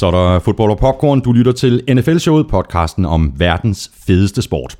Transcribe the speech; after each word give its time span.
Så 0.00 0.06
er 0.06 0.10
der 0.10 0.38
fodbold 0.38 0.70
og 0.70 0.78
popcorn. 0.78 1.20
Du 1.20 1.32
lytter 1.32 1.52
til 1.52 1.82
NFL-showet, 1.90 2.48
podcasten 2.48 3.04
om 3.04 3.32
verdens 3.36 3.90
fedeste 4.06 4.42
sport. 4.42 4.76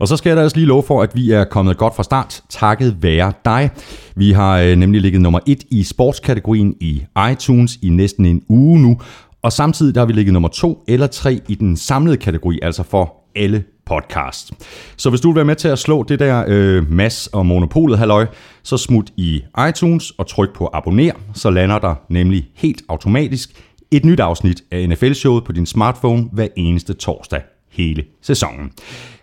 Og 0.00 0.08
så 0.08 0.16
skal 0.16 0.30
jeg 0.30 0.36
da 0.36 0.42
også 0.42 0.56
lige 0.56 0.66
love 0.66 0.82
for, 0.82 1.02
at 1.02 1.10
vi 1.14 1.30
er 1.30 1.44
kommet 1.44 1.76
godt 1.76 1.96
fra 1.96 2.02
start, 2.02 2.42
takket 2.48 2.96
være 3.02 3.32
dig. 3.44 3.70
Vi 4.16 4.32
har 4.32 4.58
øh, 4.58 4.76
nemlig 4.76 5.00
ligget 5.00 5.20
nummer 5.20 5.40
et 5.46 5.64
i 5.70 5.82
sportskategorien 5.82 6.74
i 6.80 7.02
iTunes 7.32 7.78
i 7.82 7.88
næsten 7.88 8.26
en 8.26 8.42
uge 8.48 8.82
nu, 8.82 9.00
og 9.42 9.52
samtidig 9.52 9.94
der 9.94 10.00
har 10.00 10.06
vi 10.06 10.12
ligget 10.12 10.32
nummer 10.32 10.48
to 10.48 10.84
eller 10.88 11.06
tre 11.06 11.40
i 11.48 11.54
den 11.54 11.76
samlede 11.76 12.16
kategori, 12.16 12.58
altså 12.62 12.82
for 12.82 13.14
alle 13.36 13.64
podcast. 13.86 14.52
Så 14.96 15.10
hvis 15.10 15.20
du 15.20 15.28
vil 15.28 15.36
være 15.36 15.44
med 15.44 15.56
til 15.56 15.68
at 15.68 15.78
slå 15.78 16.02
det 16.02 16.18
der 16.18 16.44
øh, 16.48 16.92
mass 16.92 17.26
og 17.26 17.46
monopolet 17.46 17.98
halløj, 17.98 18.26
så 18.62 18.76
smut 18.76 19.10
i 19.16 19.42
iTunes 19.68 20.10
og 20.10 20.26
tryk 20.26 20.54
på 20.54 20.70
abonner, 20.72 21.12
så 21.34 21.50
lander 21.50 21.78
der 21.78 21.94
nemlig 22.08 22.48
helt 22.54 22.82
automatisk 22.88 23.50
et 23.96 24.04
nyt 24.04 24.20
afsnit 24.20 24.62
af 24.70 24.88
NFL-showet 24.88 25.44
på 25.44 25.52
din 25.52 25.66
smartphone 25.66 26.28
hver 26.32 26.48
eneste 26.56 26.94
torsdag 26.94 27.42
hele 27.70 28.04
sæsonen. 28.22 28.70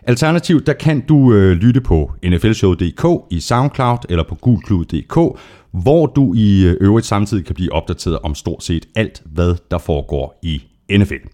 Alternativt, 0.02 0.66
der 0.66 0.72
kan 0.72 1.00
du 1.00 1.32
øh, 1.32 1.52
lytte 1.52 1.80
på 1.80 2.12
nflshow.dk 2.24 3.06
i 3.30 3.40
SoundCloud 3.40 3.98
eller 4.08 4.24
på 4.28 4.34
gulklud.dk, 4.34 5.40
hvor 5.72 6.06
du 6.06 6.34
i 6.34 6.64
øh, 6.64 6.76
øvrigt 6.80 7.06
samtidig 7.06 7.44
kan 7.46 7.54
blive 7.54 7.72
opdateret 7.72 8.18
om 8.18 8.34
stort 8.34 8.64
set 8.64 8.86
alt, 8.96 9.22
hvad 9.26 9.54
der 9.70 9.78
foregår 9.78 10.38
i 10.42 10.62
NFL. 10.98 11.26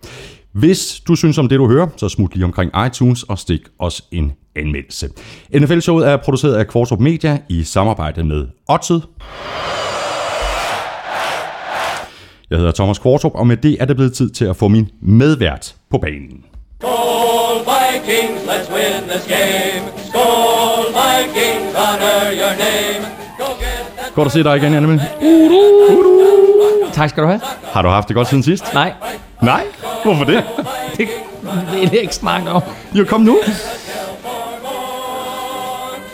Hvis 0.52 1.02
du 1.08 1.14
synes 1.14 1.38
om 1.38 1.48
det, 1.48 1.58
du 1.58 1.68
hører, 1.68 1.86
så 1.96 2.08
smut 2.08 2.34
lige 2.34 2.44
omkring 2.44 2.72
iTunes 2.86 3.22
og 3.22 3.38
stik 3.38 3.60
os 3.78 4.04
en 4.10 4.32
anmeldelse. 4.56 5.08
NFL-showet 5.56 6.08
er 6.08 6.16
produceret 6.16 6.54
af 6.54 6.66
Kvartrup 6.66 7.00
Media 7.00 7.38
i 7.48 7.62
samarbejde 7.62 8.24
med 8.24 8.46
Otzed. 8.68 9.00
Jeg 12.50 12.58
hedder 12.58 12.72
Thomas 12.72 12.98
Kvartrup, 12.98 13.32
og 13.34 13.46
med 13.46 13.56
det 13.56 13.76
er 13.80 13.84
det 13.84 13.96
blevet 13.96 14.12
tid 14.12 14.30
til 14.30 14.44
at 14.44 14.56
få 14.56 14.68
min 14.68 14.88
medvært 15.02 15.74
på 15.90 15.98
banen. 15.98 16.44
Skål 16.80 17.58
Vikings, 17.58 18.42
let's 18.42 18.74
win 18.74 19.08
this 19.10 19.26
game. 19.28 19.84
Skål 20.08 20.84
Vikings, 20.98 21.76
honor 21.76 22.20
your 22.40 22.54
name. 22.64 23.06
Go 23.38 23.44
Godt 24.14 24.26
at 24.26 24.32
se 24.32 24.42
dig 24.44 24.56
igen, 24.56 24.74
Annemel. 24.74 25.02
Tak 26.92 27.08
skal 27.10 27.22
du 27.22 27.28
have. 27.28 27.40
Har 27.72 27.82
du 27.82 27.88
haft 27.88 28.08
det 28.08 28.16
godt 28.16 28.28
siden 28.28 28.42
sidst? 28.42 28.74
Nej, 28.74 28.92
Nej? 29.42 29.62
Hvorfor 30.04 30.24
det? 30.24 30.44
det, 30.96 31.08
er 31.84 31.88
det 31.88 31.98
ikke 32.00 32.14
snakke 32.14 32.50
om. 32.50 32.62
Jo, 32.94 33.04
kom 33.04 33.20
nu. 33.20 33.38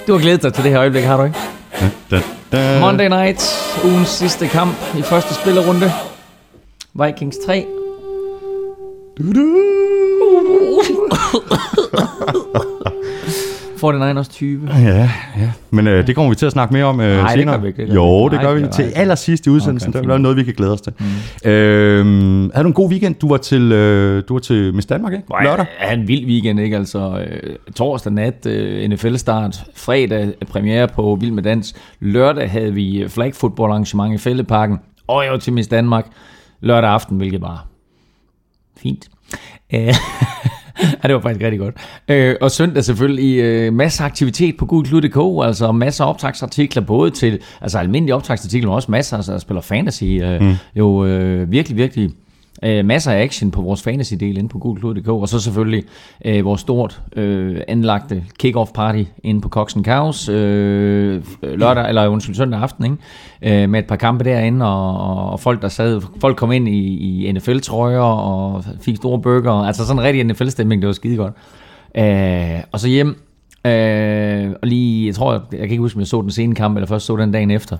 Du 0.06 0.12
har 0.12 0.20
glædet 0.20 0.42
dig 0.42 0.54
til 0.54 0.64
det 0.64 0.70
her 0.70 0.80
øjeblik, 0.80 1.04
har 1.04 1.16
du 1.16 1.24
ikke? 1.24 1.38
Da, 2.10 2.20
da. 2.52 2.80
Monday 2.80 3.08
Night, 3.08 3.54
ugens 3.84 4.08
sidste 4.08 4.48
kamp 4.48 4.74
i 4.98 5.02
første 5.02 5.34
spillerunde. 5.34 5.92
Vikings 6.94 7.36
3. 7.46 7.66
Du, 9.18 9.32
du. 9.32 9.60
49ers 13.76 14.28
20. 14.30 14.68
Ja, 14.68 15.10
ja. 15.38 15.50
Men 15.70 15.86
øh, 15.86 16.06
det 16.06 16.14
kommer 16.14 16.30
vi 16.30 16.34
til 16.36 16.46
at 16.46 16.52
snakke 16.52 16.74
mere 16.74 16.84
om 16.84 17.00
øh, 17.00 17.16
Nej, 17.16 17.22
det 17.22 17.30
senere. 17.40 17.54
gør 17.56 17.62
vi 17.62 17.68
ikke, 17.68 17.82
det 17.82 17.88
gør 17.88 17.94
jo, 17.94 18.28
det 18.28 18.40
gør 18.40 18.54
vi 18.54 18.62
det 18.62 18.70
til 18.70 18.84
vi 18.84 18.88
ikke. 18.88 18.98
allersidst 18.98 19.46
i 19.46 19.50
udsendelsen. 19.50 19.96
Okay, 19.96 20.08
der 20.08 20.14
er 20.14 20.18
noget, 20.18 20.36
vi 20.36 20.42
kan 20.42 20.54
glæde 20.54 20.72
os 20.72 20.80
til. 20.80 20.92
Mm. 21.44 21.50
Øhm, 21.50 22.50
havde 22.54 22.62
du 22.64 22.68
en 22.68 22.74
god 22.74 22.90
weekend? 22.90 23.14
Du 23.14 23.28
var 23.28 23.36
til, 23.36 23.72
øh, 23.72 24.22
du 24.28 24.34
var 24.34 24.40
til 24.40 24.74
Miss 24.74 24.86
Danmark, 24.86 25.12
ikke? 25.12 25.24
Lørdag? 25.42 25.66
Ja, 25.80 25.92
en 25.94 26.08
vild 26.08 26.26
weekend, 26.26 26.60
ikke? 26.60 26.76
Altså, 26.76 27.24
øh, 27.26 27.56
torsdag 27.76 28.12
nat, 28.12 28.46
øh, 28.46 28.88
NFL-start, 28.90 29.64
fredag 29.74 30.32
premiere 30.48 30.88
på 30.88 31.18
Vild 31.20 31.32
med 31.32 31.42
Dans, 31.42 31.74
lørdag 32.00 32.50
havde 32.50 32.74
vi 32.74 33.02
øh, 33.02 33.08
flag 33.08 33.34
football 33.34 33.70
arrangement 33.70 34.14
i 34.14 34.18
Fældeparken, 34.18 34.78
og 35.06 35.24
jeg 35.24 35.32
var 35.32 35.38
til 35.38 35.52
Miss 35.52 35.68
Danmark 35.68 36.06
lørdag 36.64 36.90
aften, 36.90 37.16
hvilket 37.16 37.40
var 37.40 37.66
fint. 38.76 39.08
Øh, 39.74 39.80
ja, 41.02 41.02
det 41.02 41.14
var 41.14 41.20
faktisk 41.20 41.44
rigtig 41.44 41.58
godt. 41.58 41.74
Øh, 42.08 42.36
og 42.40 42.50
søndag 42.50 42.84
selvfølgelig 42.84 43.38
øh, 43.38 43.72
masser 43.72 44.04
af 44.04 44.08
aktivitet 44.08 44.56
på 44.56 44.66
gulklud.dk, 44.66 45.46
altså 45.46 45.72
masser 45.72 46.04
af 46.04 46.08
optagsartikler, 46.08 46.82
både 46.82 47.10
til 47.10 47.40
altså 47.60 47.78
almindelige 47.78 48.14
optagsartikler, 48.14 48.68
men 48.68 48.74
også 48.74 48.90
masser, 48.90 49.16
altså, 49.16 49.32
der 49.32 49.38
spiller 49.38 49.60
fantasy. 49.60 50.04
Øh, 50.04 50.40
mm. 50.40 50.54
Jo 50.76 51.04
øh, 51.04 51.50
virkelig, 51.50 51.76
virkelig 51.76 52.10
øh, 52.64 52.84
masser 52.84 53.12
af 53.12 53.22
action 53.22 53.50
på 53.50 53.62
vores 53.62 53.82
fantasy-del 53.82 54.38
inde 54.38 54.48
på 54.48 54.58
gulklud.dk, 54.58 55.08
og 55.08 55.28
så 55.28 55.40
selvfølgelig 55.40 55.84
øh, 56.24 56.44
vores 56.44 56.60
stort 56.60 57.02
øh, 57.16 57.60
anlagte 57.68 58.24
kick-off 58.42 58.72
party 58.74 59.02
inde 59.22 59.40
på 59.40 59.48
Cox 59.48 59.74
Cows 59.84 60.28
øh, 60.28 61.22
lørdag, 61.42 61.88
eller 61.88 62.08
undskyld, 62.08 62.34
søndag 62.34 62.60
aften, 62.60 62.84
ikke? 62.84 63.62
Øh, 63.62 63.70
med 63.70 63.80
et 63.80 63.86
par 63.86 63.96
kampe 63.96 64.24
derinde, 64.24 64.66
og, 64.66 65.30
og 65.30 65.40
folk, 65.40 65.62
der 65.62 65.68
sad, 65.68 66.00
folk 66.20 66.36
kom 66.36 66.52
ind 66.52 66.68
i, 66.68 67.26
i 67.26 67.32
NFL-trøjer 67.32 68.00
og 68.00 68.64
fik 68.80 68.96
store 68.96 69.18
burger, 69.18 69.52
altså 69.52 69.86
sådan 69.86 70.00
en 70.00 70.04
rigtig 70.04 70.24
NFL-stemning, 70.24 70.82
det 70.82 70.86
var 70.86 70.92
skide 70.92 71.16
godt. 71.16 71.32
Øh, 71.98 72.60
og 72.72 72.80
så 72.80 72.88
hjem, 72.88 73.08
øh, 73.66 74.50
og 74.62 74.68
lige, 74.68 75.06
jeg 75.06 75.14
tror, 75.14 75.32
jeg, 75.32 75.40
jeg 75.52 75.60
kan 75.60 75.70
ikke 75.70 75.82
huske, 75.82 75.96
om 75.96 76.00
jeg 76.00 76.06
så 76.06 76.22
den 76.22 76.30
sene 76.30 76.54
kamp, 76.54 76.76
eller 76.76 76.86
først 76.86 77.06
så 77.06 77.16
den 77.16 77.32
dagen 77.32 77.50
efter. 77.50 77.76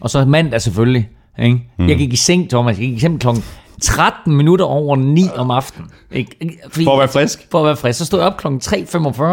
Og 0.00 0.10
så 0.10 0.24
mandag 0.24 0.60
selvfølgelig, 0.60 1.08
ikke? 1.38 1.60
Mm. 1.78 1.88
Jeg 1.88 1.96
gik 1.96 2.12
i 2.12 2.16
seng, 2.16 2.50
Thomas, 2.50 2.78
jeg 2.78 2.86
gik 2.86 2.96
i 2.96 3.00
seng 3.00 3.20
klokken 3.20 3.42
13 3.82 4.36
minutter 4.36 4.64
over 4.64 4.96
9 4.96 5.28
om 5.36 5.50
aftenen. 5.50 5.90
Ikke? 6.12 6.58
Fordi, 6.68 6.84
For 6.84 6.92
at 6.92 6.98
være 6.98 7.08
frisk? 7.08 7.46
For 7.50 7.58
at 7.58 7.66
være 7.66 7.76
frisk. 7.76 7.98
Så 7.98 8.04
stod 8.04 8.18
jeg 8.18 8.26
op 8.26 8.36
klokken 8.36 8.60
3.45, 8.64 9.24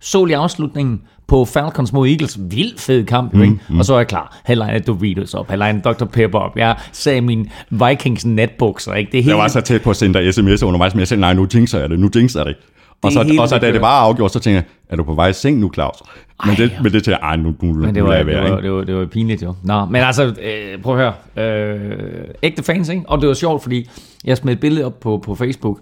så 0.00 0.24
lige 0.24 0.36
afslutningen 0.36 1.00
på 1.26 1.44
Falcons 1.44 1.92
mod 1.92 2.08
Eagles. 2.08 2.38
Vild 2.40 2.78
fed 2.78 3.04
kamp, 3.04 3.34
mm, 3.34 3.42
ikke? 3.42 3.58
Mm. 3.68 3.78
Og 3.78 3.84
så 3.84 3.94
er 3.94 3.98
jeg 3.98 4.06
klar. 4.06 4.40
Headline 4.46 4.78
Doritos 4.78 5.34
op, 5.34 5.48
headline 5.48 5.80
Dr. 5.80 6.04
Pepper 6.04 6.38
op. 6.38 6.56
Jeg 6.56 6.76
sagde 6.92 7.20
min 7.20 7.50
Vikings 7.70 8.24
netbukser, 8.26 8.94
ikke? 8.94 9.12
Det 9.12 9.24
helt... 9.24 9.28
Jeg 9.28 9.38
var 9.38 9.48
så 9.48 9.60
tæt 9.60 9.82
på 9.82 9.90
at 9.90 9.96
sende 9.96 10.18
dig 10.18 10.28
sms'er 10.28 10.64
undervejs, 10.64 10.94
men 10.94 10.98
jeg 10.98 11.08
sagde, 11.08 11.20
nej, 11.20 11.34
nu 11.34 11.46
jinxer 11.54 11.80
jeg 11.80 11.90
det, 11.90 12.00
nu 12.00 12.10
jinxer 12.14 12.40
jeg 12.40 12.46
det. 12.46 12.56
Og 13.02 13.10
Det 13.10 13.34
så, 13.34 13.40
og 13.42 13.48
så 13.48 13.58
da 13.58 13.72
det 13.72 13.80
var 13.80 14.00
afgjort, 14.00 14.32
så 14.32 14.38
tænkte 14.38 14.54
jeg, 14.56 14.64
er 14.88 14.96
du 14.96 15.04
på 15.04 15.14
vej 15.14 15.28
i 15.28 15.32
seng 15.32 15.58
nu, 15.58 15.70
Claus? 15.74 16.02
Men 16.44 16.50
Ej, 16.50 16.56
det, 16.56 16.72
men 16.82 16.92
det 16.92 17.04
tænkte 17.04 17.26
jeg, 17.26 17.36
nu, 17.36 17.54
nu, 17.62 17.74
Men 17.74 17.94
det 17.94 18.04
var, 18.04 18.12
jeg 18.12 18.26
det, 18.26 18.34
være, 18.34 18.50
var, 18.50 18.56
ikke? 18.56 18.68
det, 18.68 18.72
var, 18.76 18.84
det 18.84 18.94
var 18.94 19.06
pinligt 19.06 19.42
jo. 19.42 19.54
Nå, 19.62 19.84
men 19.84 20.02
altså, 20.02 20.24
øh, 20.24 20.82
prøv 20.82 20.98
at 21.00 21.14
høre. 21.36 21.46
Øh, 21.46 22.24
ægte 22.42 22.62
fans, 22.62 22.88
ikke? 22.88 23.02
Og 23.06 23.20
det 23.20 23.28
var 23.28 23.34
sjovt, 23.34 23.62
fordi 23.62 23.88
jeg 24.24 24.36
smed 24.36 24.52
et 24.52 24.60
billede 24.60 24.86
op 24.86 25.00
på, 25.00 25.22
på 25.24 25.34
Facebook. 25.34 25.80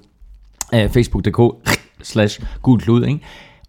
Øh, 0.75 0.89
Facebook.dk 0.91 1.69
slash 2.03 2.41
gulklud, 2.63 3.05
ikke? 3.07 3.21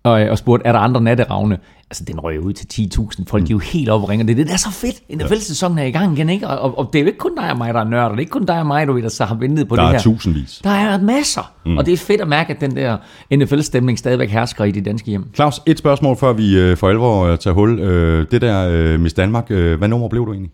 Og, 0.04 0.12
og 0.12 0.38
spurgte, 0.38 0.68
er 0.68 0.72
der 0.72 0.80
andre 0.80 1.02
natteravne? 1.02 1.58
Altså, 1.92 2.04
den 2.08 2.20
røg 2.20 2.40
ud 2.40 2.54
til 2.54 2.90
10.000 2.98 3.24
folk. 3.28 3.44
De 3.44 3.52
er 3.52 3.56
jo 3.56 3.60
helt 3.60 3.90
oppe 3.90 4.06
og 4.06 4.10
ringer. 4.10 4.26
Det, 4.26 4.34
er 4.34 4.36
det 4.36 4.48
der 4.48 4.54
er 4.54 4.58
så 4.58 4.72
fedt. 4.72 5.18
NFL-sæsonen 5.18 5.78
er 5.78 5.84
i 5.84 5.92
gang 5.92 6.18
igen, 6.18 6.30
ikke? 6.30 6.48
Og, 6.48 6.78
og, 6.78 6.90
det 6.94 7.00
er 7.00 7.04
jo 7.04 7.08
ikke 7.08 7.20
kun 7.20 7.36
dig 7.36 7.52
og 7.52 7.58
mig, 7.58 7.74
der 7.74 7.80
er 7.80 7.84
nørder. 7.84 8.10
Det 8.10 8.16
er 8.16 8.20
ikke 8.20 8.32
kun 8.32 8.46
dig 8.46 8.60
og 8.60 8.66
mig, 8.66 8.88
du 8.88 8.94
ved, 8.94 9.02
der 9.04 9.10
så 9.10 9.26
har 9.26 9.36
ventet 9.36 9.68
på 9.68 9.76
Der 9.76 9.82
det 9.82 9.88
er 9.88 9.92
her. 9.92 10.00
tusindvis. 10.00 10.62
Der 10.64 10.70
er 10.70 11.02
masser. 11.02 11.54
Mm. 11.66 11.78
Og 11.78 11.86
det 11.86 11.94
er 11.94 11.98
fedt 11.98 12.22
at 12.22 12.28
mærke, 12.28 12.54
at 12.54 12.62
den 12.62 12.76
der 12.76 12.98
NFL-stemning 13.36 14.00
stadigvæk 14.00 14.30
hersker 14.30 14.64
i 14.64 14.72
de 14.72 14.82
danske 14.82 15.10
hjem. 15.10 15.26
Claus, 15.36 15.62
et 15.66 15.78
spørgsmål, 15.78 16.18
før 16.18 16.34
vi 16.34 16.60
øh, 16.60 16.78
for 16.78 16.90
alvor 16.90 17.26
øh, 17.26 17.38
tager 17.38 17.54
hul. 17.54 17.80
Øh, 17.80 18.26
det 18.32 18.42
der 18.42 18.98
Miss 18.98 19.14
Danmark, 19.14 19.50
hvad 19.50 19.88
nummer 19.88 20.08
blev 20.08 20.26
du 20.26 20.32
egentlig? 20.32 20.52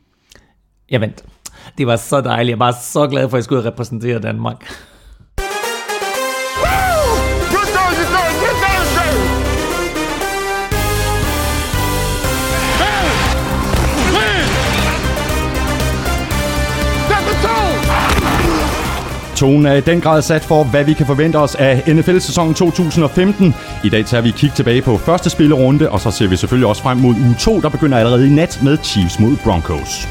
Jeg 0.90 1.02
vandt. 1.02 1.24
Det 1.78 1.88
var 1.88 1.96
så 1.96 2.22
dejligt. 2.22 2.50
Jeg 2.50 2.59
var 2.59 2.76
så 2.81 3.08
glad 3.08 3.30
for, 3.30 3.38
at 3.38 3.40
jeg 3.40 3.44
skulle 3.44 3.66
repræsentere 3.66 4.20
Danmark. 4.20 4.66
Tonen 19.38 19.66
er 19.66 19.74
i 19.74 19.81
den 19.81 20.02
grad 20.02 20.22
sat 20.22 20.44
for, 20.44 20.64
hvad 20.64 20.84
vi 20.84 20.94
kan 20.94 21.06
forvente 21.06 21.36
os 21.36 21.56
af 21.56 21.84
NFL-sæsonen 21.88 22.53
2015. 22.53 23.56
I 23.84 23.90
dag 23.90 24.06
tager 24.06 24.22
vi 24.22 24.32
kig 24.32 24.52
tilbage 24.53 24.82
på 24.82 24.97
første 24.97 25.29
spillerunde, 25.29 25.90
og 25.90 26.00
så 26.00 26.11
ser 26.11 26.28
vi 26.28 26.35
selvfølgelig 26.35 26.67
også 26.67 26.82
frem 26.82 26.97
mod 26.97 27.16
uge 27.16 27.35
2, 27.40 27.61
der 27.61 27.70
begynder 27.70 27.97
allerede 27.97 28.28
i 28.28 28.29
nat 28.29 28.59
med 28.64 28.78
Chiefs 28.84 29.20
mod 29.20 29.38
Broncos. 29.44 30.08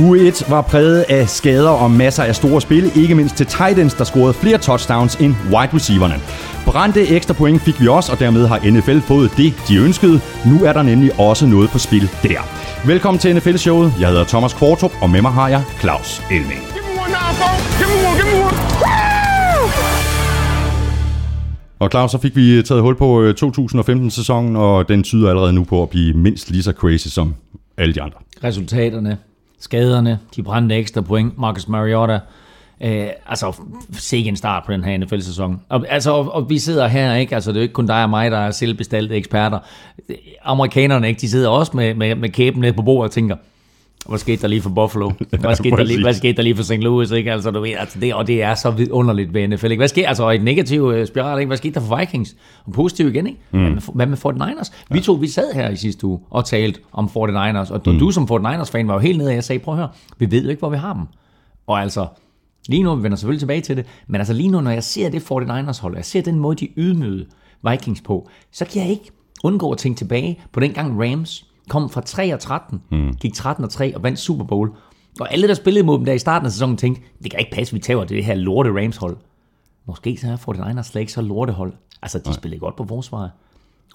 Uge 0.00 0.28
1 0.28 0.44
var 0.48 0.62
præget 0.62 1.04
af 1.08 1.28
skader 1.28 1.68
og 1.68 1.90
masser 1.90 2.22
af 2.22 2.36
store 2.36 2.60
spil, 2.60 2.92
ikke 2.96 3.14
mindst 3.14 3.36
til 3.36 3.46
Titans, 3.46 3.94
der 3.94 4.04
scorede 4.04 4.34
flere 4.34 4.58
touchdowns 4.58 5.14
end 5.16 5.34
wide 5.44 5.74
receiverne. 5.74 6.14
Brændte 6.66 7.08
ekstra 7.08 7.34
point 7.34 7.62
fik 7.62 7.80
vi 7.80 7.88
også, 7.88 8.12
og 8.12 8.18
dermed 8.18 8.46
har 8.46 8.70
NFL 8.70 8.98
fået 8.98 9.30
det, 9.36 9.54
de 9.68 9.76
ønskede. 9.76 10.20
Nu 10.46 10.64
er 10.64 10.72
der 10.72 10.82
nemlig 10.82 11.20
også 11.20 11.46
noget 11.46 11.70
på 11.70 11.78
spil 11.78 12.10
der. 12.22 12.40
Velkommen 12.86 13.18
til 13.18 13.36
NFL-showet. 13.36 13.92
Jeg 14.00 14.08
hedder 14.08 14.24
Thomas 14.24 14.52
Kvartrup, 14.52 14.92
og 15.02 15.10
med 15.10 15.22
mig 15.22 15.32
har 15.32 15.48
jeg 15.48 15.62
Claus 15.80 16.22
Elming. 16.30 16.60
Og 21.78 21.90
Claus, 21.90 22.10
så 22.10 22.18
fik 22.18 22.36
vi 22.36 22.62
taget 22.62 22.82
hul 22.82 22.96
på 22.96 23.22
øh, 23.22 23.34
2015-sæsonen, 23.44 24.56
og 24.56 24.88
den 24.88 25.02
tyder 25.02 25.30
allerede 25.30 25.52
nu 25.52 25.64
på 25.64 25.82
at 25.82 25.88
blive 25.88 26.14
mindst 26.14 26.50
lige 26.50 26.62
så 26.62 26.72
crazy 26.72 27.08
som 27.08 27.34
alle 27.76 27.94
de 27.94 28.02
andre. 28.02 28.18
Resultaterne, 28.44 29.18
skaderne, 29.60 30.18
de 30.36 30.42
brændte 30.42 30.76
ekstra 30.76 31.00
point. 31.00 31.38
Marcus 31.38 31.68
Mariota 31.68 32.18
Øh, 32.84 33.08
altså, 33.26 33.62
sikke 33.92 34.28
en 34.28 34.36
start 34.36 34.62
på 34.66 34.72
den 34.72 34.84
her 34.84 34.98
NFL-sæson. 34.98 35.60
Og, 35.68 35.84
altså, 35.88 36.10
og, 36.12 36.34
og, 36.34 36.50
vi 36.50 36.58
sidder 36.58 36.88
her, 36.88 37.14
ikke? 37.14 37.34
Altså, 37.34 37.50
det 37.50 37.56
er 37.56 37.60
jo 37.60 37.62
ikke 37.62 37.72
kun 37.72 37.86
dig 37.86 38.02
og 38.02 38.10
mig, 38.10 38.30
der 38.30 38.38
er 38.38 38.50
selvbestalte 38.50 39.14
eksperter. 39.14 39.58
Amerikanerne, 40.42 41.08
ikke? 41.08 41.20
De 41.20 41.28
sidder 41.28 41.48
også 41.48 41.72
med, 41.74 41.94
med, 41.94 42.14
med 42.14 42.28
kæben 42.28 42.60
ned 42.60 42.72
på 42.72 42.82
bordet 42.82 43.08
og 43.08 43.10
tænker, 43.10 43.36
hvad 44.08 44.18
skete 44.18 44.42
der 44.42 44.48
lige 44.48 44.62
for 44.62 44.70
Buffalo? 44.70 45.10
Hvad 45.40 45.54
skete, 45.54 45.76
der 45.76 45.84
lige, 45.84 46.02
hvad 46.02 46.14
skete 46.14 46.32
der 46.32 46.42
lige 46.42 46.56
for 46.56 46.62
St. 46.62 46.72
Louis? 46.72 47.10
Ikke? 47.10 47.32
Altså, 47.32 47.50
du 47.50 47.60
ved, 47.60 47.70
altså 47.78 48.00
det, 48.00 48.14
og 48.14 48.26
det 48.26 48.42
er 48.42 48.54
så 48.54 48.70
vidunderligt 48.70 49.34
ved 49.34 49.48
NFL. 49.48 49.66
Ikke? 49.66 49.80
Hvad 49.80 49.88
skete, 49.88 50.06
altså 50.06 50.30
et 50.30 50.42
negativ 50.42 50.92
øh, 50.94 51.06
spiral, 51.06 51.38
ikke? 51.38 51.46
hvad 51.46 51.56
skete 51.56 51.74
der 51.74 51.80
for 51.80 51.98
Vikings? 51.98 52.36
Og 52.64 52.72
positiv 52.72 53.08
igen, 53.08 53.26
ikke? 53.26 53.38
Mm. 53.50 53.60
Hvad, 53.60 53.70
med, 53.70 53.82
hvad 53.94 54.06
med 54.06 54.16
49ers? 54.16 54.72
Ja. 54.90 54.94
Vi 54.94 55.00
to, 55.00 55.12
vi 55.12 55.28
sad 55.28 55.54
her 55.54 55.70
i 55.70 55.76
sidste 55.76 56.06
uge 56.06 56.18
og 56.30 56.44
talte 56.44 56.80
om 56.92 57.06
49ers, 57.06 57.72
og 57.72 57.84
du, 57.84 57.92
mm. 57.92 57.98
du 57.98 58.10
som 58.10 58.24
49ers-fan 58.24 58.86
var 58.86 58.94
jo 58.94 58.98
helt 58.98 59.18
nede, 59.18 59.28
og 59.28 59.34
jeg 59.34 59.44
sagde, 59.44 59.58
prøv 59.58 59.74
at 59.74 59.78
høre, 59.78 59.88
vi 60.18 60.30
ved 60.30 60.42
jo 60.42 60.50
ikke, 60.50 60.60
hvor 60.60 60.70
vi 60.70 60.76
har 60.76 60.92
dem. 60.92 61.02
Og 61.66 61.80
altså, 61.80 62.06
lige 62.68 62.82
nu, 62.82 62.94
vi 62.94 63.02
vender 63.02 63.16
selvfølgelig 63.16 63.40
tilbage 63.40 63.60
til 63.60 63.76
det, 63.76 63.86
men 64.06 64.20
altså 64.20 64.32
lige 64.32 64.48
nu, 64.48 64.60
når 64.60 64.70
jeg 64.70 64.84
ser 64.84 65.08
det 65.08 65.30
49ers 65.30 65.82
hold, 65.82 65.96
jeg 65.96 66.04
ser 66.04 66.22
den 66.22 66.38
måde, 66.38 66.56
de 66.56 66.68
ydmygede 66.76 67.26
Vikings 67.70 68.00
på, 68.00 68.28
så 68.52 68.64
kan 68.64 68.82
jeg 68.82 68.90
ikke 68.90 69.10
undgå 69.44 69.72
at 69.72 69.78
tænke 69.78 69.98
tilbage 69.98 70.38
på 70.52 70.60
den 70.60 70.72
gang 70.72 71.02
Rams 71.02 71.49
kom 71.70 71.90
fra 71.90 72.00
3 72.00 72.34
og 72.34 72.40
13, 72.40 72.82
mm. 72.90 73.14
gik 73.20 73.34
13 73.34 73.64
og 73.64 73.70
3 73.70 73.96
og 73.96 74.02
vandt 74.02 74.18
Super 74.18 74.44
Bowl. 74.44 74.70
Og 75.20 75.32
alle, 75.32 75.48
der 75.48 75.54
spillede 75.54 75.86
mod 75.86 75.98
dem 75.98 76.04
der 76.04 76.12
i 76.12 76.18
starten 76.18 76.46
af 76.46 76.52
sæsonen, 76.52 76.76
tænkte, 76.76 77.02
det 77.22 77.30
kan 77.30 77.40
ikke 77.40 77.52
passe, 77.52 77.74
vi 77.74 77.78
tager 77.80 78.04
det 78.04 78.24
her 78.24 78.34
lorte 78.34 78.70
Rams-hold. 78.70 79.16
Måske 79.86 80.18
så 80.20 80.26
er 80.26 80.36
49ers 80.36 80.82
slet 80.82 81.00
ikke 81.00 81.12
så 81.12 81.22
lortehold. 81.22 81.72
Altså, 82.02 82.18
de 82.18 82.24
Nej. 82.24 82.34
spillede 82.34 82.60
godt 82.60 82.76
på 82.76 82.86
forsvaret, 82.88 83.30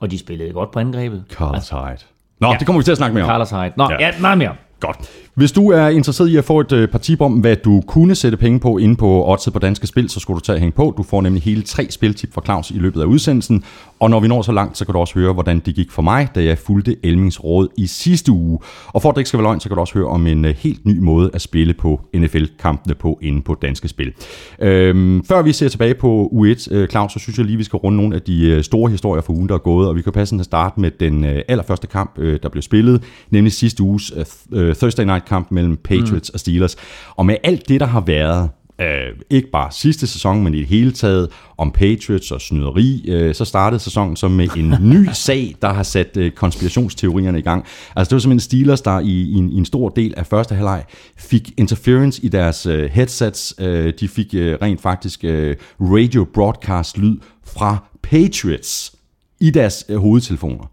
og 0.02 0.12
de 0.12 0.20
spillede 0.20 0.54
godt 0.54 0.72
på 0.72 0.80
angrebet. 0.80 1.24
Carlos 1.30 1.56
altså, 1.56 1.76
Hyde. 1.76 1.98
Nå, 2.40 2.48
ja. 2.48 2.56
det 2.60 2.66
kommer 2.66 2.80
vi 2.80 2.84
til 2.84 2.92
at 2.92 2.98
snakke 2.98 3.14
mere 3.14 3.24
om. 3.24 3.30
Carlos 3.30 3.50
Hyde. 3.50 3.74
Nå, 3.78 3.88
ja, 3.90 4.08
ja 4.08 4.20
meget 4.20 4.38
mere. 4.38 4.56
Godt. 4.80 4.98
Hvis 5.34 5.52
du 5.52 5.72
er 5.72 5.88
interesseret 5.88 6.30
i 6.30 6.38
at 6.38 6.46
få 6.46 6.60
et 6.60 6.72
øh, 6.72 6.88
par 6.88 7.00
tip 7.00 7.22
om, 7.22 7.34
hvad 7.34 7.56
du 7.56 7.82
kunne 7.88 8.16
sætte 8.16 8.38
penge 8.38 8.60
på 8.60 8.78
inde 8.78 8.96
på 8.96 9.26
Oddset 9.32 9.54
på 9.54 9.60
Danske 9.60 9.88
Spil, 9.88 10.10
så 10.10 10.20
skulle 10.20 10.36
du 10.36 10.42
tage 10.42 10.54
at 10.54 10.60
hænge 10.60 10.72
på. 10.72 10.94
Du 10.98 11.04
får 11.04 11.22
nemlig 11.22 11.44
hele 11.44 11.62
tre 11.62 11.92
spiltip 11.92 12.34
fra 12.34 12.42
Claus 12.46 12.72
i 12.72 12.78
løbet 12.78 13.02
af 13.02 13.06
udsendelsen. 13.06 13.64
Og 14.00 14.10
når 14.10 14.20
vi 14.20 14.28
når 14.28 14.42
så 14.42 14.52
langt, 14.52 14.78
så 14.78 14.86
kan 14.86 14.94
du 14.94 15.00
også 15.00 15.14
høre, 15.20 15.34
hvordan 15.34 15.60
det 15.60 15.76
gik 15.76 15.92
for 15.92 16.02
mig, 16.02 16.28
da 16.36 16.44
jeg 16.44 16.58
fulgte 16.58 16.96
Elmings 17.04 17.44
råd 17.44 17.68
i 17.78 17.88
sidste 17.88 18.32
uge. 18.32 18.60
Og 18.88 19.02
for 19.02 19.10
at 19.10 19.16
det 19.16 19.20
ikke 19.20 19.28
skal 19.28 19.38
være 19.38 19.44
løgn, 19.44 19.60
så 19.60 19.70
kan 19.70 19.76
du 19.76 19.82
også 19.82 19.94
høre 19.94 20.08
om 20.08 20.28
en 20.28 20.46
øh, 20.46 20.56
helt 20.58 20.86
ny 20.86 20.98
måde 20.98 21.30
at 21.34 21.42
spille 21.42 21.74
på 21.74 22.02
NFL-kampene 22.16 22.96
på 22.96 23.20
inde 23.22 23.42
på 23.42 23.56
Danske 23.62 23.88
Spil. 23.88 24.14
Øhm, 24.60 25.24
før 25.24 25.42
vi 25.42 25.52
ser 25.52 25.70
tilbage 25.70 25.94
på 25.94 26.32
U1, 26.34 26.74
øh, 26.74 26.88
Claus, 26.88 27.12
så 27.14 27.20
synes 27.20 27.38
jeg 27.38 27.46
lige, 27.46 27.58
vi 27.58 27.64
skal 27.64 27.78
runde 27.78 27.98
nogle 27.98 28.16
af 28.16 28.22
de 28.22 28.48
øh, 28.48 28.64
store 28.64 28.92
historier 28.92 29.22
for 29.22 29.34
ugen, 29.34 29.50
der 29.50 29.56
er 29.56 29.60
gået. 29.60 29.88
Og 29.88 29.96
vi 29.96 30.02
kan 30.02 30.14
passe 30.14 30.36
at 30.36 30.46
starte 30.46 30.80
med 30.80 30.92
den 30.92 31.24
øh, 31.24 31.42
allerførste 31.48 31.88
kamp, 31.88 32.12
øh, 32.18 32.40
der 32.44 32.50
blev 32.50 32.62
spillet, 32.62 33.04
nemlig 33.30 33.54
sidste 33.54 33.84
uges 33.84 34.14
øh, 34.52 34.76
Thursday 34.76 35.04
Night 35.04 35.26
kamp 35.26 35.52
mellem 35.52 35.78
Patriots 35.78 36.32
mm. 36.32 36.34
og 36.34 36.40
Steelers. 36.40 36.76
Og 37.16 37.26
med 37.26 37.36
alt 37.44 37.70
det, 37.70 37.80
der 37.80 37.86
har 37.86 38.02
været, 38.02 38.50
øh, 38.82 39.08
ikke 39.30 39.52
bare 39.52 39.72
sidste 39.72 40.08
sæson, 40.08 40.44
men 40.44 40.54
i 40.54 40.60
det 40.60 40.68
hele 40.68 40.92
taget, 40.92 41.30
om 41.58 41.72
Patriots 41.72 42.32
og 42.32 42.42
snyderi, 42.42 43.06
øh, 43.08 43.36
så 43.36 43.46
startede 43.46 43.80
sæsonen 43.80 44.16
som 44.16 44.32
med 44.32 44.48
en 44.58 44.76
ny 44.82 45.08
sag, 45.14 45.56
der 45.62 45.74
har 45.74 45.84
sat 45.84 46.18
øh, 46.18 46.32
konspirationsteorierne 46.32 47.40
i 47.40 47.42
gang. 47.42 47.66
Altså 47.96 48.10
det 48.10 48.16
var 48.16 48.20
simpelthen 48.20 48.40
Steelers, 48.40 48.82
der 48.82 49.00
i, 49.00 49.22
i, 49.22 49.34
en, 49.34 49.52
i 49.52 49.58
en 49.58 49.66
stor 49.66 49.90
del 49.90 50.14
af 50.18 50.26
første 50.26 50.56
halvleg 50.56 50.84
fik 51.18 51.52
interference 51.58 52.26
i 52.26 52.28
deres 52.28 52.66
øh, 52.66 52.90
headsets. 52.90 53.56
Øh, 53.60 53.94
de 54.00 54.08
fik 54.08 54.34
øh, 54.34 54.58
rent 54.62 54.82
faktisk 54.82 55.24
øh, 55.24 55.56
radio 55.80 56.24
broadcast 56.34 56.98
lyd 56.98 57.18
fra 57.44 57.78
Patriots 58.04 58.96
i 59.40 59.50
deres 59.50 59.86
øh, 59.90 59.98
hovedtelefoner. 59.98 60.72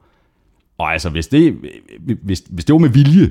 Og 0.79 0.93
altså, 0.93 1.11
hvis 1.11 1.27
det, 1.27 1.55
øh, 2.09 2.17
hvis, 2.23 2.43
hvis 2.51 2.65
det 2.65 2.73
var 2.73 2.79
med 2.79 2.89
vilje, 2.89 3.31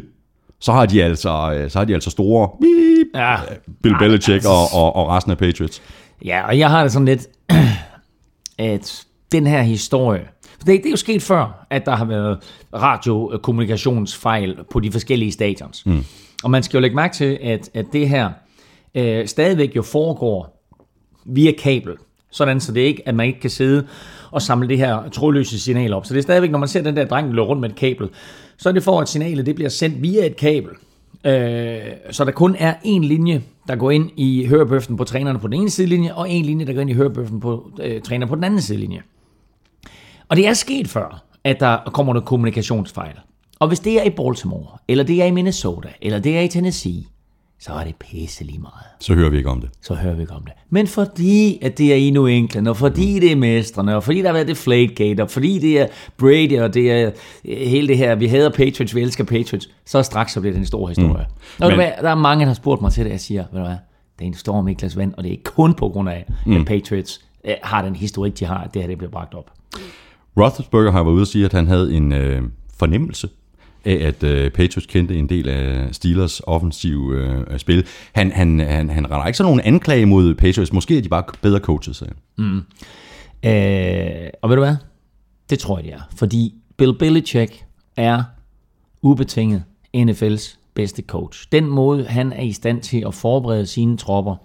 så 0.61 0.71
har 0.71 0.85
de 0.85 1.03
altså, 1.03 1.53
øh, 1.53 1.69
så 1.69 1.79
har 1.79 1.85
de 1.85 1.93
altså 1.93 2.09
store 2.09 2.49
beep, 2.61 3.07
ja. 3.15 3.35
Bill 3.83 3.95
Belichick 3.99 4.45
og, 4.45 4.73
og, 4.73 4.95
og 4.95 5.07
resten 5.07 5.31
af 5.31 5.37
Patriots. 5.37 5.81
Ja, 6.25 6.47
og 6.47 6.59
jeg 6.59 6.69
har 6.69 6.83
det 6.83 6.91
sådan 6.91 7.05
lidt, 7.05 7.27
at 8.57 9.05
den 9.31 9.47
her 9.47 9.61
historie, 9.61 10.27
for 10.41 10.65
det, 10.65 10.77
det 10.77 10.85
er 10.85 10.91
jo 10.91 10.97
sket 10.97 11.21
før, 11.21 11.65
at 11.69 11.85
der 11.85 11.95
har 11.95 12.05
været 12.05 12.37
radiokommunikationsfejl 12.73 14.57
på 14.71 14.79
de 14.79 14.91
forskellige 14.91 15.31
stadions. 15.31 15.85
Mm. 15.85 16.03
Og 16.43 16.51
man 16.51 16.63
skal 16.63 16.77
jo 16.77 16.81
lægge 16.81 16.95
mærke 16.95 17.15
til, 17.15 17.39
at, 17.43 17.69
at 17.73 17.85
det 17.93 18.09
her 18.09 18.29
øh, 18.95 19.27
stadigvæk 19.27 19.75
jo 19.75 19.81
foregår 19.81 20.67
via 21.25 21.51
kabel. 21.51 21.95
Sådan 22.31 22.59
så 22.59 22.71
det 22.71 22.81
ikke, 22.81 23.07
at 23.07 23.15
man 23.15 23.27
ikke 23.27 23.39
kan 23.39 23.49
sidde 23.49 23.87
og 24.31 24.41
samle 24.41 24.67
det 24.67 24.77
her 24.77 25.09
trådløse 25.09 25.59
signal 25.59 25.93
op. 25.93 26.05
Så 26.05 26.13
det 26.13 26.19
er 26.19 26.23
stadigvæk, 26.23 26.51
når 26.51 26.59
man 26.59 26.67
ser 26.67 26.81
den 26.81 26.95
der 26.95 27.05
dreng 27.05 27.29
løbe 27.29 27.41
rundt 27.41 27.61
med 27.61 27.69
et 27.69 27.75
kabel, 27.75 28.09
så 28.61 28.69
er 28.69 28.73
det 28.73 28.83
for, 28.83 29.01
at 29.01 29.09
signalet 29.09 29.45
det 29.45 29.55
bliver 29.55 29.69
sendt 29.69 30.01
via 30.01 30.25
et 30.25 30.35
kabel. 30.35 30.69
Øh, 31.25 31.81
så 32.11 32.25
der 32.25 32.31
kun 32.31 32.55
er 32.59 32.73
en 32.83 33.03
linje, 33.03 33.43
der 33.67 33.75
går 33.75 33.91
ind 33.91 34.09
i 34.17 34.45
hørebøften 34.45 34.97
på 34.97 35.03
trænerne 35.03 35.39
på 35.39 35.47
den 35.47 35.61
ene 35.61 35.69
sidelinje, 35.69 36.13
og 36.13 36.29
en 36.29 36.45
linje, 36.45 36.65
der 36.65 36.73
går 36.73 36.81
ind 36.81 36.89
i 36.89 36.93
hørebøften 36.93 37.39
på 37.39 37.71
øh, 37.81 38.01
træner 38.01 38.27
på 38.27 38.35
den 38.35 38.43
anden 38.43 38.61
sidelinje. 38.61 39.01
Og 40.27 40.35
det 40.35 40.47
er 40.47 40.53
sket 40.53 40.87
før, 40.87 41.23
at 41.43 41.59
der 41.59 41.77
kommer 41.93 42.13
noget 42.13 42.27
kommunikationsfejl. 42.27 43.15
Og 43.59 43.67
hvis 43.67 43.79
det 43.79 43.99
er 43.99 44.03
i 44.03 44.09
Baltimore, 44.09 44.77
eller 44.87 45.03
det 45.03 45.21
er 45.21 45.25
i 45.25 45.31
Minnesota, 45.31 45.89
eller 46.01 46.19
det 46.19 46.37
er 46.37 46.41
i 46.41 46.47
Tennessee, 46.47 47.03
så 47.61 47.73
er 47.73 47.83
det 47.83 47.95
pisse 47.95 48.43
lige 48.43 48.59
meget. 48.59 48.85
Så 48.99 49.13
hører 49.15 49.29
vi 49.29 49.37
ikke 49.37 49.49
om 49.49 49.61
det. 49.61 49.69
Så 49.81 49.93
hører 49.93 50.15
vi 50.15 50.21
ikke 50.21 50.33
om 50.33 50.43
det. 50.43 50.53
Men 50.69 50.87
fordi 50.87 51.59
at 51.61 51.77
det 51.77 51.91
er 51.91 51.95
i 51.95 52.09
New 52.09 52.25
England, 52.25 52.67
og 52.67 52.77
fordi 52.77 53.19
det 53.19 53.31
er 53.31 53.35
mestrene, 53.35 53.95
og 53.95 54.03
fordi 54.03 54.21
der 54.21 54.27
har 54.27 54.33
været 54.33 54.47
det 54.47 54.57
Flagegate, 54.57 55.21
og 55.21 55.29
fordi 55.29 55.59
det 55.59 55.79
er 55.79 55.87
Brady, 56.17 56.59
og 56.59 56.73
det 56.73 56.91
er 56.91 57.11
øh, 57.45 57.57
hele 57.57 57.87
det 57.87 57.97
her, 57.97 58.15
vi 58.15 58.27
hader 58.27 58.49
Patriots, 58.49 58.95
vi 58.95 59.01
elsker 59.01 59.23
Patriots, 59.23 59.69
så 59.85 60.03
straks 60.03 60.33
så 60.33 60.41
bliver 60.41 60.53
det 60.53 60.59
en 60.59 60.65
stor 60.65 60.87
historie. 60.87 61.25
Mm. 61.59 61.65
Og 61.65 61.69
Men, 61.69 61.79
der 61.79 62.09
er 62.09 62.15
mange, 62.15 62.41
der 62.41 62.47
har 62.47 62.53
spurgt 62.53 62.81
mig 62.81 62.91
til 62.91 63.05
det, 63.05 63.11
jeg 63.11 63.19
siger, 63.19 63.43
ved 63.51 63.59
du 63.59 63.65
hvad, 63.65 63.77
det 64.19 64.25
er 64.25 64.27
en 64.27 64.33
storm 64.33 64.67
i 64.67 64.73
glas 64.73 64.97
vand, 64.97 65.13
og 65.17 65.23
det 65.23 65.29
er 65.29 65.33
ikke 65.33 65.43
kun 65.43 65.73
på 65.73 65.89
grund 65.89 66.09
af, 66.09 66.25
mm. 66.45 66.55
at 66.55 66.65
Patriots 66.65 67.25
øh, 67.45 67.53
har 67.63 67.81
den 67.81 67.95
historik, 67.95 68.39
de 68.39 68.45
har, 68.45 68.57
at 68.57 68.73
det 68.73 68.81
her 68.81 68.89
det 68.89 68.97
bliver 68.97 69.11
bragt 69.11 69.33
op. 69.33 69.51
Roethlisberger 70.37 70.91
har 70.91 71.03
været 71.03 71.13
ude 71.13 71.23
og 71.23 71.27
sige, 71.27 71.45
at 71.45 71.53
han 71.53 71.67
havde 71.67 71.93
en 71.93 72.11
øh, 72.11 72.41
fornemmelse 72.79 73.29
af, 73.85 74.07
at 74.07 74.23
øh, 74.23 74.51
Patriots 74.51 74.85
kendte 74.85 75.15
en 75.15 75.29
del 75.29 75.49
af 75.49 75.95
Steelers 75.95 76.41
offensive 76.47 77.17
øh, 77.17 77.59
spil. 77.59 77.85
Han, 78.11 78.31
han, 78.31 78.59
han, 78.59 78.89
han 78.89 79.11
render 79.11 79.25
ikke 79.25 79.37
sådan 79.37 79.47
nogen 79.47 79.61
anklage 79.61 80.05
mod 80.05 80.35
Patriots. 80.35 80.73
Måske 80.73 80.97
er 80.97 81.01
de 81.01 81.09
bare 81.09 81.23
bedre 81.41 81.59
coaches. 81.59 81.97
Så. 81.97 82.05
Mm. 82.37 82.57
Øh, 83.45 84.29
og 84.41 84.49
ved 84.49 84.55
du 84.55 84.61
hvad? 84.61 84.75
Det 85.49 85.59
tror 85.59 85.77
jeg, 85.77 85.85
det 85.85 85.93
er. 85.93 86.01
Fordi 86.15 86.53
Bill 86.77 86.97
Belichick 86.97 87.65
er 87.97 88.23
ubetinget 89.01 89.63
NFL's 89.97 90.57
bedste 90.73 91.01
coach. 91.07 91.47
Den 91.51 91.65
måde, 91.65 92.05
han 92.05 92.33
er 92.33 92.43
i 92.43 92.51
stand 92.51 92.81
til 92.81 93.03
at 93.07 93.13
forberede 93.13 93.65
sine 93.65 93.97
tropper, 93.97 94.35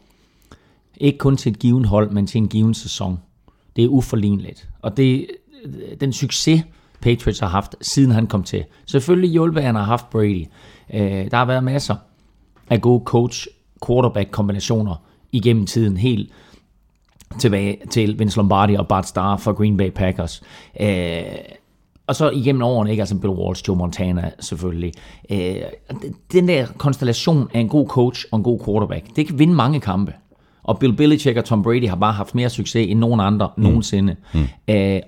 ikke 0.96 1.18
kun 1.18 1.36
til 1.36 1.52
et 1.52 1.58
given 1.58 1.84
hold, 1.84 2.10
men 2.10 2.26
til 2.26 2.38
en 2.38 2.48
given 2.48 2.74
sæson, 2.74 3.18
det 3.76 3.84
er 3.84 3.88
uforligneligt. 3.88 4.68
Og 4.82 4.96
det, 4.96 5.26
den 6.00 6.12
succes, 6.12 6.62
Patriots 7.00 7.40
har 7.40 7.48
haft, 7.48 7.74
siden 7.80 8.10
han 8.10 8.26
kom 8.26 8.42
til. 8.42 8.64
Selvfølgelig 8.86 9.30
hjulpet, 9.30 9.60
at 9.60 9.66
han 9.66 9.74
har 9.74 9.82
haft 9.82 10.10
Brady. 10.10 10.44
Øh, 10.94 11.30
der 11.30 11.36
har 11.36 11.44
været 11.44 11.64
masser 11.64 11.96
af 12.70 12.80
gode 12.80 13.02
coach-quarterback-kombinationer 13.04 14.94
igennem 15.32 15.66
tiden, 15.66 15.96
helt 15.96 16.32
tilbage 17.38 17.78
til 17.90 18.18
Vince 18.18 18.36
Lombardi 18.36 18.74
og 18.74 18.88
Bart 18.88 19.08
Starr 19.08 19.36
for 19.36 19.52
Green 19.52 19.76
Bay 19.76 19.90
Packers. 19.90 20.42
Øh, 20.80 21.22
og 22.06 22.16
så 22.16 22.30
igennem 22.30 22.62
årene, 22.62 22.90
ikke? 22.90 23.00
altså 23.00 23.18
Bill 23.18 23.32
Walsh, 23.32 23.68
Joe 23.68 23.76
Montana 23.76 24.30
selvfølgelig. 24.40 24.92
Øh, 25.30 25.56
den 26.32 26.48
der 26.48 26.66
konstellation 26.78 27.48
af 27.54 27.60
en 27.60 27.68
god 27.68 27.88
coach 27.88 28.26
og 28.32 28.36
en 28.36 28.42
god 28.42 28.60
quarterback, 28.64 29.16
det 29.16 29.26
kan 29.26 29.38
vinde 29.38 29.54
mange 29.54 29.80
kampe. 29.80 30.12
Og 30.62 30.78
Bill 30.78 30.92
Belichick 30.92 31.36
og 31.36 31.44
Tom 31.44 31.62
Brady 31.62 31.88
har 31.88 31.96
bare 31.96 32.12
haft 32.12 32.34
mere 32.34 32.50
succes 32.50 32.90
end 32.90 32.98
nogen 32.98 33.20
andre 33.20 33.50
mm. 33.56 33.62
nogensinde. 33.62 34.16
Mm. 34.34 34.40
Øh, 34.68 35.00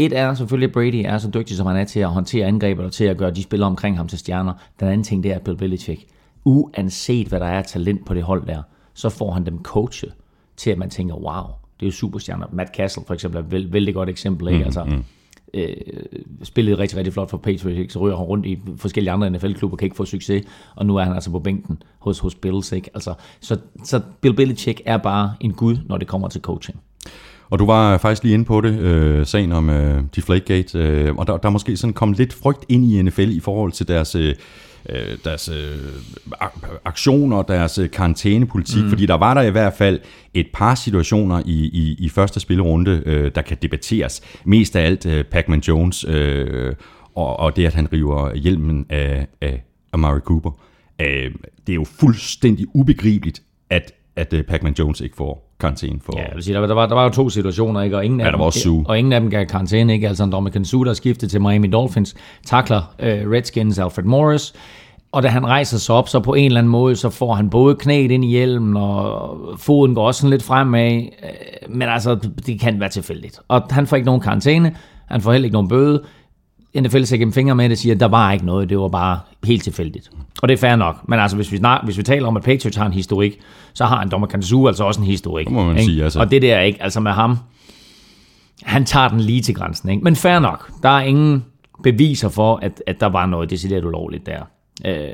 et 0.00 0.18
er 0.18 0.34
selvfølgelig, 0.34 0.68
at 0.68 0.72
Brady 0.72 1.02
er 1.04 1.18
så 1.18 1.30
dygtig, 1.34 1.56
som 1.56 1.66
han 1.66 1.76
er 1.76 1.84
til 1.84 2.00
at 2.00 2.08
håndtere 2.08 2.46
angreb, 2.46 2.78
og 2.78 2.92
til 2.92 3.04
at 3.04 3.16
gøre 3.16 3.30
de 3.30 3.42
spillere 3.42 3.66
omkring 3.66 3.96
ham 3.96 4.08
til 4.08 4.18
stjerner. 4.18 4.52
Den 4.80 4.88
anden 4.88 5.04
ting, 5.04 5.22
det 5.22 5.32
er 5.32 5.38
Bill 5.38 5.56
Belichick. 5.56 6.06
Uanset 6.44 7.26
hvad 7.26 7.40
der 7.40 7.46
er 7.46 7.62
talent 7.62 8.04
på 8.04 8.14
det 8.14 8.22
hold 8.22 8.46
der, 8.46 8.62
så 8.94 9.08
får 9.08 9.32
han 9.32 9.46
dem 9.46 9.62
coachet 9.62 10.12
til, 10.56 10.70
at 10.70 10.78
man 10.78 10.90
tænker, 10.90 11.14
wow, 11.14 11.44
det 11.80 11.86
er 11.86 11.90
jo 11.90 11.92
superstjerner. 11.92 12.46
Matt 12.52 12.76
Castle 12.76 13.02
for 13.06 13.14
eksempel 13.14 13.40
er 13.40 13.44
et 13.44 13.50
vældig, 13.50 13.72
vældig 13.72 13.94
godt 13.94 14.08
eksempel. 14.08 14.48
Ikke? 14.48 14.58
Mm, 14.58 14.64
altså, 14.64 14.84
mm. 14.84 15.04
Øh, 15.54 15.76
spillede 16.42 16.78
rigtig, 16.78 16.98
rigtig 16.98 17.12
flot 17.12 17.30
for 17.30 17.36
Patriots, 17.36 17.78
ikke? 17.78 17.92
så 17.92 17.98
ryger 17.98 18.16
han 18.16 18.24
rundt 18.24 18.46
i 18.46 18.58
forskellige 18.76 19.12
andre 19.12 19.30
NFL-klubber, 19.30 19.76
kan 19.76 19.86
ikke 19.86 19.96
få 19.96 20.04
succes, 20.04 20.46
og 20.76 20.86
nu 20.86 20.96
er 20.96 21.04
han 21.04 21.12
altså 21.12 21.30
på 21.30 21.38
bænken 21.38 21.82
hos, 21.98 22.18
hos 22.18 22.34
Bills. 22.34 22.72
Ikke? 22.72 22.90
Altså, 22.94 23.14
så, 23.40 23.58
så 23.84 24.00
Bill 24.20 24.34
Belichick 24.34 24.80
er 24.84 24.96
bare 24.96 25.34
en 25.40 25.52
gud, 25.52 25.76
når 25.86 25.96
det 25.96 26.08
kommer 26.08 26.28
til 26.28 26.40
coaching. 26.40 26.80
Og 27.50 27.58
du 27.58 27.66
var 27.66 27.98
faktisk 27.98 28.22
lige 28.22 28.34
inde 28.34 28.44
på 28.44 28.60
det, 28.60 28.78
øh, 28.80 29.26
sagen 29.26 29.52
om 29.52 29.70
øh, 29.70 30.02
Deflategate, 30.16 30.78
øh, 30.78 31.16
og 31.16 31.26
der, 31.26 31.36
der 31.36 31.48
er 31.48 31.52
måske 31.52 31.76
sådan 31.76 31.94
kommet 31.94 32.18
lidt 32.18 32.32
frygt 32.32 32.64
ind 32.68 32.84
i 32.84 33.02
NFL 33.02 33.30
i 33.30 33.40
forhold 33.40 33.72
til 33.72 33.88
deres... 33.88 34.14
Øh, 34.14 34.34
øh 34.88 35.18
deres 35.24 35.48
øh, 35.48 35.78
aktioner, 36.84 37.42
deres 37.42 37.78
øh, 37.78 37.90
karantænepolitik, 37.90 38.82
mm. 38.82 38.88
fordi 38.88 39.06
der 39.06 39.14
var 39.14 39.34
der 39.34 39.42
i 39.42 39.50
hvert 39.50 39.72
fald 39.72 40.00
et 40.34 40.46
par 40.54 40.74
situationer 40.74 41.42
i, 41.46 41.64
i, 41.64 41.96
i 41.98 42.08
første 42.08 42.40
spillerunde, 42.40 43.02
øh, 43.06 43.30
der 43.34 43.42
kan 43.42 43.56
debatteres. 43.62 44.22
Mest 44.44 44.76
af 44.76 44.86
alt 44.86 45.06
øh, 45.06 45.24
Pac-Man 45.24 45.60
Jones 45.60 46.04
øh, 46.08 46.74
og, 47.14 47.40
og 47.40 47.56
det, 47.56 47.66
at 47.66 47.74
han 47.74 47.92
river 47.92 48.34
hjelmen 48.34 48.86
af, 48.88 49.26
af 49.40 49.62
Amari 49.92 50.20
Cooper. 50.20 50.50
Øh, 51.00 51.30
det 51.66 51.72
er 51.72 51.74
jo 51.74 51.84
fuldstændig 51.84 52.66
ubegribeligt, 52.74 53.42
at 53.70 53.92
at 54.16 54.32
uh, 54.32 54.40
Pac-Man 54.40 54.74
Jones 54.78 55.00
ikke 55.00 55.16
får 55.16 55.49
karantæne 55.60 55.98
for... 56.04 56.12
Ja, 56.18 56.22
jeg 56.22 56.32
vil 56.34 56.42
sige, 56.44 56.54
der, 56.54 56.60
var- 56.60 56.66
der, 56.66 56.74
var, 56.74 56.86
der 56.86 56.94
var 56.94 57.04
jo 57.04 57.10
to 57.10 57.28
situationer, 57.30 57.82
ikke? 57.82 57.96
Og 57.96 58.04
ingen, 58.04 58.20
af 58.20 58.24
Ja, 58.24 58.26
der 58.26 58.32
dem, 58.36 58.38
var 58.40 58.46
også 58.46 58.60
Sue. 58.60 58.84
og 58.88 58.98
ingen 58.98 59.12
af 59.12 59.20
dem 59.20 59.30
gav 59.30 59.46
karantæne, 59.46 59.92
ikke? 59.92 60.08
Altså, 60.08 60.26
Ndamukong 60.26 60.66
Suh, 60.66 60.84
der 60.84 60.90
er 60.90 60.94
skiftet 60.94 61.30
til 61.30 61.40
Miami 61.40 61.66
Dolphins, 61.68 62.14
takler 62.46 62.94
øh, 62.98 63.30
Redskins 63.30 63.78
Alfred 63.78 64.04
Morris, 64.04 64.52
og 65.12 65.22
da 65.22 65.28
han 65.28 65.46
rejser 65.46 65.78
sig 65.78 65.94
op, 65.94 66.08
så 66.08 66.20
på 66.20 66.34
en 66.34 66.44
eller 66.44 66.58
anden 66.58 66.70
måde, 66.70 66.96
så 66.96 67.10
får 67.10 67.34
han 67.34 67.50
både 67.50 67.74
knæet 67.74 68.10
ind 68.10 68.24
i 68.24 68.28
hjelmen, 68.28 68.76
og 68.76 69.38
foden 69.58 69.94
går 69.94 70.06
også 70.06 70.18
sådan 70.20 70.30
lidt 70.30 70.42
fremad, 70.42 70.92
øh, 70.96 71.74
men 71.74 71.88
altså, 71.88 72.18
det 72.46 72.60
kan 72.60 72.80
være 72.80 72.88
tilfældigt. 72.88 73.38
Og 73.48 73.62
han 73.70 73.86
får 73.86 73.96
ikke 73.96 74.06
nogen 74.06 74.20
karantæne, 74.20 74.74
han 75.06 75.20
får 75.20 75.32
heller 75.32 75.44
ikke 75.46 75.52
nogen 75.52 75.68
bøde, 75.68 76.02
NFL 76.78 77.02
ser 77.02 77.16
gennem 77.16 77.32
fingre 77.32 77.54
med 77.54 77.68
det, 77.68 77.78
siger, 77.78 77.94
at 77.94 78.00
der 78.00 78.08
var 78.08 78.32
ikke 78.32 78.46
noget, 78.46 78.68
det 78.68 78.78
var 78.78 78.88
bare 78.88 79.20
helt 79.44 79.62
tilfældigt. 79.62 80.10
Og 80.42 80.48
det 80.48 80.54
er 80.54 80.58
fair 80.58 80.76
nok, 80.76 81.08
men 81.08 81.18
altså, 81.18 81.36
hvis 81.36 81.52
vi, 81.52 81.56
snak, 81.56 81.84
hvis 81.84 81.98
vi 81.98 82.02
taler 82.02 82.28
om, 82.28 82.36
at 82.36 82.42
Patriots 82.42 82.76
har 82.76 82.86
en 82.86 82.92
historik, 82.92 83.40
så 83.72 83.84
har 83.84 84.02
en 84.02 84.10
dommer 84.10 84.26
Kansu 84.26 84.68
altså 84.68 84.84
også 84.84 85.00
en 85.00 85.06
historik. 85.06 85.46
Det 85.46 85.54
må 85.54 85.64
man 85.64 85.76
ikke? 85.76 85.84
sige, 85.84 86.04
altså. 86.04 86.20
Og 86.20 86.30
det 86.30 86.42
der 86.42 86.60
ikke, 86.60 86.82
altså 86.82 87.00
med 87.00 87.12
ham, 87.12 87.36
han 88.62 88.84
tager 88.84 89.08
den 89.08 89.20
lige 89.20 89.40
til 89.40 89.54
grænsen, 89.54 89.88
ikke? 89.88 90.04
Men 90.04 90.16
fair 90.16 90.38
nok, 90.38 90.70
der 90.82 90.88
er 90.88 91.00
ingen 91.00 91.44
beviser 91.82 92.28
for, 92.28 92.56
at, 92.56 92.82
at 92.86 93.00
der 93.00 93.06
var 93.06 93.26
noget 93.26 93.50
decideret 93.50 93.84
ulovligt 93.84 94.26
der. 94.26 94.42
Øh, 94.86 95.08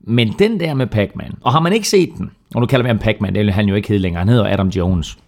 men 0.00 0.34
den 0.38 0.60
der 0.60 0.74
med 0.74 0.86
Pac-Man, 0.86 1.32
og 1.40 1.52
har 1.52 1.60
man 1.60 1.72
ikke 1.72 1.88
set 1.88 2.10
den, 2.18 2.30
og 2.54 2.60
nu 2.60 2.66
kalder 2.66 2.82
vi 2.82 2.88
ham 2.88 2.98
Pac-Man, 2.98 3.34
det 3.34 3.48
er 3.48 3.52
han 3.52 3.68
jo 3.68 3.74
ikke 3.74 3.88
hed 3.88 3.98
længere, 3.98 4.18
han 4.18 4.28
hedder 4.28 4.52
Adam 4.52 4.68
Jones. 4.68 5.18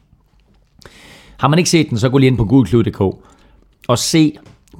Har 1.38 1.48
man 1.48 1.58
ikke 1.58 1.70
set 1.70 1.90
den, 1.90 1.98
så 1.98 2.08
gå 2.08 2.18
lige 2.18 2.28
ind 2.28 2.36
på 2.36 2.44
gudklud.dk 2.44 3.00
og 3.88 3.98
se 3.98 4.32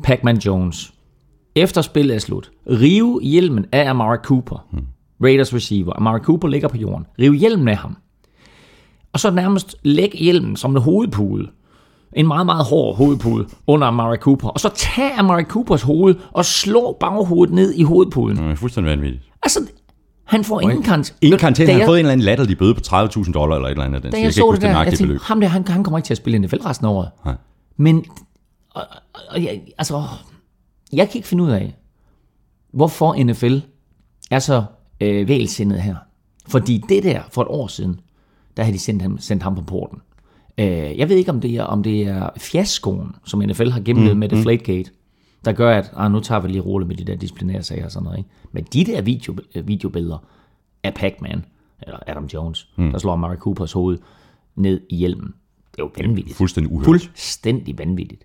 Pac-Man 0.02 0.38
Jones, 0.38 0.92
efter 1.54 1.82
spillet 1.82 2.14
er 2.14 2.18
slut, 2.18 2.50
rive 2.70 3.20
hjelmen 3.22 3.66
af 3.72 3.90
Amari 3.90 4.18
Cooper, 4.24 4.66
Raiders 5.22 5.54
receiver. 5.54 5.92
Amari 5.96 6.20
Cooper 6.20 6.48
ligger 6.48 6.68
på 6.68 6.76
jorden. 6.76 7.06
Rive 7.18 7.34
hjelmen 7.34 7.68
af 7.68 7.76
ham. 7.76 7.96
Og 9.12 9.20
så 9.20 9.30
nærmest 9.30 9.76
lægge 9.82 10.18
hjelmen 10.18 10.56
som 10.56 10.76
en 10.76 10.82
hovedpude. 10.82 11.48
En 12.12 12.26
meget, 12.26 12.46
meget 12.46 12.64
hård 12.64 12.96
hovedpude 12.96 13.46
under 13.66 13.86
Amari 13.86 14.16
Cooper. 14.16 14.48
Og 14.48 14.60
så 14.60 14.70
tage 14.74 15.12
Amari 15.18 15.42
Coopers 15.42 15.82
hoved 15.82 16.14
og 16.32 16.44
slå 16.44 16.96
baghovedet 17.00 17.54
ned 17.54 17.74
i 17.74 17.82
hovedpuden. 17.82 18.36
Det 18.36 18.50
er 18.50 18.54
fuldstændig 18.54 18.90
vanvittigt. 18.90 19.24
Altså, 19.42 19.60
han 20.24 20.44
får 20.44 20.60
ingen 20.60 20.82
karantæne. 20.82 21.18
Ingen 21.20 21.38
karantæne, 21.38 21.72
han 21.72 21.80
har 21.80 21.86
fået 21.86 21.96
en 21.96 22.04
eller 22.04 22.12
anden 22.12 22.24
latterlig 22.24 22.58
bøde 22.58 22.74
på 22.74 22.80
30.000 22.86 23.32
dollar 23.32 23.56
eller 23.56 23.68
et 23.68 23.70
eller 23.70 23.84
andet. 23.84 24.02
Den. 24.02 24.10
da 24.12 24.16
jeg 24.16 24.24
jeg 24.24 24.34
så 24.34 24.52
det 24.54 24.62
der, 24.62 24.82
jeg 24.82 24.94
tænkte, 24.94 25.18
ham 25.22 25.40
der, 25.40 25.48
han, 25.48 25.68
han 25.68 25.84
kommer 25.84 25.98
ikke 25.98 26.06
til 26.06 26.14
at 26.14 26.18
spille 26.18 26.36
i 26.36 26.40
NFL 26.40 26.56
resten 26.56 26.86
af 26.86 26.90
året. 26.90 27.08
Nej. 27.24 27.34
Men, 27.76 28.04
og, 28.78 29.22
og, 29.30 29.44
jeg, 29.44 29.62
altså, 29.78 30.02
jeg 30.92 31.08
kan 31.08 31.18
ikke 31.18 31.28
finde 31.28 31.44
ud 31.44 31.50
af, 31.50 31.76
hvorfor 32.70 33.24
NFL 33.24 33.58
er 34.30 34.38
så 34.38 34.64
øh, 35.00 35.28
vælsindet 35.28 35.82
her. 35.82 35.96
Fordi 36.48 36.84
det 36.88 37.02
der, 37.02 37.22
for 37.30 37.42
et 37.42 37.48
år 37.48 37.66
siden, 37.66 38.00
der 38.56 38.62
havde 38.62 38.74
de 38.74 38.82
sendt 38.82 39.02
ham, 39.02 39.18
sendt 39.18 39.42
ham 39.42 39.54
på 39.54 39.62
porten. 39.62 39.98
Øh, 40.58 40.98
jeg 40.98 41.08
ved 41.08 41.16
ikke, 41.16 41.30
om 41.30 41.40
det 41.40 41.54
er, 41.54 41.62
om 41.62 41.82
det 41.82 42.02
er 42.02 42.30
fiaskoen, 42.36 43.14
som 43.24 43.40
NFL 43.40 43.68
har 43.68 43.80
gennemlevet 43.80 44.16
mm, 44.16 44.20
med 44.20 44.28
Deflategate, 44.28 44.90
der 45.44 45.52
gør, 45.52 45.78
at 45.78 45.92
ah, 45.96 46.12
nu 46.12 46.20
tager 46.20 46.40
vi 46.40 46.48
lige 46.48 46.60
roligt 46.60 46.88
med 46.88 46.96
de 46.96 47.04
der 47.04 47.16
disciplinære 47.16 47.62
sager 47.62 47.84
og 47.84 47.90
sådan 47.90 48.04
noget. 48.04 48.18
Ikke? 48.18 48.30
Men 48.52 48.64
de 48.72 48.84
der 48.84 49.02
video, 49.02 49.36
øh, 49.54 49.68
videobilleder 49.68 50.18
af 50.82 50.94
Pac-Man, 50.94 51.44
eller 51.82 51.98
Adam 52.06 52.24
Jones, 52.24 52.68
mm. 52.76 52.90
der 52.90 52.98
slår 52.98 53.16
Mary 53.16 53.36
Coopers 53.36 53.72
hoved 53.72 53.98
ned 54.56 54.80
i 54.90 54.96
hjelmen. 54.96 55.34
Det 55.70 55.80
er 55.80 55.84
jo 55.84 55.90
vanvittigt. 55.98 56.36
Fuldstændig 56.36 56.72
uhørt. 56.72 56.84
Fuldstændig 56.84 57.78
vanvittigt. 57.78 58.24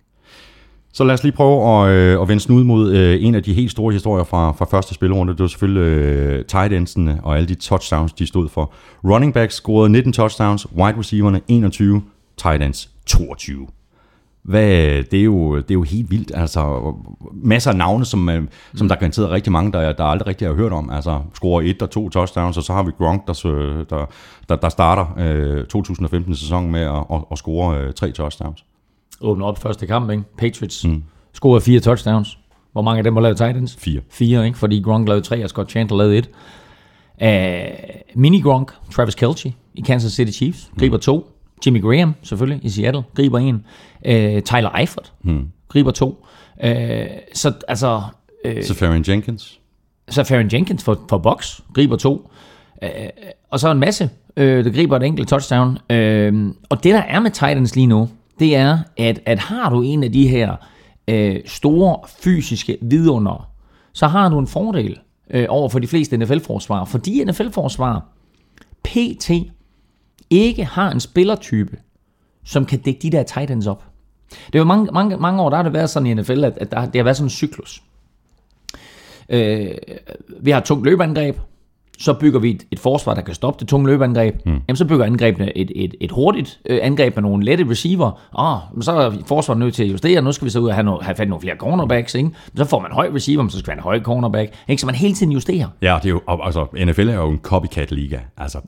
Så 0.94 1.04
lad 1.04 1.14
os 1.14 1.22
lige 1.22 1.32
prøve 1.32 1.86
at, 1.86 1.90
øh, 1.90 2.20
at 2.22 2.28
vende 2.28 2.40
snud 2.40 2.64
mod 2.64 2.92
øh, 2.92 3.24
en 3.24 3.34
af 3.34 3.42
de 3.42 3.54
helt 3.54 3.70
store 3.70 3.92
historier 3.92 4.24
fra, 4.24 4.52
fra 4.52 4.64
første 4.64 4.94
spilrunde. 4.94 5.32
Det 5.32 5.40
var 5.40 5.46
selvfølgelig 5.46 5.82
øh, 5.82 6.44
tight 6.44 6.72
endsene 6.72 7.20
og 7.22 7.36
alle 7.36 7.48
de 7.48 7.54
touchdowns, 7.54 8.12
de 8.12 8.26
stod 8.26 8.48
for. 8.48 8.72
Running 9.04 9.34
backs 9.34 9.54
scorede 9.54 9.88
19 9.90 10.12
touchdowns, 10.12 10.66
wide 10.76 10.98
receiverne 10.98 11.40
21, 11.48 12.02
tight 12.36 12.62
ends 12.62 12.90
22. 13.06 13.66
Hvad, 14.42 15.02
det, 15.02 15.20
er 15.20 15.24
jo, 15.24 15.56
det 15.56 15.70
er 15.70 15.74
jo 15.74 15.82
helt 15.82 16.10
vildt. 16.10 16.32
Altså, 16.34 16.94
masser 17.32 17.70
af 17.70 17.76
navne, 17.76 18.04
som, 18.04 18.28
øh, 18.28 18.42
som 18.74 18.88
der 18.88 18.94
garanteret 18.94 19.30
rigtig 19.30 19.52
mange, 19.52 19.72
der, 19.72 19.92
der 19.92 20.04
aldrig 20.04 20.26
rigtig 20.26 20.48
har 20.48 20.54
hørt 20.54 20.72
om. 20.72 20.90
Altså, 20.90 21.20
scorer 21.34 21.62
et 21.62 21.82
og 21.82 21.90
to 21.90 22.08
touchdowns, 22.08 22.56
og 22.56 22.62
så 22.62 22.72
har 22.72 22.82
vi 22.82 22.90
Gronk, 22.98 23.26
der, 23.26 23.46
øh, 23.46 23.84
der, 23.90 24.06
der, 24.48 24.56
der 24.56 24.68
starter 24.68 25.06
øh, 25.18 25.64
2015-sæsonen 25.74 26.72
med 26.72 26.80
at, 26.80 27.04
at, 27.12 27.24
at 27.30 27.38
score 27.38 27.78
øh, 27.78 27.92
tre 27.92 28.12
touchdowns. 28.12 28.64
Åbner 29.24 29.46
op 29.46 29.58
første 29.58 29.86
kamp, 29.86 30.10
ikke? 30.10 30.22
Patriots 30.38 30.84
mm. 30.84 31.02
scorede 31.32 31.60
fire 31.60 31.80
touchdowns. 31.80 32.38
Hvor 32.72 32.82
mange 32.82 32.98
af 32.98 33.04
dem 33.04 33.14
var 33.14 33.20
lavet 33.20 33.36
Titans? 33.36 33.76
Fire. 33.76 34.00
Fire, 34.10 34.46
ikke? 34.46 34.58
Fordi 34.58 34.80
Gronk 34.80 35.08
lavede 35.08 35.24
tre, 35.24 35.44
og 35.44 35.50
Scott 35.50 35.70
Chandler 35.70 35.96
lavede 35.96 36.18
et. 36.18 36.30
Uh, 37.22 38.20
mini 38.20 38.40
Gronk, 38.40 38.72
Travis 38.92 39.14
Kelce 39.14 39.52
i 39.74 39.80
Kansas 39.80 40.12
City 40.12 40.32
Chiefs, 40.32 40.70
griber 40.78 40.96
to. 40.98 41.30
Jimmy 41.66 41.82
Graham, 41.82 42.14
selvfølgelig, 42.22 42.64
i 42.64 42.68
Seattle, 42.68 43.02
griber 43.14 43.38
en. 43.38 43.54
Uh, 43.54 44.42
Tyler 44.42 44.78
Eifert, 44.78 45.12
mm. 45.22 45.48
griber 45.68 45.90
to. 45.90 46.26
Uh, 46.64 46.70
så 47.34 47.52
altså, 47.68 48.02
uh, 48.44 48.62
Safarian 48.62 49.04
Jenkins. 49.08 49.60
så 50.08 50.24
Farron 50.24 50.48
Jenkins 50.52 50.84
for, 50.84 51.00
for 51.08 51.18
Box 51.18 51.60
griber 51.74 51.96
to. 51.96 52.30
Øh, 52.82 52.90
og 53.50 53.60
så 53.60 53.70
en 53.70 53.78
masse, 53.78 54.10
øh, 54.36 54.64
der 54.64 54.70
griber 54.70 54.96
et 54.96 55.02
enkelt 55.02 55.28
touchdown. 55.28 55.78
Øh, 55.90 56.54
og 56.68 56.84
det, 56.84 56.94
der 56.94 57.00
er 57.00 57.20
med 57.20 57.30
Titans 57.30 57.76
lige 57.76 57.86
nu, 57.86 58.08
det 58.38 58.56
er, 58.56 58.78
at, 58.96 59.20
at 59.26 59.38
har 59.38 59.70
du 59.70 59.82
en 59.82 60.04
af 60.04 60.12
de 60.12 60.28
her 60.28 60.56
øh, 61.08 61.40
store 61.46 61.98
fysiske 62.18 62.78
vidunder, 62.82 63.50
så 63.92 64.06
har 64.06 64.28
du 64.28 64.38
en 64.38 64.46
fordel 64.46 64.98
øh, 65.30 65.46
over 65.48 65.68
for 65.68 65.78
de 65.78 65.86
fleste 65.86 66.16
NFL-forsvar. 66.16 66.84
Fordi 66.84 67.24
NFL-forsvar 67.24 68.06
PT 68.84 69.30
ikke 70.30 70.64
har 70.64 70.90
en 70.90 71.00
spillertype, 71.00 71.78
som 72.44 72.66
kan 72.66 72.78
dække 72.78 73.00
de 73.02 73.10
der 73.10 73.22
Titans 73.22 73.66
op. 73.66 73.84
Det 74.52 74.58
var 74.58 74.66
mange, 74.66 74.90
mange, 74.92 75.16
mange 75.16 75.42
år, 75.42 75.50
der 75.50 75.56
har 75.56 75.62
det 75.62 75.72
været 75.72 75.90
sådan 75.90 76.06
i 76.06 76.14
NFL, 76.14 76.44
at, 76.44 76.58
at 76.58 76.70
der, 76.70 76.86
det 76.86 76.96
har 76.96 77.04
været 77.04 77.16
sådan 77.16 77.26
en 77.26 77.30
cyklus. 77.30 77.82
Øh, 79.28 79.70
vi 80.40 80.50
har 80.50 80.58
et 80.58 80.64
tungt 80.64 80.84
løbeangreb, 80.84 81.36
så 81.98 82.12
bygger 82.12 82.40
vi 82.40 82.50
et, 82.50 82.66
et 82.70 82.78
forsvar, 82.78 83.14
der 83.14 83.22
kan 83.22 83.34
stoppe 83.34 83.60
det 83.60 83.68
tunge 83.68 83.86
løbeangreb. 83.86 84.34
Mm. 84.46 84.52
Jamen, 84.52 84.76
så 84.76 84.84
bygger 84.84 85.04
angrebene 85.04 85.58
et, 85.58 85.72
et, 85.74 85.94
et 86.00 86.10
hurtigt 86.10 86.60
øh, 86.70 86.78
angreb 86.82 87.16
med 87.16 87.22
nogle 87.22 87.44
lette 87.44 87.70
receiver. 87.70 88.20
Åh, 88.38 88.76
men 88.76 88.82
så 88.82 88.92
er 88.92 89.12
forsvaret 89.26 89.58
nødt 89.58 89.74
til 89.74 89.84
at 89.84 89.92
justere. 89.92 90.22
Nu 90.22 90.32
skal 90.32 90.44
vi 90.44 90.50
så 90.50 90.58
ud 90.58 90.68
og 90.68 90.74
have, 90.74 90.84
no, 90.84 90.98
have 91.00 91.14
fat 91.14 91.26
i 91.26 91.28
nogle 91.28 91.40
flere 91.40 91.56
cornerbacks. 91.56 92.14
Ikke? 92.14 92.28
Men 92.28 92.56
så 92.56 92.64
får 92.64 92.80
man 92.80 92.92
høj 92.92 93.10
receiver, 93.14 93.42
men 93.42 93.50
så 93.50 93.58
skal 93.58 93.70
man 93.70 93.78
have 93.78 93.82
høj 93.82 94.00
cornerback. 94.00 94.54
Ikke? 94.68 94.80
Så 94.80 94.86
man 94.86 94.94
hele 94.94 95.14
tiden 95.14 95.32
justerer. 95.32 95.66
Ja, 95.82 95.98
det 96.02 96.08
er 96.08 96.10
jo, 96.10 96.20
altså, 96.42 96.66
NFL 96.86 97.08
er 97.08 97.14
jo 97.14 97.28
en 97.28 97.38
copycat-liga. 97.38 98.18
Altså. 98.36 98.58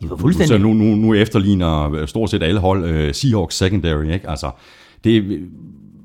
Så 0.46 0.58
nu, 0.58 0.72
nu, 0.72 0.84
nu 0.84 1.14
efterligner 1.14 2.06
stort 2.06 2.30
set 2.30 2.42
alle 2.42 2.60
hold 2.60 2.84
uh, 2.84 3.12
Seahawks 3.12 3.56
secondary, 3.56 4.12
ikke? 4.12 4.30
Altså, 4.30 4.50
det, 5.04 5.40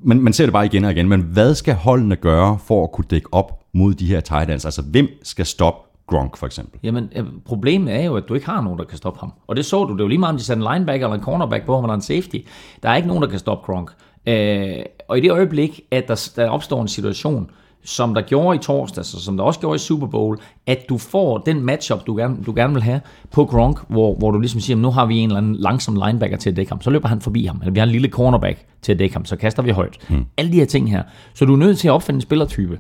man, 0.04 0.22
man 0.22 0.34
ser 0.34 0.46
det 0.46 0.54
bare 0.54 0.66
igen 0.66 0.86
og 0.86 0.92
igen, 0.92 1.10
men 1.10 1.22
hvad 1.22 1.56
skal 1.56 1.74
holdene 1.74 2.16
gøre 2.16 2.58
for 2.66 2.84
at 2.84 2.92
kunne 2.92 3.06
dække 3.10 3.34
op 3.34 3.64
mod 3.74 3.94
de 3.94 4.06
her 4.06 4.20
tight 4.20 4.50
ends? 4.50 4.66
Altså, 4.66 4.82
hvem 4.82 5.08
skal 5.24 5.46
stoppe 5.46 5.91
Gronk, 6.12 6.38
for 6.38 6.46
eksempel? 6.46 6.80
Jamen, 6.84 7.10
øh, 7.16 7.26
problemet 7.46 7.94
er 7.94 8.04
jo, 8.04 8.16
at 8.16 8.24
du 8.30 8.34
ikke 8.34 8.46
har 8.46 8.62
nogen, 8.62 8.80
der 8.80 8.86
kan 8.86 8.98
stoppe 8.98 9.20
ham. 9.20 9.34
Og 9.48 9.56
det 9.56 9.66
så 9.66 9.84
du. 9.84 9.94
Det 9.94 10.00
er 10.00 10.04
jo 10.04 10.08
lige 10.08 10.20
meget, 10.20 10.34
om 10.34 10.38
de 10.38 10.44
satte 10.44 10.64
en 10.64 10.74
linebacker 10.74 11.08
eller 11.08 11.18
en 11.18 11.24
cornerback 11.24 11.66
på 11.66 11.76
ham, 11.76 11.84
eller 11.84 11.96
en 11.96 12.02
safety. 12.02 12.38
Der 12.84 12.90
er 12.90 12.96
ikke 12.96 13.08
nogen, 13.08 13.24
der 13.24 13.30
kan 13.30 13.40
stoppe 13.40 13.74
Gronk. 13.74 13.92
Øh, 14.28 14.84
og 15.08 15.18
i 15.18 15.22
det 15.22 15.32
øjeblik, 15.32 15.82
at 15.92 16.08
der, 16.08 16.32
der 16.36 16.50
opstår 16.50 16.82
en 16.82 16.88
situation, 16.88 17.50
som 17.84 18.14
der 18.14 18.22
gjorde 18.22 18.56
i 18.56 18.60
torsdags, 18.60 19.14
og 19.14 19.20
som 19.20 19.38
der 19.38 19.44
også 19.44 19.60
gjorde 19.60 19.76
i 19.76 19.80
Super 19.80 20.08
Bowl, 20.08 20.38
at 20.68 20.90
du 20.90 20.98
får 20.98 21.38
den 21.38 21.66
matchup, 21.66 22.08
du 22.08 22.16
gerne, 22.16 22.38
du 22.46 22.54
gerne 22.56 22.74
vil 22.74 22.84
have 22.84 23.02
på 23.32 23.46
Gronk, 23.46 23.80
hvor, 23.88 24.16
hvor 24.16 24.32
du 24.32 24.40
ligesom 24.40 24.62
siger, 24.62 24.78
nu 24.78 24.92
har 24.92 25.06
vi 25.06 25.18
en 25.18 25.30
eller 25.30 25.38
anden 25.38 25.56
langsom 25.56 25.96
linebacker 26.06 26.38
til 26.38 26.50
at 26.50 26.56
dække 26.56 26.72
ham, 26.72 26.82
så 26.82 26.90
løber 26.90 27.08
han 27.08 27.22
forbi 27.22 27.46
ham, 27.46 27.58
eller 27.62 27.72
vi 27.72 27.80
har 27.80 27.86
en 27.86 27.92
lille 27.92 28.08
cornerback 28.08 28.66
til 28.82 28.92
at 28.92 29.00
dække 29.00 29.16
ham, 29.16 29.26
så 29.26 29.36
kaster 29.36 29.64
vi 29.64 29.72
højt. 29.72 29.98
Hmm. 30.10 30.26
Alle 30.38 30.52
de 30.52 30.58
her 30.58 30.66
ting 30.66 30.92
her. 30.92 31.04
Så 31.34 31.46
du 31.46 31.54
er 31.54 31.58
nødt 31.58 31.78
til 31.78 31.88
at 31.88 31.92
opfinde 31.92 32.18
en 32.18 32.22
spillertype, 32.22 32.80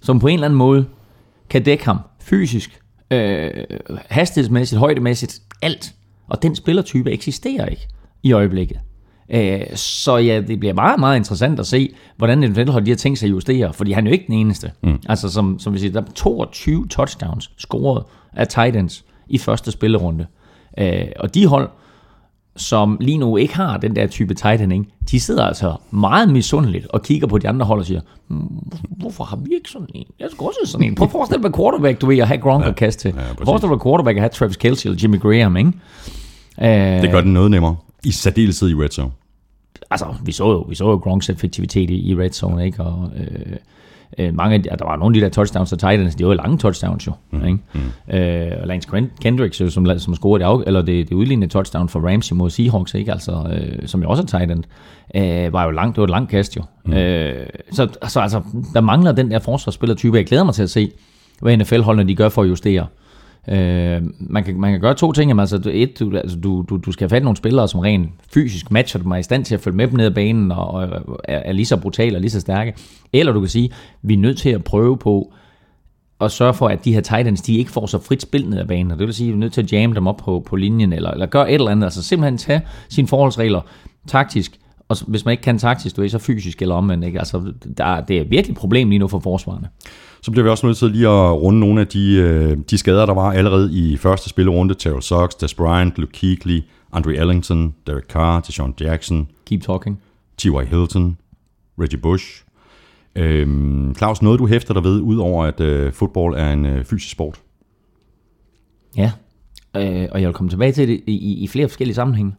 som 0.00 0.18
på 0.18 0.26
en 0.26 0.34
eller 0.34 0.44
anden 0.44 0.58
måde 0.58 0.84
kan 1.50 1.62
dække 1.62 1.84
ham 1.84 1.98
fysisk, 2.26 2.80
øh, 3.10 3.50
hastighedsmæssigt, 4.08 4.78
højdemæssigt, 4.78 5.40
alt. 5.62 5.94
Og 6.28 6.42
den 6.42 6.54
spillertype 6.54 7.10
eksisterer 7.10 7.66
ikke 7.66 7.88
i 8.22 8.32
øjeblikket. 8.32 8.78
Øh, 9.30 9.60
så 9.74 10.16
ja, 10.16 10.40
det 10.40 10.60
bliver 10.60 10.74
meget, 10.74 11.00
meget 11.00 11.16
interessant 11.16 11.60
at 11.60 11.66
se, 11.66 11.94
hvordan 12.16 12.38
NFL 12.38 12.70
har 12.70 12.80
de 12.80 12.90
her 12.90 12.96
ting 12.96 13.18
sig 13.18 13.26
at 13.26 13.30
justere, 13.30 13.72
fordi 13.72 13.92
han 13.92 14.06
er 14.06 14.10
jo 14.10 14.12
ikke 14.12 14.26
den 14.26 14.34
eneste. 14.34 14.72
Mm. 14.82 14.98
Altså 15.08 15.28
som, 15.28 15.58
som 15.58 15.74
vi 15.74 15.78
siger, 15.78 15.92
der 15.92 16.00
er 16.00 16.12
22 16.14 16.86
touchdowns 16.88 17.50
scoret 17.56 18.04
af 18.32 18.48
Titans 18.48 19.04
i 19.28 19.38
første 19.38 19.70
spillerunde. 19.70 20.26
Øh, 20.78 21.06
og 21.18 21.34
de 21.34 21.46
hold, 21.46 21.70
som 22.56 22.96
lige 23.00 23.18
nu 23.18 23.36
ikke 23.36 23.54
har 23.56 23.76
den 23.76 23.96
der 23.96 24.06
type 24.06 24.34
tight 24.34 24.60
end, 24.62 24.72
ikke? 24.72 24.84
de 25.10 25.20
sidder 25.20 25.44
altså 25.44 25.76
meget 25.90 26.28
misundeligt 26.28 26.86
og 26.86 27.02
kigger 27.02 27.26
på 27.26 27.38
de 27.38 27.48
andre 27.48 27.66
hold 27.66 27.80
og 27.80 27.86
siger, 27.86 28.00
"Hmm, 28.28 28.48
hvorfor 28.90 29.24
har 29.24 29.36
vi 29.36 29.50
ikke 29.54 29.70
sådan 29.70 29.88
en? 29.94 30.04
Jeg 30.20 30.28
skal 30.30 30.44
også 30.44 30.58
sådan 30.64 30.86
en. 30.86 30.94
Prøv 30.94 31.04
at 31.06 31.12
forestille 31.12 31.42
dig 31.42 31.54
quarterback, 31.54 32.00
du 32.00 32.06
ved, 32.06 32.18
at 32.18 32.28
have 32.28 32.40
Gronk 32.40 32.64
ja, 32.64 32.68
at 32.68 32.76
kaste 32.76 33.02
til. 33.02 33.14
ja, 33.16 33.44
forestille 33.44 33.74
dig 33.74 33.82
quarterback 33.82 34.16
at 34.16 34.20
have 34.22 34.28
Travis 34.30 34.56
Kelce 34.56 34.88
eller 34.88 34.98
Jimmy 35.02 35.20
Graham, 35.20 35.56
ikke? 35.56 35.72
Øh, 36.62 37.02
Det 37.02 37.10
gør 37.10 37.20
den 37.20 37.32
noget 37.32 37.50
nemmere. 37.50 37.76
I 38.04 38.10
særdeleshed 38.10 38.68
i 38.68 38.74
red 38.74 38.88
zone. 38.88 39.10
altså, 39.90 40.06
vi 40.24 40.32
så 40.32 40.44
jo, 40.50 40.60
vi 40.68 40.74
så 40.74 40.84
jo 40.90 40.96
Gronks 40.96 41.28
effektivitet 41.30 41.90
i, 41.90 42.10
i 42.10 42.16
red 42.16 42.30
zone, 42.30 42.66
ikke? 42.66 42.82
Og, 42.82 43.10
øh, 43.16 43.56
Øh, 44.18 44.34
mange 44.34 44.54
af 44.54 44.62
de, 44.62 44.68
der 44.68 44.84
var 44.84 44.96
nogle 44.96 45.16
af 45.16 45.20
de 45.20 45.24
der 45.24 45.32
touchdowns 45.32 45.68
til 45.68 45.78
Titans, 45.78 46.14
de 46.14 46.24
var 46.24 46.30
jo 46.30 46.36
lange 46.36 46.58
touchdowns 46.58 47.06
jo. 47.06 47.12
Mm. 47.30 47.46
Ikke? 47.46 47.58
Mm. 47.74 48.14
Øh, 48.16 48.52
og 48.60 48.66
Lance 48.66 48.88
Kendricks, 49.20 49.60
jo, 49.60 49.70
som, 49.70 49.98
som 49.98 50.14
scorede 50.14 50.44
det, 50.44 50.50
af, 50.50 50.62
eller 50.66 50.82
det, 50.82 51.08
det 51.08 51.14
udlignende 51.14 51.52
touchdown 51.52 51.88
for 51.88 52.00
Ramsey 52.00 52.34
mod 52.34 52.50
Seahawks, 52.50 52.94
ikke? 52.94 53.12
Altså, 53.12 53.32
øh, 53.32 53.88
som 53.88 54.02
jo 54.02 54.10
også 54.10 54.22
er 54.22 54.26
Titan, 54.26 54.64
øh, 55.14 55.52
var 55.52 55.64
jo 55.64 55.70
langt, 55.70 55.96
det 55.96 56.00
var 56.00 56.04
et 56.04 56.10
langt 56.10 56.30
kast 56.30 56.56
jo. 56.56 56.62
Mm. 56.84 56.92
Øh, 56.92 57.46
så, 57.72 57.88
så 58.08 58.20
altså, 58.20 58.42
der 58.74 58.80
mangler 58.80 59.12
den 59.12 59.30
der 59.30 59.38
forsvarsspillertype. 59.38 60.16
Jeg 60.16 60.26
glæder 60.26 60.44
mig 60.44 60.54
til 60.54 60.62
at 60.62 60.70
se, 60.70 60.90
hvad 61.40 61.56
NFL-holdene 61.56 62.08
de 62.08 62.14
gør 62.14 62.28
for 62.28 62.42
at 62.42 62.48
justere. 62.48 62.82
Øh, 62.82 63.05
Øh, 63.48 64.02
man, 64.18 64.44
kan, 64.44 64.60
man 64.60 64.72
kan 64.72 64.80
gøre 64.80 64.94
to 64.94 65.12
ting. 65.12 65.30
Jamen, 65.30 65.40
altså, 65.40 65.60
et, 65.72 65.98
du, 66.00 66.16
altså, 66.16 66.36
du, 66.36 66.64
du, 66.68 66.76
du 66.76 66.92
skal 66.92 67.04
have 67.04 67.10
fat 67.10 67.22
i 67.22 67.24
nogle 67.24 67.36
spillere, 67.36 67.68
som 67.68 67.80
rent 67.80 68.10
fysisk 68.34 68.70
matcher 68.70 69.02
dem, 69.02 69.10
er 69.10 69.16
i 69.16 69.22
stand 69.22 69.44
til 69.44 69.54
at 69.54 69.60
følge 69.60 69.76
med 69.76 69.86
dem 69.86 69.96
ned 69.96 70.06
ad 70.06 70.10
banen, 70.10 70.52
og, 70.52 70.68
og 70.68 71.20
er, 71.24 71.38
er 71.38 71.52
lige 71.52 71.66
så 71.66 71.76
brutale 71.76 72.16
og 72.16 72.20
lige 72.20 72.30
så 72.30 72.40
stærke. 72.40 72.74
Eller 73.12 73.32
du 73.32 73.40
kan 73.40 73.48
sige, 73.48 73.70
vi 74.02 74.14
er 74.14 74.18
nødt 74.18 74.38
til 74.38 74.50
at 74.50 74.64
prøve 74.64 74.96
på 74.98 75.32
at 76.20 76.32
sørge 76.32 76.54
for, 76.54 76.68
at 76.68 76.84
de 76.84 76.94
her 76.94 77.00
Titans, 77.00 77.42
de 77.42 77.56
ikke 77.56 77.70
får 77.70 77.86
så 77.86 77.98
frit 77.98 78.22
spil 78.22 78.48
ned 78.48 78.58
ad 78.58 78.66
banen. 78.66 78.92
Og 78.92 78.98
det 78.98 79.06
vil 79.06 79.14
sige, 79.14 79.28
at 79.28 79.32
vi 79.32 79.36
er 79.36 79.40
nødt 79.40 79.52
til 79.52 79.62
at 79.62 79.72
jamme 79.72 79.96
dem 79.96 80.06
op 80.06 80.16
på, 80.16 80.42
på 80.46 80.56
linjen, 80.56 80.92
eller, 80.92 81.10
eller 81.10 81.26
gøre 81.26 81.50
et 81.50 81.54
eller 81.54 81.70
andet. 81.70 81.84
Altså 81.84 82.02
simpelthen 82.02 82.38
tage 82.38 82.60
sine 82.88 83.08
forholdsregler 83.08 83.60
taktisk, 84.06 84.58
og 84.88 84.96
hvis 85.06 85.24
man 85.24 85.32
ikke 85.32 85.42
kan 85.42 85.58
taktisk, 85.58 85.96
du 85.96 86.02
er 86.02 86.08
så 86.08 86.18
fysisk 86.18 86.62
eller 86.62 86.74
omvendt. 86.74 87.04
Ikke? 87.04 87.18
Altså, 87.18 87.52
der, 87.78 88.00
det 88.00 88.18
er 88.18 88.24
virkelig 88.24 88.52
et 88.52 88.58
problem 88.58 88.88
lige 88.88 88.98
nu 88.98 89.08
for 89.08 89.18
forsvarerne. 89.18 89.68
Så 90.26 90.32
bliver 90.32 90.44
vi 90.44 90.50
også 90.50 90.66
nødt 90.66 90.78
til 90.78 90.90
lige 90.90 91.08
at 91.08 91.32
runde 91.32 91.60
nogle 91.60 91.80
af 91.80 91.86
de, 91.86 92.14
øh, 92.14 92.58
de 92.70 92.78
skader, 92.78 93.06
der 93.06 93.14
var 93.14 93.32
allerede 93.32 93.72
i 93.72 93.96
første 93.96 94.28
spillerunde. 94.28 94.74
Terrell 94.74 95.02
Sox, 95.02 95.30
Des 95.34 95.54
Bryant, 95.54 95.98
Luke 95.98 96.12
Kuechly, 96.20 96.60
Andre 96.92 97.14
Ellington, 97.14 97.74
Derek 97.86 98.04
Carr, 98.04 98.40
Deshaun 98.40 98.74
Jackson. 98.80 99.28
Keep 99.44 99.62
talking. 99.62 100.00
T.Y. 100.36 100.64
Hilton, 100.70 101.18
Reggie 101.78 101.98
Bush. 101.98 102.44
Øhm, 103.14 103.94
Claus, 103.94 104.22
noget 104.22 104.38
du 104.38 104.46
hæfter 104.46 104.74
dig 104.74 104.84
ved, 104.84 105.00
udover 105.00 105.44
at 105.44 105.60
øh, 105.60 105.92
fodbold 105.92 106.34
er 106.36 106.52
en 106.52 106.66
øh, 106.66 106.84
fysisk 106.84 107.12
sport? 107.12 107.40
Ja, 108.96 109.12
øh, 109.76 110.08
og 110.12 110.20
jeg 110.20 110.28
vil 110.28 110.34
komme 110.34 110.50
tilbage 110.50 110.72
til 110.72 110.88
det 110.88 111.02
i, 111.06 111.44
i 111.44 111.46
flere 111.46 111.68
forskellige 111.68 111.94
sammenhænge. 111.94 112.34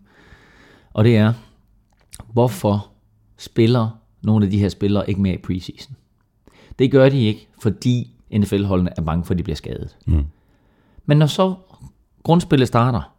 Og 0.93 1.03
det 1.03 1.17
er, 1.17 1.33
hvorfor 2.33 2.87
spiller 3.37 3.89
nogle 4.21 4.45
af 4.45 4.51
de 4.51 4.59
her 4.59 4.69
spillere 4.69 5.09
ikke 5.09 5.21
mere 5.21 5.33
i 5.33 5.41
preseason? 5.41 5.96
Det 6.79 6.91
gør 6.91 7.09
de 7.09 7.25
ikke, 7.25 7.47
fordi 7.61 8.11
NFL-holdene 8.31 8.89
er 8.97 9.01
bange 9.01 9.25
for, 9.25 9.33
at 9.33 9.37
de 9.37 9.43
bliver 9.43 9.55
skadet. 9.55 9.97
Mm. 10.07 10.25
Men 11.05 11.17
når 11.17 11.25
så 11.25 11.55
grundspillet 12.23 12.67
starter, 12.67 13.13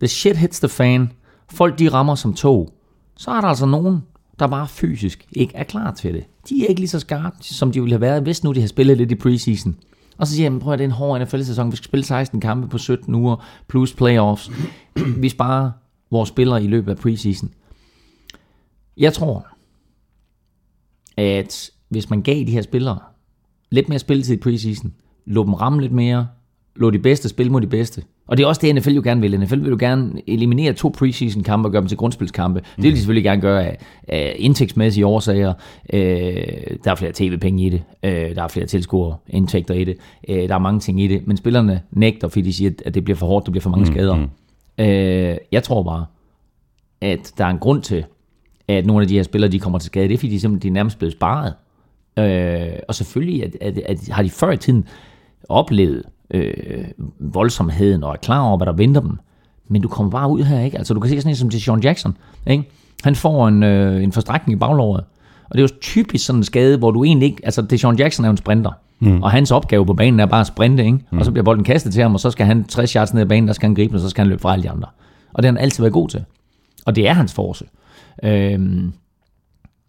the 0.00 0.08
shit 0.08 0.36
hits 0.36 0.60
the 0.60 0.68
fan, 0.68 1.12
folk 1.50 1.78
de 1.78 1.88
rammer 1.88 2.14
som 2.14 2.34
tog, 2.34 2.74
så 3.16 3.30
er 3.30 3.40
der 3.40 3.48
altså 3.48 3.66
nogen, 3.66 4.02
der 4.38 4.46
bare 4.46 4.68
fysisk 4.68 5.26
ikke 5.32 5.56
er 5.56 5.64
klar 5.64 5.90
til 5.90 6.14
det. 6.14 6.24
De 6.48 6.64
er 6.64 6.66
ikke 6.66 6.80
lige 6.80 6.88
så 6.88 7.00
skarpe, 7.00 7.36
som 7.40 7.72
de 7.72 7.80
ville 7.80 7.94
have 7.94 8.00
været, 8.00 8.22
hvis 8.22 8.44
nu 8.44 8.52
de 8.52 8.60
har 8.60 8.68
spillet 8.68 8.96
lidt 8.96 9.12
i 9.12 9.14
preseason. 9.14 9.76
Og 10.18 10.26
så 10.26 10.34
siger 10.34 10.50
jeg, 10.50 10.60
prøv 10.60 10.72
at 10.72 10.78
det 10.78 10.84
er 10.84 10.88
en 10.88 10.94
hård 10.94 11.20
NFL-sæson, 11.20 11.70
vi 11.70 11.76
skal 11.76 11.84
spille 11.84 12.04
16 12.04 12.40
kampe 12.40 12.68
på 12.68 12.78
17 12.78 13.14
uger, 13.14 13.46
plus 13.68 13.94
playoffs. 13.94 14.50
vi 15.16 15.28
sparer 15.28 15.70
vores 16.10 16.28
spillere 16.28 16.64
i 16.64 16.66
løbet 16.66 16.90
af 16.90 16.96
preseason. 16.98 17.50
Jeg 18.96 19.12
tror, 19.12 19.46
at 21.16 21.70
hvis 21.90 22.10
man 22.10 22.22
gav 22.22 22.44
de 22.46 22.52
her 22.52 22.62
spillere 22.62 22.98
lidt 23.70 23.88
mere 23.88 23.98
spilletid 23.98 24.34
i 24.34 24.40
preseason, 24.40 24.92
lå 25.26 25.44
dem 25.44 25.54
ramme 25.54 25.80
lidt 25.80 25.92
mere, 25.92 26.26
lå 26.76 26.90
de 26.90 26.98
bedste 26.98 27.28
spille 27.28 27.52
mod 27.52 27.60
de 27.60 27.66
bedste. 27.66 28.02
Og 28.26 28.36
det 28.36 28.42
er 28.42 28.46
også 28.46 28.60
det, 28.64 28.74
NFL 28.74 28.90
jo 28.90 29.02
gerne 29.04 29.20
vil. 29.20 29.40
NFL 29.40 29.60
vil 29.60 29.70
jo 29.70 29.76
gerne 29.80 30.22
eliminere 30.26 30.72
to 30.72 30.92
preseason 30.98 31.42
kampe 31.42 31.68
og 31.68 31.72
gøre 31.72 31.80
dem 31.80 31.88
til 31.88 31.98
grundspilskampe. 31.98 32.60
Det 32.76 32.84
vil 32.84 32.92
de 32.92 32.96
selvfølgelig 32.96 33.24
gerne 33.24 33.40
gøre 33.40 33.64
af, 33.64 33.78
af 34.08 34.36
indtægtsmæssige 34.38 35.06
årsager. 35.06 35.52
Øh, 35.92 36.00
der 36.84 36.90
er 36.90 36.94
flere 36.94 37.12
tv-penge 37.14 37.66
i 37.66 37.68
det. 37.68 37.82
Øh, 38.02 38.34
der 38.34 38.42
er 38.42 38.48
flere 38.48 38.66
tilskuere 38.66 39.16
indtægter 39.28 39.74
i 39.74 39.84
det. 39.84 39.96
Øh, 40.28 40.48
der 40.48 40.54
er 40.54 40.58
mange 40.58 40.80
ting 40.80 41.00
i 41.00 41.06
det. 41.06 41.26
Men 41.26 41.36
spillerne 41.36 41.82
nægter, 41.90 42.28
fordi 42.28 42.42
de 42.42 42.52
siger, 42.52 42.70
at 42.84 42.94
det 42.94 43.04
bliver 43.04 43.16
for 43.16 43.26
hårdt, 43.26 43.46
det 43.46 43.52
bliver 43.52 43.62
for 43.62 43.70
mange 43.70 43.84
mm, 43.84 43.94
skader. 43.94 44.16
Mm. 44.16 44.84
Øh, 44.84 45.36
jeg 45.52 45.62
tror 45.62 45.82
bare, 45.82 46.06
at 47.00 47.32
der 47.38 47.44
er 47.44 47.50
en 47.50 47.58
grund 47.58 47.82
til, 47.82 48.04
at 48.68 48.86
nogle 48.86 49.02
af 49.02 49.08
de 49.08 49.14
her 49.14 49.22
spillere 49.22 49.52
de 49.52 49.58
kommer 49.58 49.78
til 49.78 49.86
skade. 49.86 50.08
Det 50.08 50.14
er 50.14 50.18
fordi, 50.18 50.32
de 50.32 50.40
simpelthen 50.40 50.62
de 50.62 50.72
er 50.72 50.74
nærmest 50.74 50.98
blevet 50.98 51.12
sparet. 51.12 51.54
Øh, 52.18 52.72
og 52.88 52.94
selvfølgelig 52.94 53.44
at, 53.44 53.56
at, 53.60 53.78
at 53.78 54.08
har 54.10 54.22
de 54.22 54.30
før 54.30 54.50
i 54.50 54.56
tiden 54.56 54.84
oplevet 55.48 56.02
øh, 56.30 56.84
voldsomheden 57.18 58.04
og 58.04 58.12
er 58.12 58.16
klar 58.16 58.40
over, 58.40 58.56
hvad 58.56 58.66
der 58.66 58.72
venter 58.72 59.00
dem. 59.00 59.18
Men 59.68 59.82
du 59.82 59.88
kommer 59.88 60.10
bare 60.10 60.30
ud 60.30 60.42
her, 60.42 60.60
ikke? 60.60 60.78
Altså, 60.78 60.94
du 60.94 61.00
kan 61.00 61.10
se 61.10 61.16
sådan 61.16 61.30
en 61.30 61.36
som 61.36 61.50
Sean 61.50 61.80
Jackson, 61.80 62.16
ikke? 62.46 62.70
Han 63.04 63.14
får 63.14 63.48
en, 63.48 63.62
øh, 63.62 64.02
en 64.02 64.12
forstrækning 64.12 64.56
i 64.56 64.58
baglåret. 64.58 65.04
Og 65.44 65.58
det 65.58 65.58
er 65.58 65.62
jo 65.62 65.80
typisk 65.80 66.26
sådan 66.26 66.40
en 66.40 66.44
skade, 66.44 66.78
hvor 66.78 66.90
du 66.90 67.04
egentlig 67.04 67.26
ikke... 67.26 67.40
Altså, 67.44 67.66
Sean 67.76 67.96
Jackson 67.96 68.24
er 68.24 68.28
jo 68.28 68.30
en 68.30 68.36
sprinter. 68.36 68.70
Mm. 69.00 69.22
Og 69.22 69.30
hans 69.30 69.50
opgave 69.50 69.86
på 69.86 69.94
banen 69.94 70.20
er 70.20 70.26
bare 70.26 70.40
at 70.40 70.46
sprinte, 70.46 70.84
ikke? 70.84 70.98
Mm. 71.10 71.18
Og 71.18 71.24
så 71.24 71.30
bliver 71.30 71.44
bolden 71.44 71.64
kastet 71.64 71.92
til 71.92 72.02
ham, 72.02 72.14
og 72.14 72.20
så 72.20 72.30
skal 72.30 72.46
han 72.46 72.64
60 72.64 72.92
yards 72.92 73.14
ned 73.14 73.22
i 73.22 73.24
banen, 73.24 73.48
der 73.48 73.54
skal 73.54 73.66
han 73.66 73.74
gribe, 73.74 73.96
og 73.96 74.00
så 74.00 74.08
skal 74.08 74.22
han 74.22 74.28
løbe 74.28 74.42
fra 74.42 74.52
alle 74.52 74.62
de 74.62 74.70
andre. 74.70 74.88
Og 75.32 75.42
det 75.42 75.48
har 75.48 75.52
han 75.52 75.62
altid 75.62 75.82
været 75.82 75.92
god 75.92 76.08
til. 76.08 76.24
Og 76.86 76.96
det 76.96 77.08
er 77.08 77.12
hans 77.12 77.34
force. 77.34 77.64
Øhm, 78.22 78.92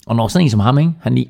og 0.08 0.16
når 0.16 0.28
sådan 0.28 0.46
en 0.46 0.50
som 0.50 0.60
ham, 0.60 0.78
ikke? 0.78 0.92
han 1.02 1.16
lige 1.16 1.30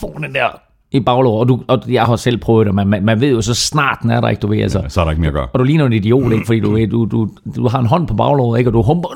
får 0.00 0.12
den 0.12 0.34
der 0.34 0.48
i 0.90 1.00
baglov, 1.00 1.40
og, 1.40 1.48
du, 1.48 1.62
og 1.68 1.82
jeg 1.88 2.04
har 2.04 2.16
selv 2.16 2.36
prøvet 2.36 2.66
det, 2.66 2.74
man, 2.74 2.86
man, 2.86 3.04
man 3.04 3.20
ved 3.20 3.30
jo 3.30 3.42
så 3.42 3.54
snart 3.54 3.98
den 4.02 4.10
er 4.10 4.20
der 4.20 4.28
ikke, 4.28 4.40
du 4.40 4.46
ved, 4.46 4.58
altså. 4.58 4.80
Ja, 4.80 4.88
så 4.88 5.00
er 5.00 5.04
der 5.04 5.10
ikke 5.10 5.20
mere 5.20 5.28
at 5.28 5.34
gøre. 5.34 5.46
Og 5.52 5.58
du 5.58 5.64
ligner 5.64 5.86
en 5.86 5.92
idiot, 5.92 6.32
ikke, 6.32 6.46
fordi 6.46 6.60
du, 6.60 6.70
ved, 6.70 6.86
du, 6.88 7.04
du, 7.04 7.28
du 7.56 7.68
har 7.68 7.78
en 7.78 7.86
hånd 7.86 8.06
på 8.06 8.14
baglovet, 8.14 8.58
ikke, 8.58 8.68
og 8.68 8.74
du 8.74 8.82
humper, 8.82 9.08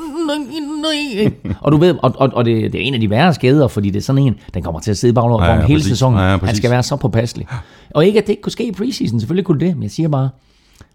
og 1.61 1.73
du 1.73 1.77
ved, 1.77 1.95
og, 2.03 2.15
og, 2.19 2.31
og 2.33 2.45
det, 2.45 2.73
det, 2.73 2.81
er 2.81 2.85
en 2.85 2.95
af 2.95 3.01
de 3.01 3.11
værre 3.11 3.35
skader, 3.35 3.69
fordi 3.69 3.91
det 3.91 3.99
er 3.99 4.03
sådan 4.03 4.23
en, 4.23 4.37
den 4.55 4.63
kommer 4.63 4.81
til 4.81 4.91
at 4.91 4.97
sidde 4.97 5.13
i 5.13 5.15
baglovet 5.15 5.43
ja, 5.43 5.55
ja, 5.55 5.61
hele 5.61 5.79
præcis. 5.79 5.89
sæsonen. 5.89 6.19
Ja, 6.19 6.31
ja, 6.31 6.37
han 6.37 6.55
skal 6.55 6.71
være 6.71 6.83
så 6.83 6.97
påpasselig. 6.97 7.47
Og 7.95 8.07
ikke, 8.07 8.19
at 8.19 8.27
det 8.27 8.33
ikke 8.33 8.43
kunne 8.43 8.53
ske 8.53 8.67
i 8.67 8.73
preseason, 8.73 9.21
selvfølgelig 9.21 9.45
kunne 9.45 9.61
det, 9.61 9.77
men 9.77 9.83
jeg 9.83 9.91
siger 9.91 10.09
bare, 10.09 10.29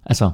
altså, 0.06 0.30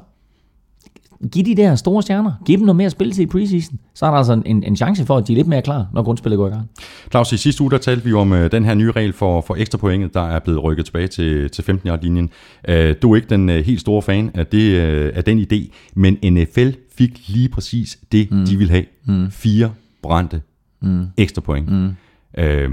giv 1.31 1.45
de 1.45 1.55
der 1.55 1.75
store 1.75 2.01
stjerner, 2.01 2.31
giv 2.45 2.57
dem 2.57 2.65
noget 2.65 2.75
mere 2.75 2.89
spilletid 2.89 3.23
i 3.23 3.25
preseason, 3.25 3.79
så 3.93 4.05
er 4.05 4.09
der 4.09 4.17
altså 4.17 4.41
en, 4.45 4.63
en 4.63 4.75
chance 4.75 5.05
for, 5.05 5.17
at 5.17 5.27
de 5.27 5.33
er 5.33 5.35
lidt 5.37 5.47
mere 5.47 5.61
klar, 5.61 5.87
når 5.93 6.03
grundspillet 6.03 6.37
går 6.37 6.47
i 6.47 6.49
gang. 6.49 6.69
Claus, 7.11 7.31
i 7.31 7.37
sidste 7.37 7.61
uge 7.61 7.71
der 7.71 7.77
talte 7.77 8.03
vi 8.03 8.13
om 8.13 8.31
uh, 8.31 8.37
den 8.37 8.65
her 8.65 8.73
nye 8.73 8.91
regel 8.91 9.13
for, 9.13 9.41
for 9.41 9.55
ekstra 9.55 9.77
pointet, 9.77 10.13
der 10.13 10.21
er 10.21 10.39
blevet 10.39 10.63
rykket 10.63 10.85
tilbage 10.85 11.07
til, 11.07 11.49
til 11.49 11.63
15 11.63 11.89
yard 11.89 12.01
linjen 12.01 12.29
uh, 12.69 12.75
Du 13.01 13.11
er 13.11 13.15
ikke 13.15 13.29
den 13.29 13.49
uh, 13.49 13.55
helt 13.55 13.81
store 13.81 14.01
fan 14.01 14.31
af, 14.33 14.47
det, 14.47 14.77
uh, 14.77 15.17
af 15.17 15.23
den 15.23 15.39
idé, 15.39 15.71
men 15.95 16.33
NFL 16.33 16.69
fik 16.97 17.21
lige 17.27 17.49
præcis 17.49 17.99
det, 18.11 18.31
mm. 18.31 18.45
de 18.45 18.57
ville 18.57 18.71
have. 18.71 18.85
Mm. 19.05 19.31
Fire 19.31 19.71
brændte 20.03 20.41
mm. 20.81 21.05
ekstra 21.17 21.41
point. 21.41 21.71
Mm. 21.71 21.95
Uh, 22.37 22.71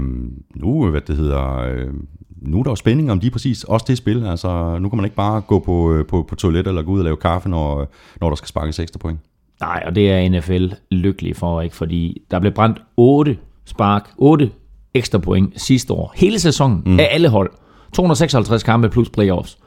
nu, 0.55 0.89
hvad 0.89 1.01
det 1.01 1.15
hedder, 1.15 1.73
uh, 1.87 1.93
nu 2.41 2.59
er 2.59 2.63
der 2.63 2.71
jo 2.71 2.75
spænding 2.75 3.11
om 3.11 3.19
lige 3.19 3.31
præcis 3.31 3.63
også 3.63 3.85
det 3.89 3.97
spil. 3.97 4.25
Altså, 4.25 4.77
nu 4.79 4.89
kan 4.89 4.97
man 4.97 5.05
ikke 5.05 5.15
bare 5.15 5.41
gå 5.41 5.59
på, 5.59 5.93
øh, 5.93 6.05
på, 6.05 6.25
på 6.29 6.35
toilet 6.35 6.67
eller 6.67 6.81
gå 6.81 6.91
ud 6.91 6.99
og 6.99 7.03
lave 7.03 7.17
kaffe, 7.17 7.49
når, 7.49 7.87
når 8.21 8.29
der 8.29 8.35
skal 8.35 8.47
sparkes 8.47 8.79
ekstra 8.79 8.99
point. 8.99 9.19
Nej, 9.59 9.83
og 9.85 9.95
det 9.95 10.11
er 10.11 10.29
NFL 10.29 10.67
lykkelig 10.91 11.35
for, 11.35 11.61
ikke? 11.61 11.75
fordi 11.75 12.21
der 12.31 12.39
blev 12.39 12.51
brændt 12.51 12.81
8 12.97 13.37
spark, 13.65 14.09
8 14.17 14.51
ekstra 14.93 15.17
point 15.17 15.61
sidste 15.61 15.93
år. 15.93 16.13
Hele 16.15 16.39
sæsonen 16.39 16.83
mm. 16.85 16.99
af 16.99 17.07
alle 17.11 17.29
hold. 17.29 17.51
256 17.93 18.63
kampe 18.63 18.89
plus 18.89 19.09
playoffs. 19.09 19.57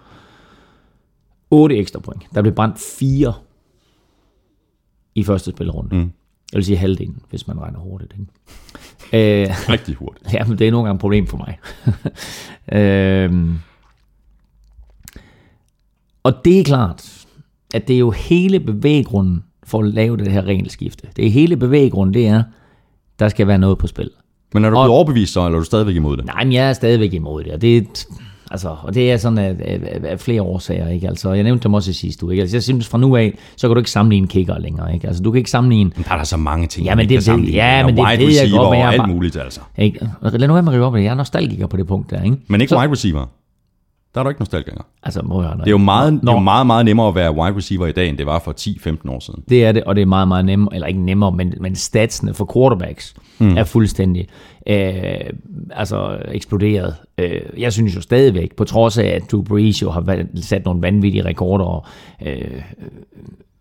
8 1.51 1.77
ekstra 1.77 2.01
point. 2.01 2.23
Der 2.35 2.43
blev 2.43 2.55
brændt 2.55 2.79
4 2.99 3.33
i 5.15 5.25
første 5.25 5.51
spillerunde. 5.51 5.97
Mm. 5.97 6.11
Jeg 6.53 6.57
vil 6.59 6.65
sige 6.65 6.77
halvdelen, 6.77 7.21
hvis 7.31 7.47
man 7.47 7.61
regner 7.61 7.79
hurtigt. 7.79 8.15
Ikke? 9.13 9.43
Øh, 9.43 9.55
Rigtig 9.69 9.95
hurtigt. 9.95 10.33
Ja, 10.35 10.45
men 10.45 10.59
det 10.59 10.69
er 10.69 10.71
nogle 10.71 10.87
gange 10.87 10.97
et 10.97 11.01
problem 11.01 11.27
for 11.27 11.37
mig. 11.37 11.59
øh, 12.81 13.55
og 16.23 16.35
det 16.45 16.61
er 16.61 16.65
klart, 16.65 17.27
at 17.75 17.89
det 17.89 17.95
er 17.95 17.99
jo 17.99 18.11
hele 18.11 18.61
bevæggrunden 18.61 19.45
for 19.65 19.79
at 19.79 19.89
lave 19.89 20.17
det 20.17 20.33
her 20.33 20.43
regelskifte. 20.43 21.09
Det 21.17 21.27
er 21.27 21.31
hele 21.31 21.57
bevæggrunden, 21.57 22.15
det 22.15 22.27
er, 22.27 22.43
der 23.19 23.29
skal 23.29 23.47
være 23.47 23.59
noget 23.59 23.79
på 23.79 23.87
spil. 23.87 24.11
Men 24.55 24.65
er 24.65 24.69
du 24.71 24.75
blevet 24.75 24.89
overbevist 24.89 25.33
så, 25.33 25.45
eller 25.47 25.57
er 25.57 25.61
du 25.61 25.65
stadigvæk 25.65 25.97
imod 25.97 26.17
det? 26.17 26.25
Nej, 26.25 26.45
men 26.45 26.53
jeg 26.53 26.69
er 26.69 26.73
stadigvæk 26.73 27.13
imod 27.13 27.45
det, 27.45 27.53
og 27.53 27.61
det 27.61 27.77
er, 27.77 27.83
Altså, 28.55 28.77
og 28.83 28.95
det 28.95 29.13
er 29.13 29.17
sådan 29.17 29.39
af, 29.39 29.57
af, 29.61 30.01
af 30.05 30.21
flere 30.21 30.43
årsager, 30.43 30.89
ikke? 30.89 31.09
Altså, 31.09 31.33
jeg 31.33 31.43
nævnte 31.43 31.63
dem 31.63 31.75
også 31.75 31.91
i 31.91 31.95
sidste 31.95 32.25
uge, 32.25 32.33
ikke? 32.33 32.41
Altså, 32.41 32.57
jeg 32.57 32.63
synes, 32.63 32.89
fra 32.89 32.99
nu 32.99 33.17
af, 33.17 33.39
så 33.57 33.69
kan 33.69 33.75
du 33.75 33.79
ikke 33.79 33.91
sammenligne 33.91 34.27
kicker 34.27 34.59
længere, 34.59 34.95
ikke? 34.95 35.07
Altså, 35.07 35.23
du 35.23 35.31
kan 35.31 35.39
ikke 35.39 35.51
sammenligne... 35.51 35.91
Men 35.97 36.05
der 36.05 36.13
er 36.13 36.17
der 36.17 36.25
så 36.25 36.37
mange 36.37 36.67
ting, 36.67 36.87
ja, 36.87 36.95
men 36.95 37.09
det, 37.09 37.27
det, 37.27 37.53
ja, 37.53 37.87
men 37.87 37.97
det 37.97 38.05
wide 38.05 38.27
ved 38.27 38.33
jeg 38.43 38.51
godt, 38.51 38.71
men 38.71 38.81
jeg 38.81 38.93
alt 38.93 39.09
muligt, 39.09 39.37
altså. 39.37 39.61
Ikke? 39.79 40.09
Lad 40.23 40.49
nu 40.49 40.55
være 40.55 40.63
med 40.63 40.73
at 40.73 40.77
rive 40.77 40.87
op, 40.87 40.95
jeg 40.95 41.05
er 41.05 41.15
nostalgiker 41.15 41.67
på 41.67 41.77
det 41.77 41.87
punkt 41.87 42.11
der, 42.11 42.23
ikke? 42.23 42.37
Men 42.49 42.61
ikke 42.61 42.69
så, 42.69 42.79
wide 42.79 42.93
receiver. 42.93 43.27
Der 44.15 44.21
er 44.21 44.25
du 44.25 44.29
ikke 44.29 44.41
nostalgiker. 44.41 44.87
Altså, 45.03 45.23
må 45.23 45.43
jeg, 45.43 45.53
det 45.59 45.67
er 45.67 45.71
jo 45.71 45.79
meget, 45.79 46.13
det 46.13 46.29
er 46.29 46.33
jo 46.33 46.39
meget, 46.39 46.67
meget 46.67 46.85
nemmere 46.85 47.09
at 47.09 47.15
være 47.15 47.35
wide 47.37 47.57
receiver 47.57 47.87
i 47.87 47.93
dag, 47.93 48.09
end 48.09 48.19
det 48.19 48.27
var 48.27 48.39
for 48.39 48.55
10-15 48.61 49.11
år 49.11 49.21
siden. 49.21 49.45
Det 49.49 49.65
er 49.65 49.73
det, 49.73 49.85
og 49.85 49.97
det 49.97 50.03
er 50.03 50.07
meget, 50.07 50.29
meget 50.29 50.45
nemmere, 50.45 50.75
eller 50.75 50.87
ikke 50.87 51.01
nemmere, 51.01 51.33
men, 51.33 51.55
men 51.61 51.77
statsene 51.77 52.35
for 52.35 52.51
quarterbacks 52.55 53.15
mm. 53.39 53.57
er 53.57 53.65
fuldstændig 53.65 54.29
øh, 54.67 55.31
altså 55.71 56.23
eksploderet. 56.29 56.97
Øh, 57.19 57.41
jeg 57.59 57.73
synes 57.73 57.97
jo 57.97 58.01
stadigvæk, 58.01 58.57
på 58.57 58.65
trods 58.65 58.99
af, 58.99 59.07
at 59.07 59.23
Drew 59.33 59.43
Brees 59.43 59.83
jo 59.83 59.91
har 59.91 60.25
sat 60.35 60.65
nogle 60.65 60.83
vanvittige 60.83 61.25
rekorder, 61.25 61.65
og 61.65 61.87
øh, 62.27 62.63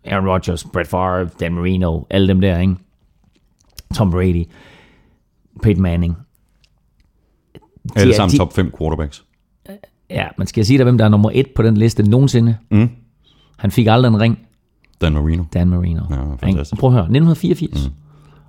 Aaron 0.04 0.28
Rodgers, 0.28 0.64
Brett 0.72 0.88
Favre, 0.88 1.28
Dan 1.40 1.54
Marino, 1.54 2.02
alle 2.10 2.28
dem 2.28 2.40
der, 2.40 2.58
ikke? 2.60 2.74
Tom 3.94 4.10
Brady, 4.10 4.44
Peyton 5.62 5.82
Manning, 5.82 6.16
Alle 7.96 8.12
er- 8.12 8.16
sammen 8.16 8.32
de- 8.32 8.38
top 8.38 8.52
5 8.52 8.72
quarterbacks. 8.78 9.24
Ja, 10.10 10.26
man 10.38 10.46
skal 10.46 10.60
jeg 10.60 10.66
sige 10.66 10.78
dig, 10.78 10.84
hvem 10.84 10.98
der 10.98 11.04
er 11.04 11.08
nummer 11.08 11.30
et 11.34 11.46
på 11.56 11.62
den 11.62 11.76
liste 11.76 12.02
nogensinde? 12.10 12.56
Mm. 12.70 12.88
Han 13.56 13.70
fik 13.70 13.86
aldrig 13.86 14.08
en 14.10 14.20
ring. 14.20 14.38
Dan 15.00 15.12
Marino. 15.12 15.44
Dan 15.52 15.68
Marino. 15.68 16.02
Ja, 16.10 16.16
fantastisk. 16.46 16.80
Prøv 16.80 16.90
at 16.90 16.94
høre, 16.94 17.02
1984. 17.02 17.84
Mm. 17.88 17.94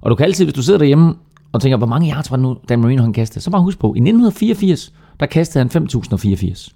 Og 0.01 0.09
du 0.11 0.15
kan 0.15 0.25
altid, 0.25 0.45
hvis 0.45 0.53
du 0.53 0.61
sidder 0.61 0.79
derhjemme 0.79 1.15
og 1.55 1.61
tænker, 1.61 1.77
hvor 1.77 1.87
mange 1.87 2.11
yards 2.13 2.31
var 2.31 2.37
det 2.37 2.43
nu, 2.43 2.57
Dan 2.69 2.79
Marino 2.79 3.01
han 3.03 3.13
kastede, 3.13 3.43
så 3.43 3.51
bare 3.51 3.61
husk 3.61 3.79
på, 3.79 3.87
i 3.87 3.99
1984, 3.99 4.93
der 5.19 5.25
kastede 5.25 5.69
han 5.73 5.87
5.084. 5.87 6.69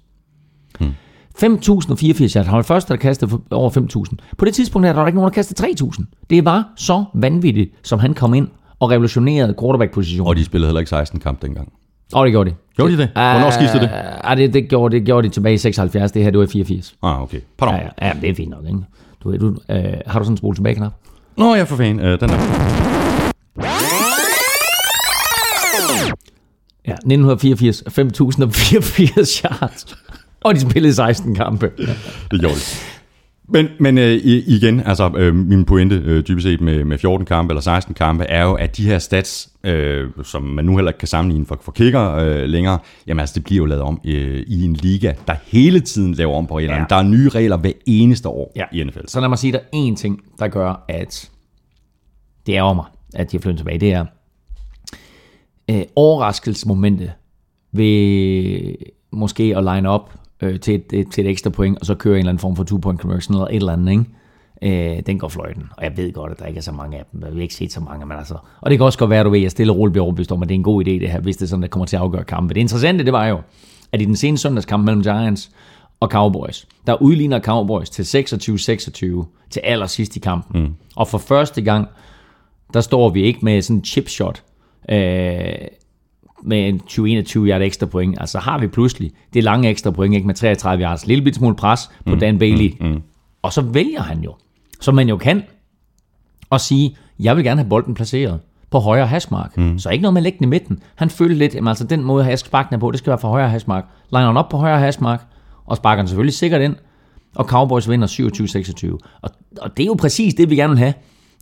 Hmm. 0.78 0.90
5.084 1.42 2.20
yards. 2.20 2.34
Han 2.34 2.56
var 2.56 2.62
første, 2.62 2.92
der 2.92 2.98
kastede 2.98 3.40
over 3.50 3.70
5.000. 4.10 4.16
På 4.38 4.44
det 4.44 4.54
tidspunkt 4.54 4.86
her, 4.86 4.92
der 4.92 5.00
var 5.00 5.06
ikke 5.06 5.16
nogen, 5.16 5.30
der 5.30 5.34
kastede 5.34 5.66
3.000. 5.66 6.04
Det 6.30 6.44
var 6.44 6.64
så 6.76 7.04
vanvittigt, 7.14 7.70
som 7.82 7.98
han 7.98 8.14
kom 8.14 8.34
ind 8.34 8.48
og 8.80 8.90
revolutionerede 8.90 9.54
quarterback-positionen. 9.60 10.28
Og 10.28 10.36
de 10.36 10.44
spillede 10.44 10.68
heller 10.68 10.80
ikke 10.80 10.90
16 10.90 11.20
kamp 11.20 11.42
dengang. 11.42 11.72
Og 12.12 12.26
det 12.26 12.32
gjorde 12.32 12.50
de. 12.50 12.54
Gjorde 12.76 12.92
de 12.92 12.98
det? 12.98 13.08
Hvornår 13.14 13.50
skiftede 13.50 13.82
det? 13.82 13.90
Ah, 14.24 14.36
det, 14.36 14.54
det, 14.54 14.68
gjorde, 14.68 14.96
det 14.96 15.04
gjorde 15.04 15.28
de 15.28 15.32
tilbage 15.32 15.54
i 15.54 15.58
76. 15.58 16.12
Det 16.12 16.22
her, 16.22 16.30
det 16.30 16.38
var 16.38 16.44
i 16.44 16.48
84. 16.48 16.94
Ah, 17.02 17.22
okay. 17.22 17.40
Pardon. 17.58 17.74
Ja, 17.74 17.80
ja, 17.82 18.06
ja, 18.06 18.12
det 18.20 18.30
er 18.30 18.34
fint 18.34 18.50
nok, 18.50 18.64
ikke? 18.66 18.78
Du, 19.24 19.36
du, 19.36 19.56
øh, 19.70 19.84
har 20.06 20.18
du 20.18 20.24
sådan 20.24 20.32
en 20.32 20.36
spole 20.36 20.56
tilbage 20.56 20.74
knap? 20.74 20.92
Nå, 21.36 21.54
ja, 21.54 21.62
for 21.62 21.76
fanden. 21.76 22.00
Øh, 22.06 22.20
den 22.20 22.28
der. 22.28 22.36
Ja, 26.86 26.92
1984, 26.92 27.82
5.084 27.88 29.44
yards. 29.44 29.96
Og 30.40 30.54
de 30.54 30.60
spillede 30.60 30.94
16 30.94 31.34
kampe. 31.34 31.70
Det 32.30 32.40
gjorde 32.40 32.54
de. 32.54 32.60
Men, 33.52 33.68
men 33.80 33.98
øh, 33.98 34.12
igen, 34.24 34.80
altså 34.86 35.10
øh, 35.16 35.34
min 35.34 35.64
pointe 35.64 36.02
øh, 36.04 36.26
dybest 36.28 36.44
set 36.44 36.60
med, 36.60 36.84
med 36.84 36.98
14 36.98 37.26
kampe 37.26 37.52
eller 37.52 37.60
16 37.60 37.94
kampe, 37.94 38.24
er 38.24 38.42
jo, 38.44 38.54
at 38.54 38.76
de 38.76 38.84
her 38.84 38.98
stats, 38.98 39.48
øh, 39.64 40.08
som 40.24 40.42
man 40.42 40.64
nu 40.64 40.76
heller 40.76 40.90
ikke 40.90 40.98
kan 40.98 41.08
sammenligne 41.08 41.46
for, 41.46 41.58
for 41.62 41.72
kicker 41.72 42.14
øh, 42.14 42.42
længere, 42.42 42.78
jamen 43.06 43.20
altså 43.20 43.34
det 43.34 43.44
bliver 43.44 43.56
jo 43.56 43.64
lavet 43.64 43.82
om 43.82 44.00
øh, 44.04 44.44
i 44.46 44.64
en 44.64 44.72
liga, 44.72 45.12
der 45.26 45.34
hele 45.46 45.80
tiden 45.80 46.14
laver 46.14 46.34
om 46.34 46.46
på 46.46 46.58
reglerne. 46.58 46.80
Ja. 46.80 46.86
Der 46.90 46.96
er 46.96 47.02
nye 47.02 47.28
regler 47.28 47.56
hver 47.56 47.72
eneste 47.86 48.28
år 48.28 48.52
Ja. 48.56 48.64
i 48.72 48.84
NFL. 48.84 49.00
Så 49.08 49.20
lad 49.20 49.28
mig 49.28 49.38
sige 49.38 49.52
dig 49.52 49.60
en 49.72 49.96
ting, 49.96 50.20
der 50.38 50.48
gør, 50.48 50.84
at 50.88 51.30
det 52.46 52.52
ærger 52.52 52.74
mig, 52.74 52.84
at 53.14 53.32
de 53.32 53.36
har 53.36 53.42
flyttet 53.42 53.58
tilbage. 53.58 53.78
Det 53.80 53.92
er 53.92 54.04
øh, 55.70 55.82
overraskelsesmomentet 55.96 57.12
ved 57.72 58.74
måske 59.10 59.54
at 59.56 59.64
line 59.64 59.88
op 59.88 60.12
øh, 60.40 60.60
til, 60.60 60.74
et, 60.92 61.06
til 61.12 61.26
et 61.26 61.30
ekstra 61.30 61.50
point, 61.50 61.78
og 61.78 61.86
så 61.86 61.94
køre 61.94 62.14
en 62.14 62.18
eller 62.18 62.30
anden 62.30 62.40
form 62.40 62.56
for 62.56 62.64
two-point 62.64 63.00
conversion 63.00 63.34
eller 63.34 63.46
et 63.46 63.56
eller 63.56 63.72
andet, 63.72 63.92
ikke? 63.92 64.04
Øh, 64.62 65.02
den 65.06 65.18
går 65.18 65.28
fløjten. 65.28 65.62
Og 65.76 65.84
jeg 65.84 65.96
ved 65.96 66.12
godt, 66.12 66.32
at 66.32 66.38
der 66.38 66.46
ikke 66.46 66.58
er 66.58 66.62
så 66.62 66.72
mange 66.72 66.98
af 66.98 67.04
dem. 67.12 67.22
Jeg 67.22 67.32
har 67.32 67.40
ikke 67.40 67.54
set 67.54 67.72
så 67.72 67.80
mange, 67.80 68.06
men 68.06 68.18
altså... 68.18 68.34
Og 68.60 68.70
det 68.70 68.78
kan 68.78 68.86
også 68.86 68.98
godt 68.98 69.10
være, 69.10 69.24
du 69.24 69.30
ved, 69.30 69.38
at 69.38 69.42
jeg 69.42 69.50
stille 69.50 69.72
og 69.72 69.78
roligt 69.78 69.92
bliver 69.92 70.04
overbevist 70.04 70.32
om, 70.32 70.42
at 70.42 70.48
det 70.48 70.54
er 70.54 70.58
en 70.58 70.62
god 70.62 70.84
idé, 70.84 70.90
det 70.90 71.10
her, 71.10 71.20
hvis 71.20 71.36
det 71.36 71.42
er 71.42 71.48
sådan, 71.48 71.62
der 71.62 71.68
kommer 71.68 71.86
til 71.86 71.96
at 71.96 72.02
afgøre 72.02 72.24
kampen. 72.24 72.54
Det 72.54 72.60
interessante, 72.60 73.04
det 73.04 73.12
var 73.12 73.26
jo, 73.26 73.40
at 73.92 74.02
i 74.02 74.04
den 74.04 74.16
seneste 74.16 74.42
søndagskamp 74.42 74.84
mellem 74.84 75.02
Giants 75.02 75.50
og 76.00 76.08
Cowboys, 76.08 76.68
der 76.86 77.02
udligner 77.02 77.40
Cowboys 77.40 77.90
til 77.90 78.02
26-26 78.02 79.24
til 79.50 79.60
allersidst 79.64 80.16
i 80.16 80.18
kampen. 80.18 80.62
Mm. 80.62 80.74
Og 80.96 81.08
for 81.08 81.18
første 81.18 81.62
gang, 81.62 81.88
der 82.74 82.80
står 82.80 83.08
vi 83.08 83.22
ikke 83.22 83.38
med 83.42 83.62
sådan 83.62 83.76
en 83.76 83.84
chip 83.84 84.08
shot, 84.08 84.42
øh, 84.88 85.68
med 86.42 86.68
en 86.68 86.80
20-21 86.90 87.38
yard 87.38 87.62
ekstra 87.62 87.86
point. 87.86 88.20
Altså 88.20 88.38
har 88.38 88.58
vi 88.58 88.66
pludselig 88.66 89.10
det 89.34 89.44
lange 89.44 89.68
ekstra 89.68 89.90
point, 89.90 90.14
ikke 90.14 90.26
med 90.26 90.34
33 90.34 90.84
yards, 90.84 91.06
lille 91.06 91.24
bit 91.24 91.34
smule 91.34 91.56
pres 91.56 91.90
på 92.06 92.14
Dan 92.14 92.38
Bailey. 92.38 92.76
Mm, 92.80 92.86
mm. 92.86 93.02
Og 93.42 93.52
så 93.52 93.60
vælger 93.60 94.02
han 94.02 94.20
jo, 94.20 94.34
som 94.80 94.94
man 94.94 95.08
jo 95.08 95.16
kan, 95.16 95.42
at 96.52 96.60
sige, 96.60 96.96
jeg 97.18 97.36
vil 97.36 97.44
gerne 97.44 97.60
have 97.60 97.68
bolden 97.68 97.94
placeret 97.94 98.40
på 98.70 98.78
højre 98.78 99.06
hashmark. 99.06 99.56
Mm. 99.56 99.78
Så 99.78 99.90
ikke 99.90 100.02
noget 100.02 100.12
med 100.14 100.20
at 100.20 100.22
lægge 100.22 100.38
den 100.38 100.44
i 100.44 100.48
midten. 100.48 100.82
Han 100.94 101.10
følte 101.10 101.34
lidt, 101.34 101.54
jamen 101.54 101.68
altså 101.68 101.84
den 101.84 102.04
måde, 102.04 102.26
jeg 102.26 102.38
skal 102.38 102.48
sparke 102.48 102.70
den 102.70 102.80
på, 102.80 102.90
det 102.90 102.98
skal 102.98 103.10
være 103.10 103.18
for 103.18 103.28
højre 103.28 103.48
hashmark. 103.48 103.84
Liner 104.10 104.26
den 104.26 104.36
op 104.36 104.48
på 104.48 104.56
højre 104.56 104.78
hashmark, 104.78 105.22
og 105.66 105.76
sparker 105.76 106.02
den 106.02 106.08
selvfølgelig 106.08 106.34
sikkert 106.34 106.60
ind, 106.60 106.76
og 107.34 107.44
Cowboys 107.44 107.88
vinder 107.88 108.06
27-26. 108.98 109.08
Og, 109.22 109.30
og 109.60 109.76
det 109.76 109.82
er 109.82 109.86
jo 109.86 109.94
præcis 109.94 110.34
det, 110.34 110.50
vi 110.50 110.56
gerne 110.56 110.70
vil 110.70 110.78
have, 110.78 110.94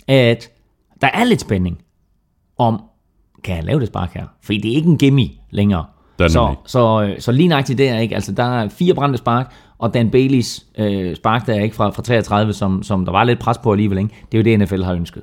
at 0.08 0.50
der 1.00 1.08
er 1.14 1.24
lidt 1.24 1.40
spænding 1.40 1.78
om, 2.58 2.82
kan 3.44 3.56
han 3.56 3.64
lave 3.64 3.80
det 3.80 3.88
spark 3.88 4.14
her? 4.14 4.24
Fordi 4.42 4.58
det 4.58 4.70
er 4.70 4.76
ikke 4.76 4.88
en 4.88 4.98
gimme 4.98 5.28
længere. 5.50 5.84
Er 6.18 6.28
så, 6.28 6.54
så, 6.66 7.02
øh, 7.02 7.20
så 7.20 7.32
lige 7.32 7.48
nøjagtigt 7.48 7.78
der, 7.78 7.98
ikke? 7.98 8.14
Altså, 8.14 8.32
der 8.32 8.44
er 8.44 8.68
fire 8.68 8.94
brændte 8.94 9.18
spark, 9.18 9.52
og 9.78 9.94
Dan 9.94 10.10
Baileys 10.10 10.66
øh, 10.78 11.16
spark 11.16 11.46
der, 11.46 11.60
ikke? 11.60 11.76
Fra, 11.76 11.90
fra 11.90 12.02
33, 12.02 12.52
som, 12.52 12.82
som 12.82 13.04
der 13.04 13.12
var 13.12 13.24
lidt 13.24 13.38
pres 13.38 13.58
på 13.58 13.72
alligevel, 13.72 13.98
ikke? 13.98 14.10
Det 14.32 14.38
er 14.38 14.52
jo 14.52 14.58
det, 14.58 14.60
NFL 14.60 14.82
har 14.82 14.94
ønsket. 14.94 15.22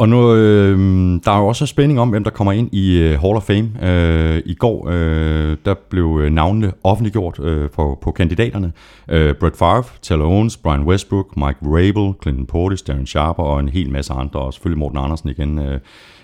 Og 0.00 0.08
nu, 0.08 0.34
øh, 0.34 0.78
der 1.24 1.32
er 1.32 1.38
jo 1.38 1.46
også 1.46 1.66
spænding 1.66 2.00
om, 2.00 2.08
hvem 2.08 2.24
der 2.24 2.30
kommer 2.30 2.52
ind 2.52 2.74
i 2.74 2.98
øh, 2.98 3.20
Hall 3.20 3.36
of 3.36 3.42
Fame. 3.42 3.70
Øh, 3.82 4.42
I 4.46 4.54
går, 4.54 4.88
øh, 4.90 5.56
der 5.64 5.74
blev 5.90 6.20
øh, 6.22 6.30
navnene 6.32 6.72
offentliggjort 6.84 7.38
øh, 7.38 7.70
på, 7.70 7.98
på 8.02 8.10
kandidaterne. 8.10 8.72
Øh, 9.08 9.34
Brett 9.34 9.56
Favre, 9.56 9.84
Taylor 10.02 10.26
Owens, 10.26 10.56
Brian 10.56 10.82
Westbrook, 10.82 11.36
Mike 11.36 11.58
Rabel, 11.62 12.14
Clinton 12.22 12.46
Portis, 12.46 12.82
Darren 12.82 13.06
Sharper 13.06 13.42
og 13.42 13.60
en 13.60 13.68
hel 13.68 13.90
masse 13.90 14.12
andre. 14.12 14.40
Og 14.40 14.52
selvfølgelig 14.52 14.78
Morten 14.78 14.98
Andersen 14.98 15.28
igen. 15.28 15.58
Øh, 15.58 15.80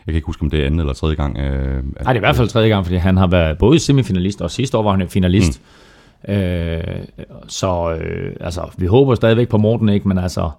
jeg 0.06 0.12
kan 0.12 0.14
ikke 0.14 0.26
huske, 0.26 0.42
om 0.42 0.50
det 0.50 0.60
er 0.60 0.66
anden 0.66 0.80
eller 0.80 0.92
tredje 0.92 1.14
gang. 1.16 1.38
Øh, 1.38 1.74
Nej, 1.74 1.82
det 1.98 2.06
er 2.06 2.14
i 2.14 2.18
hvert 2.18 2.36
fald 2.36 2.48
tredje 2.48 2.68
gang, 2.68 2.84
fordi 2.84 2.96
han 2.96 3.16
har 3.16 3.26
været 3.26 3.58
både 3.58 3.78
semifinalist, 3.78 4.42
og 4.42 4.50
sidste 4.50 4.78
år 4.78 4.82
var 4.82 4.96
han 4.96 5.08
finalist. 5.08 5.60
Mm. 6.28 6.32
Øh, 6.34 6.82
så 7.48 7.96
øh, 8.00 8.32
altså, 8.40 8.60
vi 8.76 8.86
håber 8.86 9.14
stadigvæk 9.14 9.48
på 9.48 9.58
Morten, 9.58 9.88
ikke? 9.88 10.08
Men 10.08 10.18
altså, 10.18 10.50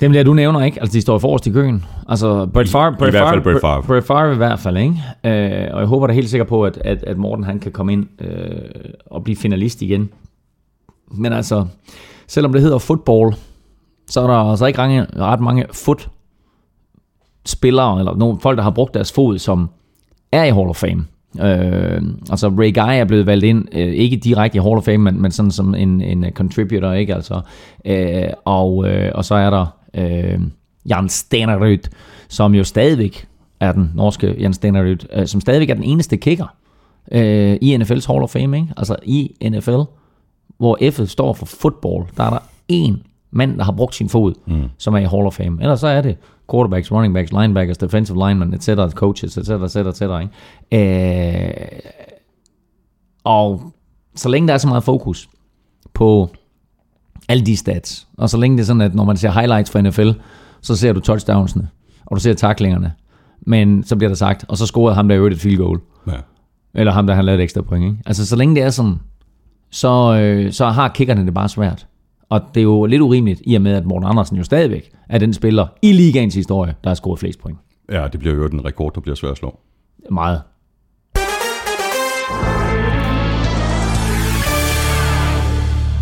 dem 0.00 0.12
der, 0.12 0.22
du 0.22 0.34
nævner, 0.34 0.64
ikke? 0.64 0.80
Altså, 0.80 0.92
de 0.92 1.00
står 1.00 1.18
forrest 1.18 1.46
i 1.46 1.50
køen. 1.50 1.84
Altså, 2.08 2.46
Brett 2.46 2.70
Favre, 2.70 2.94
Brett 2.98 3.12
hvert 3.12 3.28
fald 3.28 3.42
Brett 3.42 3.60
Favre. 3.60 3.82
Brett 3.82 4.06
Favre 4.06 4.32
i 4.32 4.36
hvert 4.36 4.58
fald, 4.58 4.76
ikke? 4.76 4.94
Øh, 5.24 5.74
og 5.74 5.80
jeg 5.80 5.86
håber 5.86 6.06
da 6.06 6.12
helt 6.12 6.30
sikkert 6.30 6.48
på, 6.48 6.64
at, 6.64 6.78
at, 6.84 7.04
at 7.06 7.16
Morten 7.18 7.44
han 7.44 7.58
kan 7.60 7.72
komme 7.72 7.92
ind 7.92 8.06
øh, 8.20 8.58
og 9.06 9.24
blive 9.24 9.36
finalist 9.36 9.82
igen. 9.82 10.10
Men 11.10 11.32
altså, 11.32 11.66
selvom 12.26 12.52
det 12.52 12.62
hedder 12.62 12.78
football, 12.78 13.34
så 14.06 14.20
er 14.20 14.26
der 14.26 14.50
altså 14.50 14.66
ikke 14.66 14.80
ret 15.18 15.40
mange 15.40 15.64
foot 15.72 16.08
spillere, 17.46 17.98
eller 17.98 18.16
nogle 18.16 18.40
folk, 18.40 18.56
der 18.56 18.62
har 18.62 18.70
brugt 18.70 18.94
deres 18.94 19.12
fod, 19.12 19.38
som 19.38 19.70
er 20.32 20.44
i 20.44 20.50
Hall 20.50 20.68
of 20.68 20.76
Fame. 20.76 21.04
Øh, 21.40 22.02
altså 22.30 22.48
Ray 22.48 22.74
Guy 22.74 23.00
er 23.00 23.04
blevet 23.04 23.26
valgt 23.26 23.44
ind, 23.44 23.68
øh, 23.72 23.92
ikke 23.92 24.16
direkte 24.16 24.58
i 24.58 24.60
Hall 24.60 24.76
of 24.76 24.84
Fame, 24.84 24.98
men, 24.98 25.22
men 25.22 25.30
sådan 25.30 25.50
som 25.50 25.74
en, 25.74 26.00
en 26.00 26.26
contributor, 26.30 26.92
ikke? 26.92 27.14
Altså, 27.14 27.40
øh, 27.84 28.28
og, 28.44 28.88
øh, 28.88 29.12
og 29.14 29.24
så 29.24 29.34
er 29.34 29.50
der 29.50 29.66
øh, 29.94 30.40
Jan 30.88 31.08
Stenerud, 31.08 31.88
som 32.28 32.54
jo 32.54 32.64
stadigvæk 32.64 33.26
er 33.60 33.72
den 33.72 33.90
norske 33.94 34.34
Jan 34.40 34.52
Stenerud, 34.52 35.06
øh, 35.12 35.26
som 35.26 35.40
stadigvæk 35.40 35.70
er 35.70 35.74
den 35.74 35.84
eneste 35.84 36.16
kicker 36.16 36.56
øh, 37.12 37.56
i 37.60 37.76
NFL's 37.76 38.06
Hall 38.06 38.22
of 38.22 38.30
Fame, 38.30 38.56
ikke? 38.56 38.72
Altså 38.76 38.96
i 39.02 39.48
NFL, 39.50 39.80
hvor 40.58 40.78
F'et 40.82 41.06
står 41.06 41.32
for 41.32 41.46
football, 41.46 42.04
der 42.16 42.24
er 42.24 42.30
der 42.30 42.38
én 42.72 42.94
mand, 43.30 43.58
der 43.58 43.64
har 43.64 43.72
brugt 43.72 43.94
sin 43.94 44.08
fod, 44.08 44.34
mm. 44.46 44.64
som 44.78 44.94
er 44.94 44.98
i 44.98 45.04
Hall 45.04 45.26
of 45.26 45.34
Fame. 45.34 45.62
Ellers 45.62 45.80
så 45.80 45.86
er 45.86 46.00
det 46.00 46.16
quarterbacks, 46.52 46.92
running 46.92 47.14
backs, 47.14 47.32
linebackers, 47.32 47.78
defensive 47.78 48.28
linemen, 48.28 48.54
etc., 48.54 48.68
coaches, 48.94 49.38
etc., 49.38 49.50
etc., 49.50 49.76
etc., 49.76 50.02
ikke? 50.02 50.28
Øh, 50.72 51.80
og 53.24 53.72
så 54.14 54.28
længe 54.28 54.48
der 54.48 54.54
er 54.54 54.58
så 54.58 54.68
meget 54.68 54.84
fokus 54.84 55.28
på 55.94 56.30
alle 57.28 57.46
de 57.46 57.56
stats, 57.56 58.06
og 58.16 58.30
så 58.30 58.36
længe 58.36 58.56
det 58.56 58.62
er 58.62 58.66
sådan, 58.66 58.82
at 58.82 58.94
når 58.94 59.04
man 59.04 59.16
ser 59.16 59.30
highlights 59.30 59.70
fra 59.70 59.80
NFL, 59.80 60.10
så 60.60 60.76
ser 60.76 60.92
du 60.92 61.00
touchdownsene, 61.00 61.68
og 62.06 62.16
du 62.16 62.20
ser 62.20 62.34
tacklingerne, 62.34 62.92
men 63.40 63.84
så 63.84 63.96
bliver 63.96 64.08
der 64.08 64.16
sagt, 64.16 64.44
og 64.48 64.58
så 64.58 64.66
scorede 64.66 64.94
ham 64.94 65.08
der 65.08 65.16
øvrigt 65.16 65.34
et 65.34 65.40
field 65.40 65.56
goal, 65.56 65.80
ja. 66.06 66.16
eller 66.74 66.92
ham 66.92 67.06
der 67.06 67.14
har 67.14 67.22
lavet 67.22 67.38
et 67.38 67.42
ekstra 67.42 67.62
point. 67.62 67.84
Ikke? 67.84 67.96
Altså 68.06 68.26
så 68.26 68.36
længe 68.36 68.54
det 68.54 68.62
er 68.62 68.70
sådan, 68.70 69.00
så, 69.70 70.16
øh, 70.20 70.52
så 70.52 70.66
har 70.66 70.88
kickerne 70.88 71.26
det 71.26 71.34
bare 71.34 71.48
svært. 71.48 71.86
Og 72.34 72.40
det 72.54 72.60
er 72.60 72.64
jo 72.64 72.86
lidt 72.86 73.02
urimeligt, 73.02 73.42
i 73.44 73.54
og 73.54 73.62
med 73.62 73.72
at 73.72 73.84
Morten 73.84 74.08
Andersen 74.08 74.36
jo 74.36 74.44
stadigvæk 74.44 74.90
er 75.08 75.18
den 75.18 75.32
spiller 75.32 75.66
i 75.82 75.92
ligaens 75.92 76.34
historie, 76.34 76.74
der 76.84 76.90
har 76.90 76.94
scoret 76.94 77.18
flest 77.20 77.38
point. 77.38 77.58
ja, 77.90 78.08
det 78.12 78.20
bliver 78.20 78.34
jo 78.34 78.48
den 78.48 78.64
rekord, 78.64 78.94
der 78.94 79.00
bliver 79.00 79.14
svært 79.14 79.30
at 79.30 79.36
slå. 79.38 79.58
Meget. 80.10 80.40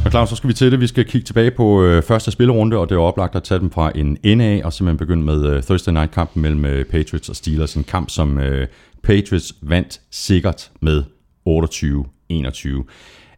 Og 0.05 0.11
klar, 0.11 0.25
så 0.25 0.37
skal 0.37 0.49
vi 0.49 0.55
til 0.55 0.73
det. 0.73 0.81
Vi 0.81 0.87
skal 0.87 1.05
kigge 1.05 1.25
tilbage 1.25 1.51
på 1.51 1.83
øh, 1.83 2.03
første 2.03 2.31
spillerunde, 2.31 2.77
og 2.77 2.89
det 2.89 2.95
er 2.95 3.01
oplagt 3.01 3.37
at 3.37 3.43
tage 3.43 3.61
dem 3.61 3.71
fra 3.71 3.93
en 3.95 4.19
ende 4.23 4.45
af, 4.45 4.61
og 4.65 4.73
simpelthen 4.73 4.99
begynde 4.99 5.23
med 5.23 5.47
øh, 5.47 5.63
Thursday 5.63 5.93
Night-kampen 5.93 6.43
mellem 6.43 6.65
øh, 6.65 6.85
Patriots 6.85 7.29
og 7.29 7.37
Steelers. 7.37 7.75
En 7.75 7.85
kamp, 7.85 8.11
som 8.11 8.39
øh, 8.39 8.67
Patriots 9.03 9.55
vandt 9.63 10.01
sikkert 10.11 10.71
med 10.81 11.03
28-21. 11.49 11.53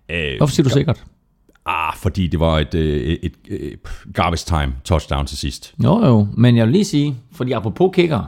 Øh, 0.09 0.37
Hvorfor 0.38 0.54
siger 0.54 0.64
du 0.64 0.70
sikkert? 0.70 1.04
Ah, 1.66 1.96
fordi 1.96 2.27
det 2.27 2.40
var 2.40 2.59
et, 2.59 2.74
øh, 2.74 3.03
et, 3.03 3.18
et, 3.22 3.72
et 3.72 3.79
garbage 4.14 4.44
time 4.46 4.74
touchdown 4.85 5.27
til 5.27 5.38
sidst. 5.38 5.74
Jo 5.85 6.07
jo, 6.07 6.27
men 6.37 6.57
jeg 6.57 6.66
vil 6.66 6.72
lige 6.72 6.85
sige, 6.85 7.16
fordi 7.33 7.53
apropos 7.53 7.90
kicker, 7.94 8.24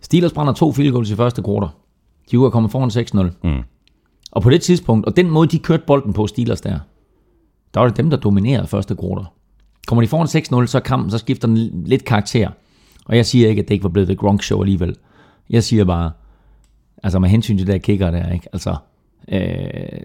Steelers 0.00 0.32
brænder 0.32 0.52
to 0.52 0.72
field 0.72 0.92
goals 0.92 1.10
i 1.10 1.16
første 1.16 1.42
kvartal. 1.42 1.68
De 2.30 2.36
er 2.36 2.50
kommet 2.50 2.72
foran 2.72 2.90
6-0. 3.22 3.48
Mm. 3.48 3.62
Og 4.32 4.42
på 4.42 4.50
det 4.50 4.62
tidspunkt, 4.62 5.06
og 5.06 5.16
den 5.16 5.30
måde 5.30 5.48
de 5.48 5.58
kørte 5.58 5.82
bolden 5.86 6.12
på 6.12 6.26
Steelers 6.26 6.60
der, 6.60 6.78
der 7.74 7.80
var 7.80 7.88
det 7.88 7.96
dem, 7.96 8.10
der 8.10 8.16
dominerede 8.16 8.66
første 8.66 8.94
kvartal. 8.94 9.24
Kommer 9.86 10.02
de 10.02 10.08
foran 10.08 10.62
6-0, 10.62 10.66
så 10.66 10.80
kampen, 10.80 11.10
så 11.10 11.18
skifter 11.18 11.48
den 11.48 11.84
lidt 11.86 12.04
karakter. 12.04 12.50
Og 13.04 13.16
jeg 13.16 13.26
siger 13.26 13.48
ikke, 13.48 13.62
at 13.62 13.68
det 13.68 13.74
ikke 13.74 13.84
var 13.84 13.90
blevet 13.90 14.08
The 14.08 14.16
Gronk 14.16 14.42
Show 14.42 14.62
alligevel. 14.62 14.96
Jeg 15.50 15.62
siger 15.64 15.84
bare, 15.84 16.10
Altså 17.02 17.18
med 17.18 17.28
hensyn 17.28 17.58
til 17.58 17.66
det 17.66 17.72
der 17.72 17.78
kicker 17.78 18.10
der, 18.10 18.32
ikke? 18.32 18.48
Altså, 18.52 18.76
øh, 19.28 20.00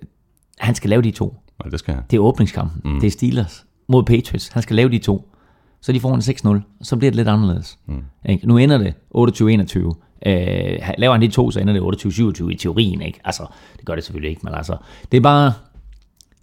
han 0.58 0.76
skal 0.76 0.90
lave 0.90 1.02
de 1.02 1.12
to. 1.12 1.36
Nej, 1.64 1.70
det 1.70 1.80
skal 1.80 1.92
jeg. 1.94 2.04
Det 2.12 2.18
er 2.18 2.22
åbningskampen. 2.22 2.94
Mm. 2.94 3.00
Det 3.00 3.08
er 3.08 3.12
Steelers 3.12 3.66
mod 3.88 4.04
Patriots. 4.04 4.48
Han 4.48 4.64
skal 4.64 4.76
lave 4.76 4.90
de 4.90 4.98
to. 4.98 5.34
Så 5.82 5.92
de 5.92 6.00
får 6.00 6.14
en 6.16 6.22
6-0. 6.22 6.62
og 6.80 6.86
Så 6.86 6.98
bliver 6.98 7.12
det 7.12 7.16
lidt 7.16 7.28
anderledes. 7.28 7.80
Mm. 7.86 8.04
Ikke? 8.30 8.48
Nu 8.48 8.58
ender 8.58 8.78
det 8.78 8.94
28-21. 9.16 10.30
Øh, 10.30 10.90
laver 10.98 11.12
han 11.12 11.22
de 11.22 11.28
to, 11.28 11.52
så 11.52 11.60
ender 11.60 11.74
det 11.74 12.06
28-27 12.42 12.50
i 12.50 12.56
teorien. 12.56 13.02
Ikke? 13.02 13.20
Altså, 13.24 13.46
det 13.78 13.86
gør 13.86 13.96
det 13.96 14.04
selvfølgelig 14.04 14.30
ikke, 14.30 14.42
men 14.44 14.54
altså, 14.54 14.78
det 15.12 15.18
er 15.18 15.22
bare, 15.22 15.54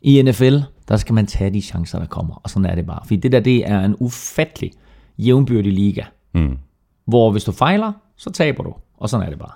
i 0.02 0.22
NFL, 0.22 0.56
der 0.88 0.96
skal 0.96 1.14
man 1.14 1.26
tage 1.26 1.50
de 1.50 1.62
chancer, 1.62 1.98
der 1.98 2.06
kommer. 2.06 2.40
Og 2.42 2.50
sådan 2.50 2.66
er 2.66 2.74
det 2.74 2.86
bare. 2.86 3.00
Fordi 3.04 3.16
det 3.16 3.32
der, 3.32 3.40
det 3.40 3.70
er 3.70 3.80
en 3.80 3.96
ufattelig 3.98 4.72
jævnbyrdig 5.18 5.72
liga. 5.72 6.02
Mm. 6.34 6.58
Hvor 7.06 7.30
hvis 7.30 7.44
du 7.44 7.52
fejler, 7.52 7.92
så 8.16 8.30
taber 8.30 8.62
du. 8.62 8.74
Og 8.96 9.08
sådan 9.08 9.26
er 9.26 9.30
det 9.30 9.38
bare. 9.38 9.52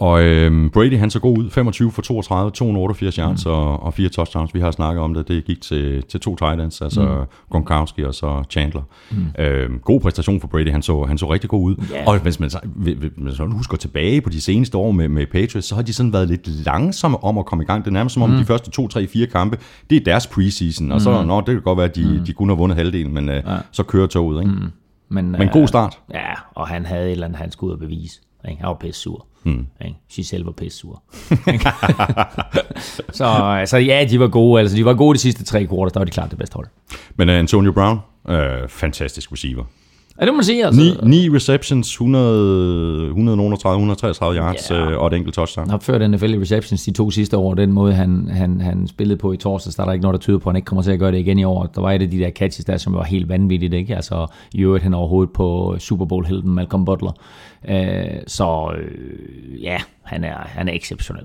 Og 0.00 0.22
øhm, 0.22 0.70
Brady, 0.70 0.98
han 0.98 1.10
så 1.10 1.20
god 1.20 1.38
ud. 1.38 1.50
25 1.50 1.92
for 1.92 2.02
32, 2.02 2.50
288 2.50 3.16
yards 3.16 3.46
mm. 3.46 3.52
og, 3.52 3.82
og 3.82 3.94
fire 3.94 4.08
touchdowns. 4.08 4.54
Vi 4.54 4.60
har 4.60 4.70
snakket 4.70 5.02
om 5.02 5.14
det. 5.14 5.28
Det 5.28 5.44
gik 5.44 5.60
til, 5.60 6.02
til 6.02 6.20
to 6.20 6.36
tight 6.36 6.60
ends, 6.60 6.80
altså 6.80 7.00
mm. 7.02 7.26
Gronkowski 7.50 8.04
og 8.04 8.14
så 8.14 8.44
Chandler. 8.50 8.82
Mm. 9.10 9.26
Øhm, 9.38 9.78
god 9.78 10.00
præstation 10.00 10.40
for 10.40 10.48
Brady. 10.48 10.70
Han 10.70 10.82
så, 10.82 11.04
han 11.04 11.18
så 11.18 11.32
rigtig 11.32 11.50
god 11.50 11.62
ud. 11.62 11.76
Yeah. 11.94 12.06
Og 12.06 12.18
hvis 12.18 12.40
man, 12.40 12.50
hvis 12.64 12.96
man 13.16 13.34
så 13.34 13.46
husker 13.46 13.76
tilbage 13.76 14.20
på 14.20 14.30
de 14.30 14.40
seneste 14.40 14.78
år 14.78 14.90
med, 14.90 15.08
med 15.08 15.26
Patriots, 15.26 15.66
så 15.66 15.74
har 15.74 15.82
de 15.82 15.92
sådan 15.92 16.12
været 16.12 16.28
lidt 16.28 16.64
langsomme 16.64 17.24
om 17.24 17.38
at 17.38 17.46
komme 17.46 17.64
i 17.64 17.66
gang. 17.66 17.84
Det 17.84 17.90
er 17.90 17.92
nærmest 17.92 18.14
som 18.14 18.22
om 18.22 18.30
mm. 18.30 18.36
de 18.36 18.44
første 18.44 18.70
to, 18.70 18.88
tre, 18.88 19.06
fire 19.06 19.26
kampe, 19.26 19.58
det 19.90 19.96
er 19.96 20.04
deres 20.04 20.26
preseason. 20.26 20.92
Og 20.92 21.00
så, 21.00 21.20
mm. 21.20 21.26
nå, 21.26 21.40
det 21.40 21.46
kan 21.46 21.62
godt 21.62 21.76
være, 21.76 21.88
at 21.88 21.96
de, 21.96 22.18
mm. 22.18 22.24
de 22.24 22.32
kun 22.32 22.48
har 22.48 22.56
vundet 22.56 22.78
halvdelen, 22.78 23.14
men 23.14 23.28
øh, 23.28 23.42
ja. 23.46 23.56
så 23.72 23.82
kører 23.82 24.06
toget. 24.06 24.42
Ikke? 24.42 24.54
Mm. 24.54 24.70
Men, 25.08 25.32
men 25.32 25.48
god 25.48 25.68
start. 25.68 25.98
Øh, 26.10 26.14
ja, 26.14 26.32
og 26.54 26.68
han 26.68 26.86
havde 26.86 27.06
et 27.06 27.12
eller 27.12 27.26
andet, 27.26 27.40
han 27.40 27.50
skulle 27.50 27.68
ud 27.68 27.72
og 27.74 27.80
bevise. 27.80 28.20
Ikke? 28.48 28.60
Han 28.60 28.68
var 28.68 28.74
pisse 28.74 29.00
sur. 29.00 29.26
Hmm. 29.42 29.66
Ikke? 29.84 29.96
Giselle 30.12 30.46
var 30.46 30.52
pisse 30.52 30.78
sur. 30.78 31.02
så, 33.18 33.62
så 33.66 33.76
ja, 33.76 34.06
de 34.10 34.20
var 34.20 34.28
gode. 34.28 34.60
Altså, 34.60 34.76
de 34.76 34.84
var 34.84 34.94
gode 34.94 35.14
de 35.14 35.20
sidste 35.20 35.44
tre 35.44 35.66
kvarter. 35.66 35.92
Der 35.92 36.00
var 36.00 36.04
de 36.04 36.10
klart 36.10 36.30
det 36.30 36.38
bedste 36.38 36.54
hold. 36.54 36.66
Men 37.16 37.28
uh, 37.28 37.34
Antonio 37.34 37.72
Brown, 37.72 37.98
uh, 38.24 38.68
fantastisk 38.68 39.32
receiver. 39.32 39.64
Ja, 40.20 40.24
det 40.24 40.32
må 40.32 40.36
man 40.36 40.44
sige. 40.44 40.66
Altså. 40.66 40.80
9, 41.02 41.28
9 41.28 41.36
receptions, 41.36 41.88
100, 41.92 43.06
130, 43.06 43.76
133 43.76 44.36
yards 44.36 44.68
yeah. 44.68 44.92
øh, 44.92 44.98
og 44.98 45.06
et 45.06 45.12
enkelt 45.12 45.34
touchdown. 45.34 45.66
Han 45.66 45.70
har 45.70 45.78
ført 45.78 46.10
NFL 46.10 46.34
i 46.34 46.38
receptions 46.38 46.84
de 46.84 46.90
to 46.90 47.10
sidste 47.10 47.36
år. 47.36 47.54
Den 47.54 47.72
måde, 47.72 47.92
han, 47.92 48.28
han, 48.28 48.60
han 48.60 48.88
spillede 48.88 49.18
på 49.18 49.32
i 49.32 49.36
torsdags, 49.36 49.76
der 49.76 49.82
er 49.82 49.86
der 49.86 49.92
ikke 49.92 50.02
noget, 50.02 50.14
der 50.14 50.18
tyder 50.18 50.38
på, 50.38 50.50
at 50.50 50.52
han 50.52 50.56
ikke 50.56 50.66
kommer 50.66 50.82
til 50.82 50.90
at 50.90 50.98
gøre 50.98 51.12
det 51.12 51.18
igen 51.18 51.38
i 51.38 51.44
år. 51.44 51.66
Der 51.66 51.80
var 51.80 51.92
et 51.92 52.02
af 52.02 52.10
de 52.10 52.18
der 52.18 52.30
catches 52.30 52.64
der, 52.64 52.76
som 52.76 52.94
var 52.94 53.04
helt 53.04 53.28
vanvittigt. 53.28 53.74
Ikke? 53.74 53.96
Altså, 53.96 54.26
i 54.52 54.60
øvrigt 54.60 54.82
han 54.82 54.94
overhovedet 54.94 55.32
på 55.32 55.76
Super 55.78 56.04
Bowl-helten 56.04 56.54
Malcolm 56.54 56.84
Butler. 56.84 57.12
Øh, 57.68 58.20
så 58.26 58.72
øh, 58.78 59.62
ja, 59.62 59.78
han 60.02 60.24
er, 60.24 60.36
han 60.46 60.68
er 60.68 60.72
exceptionel. 60.72 61.24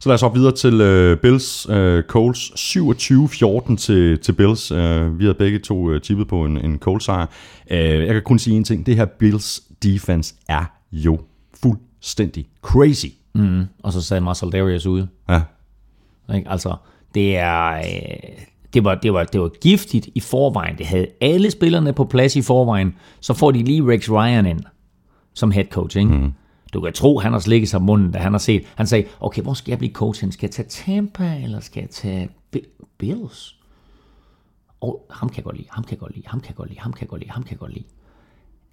Så 0.00 0.08
lad 0.08 0.14
os 0.14 0.22
op 0.22 0.34
videre 0.34 0.52
til 0.52 0.74
uh, 0.74 1.18
Bills 1.18 1.68
uh, 1.68 2.02
Coles 2.02 2.38
27-14 2.40 3.76
til, 3.76 4.18
til 4.18 4.32
Bills. 4.32 4.72
Uh, 4.72 5.18
vi 5.18 5.26
har 5.26 5.32
begge 5.32 5.58
to 5.58 5.90
uh, 5.90 6.00
tippet 6.00 6.28
på 6.28 6.44
en, 6.44 6.56
en 6.64 6.78
Coles 6.78 7.04
sejr. 7.04 7.26
Uh, 7.70 7.76
jeg 7.76 8.12
kan 8.12 8.22
kun 8.22 8.38
sige 8.38 8.56
en 8.56 8.64
ting. 8.64 8.86
Det 8.86 8.96
her 8.96 9.04
Bills 9.04 9.62
defense 9.82 10.34
er 10.48 10.64
jo 10.92 11.20
fuldstændig 11.62 12.46
crazy. 12.62 13.06
Mm, 13.34 13.64
og 13.82 13.92
så 13.92 14.02
sagde 14.02 14.20
Marcel 14.20 14.52
Darius 14.52 14.86
ude. 14.86 15.08
Ja. 15.28 15.40
Ikke? 16.34 16.50
Altså, 16.50 16.76
det 17.14 17.36
er... 17.36 17.72
Øh, 17.72 17.82
det 18.74 18.84
var, 18.84 18.94
det, 18.94 19.12
var, 19.12 19.24
det 19.24 19.40
var 19.40 19.48
giftigt 19.48 20.08
i 20.14 20.20
forvejen. 20.20 20.78
Det 20.78 20.86
havde 20.86 21.06
alle 21.20 21.50
spillerne 21.50 21.92
på 21.92 22.04
plads 22.04 22.36
i 22.36 22.42
forvejen. 22.42 22.94
Så 23.20 23.34
får 23.34 23.50
de 23.50 23.62
lige 23.62 23.82
Rex 23.82 24.10
Ryan 24.10 24.46
ind 24.46 24.60
som 25.34 25.50
head 25.50 25.64
coach. 25.64 25.96
Ikke? 25.96 26.10
Mm. 26.10 26.32
Du 26.72 26.80
kan 26.80 26.92
tro, 26.92 27.18
han 27.18 27.32
har 27.32 27.38
slikket 27.38 27.68
sig 27.68 27.82
munden, 27.82 28.12
da 28.12 28.18
han 28.18 28.32
har 28.32 28.38
set. 28.38 28.62
Han 28.74 28.86
sagde, 28.86 29.04
okay, 29.20 29.42
hvor 29.42 29.54
skal 29.54 29.70
jeg 29.70 29.78
blive 29.78 29.92
coach? 29.92 30.30
Skal 30.30 30.46
jeg 30.46 30.50
tage 30.50 30.68
Tampa, 30.68 31.40
eller 31.42 31.60
skal 31.60 31.80
jeg 31.80 31.90
tage 31.90 32.28
Bills? 32.98 33.56
Og 34.80 35.06
ham 35.10 35.28
kan 35.28 35.36
jeg 35.36 35.44
godt 35.44 35.56
lide, 35.56 35.68
ham 35.70 35.84
kan 35.84 35.90
jeg 35.90 35.98
godt 35.98 36.14
lide, 36.14 36.28
ham 36.28 36.40
kan 36.40 36.48
jeg 36.48 36.56
godt 36.56 36.68
lide, 36.68 36.80
ham 36.80 36.92
kan 36.92 37.00
jeg 37.00 37.08
godt 37.08 37.20
lide, 37.20 37.30
ham 37.30 37.42
kan 37.42 37.50
jeg 37.50 37.58
godt 37.58 37.72
lide. 37.72 37.84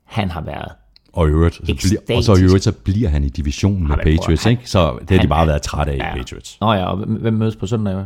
Han 0.03 0.29
har 0.29 0.41
været 0.41 0.71
og, 1.13 1.27
i 1.27 1.31
øvrigt, 1.31 1.55
så 1.55 1.61
bliver, 1.61 2.17
og 2.17 2.23
så 2.23 2.35
i 2.35 2.43
øvrigt, 2.43 2.63
så 2.63 2.71
bliver 2.71 3.09
han 3.09 3.23
i 3.23 3.29
divisionen 3.29 3.87
med 3.87 3.97
Patriots, 3.97 4.43
han, 4.43 4.51
ikke? 4.51 4.69
Så 4.69 4.97
det 4.99 5.09
har 5.09 5.17
han, 5.17 5.23
de 5.23 5.29
bare 5.29 5.47
været 5.47 5.61
trætte 5.61 5.91
af 5.91 5.97
ja. 5.97 6.15
i 6.15 6.17
Patriots. 6.17 6.57
Nå 6.61 6.73
ja, 6.73 6.85
og 6.85 6.97
hvem 6.97 7.33
mødes 7.33 7.55
på 7.55 7.67
søndag? 7.67 8.05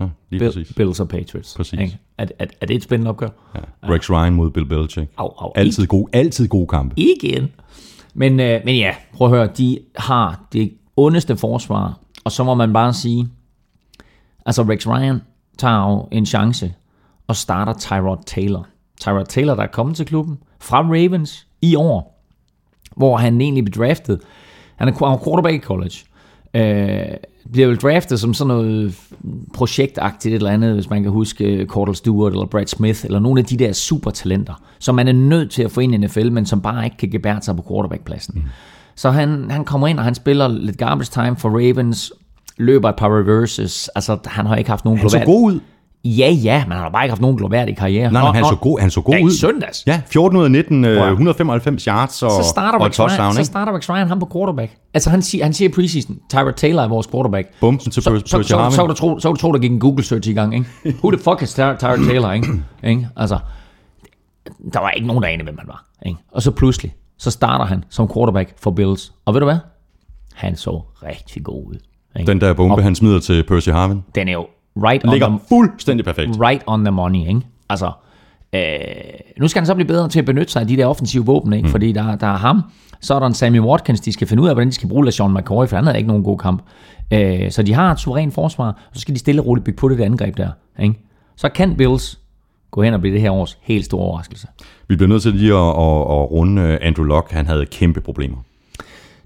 Ja, 0.00 0.06
lige 0.30 0.38
Bill, 0.38 0.52
præcis. 0.52 0.72
Bills 0.76 1.00
og 1.00 1.08
Patriots. 1.08 1.54
Præcis. 1.56 1.80
Ikke? 1.80 1.98
Er, 2.18 2.26
er, 2.38 2.46
er, 2.60 2.66
det 2.66 2.76
et 2.76 2.82
spændende 2.82 3.08
opgør? 3.08 3.28
Ja. 3.54 3.60
Rex 3.88 4.10
Ryan 4.10 4.34
mod 4.34 4.50
Bill 4.50 4.66
Belichick. 4.66 5.10
Au, 5.16 5.32
au, 5.38 5.52
altid, 5.54 5.86
god, 5.86 6.08
altid 6.12 6.48
god 6.48 6.66
kamp. 6.66 6.92
Igen. 6.96 7.50
Men, 8.14 8.40
øh, 8.40 8.60
men 8.64 8.76
ja, 8.76 8.94
prøv 9.12 9.26
at 9.26 9.38
høre, 9.38 9.46
de 9.46 9.78
har 9.96 10.44
det 10.52 10.72
ondeste 10.96 11.36
forsvar, 11.36 11.98
og 12.24 12.32
så 12.32 12.44
må 12.44 12.54
man 12.54 12.72
bare 12.72 12.92
sige, 12.92 13.28
altså 14.46 14.62
Rex 14.62 14.86
Ryan 14.86 15.22
tager 15.58 15.90
jo 15.90 16.08
en 16.10 16.26
chance 16.26 16.74
og 17.26 17.36
starter 17.36 17.72
Tyrod 17.72 18.18
Taylor. 18.26 18.66
Tyrod 19.00 19.24
Taylor, 19.24 19.54
der 19.54 19.62
er 19.62 19.66
kommet 19.66 19.96
til 19.96 20.06
klubben 20.06 20.38
fra 20.60 20.82
Ravens 20.82 21.46
i 21.62 21.76
år, 21.76 22.22
hvor 22.96 23.16
han 23.16 23.40
egentlig 23.40 23.64
blev 23.64 23.84
draftet. 23.84 24.20
Han 24.76 24.88
er 24.88 24.92
quarterback 25.24 25.54
i 25.54 25.58
college. 25.58 25.96
Øh, 26.54 27.16
bliver 27.52 27.68
vel 27.68 27.76
draftet 27.76 28.20
som 28.20 28.34
sådan 28.34 28.48
noget 28.48 28.94
projektagtigt 29.54 30.32
et 30.32 30.36
eller 30.36 30.50
andet, 30.50 30.74
hvis 30.74 30.90
man 30.90 31.02
kan 31.02 31.12
huske 31.12 31.66
Cordell 31.68 31.96
Stewart 31.96 32.32
eller 32.32 32.46
Brad 32.46 32.66
Smith, 32.66 33.04
eller 33.04 33.18
nogle 33.18 33.40
af 33.40 33.44
de 33.44 33.56
der 33.56 33.72
supertalenter, 33.72 34.62
som 34.78 34.94
man 34.94 35.08
er 35.08 35.12
nødt 35.12 35.50
til 35.50 35.62
at 35.62 35.70
få 35.70 35.80
ind 35.80 35.94
i 35.94 35.98
NFL, 35.98 36.30
men 36.30 36.46
som 36.46 36.60
bare 36.60 36.84
ikke 36.84 36.96
kan 36.96 37.10
gebære 37.10 37.42
sig 37.42 37.56
på 37.56 37.64
quarterbackpladsen. 37.68 38.34
Mm. 38.36 38.42
Så 38.94 39.10
han, 39.10 39.50
han 39.50 39.64
kommer 39.64 39.88
ind, 39.88 39.98
og 39.98 40.04
han 40.04 40.14
spiller 40.14 40.48
lidt 40.48 40.78
garbage 40.78 41.10
time 41.12 41.36
for 41.36 41.48
Ravens, 41.48 42.12
løber 42.56 42.88
et 42.88 42.96
par 42.96 43.18
reverses, 43.18 43.88
altså 43.88 44.18
han 44.26 44.46
har 44.46 44.56
ikke 44.56 44.70
haft 44.70 44.84
nogen 44.84 45.00
Han 45.00 45.10
så 45.10 45.22
god 45.24 45.52
ud. 45.52 45.60
Ja, 46.04 46.30
ja, 46.30 46.64
men 46.64 46.72
han 46.72 46.80
har 46.82 46.90
bare 46.90 47.04
ikke 47.04 47.10
haft 47.10 47.20
nogen 47.20 47.36
gloværdig 47.36 47.76
karriere. 47.76 48.12
Nej, 48.12 48.22
nej, 48.22 48.32
han, 48.32 48.44
så 48.44 48.56
god, 48.56 48.80
han 48.80 48.90
så 48.90 49.00
god 49.00 49.14
ja, 49.14 49.24
ud. 49.24 49.30
i 49.30 49.36
søndags. 49.38 49.84
Ja, 49.86 50.00
14 50.06 50.38
ud 50.38 50.44
af 50.44 50.50
19, 50.50 50.84
øh, 50.84 51.10
195 51.10 51.84
yards 51.84 52.22
og, 52.22 52.30
så 52.30 52.48
starter 52.48 52.78
og 52.78 52.92
touchdown. 52.92 53.26
Ryan, 53.26 53.32
så 53.32 53.40
Ikke? 53.40 53.46
starter 53.46 53.76
Rex 53.76 53.90
Ryan 53.90 54.08
ham 54.08 54.18
på 54.20 54.28
quarterback. 54.32 54.72
Altså 54.94 55.10
han 55.10 55.22
siger, 55.22 55.44
han 55.44 55.52
siger 55.52 55.68
i 55.68 55.72
preseason, 55.72 56.18
Tyrod 56.30 56.52
Taylor 56.52 56.82
er 56.82 56.88
vores 56.88 57.06
quarterback. 57.06 57.48
Bumsen 57.60 57.92
til 57.92 58.02
så, 58.02 58.10
Percy 58.10 58.22
så, 58.26 58.42
så, 58.42 58.48
så, 58.48 58.70
så, 58.76 58.86
du 58.86 58.94
tro, 58.94 59.18
så 59.18 59.28
du 59.30 59.36
tro, 59.36 59.52
der 59.52 59.58
gik 59.58 59.70
en 59.70 59.80
Google 59.80 60.04
search 60.04 60.28
i 60.28 60.32
gang, 60.32 60.54
ikke? 60.54 60.66
Who 60.98 61.10
the 61.10 61.20
fuck 61.22 61.42
is 61.42 61.54
Ty- 61.54 61.60
Tyrod 61.78 62.06
Taylor, 62.08 62.32
ikke? 62.32 62.48
ikke? 62.84 63.08
Altså, 63.16 63.38
der 64.72 64.80
var 64.80 64.90
ikke 64.90 65.06
nogen, 65.06 65.22
der 65.22 65.28
anede, 65.28 65.44
hvem 65.44 65.58
han 65.58 65.68
var. 65.68 65.84
Ikke? 66.06 66.18
Og 66.32 66.42
så 66.42 66.50
pludselig, 66.50 66.94
så 67.18 67.30
starter 67.30 67.64
han 67.64 67.84
som 67.90 68.10
quarterback 68.14 68.52
for 68.60 68.70
Bills. 68.70 69.12
Og 69.24 69.34
ved 69.34 69.40
du 69.40 69.46
hvad? 69.46 69.58
Han 70.34 70.56
så 70.56 70.82
rigtig 71.02 71.44
god 71.44 71.66
ud. 71.66 71.78
Ikke? 72.20 72.32
Den 72.32 72.40
der 72.40 72.52
bombe, 72.52 72.82
han 72.82 72.94
smider 72.94 73.20
til 73.20 73.44
Percy 73.48 73.68
Harvin. 73.68 74.02
Den 74.14 74.28
er 74.28 74.32
jo 74.32 74.46
right 74.76 75.04
on, 75.04 75.10
Ligger 75.10 75.28
the, 75.28 75.38
fuldstændig 75.48 76.04
perfekt. 76.04 76.30
right 76.40 76.62
on 76.66 76.84
the 76.84 76.92
money, 76.92 77.28
ikke? 77.28 77.40
Altså, 77.68 77.90
øh, 78.52 78.60
nu 79.38 79.48
skal 79.48 79.60
han 79.60 79.66
så 79.66 79.74
blive 79.74 79.86
bedre 79.88 80.08
til 80.08 80.18
at 80.18 80.24
benytte 80.24 80.52
sig 80.52 80.60
af 80.62 80.68
de 80.68 80.76
der 80.76 80.86
offensive 80.86 81.26
våben, 81.26 81.52
ikke? 81.52 81.66
Mm. 81.66 81.70
Fordi 81.70 81.92
der, 81.92 82.16
der 82.16 82.26
er 82.26 82.36
ham, 82.36 82.62
så 83.00 83.14
er 83.14 83.18
der 83.18 83.26
en 83.26 83.34
Sammy 83.34 83.60
Watkins, 83.60 84.00
de 84.00 84.12
skal 84.12 84.26
finde 84.26 84.42
ud 84.42 84.48
af, 84.48 84.54
hvordan 84.54 84.68
de 84.68 84.72
skal 84.74 84.88
bruge 84.88 85.04
LaShawn 85.04 85.34
McCoy, 85.34 85.66
for 85.66 85.76
han 85.76 85.84
havde 85.84 85.98
ikke 85.98 86.08
nogen 86.08 86.24
god 86.24 86.38
kamp. 86.38 86.62
Øh, 87.12 87.50
så 87.50 87.62
de 87.62 87.74
har 87.74 87.92
et 87.92 88.00
suverænt 88.00 88.34
forsvar, 88.34 88.66
og 88.66 88.74
så 88.92 89.00
skal 89.00 89.14
de 89.14 89.18
stille 89.18 89.42
og 89.42 89.46
roligt 89.46 89.64
bygge 89.64 89.76
på 89.76 89.88
det 89.88 89.98
der 89.98 90.04
angreb 90.04 90.36
der, 90.36 90.50
ikke? 90.82 90.94
Så 91.36 91.48
kan 91.48 91.76
Bills 91.76 92.18
gå 92.70 92.82
hen 92.82 92.94
og 92.94 93.00
blive 93.00 93.14
det 93.14 93.22
her 93.22 93.30
års 93.30 93.58
helt 93.62 93.84
store 93.84 94.02
overraskelse. 94.02 94.46
Vi 94.88 94.96
bliver 94.96 95.08
nødt 95.08 95.22
til 95.22 95.32
lige 95.34 95.52
at, 95.54 95.58
at, 95.58 96.00
at 96.00 96.30
runde 96.30 96.62
øh, 96.62 96.78
Andrew 96.82 97.04
Luck. 97.06 97.30
Han 97.30 97.46
havde 97.46 97.66
kæmpe 97.66 98.00
problemer. 98.00 98.36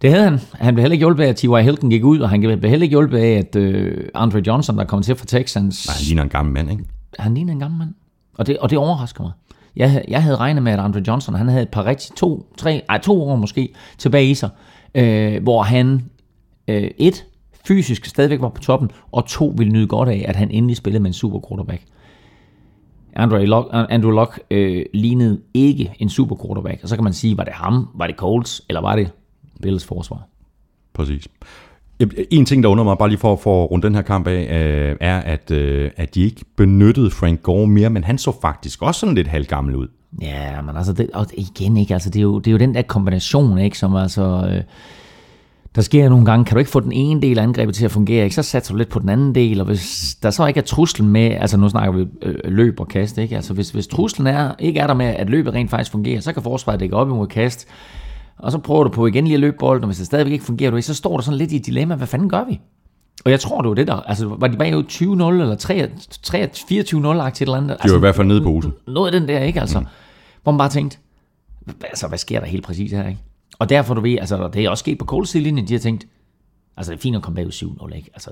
Det 0.02 0.10
havde 0.10 0.24
han. 0.24 0.38
Han 0.52 0.74
blev 0.74 0.82
heller 0.82 0.92
ikke 0.92 1.02
hjulpet 1.02 1.24
af, 1.24 1.28
at 1.28 1.36
T.Y. 1.36 1.62
Hilton 1.62 1.90
gik 1.90 2.04
ud, 2.04 2.18
og 2.18 2.30
han 2.30 2.40
blev 2.40 2.60
heller 2.70 2.82
ikke 2.84 2.92
hjulpet 2.94 3.18
af, 3.18 3.30
at 3.30 3.56
øh, 3.56 4.08
Andre 4.14 4.42
Johnson, 4.46 4.78
der 4.78 4.84
kom 4.84 5.02
til 5.02 5.14
fra 5.16 5.24
Texans... 5.26 5.86
Nej, 5.88 5.94
han 5.96 6.04
ligner 6.06 6.22
en 6.22 6.28
gammel 6.28 6.54
mand, 6.54 6.70
ikke? 6.70 6.84
Han 7.18 7.34
ligner 7.34 7.52
en 7.52 7.60
gammel 7.60 7.78
mand. 7.78 7.94
Og 8.38 8.46
det, 8.46 8.58
og 8.58 8.70
det 8.70 8.78
overrasker 8.78 9.22
mig. 9.22 9.32
Jeg, 9.76 9.90
havde- 9.90 10.04
jeg 10.08 10.22
havde 10.22 10.36
regnet 10.36 10.62
med, 10.62 10.72
at 10.72 10.78
Andre 10.78 11.02
Johnson, 11.06 11.34
han 11.34 11.48
havde 11.48 11.62
et 11.62 11.68
par 11.68 11.84
rigtig 11.86 12.16
to, 12.16 12.46
tre, 12.58 12.82
ej, 12.88 12.98
to 12.98 13.22
år 13.22 13.36
måske 13.36 13.68
tilbage 13.98 14.30
i 14.30 14.34
sig, 14.34 14.48
øh, 14.94 15.42
hvor 15.42 15.62
han 15.62 16.04
øh, 16.68 16.90
et, 16.98 17.24
fysisk 17.66 18.04
stadigvæk 18.04 18.40
var 18.40 18.48
på 18.48 18.60
toppen, 18.60 18.90
og 19.12 19.26
to, 19.26 19.54
ville 19.58 19.72
nyde 19.72 19.86
godt 19.86 20.08
af, 20.08 20.24
at 20.28 20.36
han 20.36 20.50
endelig 20.50 20.76
spillede 20.76 21.02
med 21.02 21.10
en 21.10 21.14
super 21.14 21.40
quarterback. 21.48 21.82
Andrew 23.16 23.44
Luck, 23.44 23.68
Andrew 23.72 24.10
Luck 24.10 24.40
øh, 24.50 24.84
lignede 24.94 25.40
ikke 25.54 25.92
en 25.98 26.08
super 26.08 26.36
quarterback, 26.46 26.82
og 26.82 26.88
så 26.88 26.94
kan 26.96 27.04
man 27.04 27.12
sige, 27.12 27.36
var 27.38 27.44
det 27.44 27.52
ham, 27.52 27.88
var 27.94 28.06
det 28.06 28.16
Colts, 28.16 28.62
eller 28.68 28.80
var 28.80 28.96
det 28.96 29.10
Bills 29.62 29.84
forsvar? 29.84 30.28
Præcis. 30.94 31.28
En 32.30 32.46
ting, 32.46 32.62
der 32.62 32.68
undrer 32.68 32.84
mig, 32.84 32.98
bare 32.98 33.08
lige 33.08 33.18
for, 33.18 33.36
for 33.36 33.64
at 33.64 33.70
runde 33.70 33.86
den 33.86 33.94
her 33.94 34.02
kamp 34.02 34.26
af, 34.26 34.40
øh, 34.40 34.96
er, 35.00 35.18
at, 35.18 35.50
øh, 35.50 35.90
at 35.96 36.14
de 36.14 36.22
ikke 36.22 36.44
benyttede 36.56 37.10
Frank 37.10 37.42
Gore 37.42 37.66
mere, 37.66 37.90
men 37.90 38.04
han 38.04 38.18
så 38.18 38.40
faktisk 38.40 38.82
også 38.82 39.00
sådan 39.00 39.14
lidt 39.14 39.26
halvgammel 39.26 39.76
ud. 39.76 39.88
Ja, 40.22 40.62
men 40.62 40.76
altså, 40.76 40.92
det, 40.92 41.10
og 41.14 41.26
igen 41.34 41.76
ikke, 41.76 41.94
altså, 41.94 42.10
det 42.10 42.18
er, 42.18 42.22
jo, 42.22 42.38
det 42.38 42.46
er 42.46 42.52
jo 42.52 42.58
den 42.58 42.74
der 42.74 42.82
kombination, 42.82 43.58
ikke, 43.58 43.78
som 43.78 43.96
altså, 43.96 44.48
øh, 44.50 44.62
der 45.76 45.82
sker 45.82 46.08
nogle 46.08 46.24
gange, 46.24 46.44
kan 46.44 46.54
du 46.54 46.58
ikke 46.58 46.70
få 46.70 46.80
den 46.80 46.92
ene 46.92 47.22
del 47.22 47.38
af 47.38 47.42
angrebet 47.42 47.74
til 47.74 47.84
at 47.84 47.90
fungere, 47.90 48.24
ikke, 48.24 48.36
så 48.36 48.42
satser 48.42 48.74
du 48.74 48.78
lidt 48.78 48.88
på 48.88 48.98
den 48.98 49.08
anden 49.08 49.34
del, 49.34 49.60
og 49.60 49.66
hvis 49.66 50.16
der 50.22 50.30
så 50.30 50.46
ikke 50.46 50.60
er 50.60 50.64
truslen 50.64 51.08
med, 51.08 51.30
altså 51.30 51.56
nu 51.56 51.68
snakker 51.68 51.92
vi 51.92 52.06
øh, 52.22 52.34
løb 52.44 52.80
og 52.80 52.88
kast, 52.88 53.18
ikke, 53.18 53.36
altså 53.36 53.54
hvis, 53.54 53.70
hvis 53.70 53.86
truslen 53.86 54.26
er, 54.26 54.54
ikke 54.58 54.80
er 54.80 54.86
der 54.86 54.94
med, 54.94 55.06
at 55.06 55.30
løbet 55.30 55.54
rent 55.54 55.70
faktisk 55.70 55.90
fungerer, 55.90 56.20
så 56.20 56.32
kan 56.32 56.42
forsvaret 56.42 56.80
dække 56.80 56.96
op 56.96 57.08
imod 57.08 57.26
kast, 57.26 57.68
og 58.38 58.52
så 58.52 58.58
prøver 58.58 58.84
du 58.84 58.90
på 58.90 59.06
igen 59.06 59.24
lige 59.24 59.34
at 59.34 59.40
løbe 59.40 59.56
bolden, 59.58 59.84
og 59.84 59.88
hvis 59.88 59.96
det 59.96 60.06
stadigvæk 60.06 60.32
ikke 60.32 60.44
fungerer, 60.44 60.70
du 60.70 60.82
så 60.82 60.94
står 60.94 61.16
du 61.16 61.22
sådan 61.22 61.38
lidt 61.38 61.52
i 61.52 61.56
et 61.56 61.66
dilemma, 61.66 61.94
hvad 61.94 62.06
fanden 62.06 62.28
gør 62.28 62.44
vi? 62.44 62.60
Og 63.24 63.30
jeg 63.30 63.40
tror, 63.40 63.60
det 63.60 63.68
var 63.68 63.74
det 63.74 63.86
der, 63.86 63.94
altså 63.94 64.36
var 64.38 64.46
de 64.46 64.56
bagud 64.56 64.84
20-0 64.84 65.42
eller 65.42 65.56
3 65.56 65.90
3 66.22 66.48
24-0-agtigt 66.54 67.42
eller 67.42 67.56
andet? 67.56 67.68
De 67.68 67.68
var 67.68 67.82
altså, 67.82 67.96
i 67.96 67.98
hvert 67.98 68.14
fald 68.14 68.26
nede 68.26 68.40
på 68.40 68.44
posen. 68.44 68.72
noget 68.86 69.14
af 69.14 69.20
den 69.20 69.28
der, 69.28 69.40
ikke? 69.40 69.60
Altså, 69.60 69.80
mm. 69.80 69.86
Hvor 70.42 70.52
man 70.52 70.58
bare 70.58 70.68
tænkte, 70.68 70.98
altså, 71.82 72.08
hvad 72.08 72.18
sker 72.18 72.40
der 72.40 72.46
helt 72.46 72.64
præcis 72.64 72.92
her, 72.92 73.08
ikke? 73.08 73.20
Og 73.58 73.68
derfor, 73.68 73.94
du 73.94 74.00
ved, 74.00 74.18
altså, 74.18 74.48
det 74.52 74.64
er 74.64 74.70
også 74.70 74.82
sket 74.82 74.98
på 74.98 75.04
Cold 75.04 75.40
linjen 75.40 75.68
de 75.68 75.74
har 75.74 75.80
tænkt, 75.80 76.06
altså, 76.76 76.92
det 76.92 76.98
er 76.98 77.02
fint 77.02 77.16
at 77.16 77.22
komme 77.22 77.36
bagud 77.36 77.52
7-0, 77.52 77.94
ikke? 77.96 78.10
Altså, 78.14 78.30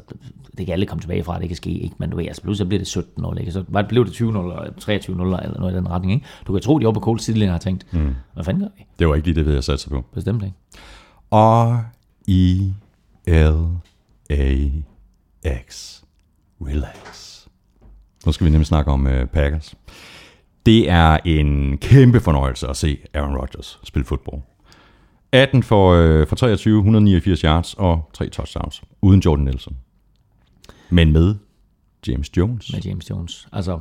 det 0.58 0.66
kan 0.66 0.72
alle 0.72 0.86
komme 0.86 1.02
tilbage 1.02 1.24
fra, 1.24 1.38
det 1.38 1.48
kan 1.48 1.56
ske, 1.56 1.70
ikke? 1.70 1.94
Men 1.98 2.10
du 2.10 2.16
ved, 2.16 2.26
altså, 2.26 2.42
pludselig 2.42 2.68
bliver 2.68 2.84
det 2.84 2.96
17-0, 2.96 3.38
ikke? 3.38 3.52
Så 3.52 3.64
blev 3.88 4.04
det 4.06 4.12
20-0 4.12 4.22
eller 4.24 4.70
23-0 4.80 5.10
eller 5.10 5.60
noget 5.60 5.72
i 5.72 5.76
den 5.76 5.90
retning, 5.90 6.12
ikke? 6.12 6.26
Du 6.46 6.52
kan 6.52 6.62
tro, 6.62 6.78
de 6.78 6.86
oppe 6.86 7.00
på 7.00 7.04
Cold 7.04 7.32
linjen 7.32 7.50
har 7.50 7.58
tænkt, 7.58 7.92
mm. 7.92 8.14
hvad 8.34 8.44
fanden 8.44 8.62
gør 8.62 8.68
vi? 8.76 8.84
Det 8.98 9.08
var 9.08 9.14
ikke 9.14 9.28
lige 9.28 9.34
det, 9.34 9.46
vi 9.46 9.50
havde 9.50 9.62
sat 9.62 9.80
sig 9.80 9.90
på. 9.90 10.04
Bestemt 10.14 10.42
ikke. 10.42 10.54
R-E-L-A-X. 11.32 11.94
Relax. 16.60 17.40
Nu 18.26 18.32
skal 18.32 18.44
vi 18.44 18.50
nemlig 18.50 18.66
snakke 18.66 18.90
om 18.90 19.06
uh, 19.06 19.24
Packers. 19.32 19.74
Det 20.66 20.90
er 20.90 21.18
en 21.24 21.78
kæmpe 21.78 22.20
fornøjelse 22.20 22.68
at 22.68 22.76
se 22.76 22.98
Aaron 23.14 23.36
Rodgers 23.36 23.80
spille 23.84 24.06
fodbold. 24.06 24.40
18 25.34 25.62
for, 25.62 25.92
øh, 25.92 26.26
for 26.26 26.36
23, 26.36 26.78
189 26.78 27.40
yards 27.40 27.74
og 27.74 28.10
3 28.12 28.28
touchdowns. 28.28 28.82
Uden 29.02 29.20
Jordan 29.20 29.44
Nelson. 29.44 29.76
Men 30.90 31.12
med 31.12 31.34
James 32.08 32.36
Jones. 32.36 32.72
Med 32.72 32.82
James 32.82 33.10
Jones. 33.10 33.48
Altså, 33.52 33.80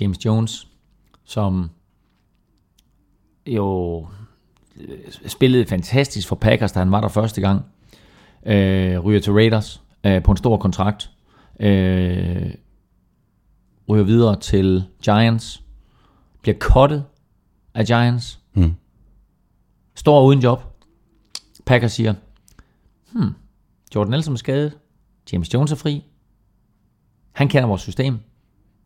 James 0.00 0.24
Jones, 0.24 0.68
som 1.24 1.70
jo 3.46 4.06
øh, 4.76 4.98
spillede 5.26 5.66
fantastisk 5.66 6.28
for 6.28 6.36
Packers, 6.36 6.72
da 6.72 6.78
han 6.78 6.90
var 6.90 7.00
der 7.00 7.08
første 7.08 7.40
gang. 7.40 7.64
Øh, 8.46 8.98
ryger 8.98 9.20
til 9.20 9.32
Raiders 9.32 9.82
øh, 10.04 10.22
på 10.22 10.30
en 10.30 10.36
stor 10.36 10.56
kontrakt. 10.56 11.10
Øh, 11.60 12.54
ryger 13.88 14.04
videre 14.04 14.40
til 14.40 14.84
Giants. 15.04 15.62
Bliver 16.42 16.58
cuttet 16.58 17.04
af 17.74 17.86
Giants. 17.86 18.40
Mm. 18.54 18.74
Står 19.94 20.24
uden 20.24 20.40
job. 20.40 20.67
Packers 21.68 21.92
siger, 21.92 22.14
hmm, 23.12 23.34
Jordan 23.94 24.10
Nelson 24.10 24.34
er 24.34 24.38
skadet. 24.38 24.72
James 25.32 25.54
Jones 25.54 25.72
er 25.72 25.76
fri. 25.76 26.04
Han 27.32 27.48
kender 27.48 27.68
vores 27.68 27.82
system. 27.82 28.18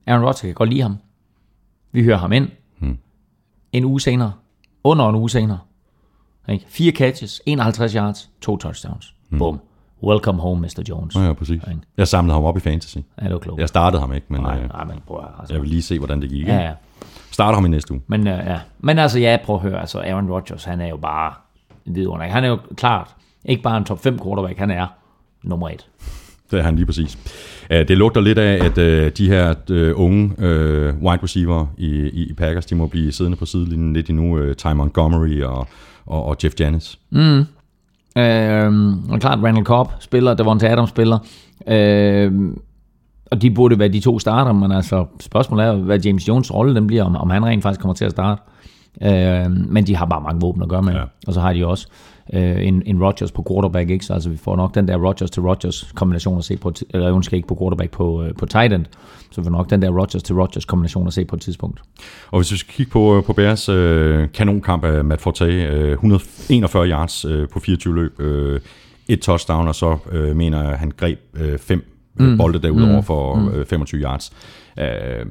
Aaron 0.06 0.22
Rodgers 0.24 0.40
kan 0.40 0.54
godt 0.54 0.68
lide 0.70 0.82
ham. 0.82 0.96
Vi 1.92 2.04
hører 2.04 2.18
ham 2.18 2.32
ind. 2.32 2.48
Hmm. 2.78 2.98
En 3.72 3.84
uge 3.84 4.00
senere. 4.00 4.32
Under 4.84 5.08
en 5.08 5.14
uge 5.14 5.30
senere. 5.30 5.58
Ikke? 6.48 6.64
Fire 6.68 6.92
catches, 6.92 7.42
51 7.46 7.92
yards, 7.92 8.30
to 8.40 8.56
touchdowns. 8.56 9.14
Hmm. 9.28 9.38
Boom. 9.38 9.60
Welcome 10.02 10.40
home, 10.40 10.60
Mr. 10.60 10.82
Jones. 10.88 11.14
Ja, 11.14 11.20
ja, 11.20 11.32
præcis. 11.32 11.62
Ikke? 11.68 11.80
Jeg 11.96 12.08
samlede 12.08 12.34
ham 12.34 12.44
op 12.44 12.56
i 12.56 12.60
fantasy. 12.60 12.96
Ja, 12.96 13.24
det 13.24 13.32
var 13.32 13.38
klogt. 13.38 13.60
Jeg 13.60 13.68
startede 13.68 14.00
ham 14.00 14.12
ikke, 14.12 14.26
men 14.28 14.40
Nej, 14.40 14.58
øh, 14.58 14.68
nej, 14.68 14.84
men 14.84 15.00
prøv 15.06 15.18
at, 15.18 15.28
altså. 15.38 15.54
jeg 15.54 15.62
vil 15.62 15.70
lige 15.70 15.82
se, 15.82 15.98
hvordan 15.98 16.22
det 16.22 16.30
gik. 16.30 16.46
Ja, 16.46 16.56
ja. 16.56 16.74
Starter 17.30 17.54
ham 17.54 17.66
i 17.66 17.68
næste 17.68 17.92
uge. 17.92 18.02
Men, 18.06 18.26
øh, 18.26 18.38
ja. 18.46 18.60
Men 18.78 18.98
altså, 18.98 19.18
ja, 19.18 19.38
prøv 19.44 19.56
at 19.56 19.62
høre. 19.62 19.80
Altså, 19.80 20.00
Aaron 20.00 20.30
Rodgers, 20.30 20.64
han 20.64 20.80
er 20.80 20.88
jo 20.88 20.96
bare 20.96 21.34
en 21.86 21.94
vidunder. 21.94 22.26
Han 22.26 22.44
er 22.44 22.48
jo 22.48 22.58
klart 22.76 23.08
ikke 23.44 23.62
bare 23.62 23.76
en 23.76 23.84
top 23.84 24.02
5 24.02 24.18
quarterback, 24.18 24.58
han 24.58 24.70
er 24.70 24.86
nummer 25.42 25.68
1. 25.68 25.86
Det 26.50 26.58
er 26.58 26.62
han 26.62 26.76
lige 26.76 26.86
præcis. 26.86 27.18
Det 27.70 27.98
lugter 27.98 28.20
lidt 28.20 28.38
af, 28.38 28.64
at 28.64 28.78
øh, 28.78 29.12
de 29.18 29.28
her 29.28 29.54
øh, 29.70 29.92
unge 29.96 30.34
øh, 30.38 30.94
wide 31.02 31.22
receiver 31.22 31.66
i, 31.78 31.88
i, 32.08 32.32
Packers, 32.32 32.66
de 32.66 32.74
må 32.74 32.86
blive 32.86 33.12
siddende 33.12 33.36
på 33.36 33.46
sidelinjen 33.46 33.92
lidt 33.92 34.10
endnu. 34.10 34.54
Ty 34.54 34.66
Montgomery 34.66 35.42
og, 35.42 35.68
og, 36.06 36.24
og 36.24 36.36
Jeff 36.44 36.54
Janis. 36.60 36.98
Øhm, 38.18 39.10
og 39.10 39.20
klart, 39.20 39.38
Randall 39.42 39.66
Cobb 39.66 39.90
spiller, 40.00 40.34
Devonta 40.34 40.68
Adams 40.68 40.90
spiller. 40.90 41.18
Øhm, 41.66 42.60
og 43.30 43.42
de 43.42 43.50
burde 43.50 43.78
være 43.78 43.88
de 43.88 44.00
to 44.00 44.18
starter, 44.18 44.52
men 44.52 44.72
altså 44.72 45.06
spørgsmålet 45.20 45.66
er, 45.66 45.74
hvad 45.74 45.98
James 45.98 46.28
Jones 46.28 46.54
rolle 46.54 46.74
den 46.74 46.86
bliver, 46.86 47.04
om, 47.04 47.16
om 47.16 47.30
han 47.30 47.44
rent 47.44 47.62
faktisk 47.62 47.80
kommer 47.80 47.94
til 47.94 48.04
at 48.04 48.10
starte. 48.10 48.42
Øhm, 49.02 49.66
men 49.68 49.86
de 49.86 49.96
har 49.96 50.06
bare 50.06 50.20
mange 50.20 50.40
våben 50.40 50.62
at 50.62 50.68
gøre 50.68 50.82
med. 50.82 50.92
Ja. 50.92 51.04
Og 51.26 51.34
så 51.34 51.40
har 51.40 51.52
de 51.52 51.66
også 51.66 51.86
øh, 52.32 52.66
en, 52.66 52.82
en 52.86 53.04
Rodgers 53.04 53.32
på 53.32 53.46
quarterback, 53.50 53.90
ikke? 53.90 54.04
Så 54.04 54.12
altså, 54.14 54.30
vi 54.30 54.36
får 54.36 54.56
nok 54.56 54.74
den 54.74 54.88
der 54.88 54.96
Rodgers 54.96 55.30
til 55.30 55.42
Rodgers 55.42 55.92
kombination 55.94 56.38
at 56.38 56.44
se 56.44 56.56
på, 56.56 56.72
eller 56.90 57.10
undskyld 57.10 57.36
ikke 57.36 57.48
på 57.48 57.56
quarterback, 57.60 57.90
på, 57.90 58.22
øh, 58.22 58.34
på 58.34 58.46
tight 58.46 58.72
end. 58.72 58.84
Så 59.30 59.40
vi 59.40 59.44
får 59.44 59.50
nok 59.50 59.70
den 59.70 59.82
der 59.82 59.90
Rodgers 59.90 60.22
til 60.22 60.34
Rodgers 60.34 60.64
kombination 60.64 61.06
at 61.06 61.12
se 61.12 61.24
på 61.24 61.36
et 61.36 61.42
tidspunkt. 61.42 61.82
Og 62.30 62.38
hvis 62.38 62.52
vi 62.52 62.56
skal 62.56 62.74
kigge 62.74 62.92
på, 62.92 63.22
på 63.26 63.32
Bears 63.32 63.68
øh, 63.68 64.28
kanonkamp 64.34 64.84
af 64.84 65.04
Matt 65.04 65.20
Forte, 65.20 65.44
øh, 65.44 65.92
141 65.92 66.88
yards 66.88 67.24
øh, 67.24 67.48
på 67.48 67.60
24 67.60 67.94
løb, 67.94 68.20
øh, 68.20 68.60
et 69.08 69.20
touchdown, 69.20 69.68
og 69.68 69.74
så 69.74 69.96
øh, 70.12 70.36
mener 70.36 70.62
jeg, 70.68 70.78
han 70.78 70.92
greb 70.96 71.18
øh, 71.34 71.58
fem 71.58 71.84
mm. 72.18 72.38
bolde 72.38 72.58
derudover 72.58 72.96
mm. 72.96 73.02
for 73.02 73.50
øh, 73.54 73.66
25 73.66 74.02
yards. 74.02 74.32
Øh, 74.78 75.26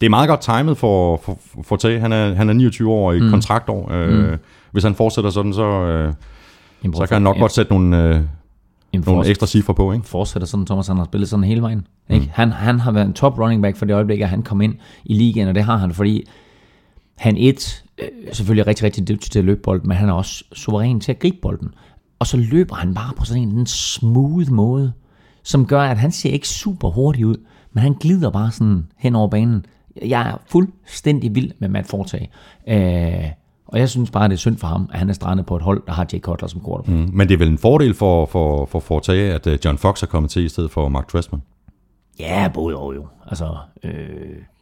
det 0.00 0.06
er 0.06 0.10
meget 0.10 0.28
godt 0.28 0.40
timet 0.40 0.78
for, 0.78 1.16
for, 1.16 1.38
for 1.54 1.62
Forte. 1.62 2.00
Han 2.00 2.12
er, 2.12 2.34
han 2.34 2.48
er 2.48 2.52
29 2.52 2.90
år 2.90 3.12
i 3.12 3.20
mm. 3.20 3.30
kontraktår. 3.30 3.92
Øh, 3.92 4.30
mm. 4.30 4.36
Hvis 4.72 4.84
han 4.84 4.94
fortsætter 4.94 5.30
sådan, 5.30 5.52
så, 5.52 5.64
øh, 5.64 6.14
Jamen, 6.84 6.96
så 6.96 7.06
kan 7.06 7.14
han 7.14 7.22
nok 7.22 7.38
godt 7.38 7.52
sætte 7.52 7.72
nogle, 7.72 8.04
øh, 8.04 8.20
Jamen, 8.92 9.04
nogle 9.06 9.28
ekstra 9.28 9.46
cifre 9.46 9.74
på. 9.74 9.92
Ikke? 9.92 10.06
fortsætter 10.06 10.46
sådan, 10.46 10.66
Thomas 10.66 10.86
han 10.86 10.96
har 10.96 11.04
spillet 11.04 11.28
sådan 11.28 11.44
hele 11.44 11.62
vejen. 11.62 11.86
Ikke? 12.10 12.24
Mm. 12.24 12.30
Han, 12.32 12.52
han 12.52 12.80
har 12.80 12.92
været 12.92 13.06
en 13.06 13.12
top 13.12 13.38
running 13.38 13.62
back 13.62 13.76
for 13.76 13.84
det 13.84 13.94
øjeblik, 13.94 14.20
at 14.20 14.28
han 14.28 14.42
kom 14.42 14.60
ind 14.60 14.74
i 15.04 15.14
ligaen, 15.14 15.48
og 15.48 15.54
det 15.54 15.64
har 15.64 15.76
han, 15.76 15.94
fordi 15.94 16.24
han 17.16 17.36
et, 17.36 17.84
øh, 17.98 18.08
selvfølgelig 18.32 18.62
er 18.62 18.66
rigtig, 18.66 18.84
rigtig 18.84 19.08
dygtig 19.08 19.30
til 19.30 19.38
at 19.38 19.44
løbe 19.44 19.60
bolden, 19.62 19.88
men 19.88 19.96
han 19.96 20.08
er 20.08 20.12
også 20.12 20.44
suveræn 20.52 21.00
til 21.00 21.12
at 21.12 21.18
gribe 21.18 21.36
bolden. 21.42 21.68
Og 22.18 22.26
så 22.26 22.36
løber 22.36 22.74
han 22.74 22.94
bare 22.94 23.12
på 23.16 23.24
sådan 23.24 23.42
en, 23.42 23.58
en 23.58 23.66
smooth 23.66 24.50
måde, 24.50 24.92
som 25.42 25.66
gør, 25.66 25.80
at 25.82 25.98
han 25.98 26.12
ser 26.12 26.30
ikke 26.30 26.48
super 26.48 26.90
hurtig 26.90 27.26
ud, 27.26 27.36
men 27.76 27.82
han 27.82 27.94
glider 27.94 28.30
bare 28.30 28.50
sådan 28.50 28.86
hen 28.96 29.14
over 29.14 29.28
banen. 29.28 29.66
Jeg 30.02 30.28
er 30.28 30.36
fuldstændig 30.46 31.34
vild 31.34 31.52
med 31.58 31.68
Matt 31.68 31.88
Forte. 31.88 32.28
Øh, 32.68 33.30
og 33.66 33.78
jeg 33.78 33.88
synes 33.88 34.10
bare, 34.10 34.28
det 34.28 34.32
er 34.32 34.38
synd 34.38 34.56
for 34.56 34.66
ham, 34.66 34.90
at 34.92 34.98
han 34.98 35.08
er 35.08 35.12
strandet 35.12 35.46
på 35.46 35.56
et 35.56 35.62
hold, 35.62 35.82
der 35.86 35.92
har 35.92 36.06
Jay 36.12 36.20
Cutler 36.20 36.48
som 36.48 36.60
quarterback. 36.66 37.08
Mm. 37.08 37.16
Men 37.16 37.28
det 37.28 37.34
er 37.34 37.38
vel 37.38 37.48
en 37.48 37.58
fordel 37.58 37.94
for, 37.94 38.26
for, 38.26 38.66
for 38.66 38.80
Forte, 38.80 39.12
at 39.12 39.46
øh, 39.46 39.58
John 39.64 39.78
Fox 39.78 40.02
er 40.02 40.06
kommet 40.06 40.30
til 40.30 40.44
i 40.44 40.48
stedet 40.48 40.70
for 40.70 40.88
Mark 40.88 41.08
Trestman. 41.08 41.42
Ja, 42.18 42.50
både 42.54 42.76
og 42.76 42.94
jo. 42.94 43.06
Altså, 43.26 43.56
øh, 43.82 43.92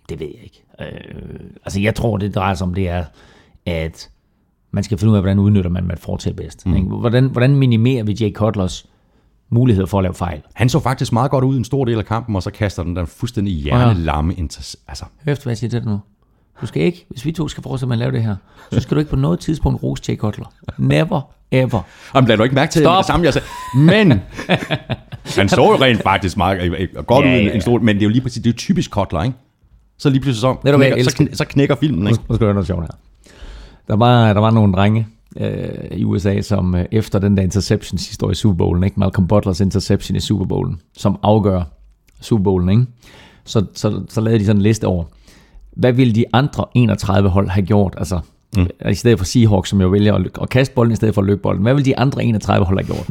det 0.09 0.21
ved 0.21 0.27
jeg 0.27 0.45
ikke. 0.45 0.65
Øh, 0.81 1.41
altså, 1.65 1.81
jeg 1.81 1.95
tror, 1.95 2.17
det 2.17 2.35
drejer 2.35 2.55
sig 2.55 2.67
om, 2.67 2.75
det 2.75 2.89
er, 2.89 3.05
at 3.67 4.11
man 4.71 4.85
skal 4.85 4.99
finde 4.99 5.11
ud 5.11 5.17
af, 5.17 5.23
hvordan 5.23 5.39
udnytter 5.39 5.71
man 5.71 5.87
Matt 5.87 6.01
Forte 6.01 6.33
bedst. 6.33 6.67
Mm. 6.67 6.83
Hvordan, 6.83 7.27
hvordan 7.27 7.57
minimerer 7.57 8.05
vi 8.05 8.17
Jay 8.21 8.33
Cutlers 8.33 8.87
muligheder 9.55 9.87
for 9.87 9.99
at 9.99 10.03
lave 10.03 10.15
fejl? 10.15 10.41
Han 10.55 10.69
så 10.69 10.81
faktisk 10.81 11.13
meget 11.13 11.31
godt 11.31 11.45
ud 11.45 11.55
i 11.55 11.59
en 11.59 11.65
stor 11.65 11.85
del 11.85 11.99
af 11.99 12.05
kampen, 12.07 12.37
og 12.37 12.43
så 12.43 12.51
kaster 12.51 12.83
den 12.83 12.97
der 12.97 13.05
fuldstændig 13.05 13.55
hjernelamme 13.55 14.35
inter... 14.35 14.75
Altså, 14.89 15.05
Hør 15.25 15.33
efter, 15.33 15.45
hvad 15.45 15.51
jeg 15.51 15.59
siger 15.59 15.71
til 15.71 15.81
dig 15.81 15.89
nu. 15.89 16.01
Du 16.61 16.67
skal 16.67 16.83
ikke, 16.83 17.07
hvis 17.11 17.25
vi 17.25 17.33
to 17.33 17.49
skal 17.49 17.63
fortsætte 17.63 17.89
med 17.89 17.95
at 17.97 17.99
lave 17.99 18.13
det 18.13 18.23
her, 18.23 18.37
så 18.73 18.81
skal 18.81 18.95
du 18.95 18.99
ikke 18.99 19.11
på 19.11 19.17
noget 19.17 19.41
tidspunkt 19.41 19.83
rose 19.83 20.03
Jay 20.09 20.17
Cutler. 20.17 20.47
Never, 20.79 21.21
ever. 21.51 21.81
Jamen, 22.15 22.29
lad 22.29 22.37
du 22.37 22.43
ikke 22.43 22.55
mærke 22.55 22.73
til 22.73 22.83
Stop. 22.83 22.97
det 22.99 23.07
samme, 23.07 23.25
jeg 23.27 23.33
sagde. 23.33 23.47
Men 23.77 24.11
han 25.37 25.49
så 25.49 25.57
jo 25.63 25.77
rent 25.85 26.03
faktisk 26.03 26.37
meget 26.37 26.63
øh, 26.63 26.89
øh, 26.97 27.05
godt 27.05 27.25
Ja, 27.27 27.31
ud 27.31 27.37
i 27.37 27.39
en, 27.41 27.45
ja, 27.45 27.49
ja. 27.49 27.55
en 27.55 27.61
stor... 27.61 27.79
Men 27.79 27.97
det 27.97 28.03
er 28.03 28.07
jo 28.07 28.11
lige 28.11 28.23
præcis, 28.23 28.43
det 28.43 28.49
er 28.51 28.53
jo 28.53 28.57
typisk 28.57 28.91
Kotler, 28.91 29.23
ikke? 29.23 29.37
Så 29.99 30.11
lige 30.11 30.21
pludselig 30.21 30.41
så 30.41 30.55
knækker, 30.55 30.79
så, 30.91 30.95
elsker- 31.11 31.25
knæ, 31.25 31.35
så 31.35 31.45
knækker 31.45 31.75
filmen, 31.75 32.07
ikke? 32.09 32.19
Nu 32.29 32.35
skal 32.35 32.45
jeg 32.45 32.47
høre 32.47 32.55
noget 32.55 32.67
sjovt 32.67 32.83
her. 32.83 32.89
Der 33.89 33.97
var, 33.97 34.33
der 34.33 34.41
var 34.41 34.51
nogle 34.51 34.73
drenge 34.73 35.07
øh, 35.37 35.99
i 35.99 36.05
USA, 36.05 36.41
som 36.41 36.75
øh, 36.75 36.85
efter 36.93 37.19
den 37.19 37.37
der 37.37 37.43
interception 37.43 37.99
sidste 37.99 38.27
år 38.27 38.31
i 38.31 38.35
Super 38.35 38.57
Bowlen, 38.57 38.85
ikke? 38.85 39.01
Malcolm 39.01 39.29
Butlers 39.29 39.61
interception 39.61 40.17
i 40.17 40.21
Super 40.21 40.45
Bowlen, 40.45 40.81
som 40.97 41.19
afgør 41.23 41.63
Super 42.21 42.45
Bowlen, 42.45 42.69
ikke? 42.69 42.87
Så, 43.45 43.67
så, 43.75 44.03
så 44.09 44.21
lavede 44.21 44.39
de 44.39 44.47
sådan 44.47 44.59
en 44.59 44.63
liste 44.63 44.87
over, 44.87 45.05
hvad 45.77 45.93
ville 45.93 46.15
de 46.15 46.25
andre 46.33 46.65
31 46.75 47.29
hold 47.29 47.49
have 47.49 47.67
gjort? 47.67 47.95
Altså, 47.97 48.21
mm. 48.57 48.67
i 48.91 48.95
stedet 48.95 49.19
for 49.19 49.25
Seahawks, 49.25 49.71
som 49.71 49.81
jo 49.81 49.89
vælger 49.89 50.15
at, 50.15 50.31
at 50.43 50.49
kaste 50.49 50.75
bolden 50.75 50.93
i 50.93 50.97
stedet 50.97 51.15
for 51.15 51.23
at 51.23 51.27
løbe 51.27 51.41
bolden. 51.41 51.63
Hvad 51.63 51.75
ville 51.75 51.85
de 51.85 51.99
andre 51.99 52.25
31 52.25 52.67
hold 52.67 52.79
have 52.79 52.87
gjort? 52.87 53.11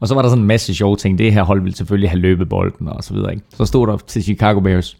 og 0.00 0.08
så 0.08 0.14
var 0.14 0.22
der 0.22 0.28
sådan 0.28 0.42
en 0.42 0.48
masse 0.48 0.74
sjove 0.74 0.96
ting. 0.96 1.18
Det 1.18 1.32
her 1.32 1.42
hold 1.42 1.60
ville 1.62 1.76
selvfølgelig 1.76 2.10
have 2.10 2.20
løbet 2.20 2.48
bolden 2.48 2.88
og 2.88 3.04
så 3.04 3.14
videre. 3.14 3.32
Ikke? 3.32 3.44
Så 3.56 3.64
stod 3.64 3.86
der 3.86 3.96
til 3.96 4.22
Chicago 4.22 4.60
Bears. 4.60 4.96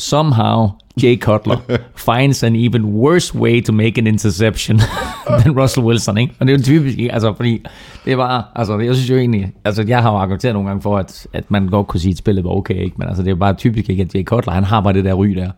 Somehow, 0.00 0.70
Jay 1.02 1.16
Cutler 1.16 1.58
finds 1.96 2.42
an 2.42 2.56
even 2.56 2.84
worse 2.84 3.34
way 3.34 3.60
to 3.60 3.72
make 3.72 3.98
an 3.98 4.06
interception 4.06 4.80
than 5.40 5.52
Russell 5.52 5.86
Wilson, 5.86 6.18
ikke? 6.18 6.34
Og 6.40 6.46
det 6.46 6.54
er 6.54 6.58
jo 6.58 6.62
typisk, 6.62 6.98
ikke? 6.98 7.12
Altså, 7.12 7.34
fordi 7.34 7.64
det 8.04 8.18
var, 8.18 8.52
altså, 8.56 8.78
jeg 8.78 8.94
synes 8.94 9.10
jo 9.10 9.16
egentlig, 9.16 9.52
altså, 9.64 9.84
jeg 9.88 10.02
har 10.02 10.10
jo 10.10 10.16
argumenteret 10.16 10.54
nogle 10.54 10.68
gange 10.68 10.82
for, 10.82 10.98
at, 10.98 11.26
at 11.32 11.50
man 11.50 11.68
godt 11.68 11.86
kunne 11.86 12.00
sige, 12.00 12.12
at 12.12 12.18
spillet 12.18 12.44
var 12.44 12.50
okay, 12.50 12.84
ikke? 12.84 12.96
Men 12.98 13.08
altså, 13.08 13.22
det 13.22 13.30
er 13.30 13.34
bare 13.34 13.54
typisk 13.54 13.90
ikke, 13.90 14.02
at 14.02 14.14
Jay 14.14 14.24
Cutler, 14.24 14.52
han 14.52 14.64
har 14.64 14.80
bare 14.80 14.92
det 14.92 15.04
der 15.04 15.14
ry 15.14 15.26
der, 15.26 15.50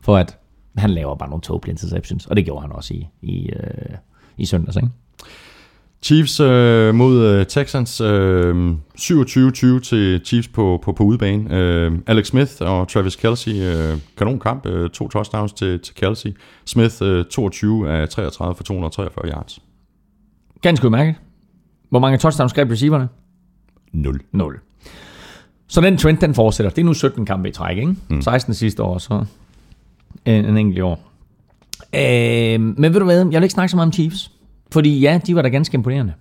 for 0.00 0.16
at 0.16 0.36
han 0.76 0.90
laver 0.90 1.14
bare 1.14 1.28
nogle 1.28 1.42
tåbelige 1.42 1.72
interceptions, 1.72 2.26
og 2.26 2.36
det 2.36 2.44
gjorde 2.44 2.60
han 2.60 2.72
også 2.72 2.94
i, 2.94 3.08
i, 3.22 3.50
øh, 3.50 3.96
i 4.36 4.46
søndags, 4.46 4.76
ikke? 4.76 4.88
Chiefs 6.02 6.40
øh, 6.40 6.94
mod 6.94 7.24
øh, 7.26 7.46
Texans. 7.46 8.00
Øh, 8.00 8.74
27-20 9.00 9.80
til 9.80 10.20
Chiefs 10.24 10.48
på, 10.48 10.80
på, 10.82 10.92
på 10.92 11.04
udebane. 11.04 11.56
Øh, 11.56 11.92
Alex 12.06 12.26
Smith 12.26 12.52
og 12.60 12.88
Travis 12.88 13.16
Kelsey. 13.16 13.52
Øh, 13.54 13.98
kanonkamp. 14.16 14.66
Øh, 14.66 14.90
to 14.90 15.08
touchdowns 15.08 15.52
til, 15.52 15.80
til 15.80 15.94
Kelsey. 15.94 16.30
Smith 16.64 16.94
øh, 17.02 17.24
22 17.24 17.90
af 17.90 18.08
33 18.08 18.54
for 18.54 18.64
243 18.64 19.28
yards. 19.28 19.58
Ganske 20.62 20.86
udmærket. 20.86 21.14
Hvor 21.90 21.98
mange 21.98 22.18
touchdowns 22.18 22.52
greb 22.52 22.70
receiverne? 22.70 23.08
0. 23.92 24.20
0. 24.32 24.58
Så 25.68 25.80
den 25.80 25.96
trend, 25.96 26.18
den 26.18 26.34
fortsætter. 26.34 26.70
Det 26.70 26.78
er 26.82 26.84
nu 26.84 26.94
17 26.94 27.26
kampe 27.26 27.48
i 27.48 27.52
træk, 27.52 27.76
ikke? 27.76 27.96
Mm. 28.08 28.22
16 28.22 28.54
sidste 28.54 28.82
år, 28.82 28.98
så 28.98 29.24
en, 30.24 30.44
en 30.44 30.56
enkelt 30.56 30.82
år. 30.82 31.10
Øh, 31.94 32.60
men 32.60 32.82
ved 32.82 33.00
du 33.00 33.04
hvad, 33.04 33.16
jeg 33.16 33.26
vil 33.26 33.42
ikke 33.42 33.52
snakke 33.52 33.70
så 33.70 33.76
meget 33.76 33.86
om 33.86 33.92
Chiefs. 33.92 34.32
Fordi 34.72 35.00
ja, 35.00 35.20
de 35.26 35.34
var 35.34 35.42
da 35.42 35.48
ganske 35.48 35.74
imponerende. 35.74 36.12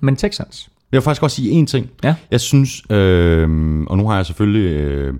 Men 0.00 0.16
Texans, 0.16 0.68
Jeg 0.92 0.96
vil 0.98 1.02
faktisk 1.02 1.22
også 1.22 1.36
sige 1.36 1.50
en 1.50 1.66
ting. 1.66 1.90
Ja. 2.04 2.14
Jeg 2.30 2.40
synes, 2.40 2.82
øh, 2.90 3.42
og 3.86 3.96
nu 3.98 4.08
har 4.08 4.16
jeg 4.16 4.26
selvfølgelig 4.26 4.70
øh, 4.70 5.14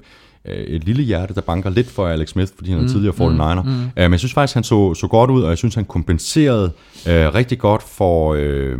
øh, 0.44 0.54
et 0.56 0.84
lille 0.84 1.02
hjerte, 1.02 1.34
der 1.34 1.40
banker 1.40 1.70
lidt 1.70 1.86
for 1.86 2.06
Alex 2.06 2.28
Smith, 2.28 2.52
fordi 2.56 2.70
han 2.70 2.84
er 2.84 2.88
tidligere 2.88 3.14
49er. 3.14 3.62
Mm. 3.62 3.70
Øh, 3.70 3.90
men 3.96 4.10
jeg 4.12 4.18
synes 4.18 4.34
faktisk, 4.34 4.54
han 4.54 4.64
så, 4.64 4.94
så 4.94 5.06
godt 5.06 5.30
ud, 5.30 5.42
og 5.42 5.48
jeg 5.48 5.58
synes, 5.58 5.74
han 5.74 5.84
kompenserede 5.84 6.72
øh, 7.08 7.34
rigtig 7.34 7.58
godt 7.58 7.82
for 7.82 8.34
øh, 8.38 8.78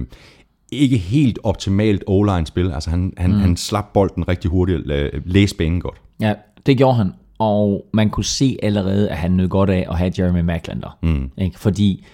ikke 0.72 0.96
helt 0.96 1.38
optimalt 1.42 2.04
O-line-spil. 2.06 2.72
Altså 2.72 2.90
han, 2.90 3.12
han, 3.16 3.30
mm. 3.30 3.38
han 3.38 3.56
slap 3.56 3.92
bolden 3.94 4.28
rigtig 4.28 4.50
hurtigt, 4.50 4.90
og 4.90 5.08
læste 5.24 5.56
banen 5.56 5.80
godt. 5.80 5.96
ja, 6.20 6.34
det 6.66 6.76
gjorde 6.76 6.96
han. 6.96 7.12
Og 7.38 7.86
man 7.92 8.10
kunne 8.10 8.24
se 8.24 8.56
allerede, 8.62 9.10
at 9.10 9.16
han 9.16 9.30
nød 9.30 9.48
godt 9.48 9.70
af 9.70 9.86
at 9.90 9.98
have 9.98 10.12
Jeremy 10.18 10.40
Macklin 10.40 10.80
der. 10.80 10.98
Mm. 11.02 11.30
Ikke? 11.38 11.58
Fordi 11.58 12.04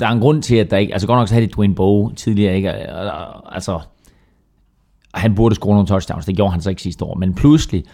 der 0.00 0.06
er 0.06 0.10
en 0.10 0.20
grund 0.20 0.42
til, 0.42 0.56
at 0.56 0.70
der 0.70 0.76
ikke... 0.76 0.92
Altså 0.92 1.06
godt 1.06 1.18
nok 1.18 1.28
så 1.28 1.34
havde 1.34 1.46
de 1.46 1.52
Dwayne 1.52 1.74
Bowe 1.74 2.14
tidligere, 2.14 2.56
ikke? 2.56 2.72
Altså, 3.52 3.80
han 5.14 5.34
burde 5.34 5.54
score 5.54 5.72
nogle 5.74 5.86
touchdowns. 5.86 6.26
Det 6.26 6.36
gjorde 6.36 6.52
han 6.52 6.60
så 6.60 6.70
ikke 6.70 6.82
sidste 6.82 7.04
år. 7.04 7.14
Men 7.14 7.34
pludselig, 7.34 7.84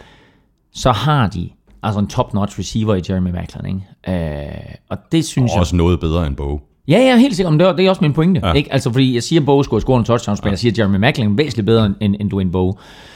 så 0.72 0.92
har 0.92 1.28
de 1.28 1.48
altså 1.82 2.00
en 2.00 2.06
top-notch 2.06 2.58
receiver 2.58 2.94
i 2.94 3.02
Jeremy 3.08 3.30
Macklin. 3.30 3.82
Ikke? 4.06 4.44
Øh, 4.44 4.74
og 4.88 4.98
det 5.12 5.24
synes 5.24 5.50
Og 5.50 5.54
jeg... 5.54 5.60
også 5.60 5.76
noget 5.76 6.00
bedre 6.00 6.26
end 6.26 6.36
Bo. 6.36 6.60
Ja, 6.88 6.98
ja, 6.98 7.16
helt 7.16 7.36
sikkert. 7.36 7.52
Men 7.52 7.60
det 7.60 7.68
er, 7.68 7.72
det 7.76 7.86
er 7.86 7.90
også 7.90 8.02
min 8.02 8.12
pointe. 8.12 8.40
Ja. 8.44 8.52
Ikke? 8.52 8.72
Altså, 8.72 8.92
fordi 8.92 9.14
jeg 9.14 9.22
siger, 9.22 9.40
at 9.40 9.46
Bowe 9.46 9.64
skulle 9.64 9.78
have 9.78 9.82
scoret 9.82 9.98
en 9.98 10.04
touchdown, 10.04 10.36
men 10.42 10.50
jeg 10.50 10.58
siger, 10.58 10.72
at 10.72 10.78
Jeremy 10.78 10.96
Macklin 10.96 11.30
er 11.30 11.34
væsentligt 11.36 11.66
bedre 11.66 11.86
end, 11.86 11.94
end, 12.00 12.16
end 12.20 12.30
Dwayne 12.30 12.50
Bowe. 12.50 12.74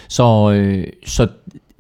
Så, 0.09 0.51
øh, 0.51 0.87
så 1.07 1.29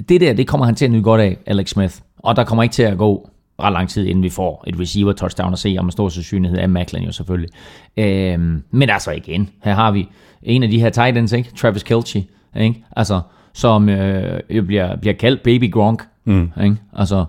det 0.08 0.20
der, 0.20 0.32
det 0.32 0.46
kommer 0.46 0.66
han 0.66 0.74
til 0.74 0.84
at 0.84 0.90
nyde 0.90 1.02
godt 1.02 1.20
af, 1.20 1.36
Alex 1.46 1.70
Smith. 1.70 1.94
Og 2.18 2.36
der 2.36 2.44
kommer 2.44 2.62
ikke 2.62 2.72
til 2.72 2.82
at 2.82 2.98
gå 2.98 3.30
ret 3.60 3.72
lang 3.72 3.88
tid, 3.88 4.06
inden 4.06 4.22
vi 4.22 4.30
får 4.30 4.64
et 4.66 4.80
receiver 4.80 5.12
touchdown 5.12 5.52
at 5.52 5.58
se, 5.58 5.76
om 5.78 5.84
en 5.84 5.90
stor 5.90 6.08
sandsynlighed 6.08 6.58
af 6.58 6.68
Macklin 6.68 7.04
jo 7.04 7.12
selvfølgelig. 7.12 7.50
Øhm, 7.96 8.62
men 8.70 8.90
altså 8.90 9.10
igen, 9.10 9.50
her 9.64 9.74
har 9.74 9.90
vi 9.90 10.08
en 10.42 10.62
af 10.62 10.68
de 10.70 10.80
her 10.80 10.90
tight 10.90 11.18
ends, 11.18 11.32
ikke? 11.32 11.50
Travis 11.56 11.82
Kelce, 11.82 12.24
ikke? 12.56 12.84
Altså, 12.96 13.20
som 13.52 13.88
øh, 13.88 14.40
bliver, 14.66 14.96
bliver 14.96 15.14
kaldt 15.14 15.42
Baby 15.42 15.72
Gronk, 15.72 16.02
mm. 16.24 16.50
ikke? 16.62 16.76
Altså, 16.92 17.24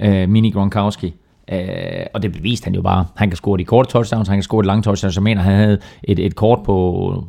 øh, 0.00 0.28
Mini 0.28 0.50
Gronkowski. 0.50 1.14
Øh, 1.52 2.06
og 2.14 2.22
det 2.22 2.32
beviste 2.32 2.64
han 2.64 2.74
jo 2.74 2.82
bare. 2.82 3.06
Han 3.16 3.30
kan 3.30 3.36
score 3.36 3.58
de 3.58 3.64
korte 3.64 3.90
touchdowns, 3.90 4.28
han 4.28 4.36
kan 4.36 4.42
score 4.42 4.62
de 4.62 4.66
lange 4.66 4.82
touchdowns. 4.82 5.16
Jeg 5.16 5.22
mener, 5.22 5.42
han 5.42 5.54
havde 5.54 5.78
et, 6.02 6.18
et 6.18 6.34
kort 6.34 6.58
på 6.64 7.24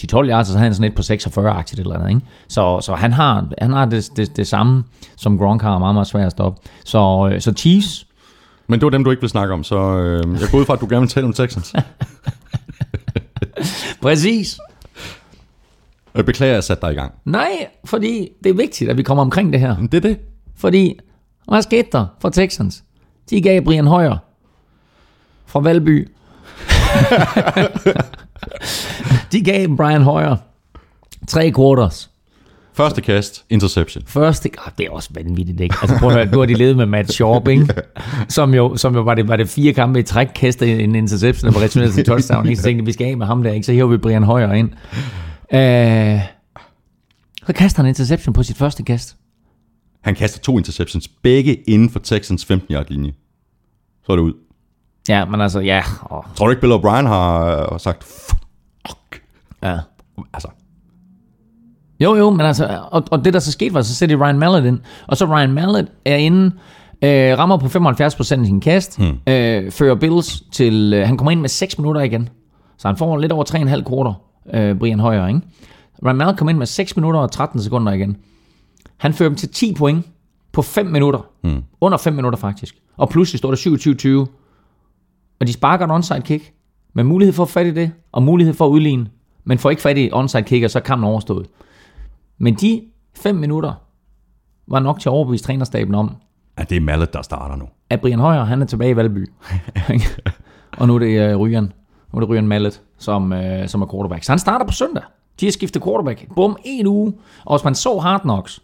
10-12 0.00 0.16
yards, 0.16 0.48
og 0.48 0.52
så 0.52 0.58
havde 0.58 0.64
han 0.64 0.74
sådan 0.74 0.90
et 0.90 0.94
på 0.94 1.02
46-aktigt 1.02 1.80
eller 1.80 1.94
andet. 1.94 2.08
Ikke? 2.08 2.20
Så, 2.48 2.80
så 2.80 2.94
han 2.94 3.12
har, 3.12 3.48
han 3.58 3.72
har 3.72 3.84
det, 3.84 4.10
det, 4.16 4.36
det 4.36 4.46
samme, 4.46 4.84
som 5.16 5.38
Gronk 5.38 5.62
har, 5.62 5.78
meget, 5.78 5.94
meget 5.94 6.06
svært 6.06 6.26
at 6.26 6.32
stoppe. 6.32 6.60
Så, 6.84 7.30
øh, 7.32 7.40
så 7.40 7.52
Chiefs, 7.52 8.06
Men 8.66 8.80
det 8.80 8.84
var 8.84 8.90
dem, 8.90 9.04
du 9.04 9.10
ikke 9.10 9.20
vil 9.20 9.30
snakke 9.30 9.54
om, 9.54 9.64
så 9.64 9.76
øh, 9.76 10.40
jeg 10.40 10.48
går 10.50 10.58
ud 10.58 10.64
fra, 10.64 10.74
at 10.74 10.80
du 10.80 10.86
gerne 10.90 11.00
vil 11.00 11.08
tale 11.08 11.26
om 11.26 11.32
Texans. 11.32 11.74
præcis. 14.02 14.58
Jeg 16.14 16.24
beklager, 16.26 16.52
at 16.52 16.54
jeg 16.54 16.64
satte 16.64 16.86
dig 16.86 16.92
i 16.92 16.96
gang. 16.96 17.12
Nej, 17.24 17.66
fordi 17.84 18.28
det 18.44 18.50
er 18.50 18.54
vigtigt, 18.54 18.90
at 18.90 18.96
vi 18.96 19.02
kommer 19.02 19.22
omkring 19.22 19.52
det 19.52 19.60
her. 19.60 19.76
Det 19.76 19.94
er 19.94 20.00
det. 20.00 20.18
Fordi, 20.56 20.98
hvad 21.48 21.62
skete 21.62 21.88
der 21.92 22.06
for 22.20 22.28
Texans? 22.28 22.84
De 23.30 23.42
gav 23.42 23.62
Brian 23.62 23.86
Højer 23.86 24.16
fra 25.46 25.60
Valby. 25.60 26.08
de 29.32 29.44
gav 29.44 29.76
Brian 29.76 30.02
Højer 30.02 30.36
tre 31.28 31.52
quarters. 31.56 32.10
Første 32.74 33.00
kast, 33.00 33.44
interception. 33.50 34.04
Første, 34.06 34.50
oh, 34.58 34.72
det 34.78 34.86
er 34.86 34.90
også 34.90 35.10
vanvittigt, 35.14 35.60
ikke? 35.60 35.76
Altså 35.82 35.98
prøv 35.98 36.08
at 36.08 36.14
høre, 36.14 36.26
nu 36.26 36.38
har 36.38 36.46
de 36.46 36.54
levet 36.54 36.76
med 36.76 36.86
Matt 36.86 37.12
Sharp, 37.12 37.48
ikke? 37.48 37.74
Som 38.28 38.54
jo, 38.54 38.76
som 38.76 38.94
jo 38.94 39.02
var, 39.02 39.14
det, 39.14 39.28
var 39.28 39.36
det 39.36 39.48
fire 39.48 39.72
kampe 39.72 39.98
i 39.98 40.02
træk, 40.02 40.28
kastede 40.34 40.82
en 40.82 40.94
interception 40.94 41.48
og 41.48 41.54
var 41.54 41.60
returneret 41.60 41.94
til 41.94 42.04
touchdown, 42.04 42.46
ikke? 42.46 42.56
Så 42.56 42.62
tænkte 42.62 42.82
jeg, 42.82 42.86
vi 42.86 42.92
skal 42.92 43.06
af 43.06 43.16
med 43.16 43.26
ham 43.26 43.42
der, 43.42 43.52
ikke? 43.52 43.66
Så 43.66 43.72
hæver 43.72 43.88
vi 43.88 43.96
Brian 43.96 44.22
Højer 44.22 44.52
ind. 44.52 44.70
Øh, 45.52 46.20
så 47.46 47.52
kaster 47.52 47.78
han 47.78 47.86
en 47.86 47.88
interception 47.88 48.32
på 48.32 48.42
sit 48.42 48.56
første 48.56 48.82
kast. 48.82 49.16
Han 50.04 50.14
kaster 50.14 50.40
to 50.40 50.58
interceptions, 50.58 51.08
begge 51.08 51.54
inden 51.54 51.90
for 51.90 51.98
Texans 51.98 52.50
15-yard 52.50 52.86
linje. 52.88 53.12
Så 54.06 54.12
er 54.12 54.16
det 54.16 54.22
ud. 54.22 54.32
Ja, 55.08 55.24
men 55.24 55.40
altså, 55.40 55.60
ja. 55.60 55.82
Åh, 56.10 56.22
Tror 56.36 56.46
du 56.46 56.50
ikke, 56.50 56.60
Bill 56.60 56.72
O'Brien 56.72 57.06
har 57.06 57.56
øh, 57.72 57.80
sagt, 57.80 58.04
fuck? 58.04 59.22
ja. 59.62 59.78
Altså, 60.34 60.48
Jo, 62.00 62.14
jo, 62.16 62.30
men 62.30 62.40
altså, 62.40 62.80
og, 62.90 63.04
og 63.10 63.24
det 63.24 63.34
der 63.34 63.40
så 63.40 63.52
skete 63.52 63.74
var, 63.74 63.82
så 63.82 63.94
sætter 63.94 64.16
Ryan 64.16 64.38
Mallett 64.38 64.66
ind, 64.66 64.78
og 65.06 65.16
så 65.16 65.26
Ryan 65.26 65.52
Mallett 65.52 65.92
er 66.04 66.16
inde, 66.16 66.50
øh, 67.02 67.38
rammer 67.38 67.56
på 67.56 67.66
75% 67.66 68.40
af 68.40 68.46
sin 68.46 68.60
kast, 68.60 68.98
hmm. 68.98 69.32
øh, 69.32 69.70
fører 69.70 69.94
Bills 69.94 70.42
til, 70.52 70.92
øh, 70.94 71.06
han 71.06 71.16
kommer 71.16 71.30
ind 71.30 71.40
med 71.40 71.48
6 71.48 71.78
minutter 71.78 72.00
igen, 72.00 72.28
så 72.78 72.88
han 72.88 72.96
får 72.96 73.16
lidt 73.16 73.32
over 73.32 73.44
3,5 73.44 73.82
kvarter, 73.82 74.12
øh, 74.54 74.78
Brian 74.78 75.00
Højer, 75.00 75.26
ikke? 75.28 75.40
Ryan 76.04 76.16
Mallett 76.16 76.38
kommer 76.38 76.50
ind 76.50 76.58
med 76.58 76.66
6 76.66 76.96
minutter 76.96 77.20
og 77.20 77.30
13 77.30 77.62
sekunder 77.62 77.92
igen. 77.92 78.16
Han 79.04 79.12
fører 79.12 79.28
dem 79.28 79.36
til 79.36 79.48
10 79.48 79.74
point 79.74 80.06
på 80.52 80.62
5 80.62 80.86
minutter, 80.86 81.20
hmm. 81.42 81.62
under 81.80 81.98
5 81.98 82.12
minutter 82.12 82.38
faktisk, 82.38 82.76
og 82.96 83.08
pludselig 83.08 83.38
står 83.38 83.50
der 83.50 84.24
27-20, 84.26 84.30
og 85.40 85.46
de 85.46 85.52
sparker 85.52 85.84
et 85.84 85.90
onside 85.90 86.20
kick, 86.20 86.52
med 86.94 87.04
mulighed 87.04 87.32
for 87.32 87.42
at 87.42 87.48
få 87.48 87.52
fat 87.52 87.66
i 87.66 87.70
det, 87.74 87.92
og 88.12 88.22
mulighed 88.22 88.54
for 88.54 88.66
at 88.66 88.70
udligne, 88.70 89.06
men 89.44 89.58
får 89.58 89.70
ikke 89.70 89.82
fat 89.82 89.98
i 89.98 90.10
onside 90.12 90.42
kick, 90.42 90.64
og 90.64 90.70
så 90.70 90.78
er 90.78 90.82
kampen 90.82 91.08
overstået. 91.08 91.46
Men 92.38 92.54
de 92.54 92.82
fem 93.16 93.34
minutter 93.34 93.72
var 94.66 94.80
nok 94.80 95.00
til 95.00 95.08
at 95.08 95.12
overbevise 95.12 95.44
trænerstaben 95.44 95.94
om, 95.94 96.16
at 96.56 96.70
det 96.70 96.76
er 96.76 96.80
Mallet, 96.80 97.12
der 97.12 97.22
starter 97.22 97.56
nu. 97.56 97.64
at 97.90 98.00
Brian 98.00 98.18
Højer, 98.18 98.44
han 98.44 98.62
er 98.62 98.66
tilbage 98.66 98.90
i 98.90 98.96
Valby. 98.96 99.30
og 100.78 100.86
nu 100.86 100.94
er 100.94 100.98
det 100.98 101.34
uh, 101.34 101.40
Ryan. 101.40 101.72
Nu 102.12 102.16
er 102.16 102.20
det 102.20 102.28
Ryan 102.28 102.48
Mallet, 102.48 102.82
som, 102.98 103.32
uh, 103.32 103.38
som 103.66 103.82
er 103.82 103.86
quarterback. 103.86 104.24
Så 104.24 104.32
han 104.32 104.38
starter 104.38 104.66
på 104.66 104.72
søndag. 104.72 105.02
De 105.40 105.46
har 105.46 105.50
skiftet 105.52 105.82
quarterback. 105.82 106.34
Bum, 106.34 106.56
en 106.64 106.86
uge. 106.86 107.12
Og 107.44 107.56
hvis 107.56 107.64
man 107.64 107.74
så 107.74 107.98
Hard 107.98 108.20
Knocks, 108.20 108.60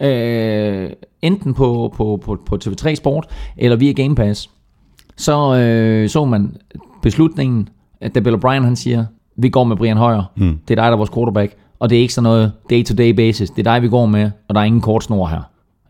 uh, 0.00 0.90
enten 1.22 1.54
på, 1.54 1.94
på, 1.96 2.20
på, 2.24 2.38
på 2.46 2.58
TV3 2.64 2.94
Sport, 2.94 3.26
eller 3.56 3.76
via 3.76 3.92
Game 3.92 4.14
Pass, 4.14 4.50
så 5.16 5.48
uh, 5.48 6.10
så 6.10 6.24
man 6.24 6.56
beslutningen, 7.02 7.68
at 8.00 8.14
da 8.14 8.20
Bill 8.20 8.36
O'Brien 8.36 8.62
han 8.62 8.76
siger, 8.76 9.04
vi 9.36 9.48
går 9.48 9.64
med 9.64 9.76
Brian 9.76 9.96
Højer. 9.96 10.22
Mm. 10.36 10.58
Det 10.68 10.78
er 10.78 10.82
dig, 10.82 10.84
der 10.84 10.92
er 10.92 10.96
vores 10.96 11.10
quarterback. 11.10 11.56
Og 11.78 11.90
det 11.90 11.98
er 11.98 12.02
ikke 12.02 12.14
sådan 12.14 12.22
noget 12.22 12.52
day-to-day 12.70 13.10
basis. 13.10 13.50
Det 13.50 13.66
er 13.66 13.72
dig, 13.72 13.82
vi 13.82 13.88
går 13.88 14.06
med, 14.06 14.30
og 14.48 14.54
der 14.54 14.60
er 14.60 14.64
ingen 14.64 14.80
kort 14.80 15.04
snor 15.04 15.26
her. 15.26 15.42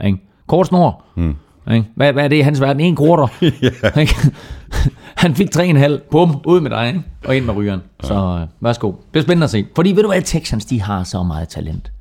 Ikke? 0.05 0.19
Kort 0.47 0.67
snor. 0.67 1.05
Mm. 1.17 1.35
Ikke? 1.73 1.87
Hvad, 1.97 2.13
hvad 2.13 2.25
er 2.25 2.29
det 2.29 2.37
i 2.37 2.41
hans 2.41 2.61
verden? 2.61 2.81
En 2.81 2.97
quarter. 2.97 3.27
Ikke? 4.01 4.15
Han 5.23 5.35
fik 5.35 5.57
3,5. 5.57 6.09
Bum, 6.11 6.41
ud 6.47 6.61
med 6.61 6.71
dig. 6.71 6.89
Ikke? 6.89 7.03
Og 7.25 7.37
ind 7.37 7.45
med 7.45 7.55
rygeren. 7.55 7.81
Så 8.03 8.15
øh, 8.15 8.47
værsgo. 8.61 8.89
Det 8.89 8.97
bliver 9.13 9.23
spændende 9.23 9.45
at 9.45 9.51
se. 9.51 9.67
Fordi 9.77 9.93
ved 9.93 10.03
du 10.03 10.09
hvad, 10.09 10.23
Texans, 10.23 10.65
de 10.65 10.83
har 10.83 11.03
så 11.03 11.23
meget 11.23 11.49
talent. 11.49 11.93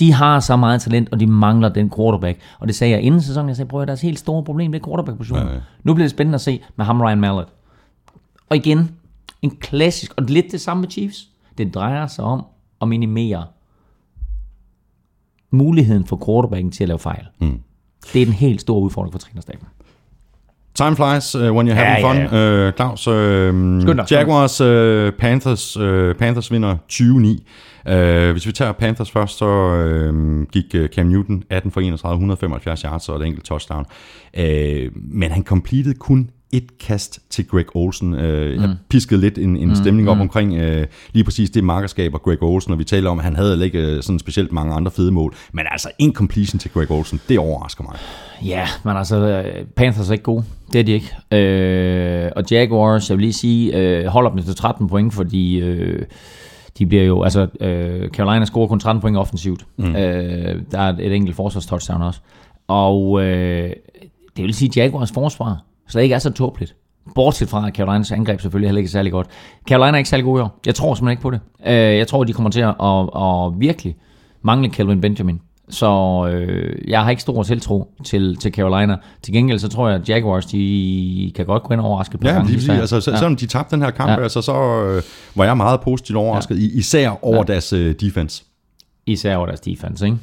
De 0.00 0.12
har 0.12 0.40
så 0.40 0.56
meget 0.56 0.82
talent, 0.82 1.08
og 1.12 1.20
de 1.20 1.26
mangler 1.26 1.68
den 1.68 1.90
quarterback. 1.96 2.40
Og 2.58 2.68
det 2.68 2.76
sagde 2.76 2.92
jeg 2.92 3.02
inden 3.02 3.20
sæsonen. 3.22 3.48
Jeg 3.48 3.56
sagde, 3.56 3.68
prøv 3.68 3.82
at 3.82 3.88
deres 3.88 4.00
helt 4.00 4.18
store 4.18 4.44
problem, 4.44 4.72
det 4.72 4.82
er 4.82 4.86
quarterback-positionen. 4.86 5.48
Ja, 5.48 5.54
ja. 5.54 5.60
Nu 5.82 5.94
bliver 5.94 6.04
det 6.04 6.10
spændende 6.10 6.34
at 6.34 6.40
se 6.40 6.62
med 6.76 6.84
ham 6.84 7.00
Ryan 7.00 7.20
Mallett. 7.20 7.48
Og 8.48 8.56
igen, 8.56 8.96
en 9.42 9.50
klassisk, 9.50 10.14
og 10.16 10.22
lidt 10.22 10.46
det 10.52 10.60
samme 10.60 10.80
med 10.80 10.90
Chiefs. 10.90 11.28
Det 11.58 11.74
drejer 11.74 12.06
sig 12.06 12.24
om 12.24 12.44
at 12.82 12.88
minimere 12.88 13.46
muligheden 15.50 16.06
for 16.06 16.22
quarterbacken 16.26 16.72
til 16.72 16.84
at 16.84 16.88
lave 16.88 16.98
fejl. 16.98 17.26
Mm. 17.40 17.60
Det 18.12 18.22
er 18.22 18.26
den 18.26 18.34
helt 18.34 18.60
store 18.60 18.82
udfordring 18.82 19.12
for 19.12 19.18
trænerstaben. 19.18 19.66
Time 20.74 20.96
flies 20.96 21.34
uh, 21.34 21.40
when 21.40 21.66
you're 21.66 21.74
having 21.74 22.04
Ja, 22.04 22.08
ja, 22.08 22.12
fun. 22.12 22.16
Ja, 22.32 22.66
Uh, 22.68 22.72
Claus, 22.72 23.06
uh. 23.06 24.10
Jaguars, 24.10 24.60
uh, 24.60 25.10
Panthers, 25.18 25.76
uh, 25.76 26.14
Panthers 26.14 26.50
vinder 26.50 26.76
20-9. 26.92 27.42
Uh, 27.86 28.30
hvis 28.32 28.46
vi 28.46 28.52
tager 28.52 28.72
Panthers 28.72 29.10
først, 29.10 29.38
så 29.38 29.46
uh, 29.46 30.46
gik 30.52 30.74
uh, 30.74 30.86
Cam 30.86 31.06
Newton 31.06 31.42
18 31.50 31.70
for 31.72 31.80
31, 31.80 32.12
175 32.14 32.80
yards 32.82 33.08
og 33.08 33.20
et 33.20 33.26
enkelt 33.26 33.44
touchdown. 33.44 33.84
Uh, 34.38 34.42
men 34.94 35.30
han 35.30 35.42
completed 35.44 35.94
kun 35.94 36.30
et 36.52 36.78
kast 36.78 37.20
til 37.30 37.46
Greg 37.46 37.76
Olsen. 37.76 38.14
Uh, 38.14 38.20
mm. 38.20 38.24
Jeg 38.24 38.76
piskede 38.88 39.20
lidt 39.20 39.38
en, 39.38 39.56
en 39.56 39.76
stemning 39.76 40.10
op 40.10 40.18
omkring 40.18 40.52
uh, 40.52 40.84
lige 41.12 41.24
præcis 41.24 41.50
det 41.50 41.64
markerskab 41.64 42.14
og 42.14 42.22
Greg 42.22 42.42
Olsen, 42.42 42.72
og 42.72 42.78
vi 42.78 42.84
taler 42.84 43.10
om, 43.10 43.18
at 43.18 43.24
han 43.24 43.36
havde 43.36 43.64
ikke 43.64 43.96
uh, 43.96 44.02
sådan 44.02 44.18
specielt 44.18 44.52
mange 44.52 44.74
andre 44.74 44.90
fede 44.90 45.12
mål. 45.12 45.34
Men 45.52 45.66
altså, 45.70 45.90
en 45.98 46.14
completion 46.14 46.58
til 46.58 46.70
Greg 46.70 46.90
Olsen, 46.90 47.20
det 47.28 47.38
overrasker 47.38 47.84
mig. 47.84 47.96
Ja, 48.44 48.66
men 48.84 48.96
altså, 48.96 49.16
øh, 49.16 49.64
Panthers 49.76 50.08
er 50.08 50.12
ikke 50.12 50.24
gode. 50.24 50.44
Det 50.72 50.78
er 50.78 50.84
de 50.84 50.92
ikke. 50.92 51.16
Øh, 51.32 52.30
og 52.36 52.44
Jaguars, 52.50 53.10
jeg 53.10 53.18
vil 53.18 53.22
lige 53.22 53.32
sige, 53.32 53.76
øh, 53.76 54.06
holder 54.06 54.30
dem 54.30 54.42
til 54.42 54.56
13 54.56 54.88
point, 54.88 55.14
fordi 55.14 55.60
øh, 55.60 56.02
de 56.78 56.86
bliver 56.86 57.04
jo, 57.04 57.22
altså, 57.22 57.46
øh, 57.60 58.08
Carolina 58.08 58.44
scorer 58.44 58.68
kun 58.68 58.80
13 58.80 59.00
point 59.00 59.16
offensivt. 59.16 59.66
Mm. 59.76 59.96
Øh, 59.96 60.62
der 60.70 60.78
er 60.78 60.96
et 60.98 61.12
enkelt 61.12 61.36
forsvarstouchdown 61.36 62.02
også. 62.02 62.20
Og 62.68 63.22
øh, 63.22 63.72
det 64.36 64.44
vil 64.44 64.54
sige, 64.54 64.68
at 64.68 64.76
Jaguars 64.76 65.12
forsvar 65.12 65.64
slet 65.90 66.02
ikke 66.02 66.14
er 66.14 66.18
så 66.18 66.30
tåbeligt. 66.30 66.74
Bortset 67.14 67.48
fra, 67.48 67.66
at 67.66 67.74
Carolinas 67.74 68.12
angreb 68.12 68.40
selvfølgelig 68.40 68.68
heller 68.68 68.78
ikke 68.78 68.88
er 68.88 68.90
særlig 68.90 69.12
godt. 69.12 69.26
Carolina 69.68 69.92
er 69.92 69.98
ikke 69.98 70.10
særlig 70.10 70.24
god 70.24 70.38
i 70.38 70.42
år. 70.42 70.60
Jeg 70.66 70.74
tror 70.74 70.94
simpelthen 70.94 71.12
ikke 71.12 71.22
på 71.22 71.30
det. 71.30 71.40
Øh, 71.66 71.98
jeg 71.98 72.06
tror, 72.06 72.24
de 72.24 72.32
kommer 72.32 72.50
til 72.50 72.60
at, 72.60 72.74
at, 72.82 73.08
at 73.22 73.60
virkelig 73.60 73.96
mangle 74.42 74.70
Kelvin 74.70 75.00
Benjamin. 75.00 75.40
Så 75.70 75.86
øh, 76.32 76.78
jeg 76.88 77.02
har 77.02 77.10
ikke 77.10 77.22
stor 77.22 77.42
tiltro 77.42 77.88
til, 78.04 78.36
til 78.36 78.52
Carolina. 78.52 78.96
Til 79.22 79.34
gengæld 79.34 79.58
så 79.58 79.68
tror 79.68 79.88
jeg, 79.88 80.00
at 80.00 80.08
Jaguars 80.08 80.46
de 80.46 81.32
kan 81.36 81.46
godt 81.46 81.62
gå 81.62 81.72
ind 81.74 81.80
og 81.80 81.86
overraske 81.86 82.18
på 82.18 82.26
Ja, 82.26 82.32
gange. 82.32 82.52
lige, 82.52 82.72
altså, 82.72 83.00
selv, 83.00 83.16
selvom 83.16 83.36
de 83.36 83.46
tabte 83.46 83.76
den 83.76 83.82
her 83.82 83.90
kamp, 83.90 84.10
ja. 84.10 84.16
Ja. 84.16 84.22
altså, 84.22 84.42
så 84.42 84.82
øh, 84.82 85.02
var 85.34 85.44
jeg 85.44 85.56
meget 85.56 85.80
positivt 85.80 86.16
overrasket, 86.16 86.56
ja. 86.56 86.78
især 86.78 87.24
over 87.24 87.36
ja. 87.36 87.42
deres 87.42 87.72
øh, 87.72 87.94
defense. 88.00 88.44
Især 89.06 89.36
over 89.36 89.46
deres 89.46 89.60
defense, 89.60 90.06
ikke? 90.06 90.18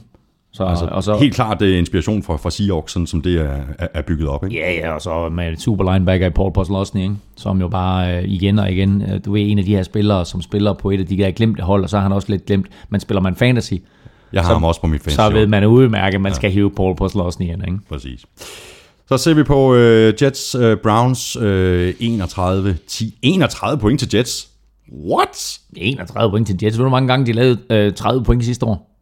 Så, 0.53 0.63
Altså, 0.65 0.85
og 0.85 1.03
så, 1.03 1.17
Helt 1.17 1.33
klart 1.35 1.59
det 1.59 1.73
er 1.73 1.77
inspiration 1.77 2.23
fra, 2.23 2.35
fra 2.37 2.49
Seahawks, 2.51 2.91
sådan 2.93 3.07
som 3.07 3.21
det 3.21 3.35
er, 3.41 3.57
er, 3.79 3.87
er 3.93 4.01
bygget 4.01 4.27
op. 4.29 4.43
Ikke? 4.45 4.55
Ja, 4.57 4.73
ja, 4.73 4.91
og 4.91 5.01
så 5.01 5.29
med 5.29 5.57
super 5.57 5.93
linebacker 5.93 6.27
i 6.27 6.29
Paul 6.29 6.53
Postlosny, 6.53 7.01
ikke? 7.01 7.15
som 7.35 7.59
jo 7.61 7.67
bare 7.67 8.17
øh, 8.17 8.23
igen 8.29 8.59
og 8.59 8.71
igen, 8.71 9.01
øh, 9.01 9.19
du 9.25 9.35
er 9.35 9.41
en 9.41 9.59
af 9.59 9.65
de 9.65 9.75
her 9.75 9.83
spillere, 9.83 10.25
som 10.25 10.41
spiller 10.41 10.73
på 10.73 10.89
et 10.91 10.99
af 10.99 11.05
de 11.05 11.17
der 11.17 11.31
glemte 11.31 11.63
hold, 11.63 11.83
og 11.83 11.89
så 11.89 11.97
har 11.97 12.03
han 12.03 12.11
også 12.11 12.31
lidt 12.31 12.45
glemt, 12.45 12.67
men 12.89 12.99
spiller 12.99 13.21
man 13.21 13.35
fantasy, 13.35 13.73
Jeg 14.33 14.41
har 14.41 14.49
så- 14.49 14.53
ham 14.53 14.63
også 14.63 14.81
på 14.81 14.87
mit 14.87 15.01
fans. 15.01 15.13
så 15.13 15.29
ved 15.29 15.47
man 15.47 15.65
udmærket, 15.65 16.15
at 16.15 16.21
man 16.21 16.33
skal 16.33 16.51
hive 16.51 16.71
Paul 16.71 16.95
Postlosny 16.95 17.51
ind. 17.51 17.61
Ikke? 17.67 17.77
Præcis. 17.89 18.25
Så 19.07 19.17
ser 19.17 19.33
vi 19.33 19.43
på 19.43 19.75
øh, 19.75 20.13
Jets 20.21 20.55
øh, 20.55 20.77
Browns 20.77 21.35
øh, 21.35 21.93
31-10. 21.99 23.19
31 23.21 23.79
point 23.79 23.99
til 23.99 24.09
Jets. 24.15 24.49
What? 25.09 25.59
31 25.75 26.31
point 26.31 26.47
til 26.47 26.57
Jets. 26.63 26.77
Ved 26.77 26.83
du, 26.83 26.89
hvor 26.89 26.97
mange 26.97 27.07
gange 27.07 27.25
de 27.25 27.31
lavede 27.31 27.57
øh, 27.69 27.93
30 27.93 28.23
point 28.23 28.45
sidste 28.45 28.65
år? 28.65 28.93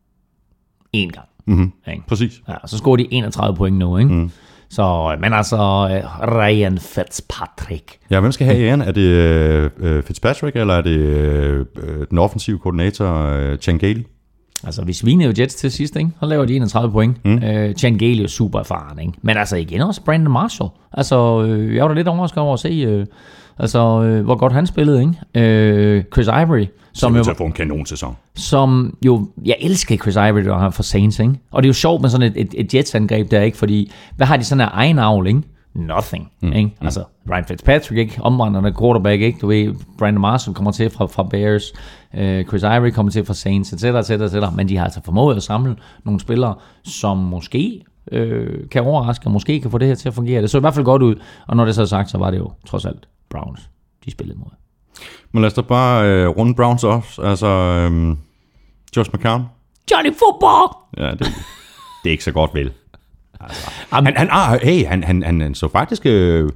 En 0.94 1.10
gang. 1.12 1.28
Mm-hmm. 1.48 1.72
Ikke? 1.92 2.04
Præcis. 2.08 2.42
Ja, 2.48 2.54
så 2.66 2.78
scorer 2.78 2.96
de 2.96 3.08
31 3.14 3.56
point 3.56 3.78
nu, 3.78 3.98
ikke? 3.98 4.14
Mm. 4.14 4.32
Så, 4.70 5.12
øh, 5.14 5.22
men 5.22 5.34
altså, 5.34 5.56
øh, 5.56 6.38
Ryan 6.38 6.78
Fitzpatrick. 6.78 7.98
Ja, 8.10 8.20
hvem 8.20 8.32
skal 8.32 8.48
have 8.48 8.60
æren? 8.60 8.82
Er 8.82 8.92
det 8.92 9.02
øh, 9.02 9.70
øh, 9.80 10.04
Fitzpatrick, 10.04 10.56
eller 10.56 10.74
er 10.74 10.82
det 10.82 10.98
øh, 10.98 11.66
den 12.10 12.18
offensive 12.18 12.60
koordinator, 12.60 13.26
øh, 13.26 13.58
Chan 13.58 13.78
Gailey? 13.78 14.04
Altså, 14.64 14.86
vi 14.86 14.94
svinede 14.94 15.30
jo 15.30 15.34
Jets 15.40 15.56
til 15.56 15.72
sidst, 15.72 15.96
ikke? 15.96 16.10
Så 16.20 16.26
laver 16.26 16.46
de 16.46 16.56
31 16.56 16.92
point. 16.92 17.26
Mm. 17.26 17.44
Øh, 17.44 17.76
Chan 17.76 17.98
Gailey 17.98 18.24
er 18.24 18.28
super 18.28 18.60
erfaren, 18.60 19.00
ikke? 19.00 19.14
Men 19.22 19.38
altså 19.38 19.56
igen 19.56 19.82
også 19.82 20.02
Brandon 20.02 20.34
Marshall. 20.34 20.70
Altså, 20.94 21.44
øh, 21.44 21.76
jeg 21.76 21.84
var 21.84 21.88
da 21.88 21.94
lidt 21.94 22.08
overrasket 22.08 22.38
over 22.38 22.54
at 22.54 22.60
se, 22.60 22.70
øh, 22.70 23.06
altså, 23.60 24.04
øh, 24.04 24.26
hvor 24.26 24.36
godt 24.36 24.54
han 24.54 24.68
spillede, 24.68 25.02
ikke? 25.02 25.48
Øh, 25.50 26.04
Chris 26.14 26.28
Ivory, 26.28 26.66
som 26.94 27.16
jo, 27.16 27.24
til 27.24 27.32
at 27.32 27.38
få 27.38 27.44
en 27.44 27.52
kanon 27.52 27.86
sæson. 27.86 28.16
som 28.36 28.98
jo, 29.06 29.28
jeg 29.46 29.56
elsker 29.62 29.98
Chris 29.98 30.16
Ivory, 30.16 30.44
der 30.46 30.58
har 30.58 30.70
for 30.70 30.84
Saints, 30.84 31.20
ikke? 31.20 31.34
Og 31.52 31.64
det 31.64 31.68
er 31.68 31.70
jo 31.70 31.74
sjovt 31.74 32.02
med 32.02 32.10
sådan 32.10 32.28
et, 32.28 32.42
et, 32.42 32.54
et 32.58 32.74
Jets-angreb 32.74 33.32
der, 33.32 33.42
ikke? 33.42 33.58
Fordi, 33.58 33.92
hvad 34.16 34.28
har 34.28 34.38
de 34.38 34.44
sådan 34.44 34.62
af 34.62 34.70
egen 34.72 35.00
avl, 35.00 35.28
ikke? 35.28 35.42
Nothing, 35.76 36.32
mm. 36.42 36.54
ikke? 36.54 36.76
Altså, 36.82 37.04
Ryan 37.32 37.46
Fitzpatrick, 37.46 37.98
ikke? 37.98 38.22
Omvandrende 38.22 38.74
quarterback, 38.80 39.22
ikke? 39.22 39.38
Du 39.42 39.48
ved, 39.48 39.74
Brandon 39.98 40.22
Marshall 40.22 40.56
kommer 40.56 40.72
til 40.72 40.90
fra, 40.90 41.06
fra 41.06 41.24
Bears, 41.24 41.74
øh, 42.14 42.46
Chris 42.46 42.64
Ivory 42.64 42.90
kommer 42.90 43.12
til 43.12 43.26
fra 43.26 43.34
Saints, 43.34 43.74
etc., 43.74 43.84
etc., 43.84 44.10
etc., 44.12 44.36
men 44.56 44.70
de 44.70 44.78
har 44.78 44.84
altså 44.84 45.02
formået 45.06 45.36
at 45.36 45.44
samle 45.44 45.76
nogle 46.06 46.20
spillere, 46.20 46.56
som 46.84 47.18
måske 47.18 47.82
øh, 48.12 48.70
kan 48.72 48.84
overraske, 48.84 49.28
og 49.28 49.32
måske 49.32 49.62
kan 49.62 49.72
få 49.72 49.78
det 49.78 49.88
her 49.88 49.96
til 49.96 50.08
at 50.08 50.14
fungere. 50.14 50.42
Det 50.42 50.50
så 50.50 50.58
i 50.58 50.62
hvert 50.62 50.74
fald 50.74 50.86
godt 50.86 51.02
ud, 51.02 51.16
og 51.48 51.56
når 51.56 51.66
det 51.66 51.76
så 51.76 51.82
er 51.82 51.86
sagt, 51.86 52.10
så 52.10 52.18
var 52.18 52.32
det 52.32 52.38
jo 52.38 52.52
trods 52.66 52.86
alt 52.86 53.08
Browns, 53.36 53.70
de 54.06 54.12
spillede 54.12 54.40
mod. 54.40 54.50
Men 55.32 55.42
lad 55.42 55.48
os 55.48 55.54
da 55.54 55.62
bare 55.62 56.08
øh, 56.08 56.28
runde 56.28 56.56
Browns 56.56 56.84
også. 56.84 57.22
Altså, 57.22 57.48
øh, 57.48 58.18
Josh 58.98 59.10
McCown. 59.14 59.44
Johnny 59.92 60.12
Football! 60.20 60.68
Ja, 60.98 61.12
det, 61.12 61.20
det 62.04 62.10
er 62.10 62.12
ikke 62.12 62.24
så 62.24 62.32
godt 62.32 62.54
vel. 62.54 62.72
Jamen, 63.94 64.06
Han, 64.06 64.18
han, 64.18 64.28
ah, 64.32 64.60
hey, 64.64 64.86
han, 64.86 65.04
han, 65.04 65.24
han, 65.24 65.42
han 65.42 65.56
så 65.56 65.68
faktisk... 65.68 66.06
Øh, 66.06 66.50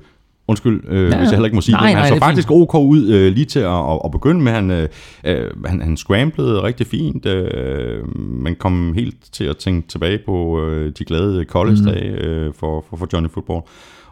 undskyld, 0.48 0.84
øh, 0.88 1.10
ja, 1.12 1.18
hvis 1.18 1.26
jeg 1.26 1.30
heller 1.30 1.46
ikke 1.46 1.56
må 1.56 1.62
sige 1.62 1.74
nej, 1.74 1.82
det, 1.82 1.88
men 1.88 1.96
han 1.96 2.02
nej, 2.02 2.10
så 2.10 2.16
det 2.16 2.22
er 2.22 2.26
faktisk 2.26 2.52
ok 2.52 2.76
ud 2.76 3.08
øh, 3.08 3.34
lige 3.34 3.46
til 3.46 3.60
at, 3.60 3.92
at, 3.92 4.00
at 4.06 4.12
begynde 4.12 4.42
med. 4.42 4.52
Han, 4.52 4.72
øh, 4.72 4.90
øh, 5.24 5.66
han, 5.66 5.82
han 5.82 5.98
scramblede 5.98 6.64
rigtig 6.64 6.88
fint. 6.88 7.26
Øh, 7.26 8.18
man 8.18 8.56
kom 8.56 8.94
helt 8.94 9.16
til 9.32 9.44
at 9.44 9.58
tænke 9.58 9.88
tilbage 9.88 10.20
på 10.26 10.66
øh, 10.66 10.92
de 11.00 11.06
glade 11.06 11.46
college-dage 11.46 12.12
øh, 12.12 12.54
for, 12.54 12.86
for, 12.90 12.98
for 12.98 13.08
Johnny 13.14 13.30
Football. 13.30 13.62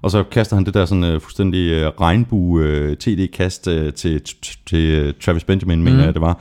Og 0.02 0.12
så 0.12 0.24
kaster 0.24 0.56
han 0.56 0.66
det 0.66 0.74
der 0.74 0.86
sådan 0.86 1.04
øh, 1.04 1.22
fuldstændig 1.22 1.72
øh, 1.72 1.88
regnbue 2.02 2.64
øh, 2.64 2.90
øh, 2.90 3.94
til, 3.94 4.22
til, 4.66 4.78
øh, 4.78 5.14
Travis 5.22 5.44
Benjamin, 5.44 5.84
mener 5.84 6.04
jeg 6.04 6.14
det 6.14 6.22
var. 6.22 6.40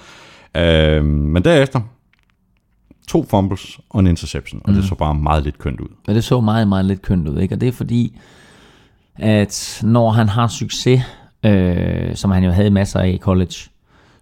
Øh, 0.57 1.04
men 1.04 1.44
derefter, 1.44 1.80
to 3.09 3.26
fumbles 3.30 3.80
og 3.90 4.00
en 4.00 4.07
interception, 4.07 4.62
og 4.64 4.74
det 4.74 4.84
så 4.84 4.94
bare 4.94 5.14
meget 5.14 5.44
lidt 5.44 5.59
kønt 5.59 5.80
ud. 5.80 5.88
Men 6.07 6.16
det 6.16 6.24
så 6.24 6.40
meget, 6.40 6.68
meget 6.68 6.84
lidt 6.84 7.02
kønt 7.02 7.28
ud, 7.28 7.38
ikke? 7.38 7.54
Og 7.54 7.61
det 7.61 7.68
er 7.68 7.72
fordi, 7.72 8.18
at 9.16 9.80
når 9.84 10.11
han 10.11 10.28
har 10.28 10.48
succes, 10.48 11.02
øh, 11.44 12.14
som 12.14 12.30
han 12.30 12.44
jo 12.44 12.50
havde 12.50 12.70
masser 12.70 13.00
af 13.00 13.09
i 13.09 13.18
college, 13.18 13.54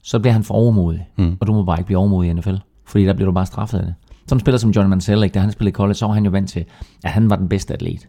så 0.03 0.19
bliver 0.19 0.33
han 0.33 0.45
for 0.45 0.55
overmodig. 0.55 1.09
Mm. 1.17 1.37
Og 1.41 1.47
du 1.47 1.53
må 1.53 1.65
bare 1.65 1.79
ikke 1.79 1.87
blive 1.87 1.99
overmodig 1.99 2.31
i 2.31 2.33
NFL. 2.33 2.55
Fordi 2.87 3.05
der 3.05 3.13
bliver 3.13 3.27
du 3.27 3.33
bare 3.33 3.47
straffet 3.47 3.79
af 3.79 3.85
det. 3.85 3.95
Som 4.27 4.41
spiller 4.41 4.59
som 4.59 4.71
Johnny 4.71 4.91
Manziel, 4.91 5.23
ikke? 5.23 5.35
da 5.35 5.39
han 5.39 5.53
spillede 5.53 5.71
i 5.71 5.75
college, 5.75 5.95
så 5.95 6.07
var 6.07 6.15
han 6.15 6.25
jo 6.25 6.31
vant 6.31 6.51
til, 6.51 6.65
at 7.05 7.11
han 7.11 7.31
var 7.31 7.37
den 7.37 7.49
bedste 7.49 7.75
atlet. 7.75 8.07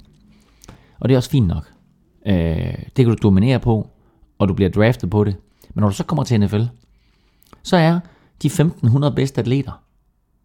Og 1.06 1.10
det 1.10 1.16
er 1.16 1.18
også 1.18 1.30
fint 1.30 1.48
nok. 1.48 1.72
Øh, 2.28 2.36
det 2.98 3.06
kan 3.06 3.06
du 3.06 3.16
dominere 3.24 3.60
på, 3.60 3.90
og 4.40 4.48
du 4.48 4.54
bliver 4.54 4.70
draftet 4.70 5.10
på 5.10 5.24
det. 5.24 5.36
Men 5.74 5.82
når 5.82 5.90
du 5.90 5.96
så 5.96 6.04
kommer 6.04 6.24
til 6.24 6.40
NFL, 6.40 6.62
så 7.64 7.78
er 7.78 8.00
de 8.42 8.48
1500 8.48 9.16
bedste 9.16 9.42
atleter 9.42 9.84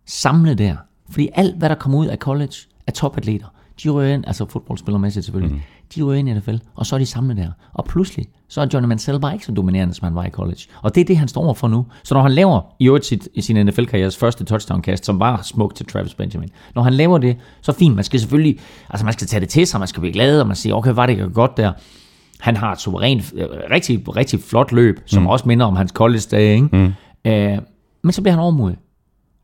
samlet 0.07 0.59
der. 0.59 0.77
Fordi 1.11 1.29
alt, 1.35 1.57
hvad 1.57 1.69
der 1.69 1.75
kommer 1.75 1.99
ud 1.99 2.07
af 2.07 2.19
college, 2.19 2.55
er 2.87 2.93
topatleter. 2.93 3.47
De 3.83 3.91
ryger 3.91 4.15
ind, 4.15 4.25
altså 4.27 4.47
fodboldspillermæssigt 4.47 5.25
selvfølgelig, 5.25 5.55
mm 5.55 5.61
de 5.95 6.03
ryger 6.03 6.19
ind 6.19 6.29
i 6.29 6.35
NFL, 6.35 6.57
og 6.75 6.87
så 6.87 6.95
er 6.95 6.99
de 6.99 7.07
samlet 7.07 7.37
der. 7.37 7.51
Og 7.73 7.85
pludselig, 7.85 8.27
så 8.49 8.61
er 8.61 8.67
Johnny 8.73 8.89
Manziel 8.89 9.21
bare 9.21 9.33
ikke 9.33 9.47
så 9.47 9.53
dominerende, 9.53 9.95
som 9.95 10.05
han 10.05 10.15
var 10.15 10.25
i 10.25 10.31
college. 10.31 10.61
Og 10.83 10.95
det 10.95 11.01
er 11.01 11.05
det, 11.05 11.17
han 11.17 11.29
står 11.29 11.45
over 11.45 11.55
for 11.55 11.69
nu. 11.69 11.87
Så 12.05 12.15
når 12.15 12.23
han 12.23 12.33
laver 12.33 12.61
i 12.79 12.87
øvrigt 12.87 13.07
sit, 13.07 13.29
i 13.35 13.41
sin 13.41 13.67
NFL-karrieres 13.67 14.17
første 14.17 14.45
touchdown-kast, 14.45 15.05
som 15.05 15.21
var 15.21 15.43
smukt 15.43 15.77
til 15.77 15.87
Travis 15.87 16.15
Benjamin, 16.15 16.49
når 16.75 16.83
han 16.83 16.93
laver 16.93 17.19
det, 17.19 17.37
så 17.63 17.73
fint. 17.73 17.95
Man 17.95 18.05
skal 18.05 18.21
selvfølgelig, 18.21 18.59
altså 18.91 19.05
man 19.05 19.13
skal 19.13 19.27
tage 19.27 19.41
det 19.41 19.49
til 19.49 19.67
sig, 19.67 19.81
man 19.81 19.89
skal 19.89 20.01
blive 20.01 20.13
glad, 20.13 20.41
og 20.41 20.47
man 20.47 20.57
siger, 20.57 20.75
okay, 20.75 20.93
var 20.95 21.07
det 21.07 21.35
godt 21.35 21.57
der. 21.57 21.73
Han 22.41 22.57
har 22.57 22.73
et 22.73 22.81
suverænt, 22.81 23.33
øh, 23.37 23.47
rigtig, 23.71 24.17
rigtig 24.17 24.41
flot 24.41 24.73
løb, 24.73 25.01
som 25.07 25.23
mm. 25.23 25.29
også 25.29 25.49
minder 25.49 25.67
om 25.67 25.77
hans 25.77 25.91
college-dage, 25.91 26.55
ikke? 26.55 26.69
Mm. 26.73 26.93
Øh, 27.31 27.59
men 28.03 28.13
så 28.13 28.23
bliver 28.23 28.33
han 28.33 28.41
overmodig. 28.41 28.77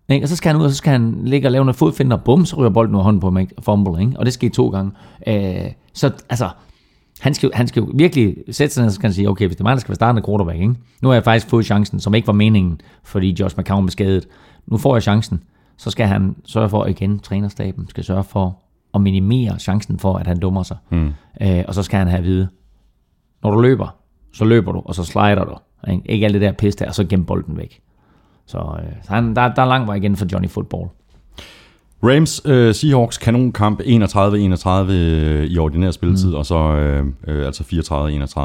Ikke? 0.08 0.24
Og 0.24 0.28
så 0.28 0.36
skal 0.36 0.52
han 0.52 0.60
ud, 0.60 0.64
og 0.64 0.70
så 0.70 0.76
skal 0.76 0.92
han 0.92 1.20
ligge 1.24 1.48
og 1.48 1.52
lave 1.52 1.64
noget 1.64 1.76
fodfinder, 1.76 2.16
bum, 2.16 2.44
så 2.44 2.56
ryger 2.56 2.70
bolden 2.70 2.94
ud 2.94 3.00
af 3.00 3.04
hånden 3.04 3.20
på 3.20 3.30
mig, 3.30 3.48
fumble, 3.62 4.00
ikke? 4.00 4.18
og 4.18 4.26
det 4.26 4.34
skete 4.34 4.54
to 4.54 4.68
gange. 4.68 4.92
Øh, 5.26 5.70
så 5.96 6.12
altså, 6.28 6.50
han 7.20 7.34
skal, 7.34 7.50
han 7.54 7.68
skal 7.68 7.80
jo 7.80 7.90
virkelig 7.94 8.36
sætte 8.50 8.74
sig 8.74 8.82
ned, 8.82 8.90
så 8.90 9.00
han 9.02 9.12
sige, 9.12 9.30
okay, 9.30 9.46
hvis 9.46 9.56
det 9.56 9.60
er 9.60 9.64
mig, 9.64 9.72
der 9.72 9.80
skal 9.80 9.88
være 9.88 9.94
startende 9.94 10.26
quarterback, 10.26 10.60
ikke? 10.60 10.74
nu 11.02 11.08
har 11.08 11.14
jeg 11.14 11.24
faktisk 11.24 11.48
fået 11.48 11.66
chancen, 11.66 12.00
som 12.00 12.14
ikke 12.14 12.26
var 12.26 12.32
meningen, 12.32 12.80
fordi 13.04 13.36
Josh 13.40 13.58
McCown 13.58 13.84
blev 13.84 13.90
skadet. 13.90 14.28
Nu 14.66 14.76
får 14.76 14.96
jeg 14.96 15.02
chancen, 15.02 15.42
så 15.76 15.90
skal 15.90 16.06
han 16.06 16.36
sørge 16.44 16.68
for, 16.68 16.86
igen, 16.86 17.18
trænerstaben 17.18 17.88
skal 17.88 18.04
sørge 18.04 18.24
for 18.24 18.58
at 18.94 19.00
minimere 19.00 19.58
chancen 19.58 19.98
for, 19.98 20.14
at 20.14 20.26
han 20.26 20.40
dummer 20.40 20.62
sig. 20.62 20.76
Mm. 20.90 21.12
Øh, 21.40 21.64
og 21.68 21.74
så 21.74 21.82
skal 21.82 21.98
han 21.98 22.08
have 22.08 22.18
at 22.18 22.24
vide, 22.24 22.48
når 23.42 23.50
du 23.50 23.60
løber, 23.60 23.96
så 24.32 24.44
løber 24.44 24.72
du, 24.72 24.82
og 24.84 24.94
så 24.94 25.04
slider 25.04 25.44
du. 25.44 25.56
Ikke, 25.90 26.02
ikke 26.10 26.26
alt 26.26 26.34
det 26.34 26.42
der 26.42 26.52
pis 26.52 26.76
der, 26.76 26.86
og 26.88 26.94
så 26.94 27.04
gem 27.04 27.24
bolden 27.24 27.56
væk. 27.56 27.80
Så, 28.46 28.58
øh, 28.58 28.92
så 29.02 29.14
han, 29.14 29.36
der, 29.36 29.54
der 29.54 29.62
er 29.62 29.66
lang 29.66 29.86
vej 29.86 29.96
igen 29.96 30.16
for 30.16 30.26
Johnny 30.32 30.48
Football. 30.48 30.88
Rams 32.02 32.42
øh, 32.44 32.74
Seahawks 32.74 33.18
kanonkamp 33.18 33.80
31-31 33.80 34.68
øh, 34.90 35.44
i 35.44 35.58
ordinær 35.58 35.90
spilletid, 35.90 36.28
mm. 36.28 36.34
og 36.34 36.46
så 36.46 36.58
øh, 36.58 37.06
øh, 37.26 37.46
altså 37.46 37.62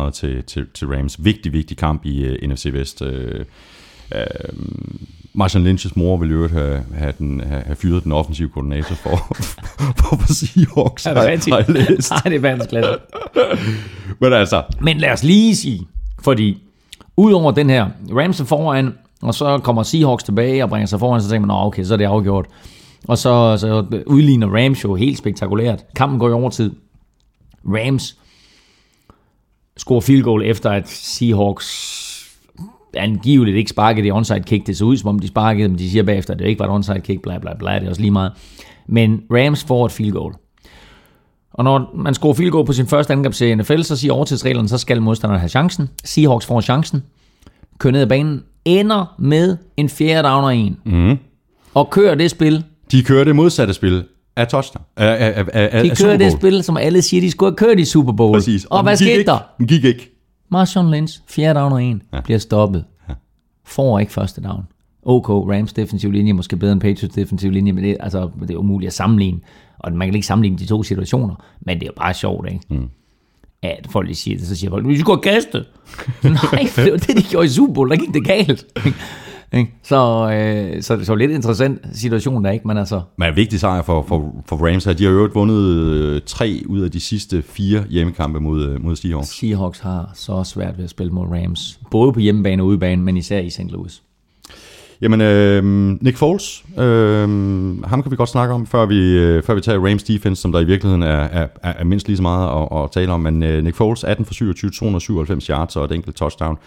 34-31 0.08 0.12
til, 0.12 0.44
til, 0.44 0.66
til 0.74 0.88
Rams. 0.88 1.26
Vigtig, 1.26 1.54
vigtig 1.54 1.78
kamp 1.78 2.06
i 2.06 2.24
øh, 2.24 2.50
NFC 2.50 2.66
Vest. 2.74 3.02
Øh, 3.02 3.46
øh, 4.16 4.26
Marshall 5.34 5.74
Lynch's 5.74 5.92
mor 5.96 6.18
ville 6.18 6.36
jo 6.36 6.48
have, 6.48 6.84
have, 6.94 7.14
den, 7.20 7.42
have, 7.42 7.62
have 7.62 7.76
fyret 7.76 8.04
den 8.04 8.12
offensive 8.12 8.50
koordinator 8.50 8.96
for, 8.96 9.36
for, 10.00 10.16
for 10.16 10.34
Seahawks. 10.34 11.06
Er 11.06 11.14
det 11.14 11.24
rigtigt? 11.24 11.56
Har 11.56 11.64
jeg 11.68 11.88
læst. 11.90 12.12
Nej, 12.12 12.22
det 12.26 12.36
er 12.36 12.40
verdensklasse. 12.40 12.92
Men 14.22 14.34
altså, 14.34 14.64
Men 14.82 14.98
lad 14.98 15.12
os 15.12 15.24
lige 15.24 15.56
sige, 15.56 15.88
fordi 16.24 16.62
udover 17.18 17.52
den 17.52 17.70
her, 17.70 17.90
Rams 18.12 18.40
er 18.40 18.46
foran, 18.46 18.94
og 19.22 19.34
så 19.34 19.58
kommer 19.58 19.84
Seahawks 19.84 20.24
tilbage 20.24 20.64
og 20.64 20.70
bringer 20.70 20.88
sig 20.88 21.00
foran, 21.00 21.22
så 21.22 21.30
tænker 21.30 21.48
man, 21.48 21.58
okay, 21.58 21.84
så 21.84 21.94
er 21.94 21.98
det 21.98 22.06
afgjort. 22.06 22.46
Og 23.08 23.18
så, 23.18 23.58
så 23.58 23.86
udligner 24.08 24.48
Rams 24.48 24.84
jo 24.84 24.96
helt 24.96 25.18
spektakulært. 25.18 25.86
Kampen 25.96 26.20
går 26.20 26.30
i 26.30 26.34
overtid. 26.34 26.72
Rams 27.66 28.18
scorer 29.78 30.02
field 30.02 30.24
goal 30.24 30.46
efter, 30.46 30.70
at 30.70 30.90
Seahawks 30.90 32.02
angiveligt 32.94 33.58
ikke 33.58 33.70
sparkede 33.70 34.06
det 34.06 34.14
onside 34.14 34.40
kick. 34.40 34.68
Det 34.68 34.78
så 34.78 34.86
ud, 34.86 34.98
som 34.98 35.10
om 35.10 35.20
de 35.20 35.28
sparkede, 35.28 35.70
men 35.70 35.78
de 35.78 35.90
siger 35.90 36.04
bagefter, 36.04 36.34
at 36.34 36.40
det 36.40 36.48
ikke 36.48 36.60
var 36.60 36.66
et 36.66 36.72
onside 36.72 37.00
kick, 37.00 37.22
bla 37.22 37.38
bla 37.40 37.54
bla, 37.60 37.76
det 37.76 37.86
er 37.86 37.90
også 37.90 38.02
lige 38.02 38.12
meget. 38.12 38.32
Men 38.88 39.24
Rams 39.32 39.64
får 39.64 39.86
et 39.86 39.92
field 39.92 40.12
goal. 40.12 40.34
Og 41.54 41.64
når 41.64 41.92
man 41.96 42.14
scorer 42.14 42.34
field 42.34 42.52
goal 42.52 42.66
på 42.66 42.74
sin 42.74 42.88
første 42.88 43.14
angrebsserie 43.14 43.52
i 43.52 43.56
NFL, 43.56 43.82
så 43.82 43.96
siger 43.96 44.14
overtidsreglerne, 44.14 44.70
så 44.70 44.78
skal 44.78 45.02
modstanderen 45.02 45.40
have 45.40 45.50
chancen. 45.50 45.90
Seahawks 46.04 46.46
får 46.46 46.62
chancen. 46.62 47.04
Kører 47.78 47.92
ned 47.92 48.02
ad 48.02 48.08
banen. 48.08 48.44
Ender 48.66 49.16
med 49.20 49.58
en 49.78 49.90
fjerde 49.90 50.28
down 50.28 50.44
og 50.44 50.56
en. 50.56 50.78
Mm. 50.86 51.18
Og 51.74 51.90
kører 51.90 52.16
det 52.16 52.32
spil. 52.32 52.64
De 52.92 53.04
kører 53.04 53.24
det 53.24 53.36
modsatte 53.36 53.74
spil. 53.74 54.04
af 54.36 54.48
touchdown. 54.48 54.86
Af, 54.98 55.06
af, 55.06 55.46
af, 55.54 55.70
af, 55.72 55.84
De 55.84 55.92
af 55.92 55.98
kører 55.98 56.18
det 56.18 56.32
spil, 56.32 56.64
som 56.64 56.78
alle 56.78 57.02
siger, 57.02 57.22
de 57.22 57.32
skulle 57.32 57.50
have 57.52 57.56
kørt 57.56 57.80
i 57.80 57.86
Super 57.86 58.12
Bowl. 58.14 58.34
Præcis. 58.38 58.66
Og, 58.66 58.84
hvad 58.84 58.92
den 58.92 58.98
gik 58.98 59.06
skete 59.08 59.20
ikke. 59.20 59.32
der? 59.32 59.40
Den 59.58 59.68
gik 59.68 59.84
ikke. 59.84 60.12
Marshawn 60.50 60.92
Lynch, 60.92 61.20
fjerde 61.30 61.60
down 61.60 61.72
og 61.72 61.84
en, 61.84 62.02
ja. 62.14 62.22
bliver 62.22 62.40
stoppet. 62.40 62.86
Ja. 63.10 63.14
Får 63.66 64.00
ikke 64.00 64.12
første 64.12 64.42
down. 64.42 64.64
OK, 65.04 65.30
Rams 65.30 65.74
defensiv 65.74 66.12
linje, 66.12 66.34
måske 66.34 66.58
bedre 66.58 66.72
end 66.74 66.82
Patriots 66.82 67.16
defensiv 67.16 67.52
linje, 67.52 67.72
men 67.72 67.84
det, 67.84 67.98
altså, 68.00 68.30
det 68.42 68.52
er 68.52 68.58
umuligt 68.58 68.88
at 68.88 68.94
sammenligne. 68.94 69.40
Og 69.80 69.94
man 69.94 70.08
kan 70.08 70.16
ikke 70.16 70.28
sammenligne 70.28 70.58
de 70.58 70.66
to 70.66 70.84
situationer, 70.84 71.36
men 71.66 71.80
det 71.80 71.84
er 71.84 71.88
jo 71.88 71.94
bare 71.98 72.14
sjovt, 72.14 72.48
ikke? 72.52 72.66
Mm. 72.70 72.90
At 73.64 73.88
folk 73.90 74.08
lige 74.08 74.16
siger 74.16 74.38
det, 74.38 74.48
så 74.48 74.56
siger 74.56 74.72
folk, 74.72 74.88
vi 74.88 75.00
skulle 75.00 75.22
have 75.24 75.34
kastet. 75.36 75.66
Nej, 76.24 76.70
det 76.76 76.92
var 76.92 76.98
det, 76.98 77.18
de 77.18 77.24
gjorde 77.24 77.46
i 77.46 77.50
Super 77.50 77.74
Bowl, 77.74 77.90
der 77.90 77.96
gik 77.96 78.14
det 78.14 78.26
galt. 78.26 78.66
Ikke? 79.54 79.72
så, 79.84 80.32
øh, 80.34 80.82
så 80.82 80.96
det 80.96 81.06
så 81.06 81.16
lidt 81.16 81.32
interessant 81.32 81.82
situation 81.94 82.44
der, 82.44 82.52
ikke? 82.52 82.68
Men 82.68 82.78
altså, 82.78 83.02
Men 83.18 83.30
en 83.30 83.36
vigtig 83.36 83.60
sejr 83.60 83.82
for, 83.82 84.06
for, 84.08 84.44
for 84.46 84.68
Rams 84.68 84.86
her. 84.86 84.94
De 84.94 85.04
har 85.04 85.12
jo 85.12 85.18
øvrigt 85.18 85.36
vundet 85.36 85.64
øh, 85.64 86.22
tre 86.26 86.64
ud 86.66 86.82
af 86.82 86.92
de 86.92 87.00
sidste 87.00 87.42
fire 87.42 87.84
hjemmekampe 87.90 88.40
mod, 88.40 88.66
øh, 88.66 88.84
mod 88.84 88.96
Seahawks. 88.96 89.28
Seahawks 89.28 89.80
har 89.80 90.12
så 90.14 90.44
svært 90.44 90.78
ved 90.78 90.84
at 90.84 90.90
spille 90.90 91.14
mod 91.14 91.28
Rams. 91.28 91.80
Både 91.92 92.14
på 92.14 92.20
hjemmebane 92.20 92.64
og 92.64 92.68
udebane, 92.68 93.02
men 93.04 93.18
især 93.18 93.40
i 93.40 93.50
St. 93.50 93.70
Louis. 93.70 94.02
Jamen, 95.02 95.22
øh, 95.22 95.64
Nick 96.02 96.18
Foles, 96.18 96.66
øh, 96.78 96.84
ham 97.84 98.04
kan 98.04 98.12
vi 98.12 98.16
godt 98.16 98.30
snakke 98.30 98.54
om, 98.54 98.68
før 98.68 98.86
vi, 98.86 99.18
øh, 99.18 99.44
før 99.44 99.54
vi 99.54 99.62
tager 99.62 99.88
Rams 99.90 100.04
defense, 100.04 100.42
som 100.42 100.52
der 100.52 100.60
i 100.60 100.66
virkeligheden 100.66 101.04
er, 101.04 101.08
er, 101.08 101.48
er, 101.64 101.74
er 101.74 101.84
mindst 101.84 102.08
lige 102.08 102.18
så 102.18 102.24
meget 102.24 102.62
at, 102.62 102.84
at 102.84 102.92
tale 102.92 103.12
om. 103.12 103.20
Men 103.20 103.44
øh, 103.44 103.64
Nick 103.64 103.76
Foles, 103.76 104.04
18 104.04 104.26
for 104.26 104.34
27, 104.34 104.72
297 104.72 105.46
yards 105.46 105.76
og 105.76 105.86
et 105.86 105.92
enkelt 105.92 106.16
touchdown. 106.16 106.58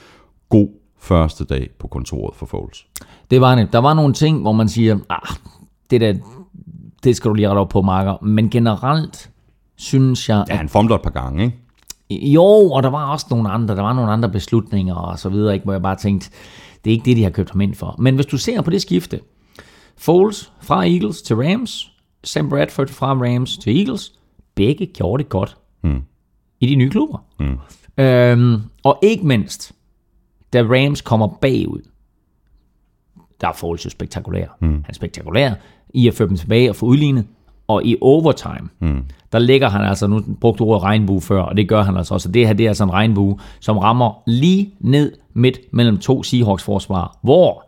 God 0.49 0.69
første 1.05 1.45
dag 1.45 1.71
på 1.79 1.89
kontoret 1.89 2.35
for 2.37 2.47
Foles. 2.47 2.87
Det 3.31 3.41
var 3.41 3.55
det. 3.55 3.73
Der 3.73 3.79
var 3.79 3.95
nogle 3.95 4.15
ting, 4.15 4.41
hvor 4.41 4.53
man 4.53 4.69
siger, 4.69 4.99
ah, 5.11 5.37
det 5.91 6.01
der, 6.01 6.15
det 7.05 7.17
skal 7.17 7.29
du 7.29 7.35
lige 7.35 7.49
rette 7.49 7.59
op 7.59 7.69
på, 7.69 7.83
Marker. 7.83 8.25
Men 8.25 8.51
generelt 8.51 9.31
synes 9.77 10.29
jeg, 10.29 10.45
Ja, 10.49 10.57
han 10.57 10.69
fumler 10.69 10.95
et 10.95 11.03
par 11.03 11.11
gange, 11.11 11.45
ikke? 11.45 12.33
jo, 12.33 12.45
og 12.45 12.83
der 12.83 12.91
var 12.91 13.11
også 13.11 13.27
nogle 13.31 13.51
andre, 13.51 13.77
der 13.77 13.83
var 13.83 13.93
nogle 13.93 14.11
andre 14.11 14.29
beslutninger 14.29 14.95
og 14.95 15.19
så 15.19 15.29
videre, 15.29 15.55
ikke, 15.55 15.65
hvor 15.65 15.73
jeg 15.73 15.83
bare 15.83 15.97
tænkte, 15.97 16.31
det 16.85 16.91
er 16.91 16.93
ikke 16.93 17.05
det, 17.05 17.17
de 17.17 17.23
har 17.23 17.31
købt 17.31 17.51
ham 17.51 17.61
ind 17.61 17.75
for. 17.75 17.97
Men 17.99 18.15
hvis 18.15 18.27
du 18.27 18.39
ser 18.39 18.63
på 18.63 18.71
det 18.71 18.83
skifte, 18.83 19.21
Foles 19.97 20.53
fra 20.63 20.87
Eagles 20.87 21.23
til 21.23 21.37
Rams, 21.37 21.91
Sam 22.25 22.49
Bradford 22.49 22.89
fra 22.89 23.13
Rams 23.13 23.59
til 23.59 23.79
Eagles, 23.79 24.13
begge 24.55 24.87
gjorde 24.87 25.23
det 25.23 25.29
godt 25.31 25.57
mm. 25.83 26.03
i 26.61 26.67
de 26.67 26.75
nye 26.75 26.91
klubber. 26.91 27.19
Mm. 27.41 27.59
Øhm, 28.05 28.63
og 28.85 28.99
ikke 29.03 29.27
mindst, 29.27 29.73
da 30.55 30.63
Rams 30.63 31.01
kommer 31.01 31.27
bagud, 31.27 31.81
der 33.41 33.49
er 33.49 33.53
Foles 33.53 33.85
jo 33.85 33.91
spektakulær. 33.91 34.47
Mm. 34.61 34.69
Han 34.69 34.85
er 34.89 34.95
spektakulær 34.95 35.55
i 35.95 36.09
at 36.09 36.15
føre 36.15 36.29
dem 36.29 36.37
tilbage 36.37 36.71
og 36.71 36.77
få 36.77 36.87
udlignet. 36.87 37.27
Og 37.69 37.85
i 37.85 37.97
overtime, 38.01 38.69
mm. 38.81 39.05
der 39.33 39.39
ligger 39.39 39.69
han 39.69 39.81
altså, 39.81 40.07
nu 40.07 40.23
brugte 40.41 40.63
ordet 40.63 40.83
regnbue 40.83 41.21
før, 41.21 41.43
og 41.43 41.57
det 41.57 41.69
gør 41.69 41.83
han 41.83 41.97
altså 41.97 42.15
også. 42.15 42.29
Og 42.29 42.35
det 42.35 42.47
her, 42.47 42.55
det 42.55 42.65
er 42.65 42.71
altså 42.71 42.85
en 42.85 42.93
regnbue, 42.93 43.39
som 43.61 43.79
rammer 43.79 44.23
lige 44.27 44.75
ned 44.81 45.13
midt 45.35 45.59
mellem 45.71 45.99
to 45.99 46.23
Seahawks-forsvar, 46.23 47.19
hvor 47.23 47.65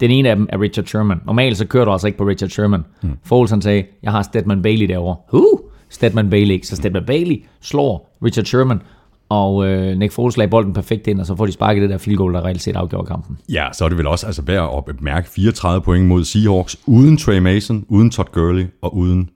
den 0.00 0.10
ene 0.10 0.28
af 0.28 0.36
dem 0.36 0.48
er 0.48 0.60
Richard 0.60 0.86
Sherman. 0.86 1.20
Normalt 1.26 1.56
så 1.56 1.66
kører 1.66 1.84
du 1.84 1.92
altså 1.92 2.06
ikke 2.06 2.18
på 2.18 2.24
Richard 2.24 2.50
Sherman. 2.50 2.84
Mm. 3.02 3.18
Foles 3.22 3.50
han 3.50 3.62
sagde, 3.62 3.84
jeg 4.02 4.12
har 4.12 4.22
Stedman 4.22 4.62
Bailey 4.62 4.88
derovre. 4.88 5.16
Huh! 5.28 5.60
Stedman 5.88 6.30
Bailey. 6.30 6.60
Så 6.62 6.76
Stedman 6.76 7.04
Bailey 7.06 7.44
slår 7.60 8.16
Richard 8.24 8.44
Sherman, 8.44 8.82
og 9.28 9.66
øh, 9.66 9.98
Nick 9.98 10.12
Foles 10.12 10.36
lagde 10.36 10.50
bolden 10.50 10.72
perfekt 10.72 11.06
ind, 11.06 11.20
og 11.20 11.26
så 11.26 11.36
får 11.36 11.46
de 11.46 11.52
sparket 11.52 11.82
det 11.82 11.90
der 11.90 11.98
field 11.98 12.16
goal, 12.16 12.34
der 12.34 12.44
reelt 12.44 12.62
set 12.62 12.76
afgjorde 12.76 13.06
kampen. 13.06 13.38
Ja, 13.48 13.68
så 13.72 13.84
er 13.84 13.88
det 13.88 13.98
vel 13.98 14.06
også 14.06 14.26
altså 14.26 14.42
værd 14.42 14.74
at 14.76 14.96
bemærke 14.96 15.28
34 15.28 15.82
point 15.82 16.06
mod 16.06 16.24
Seahawks, 16.24 16.76
uden 16.86 17.16
Trey 17.16 17.38
Mason, 17.38 17.84
uden 17.88 18.10
Todd 18.10 18.28
Gurley 18.32 18.66
og 18.82 18.96
uden 18.96 19.30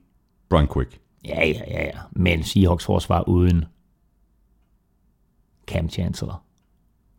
Brian 0.49 0.67
Quick. 0.73 0.99
Ja, 1.25 1.47
ja, 1.47 1.61
ja, 1.67 1.83
ja. 1.83 1.91
Men 2.11 2.43
Seahawks 2.43 2.85
forsvar 2.85 3.29
uden 3.29 3.65
Cam 5.67 5.89
Chancellor. 5.89 6.41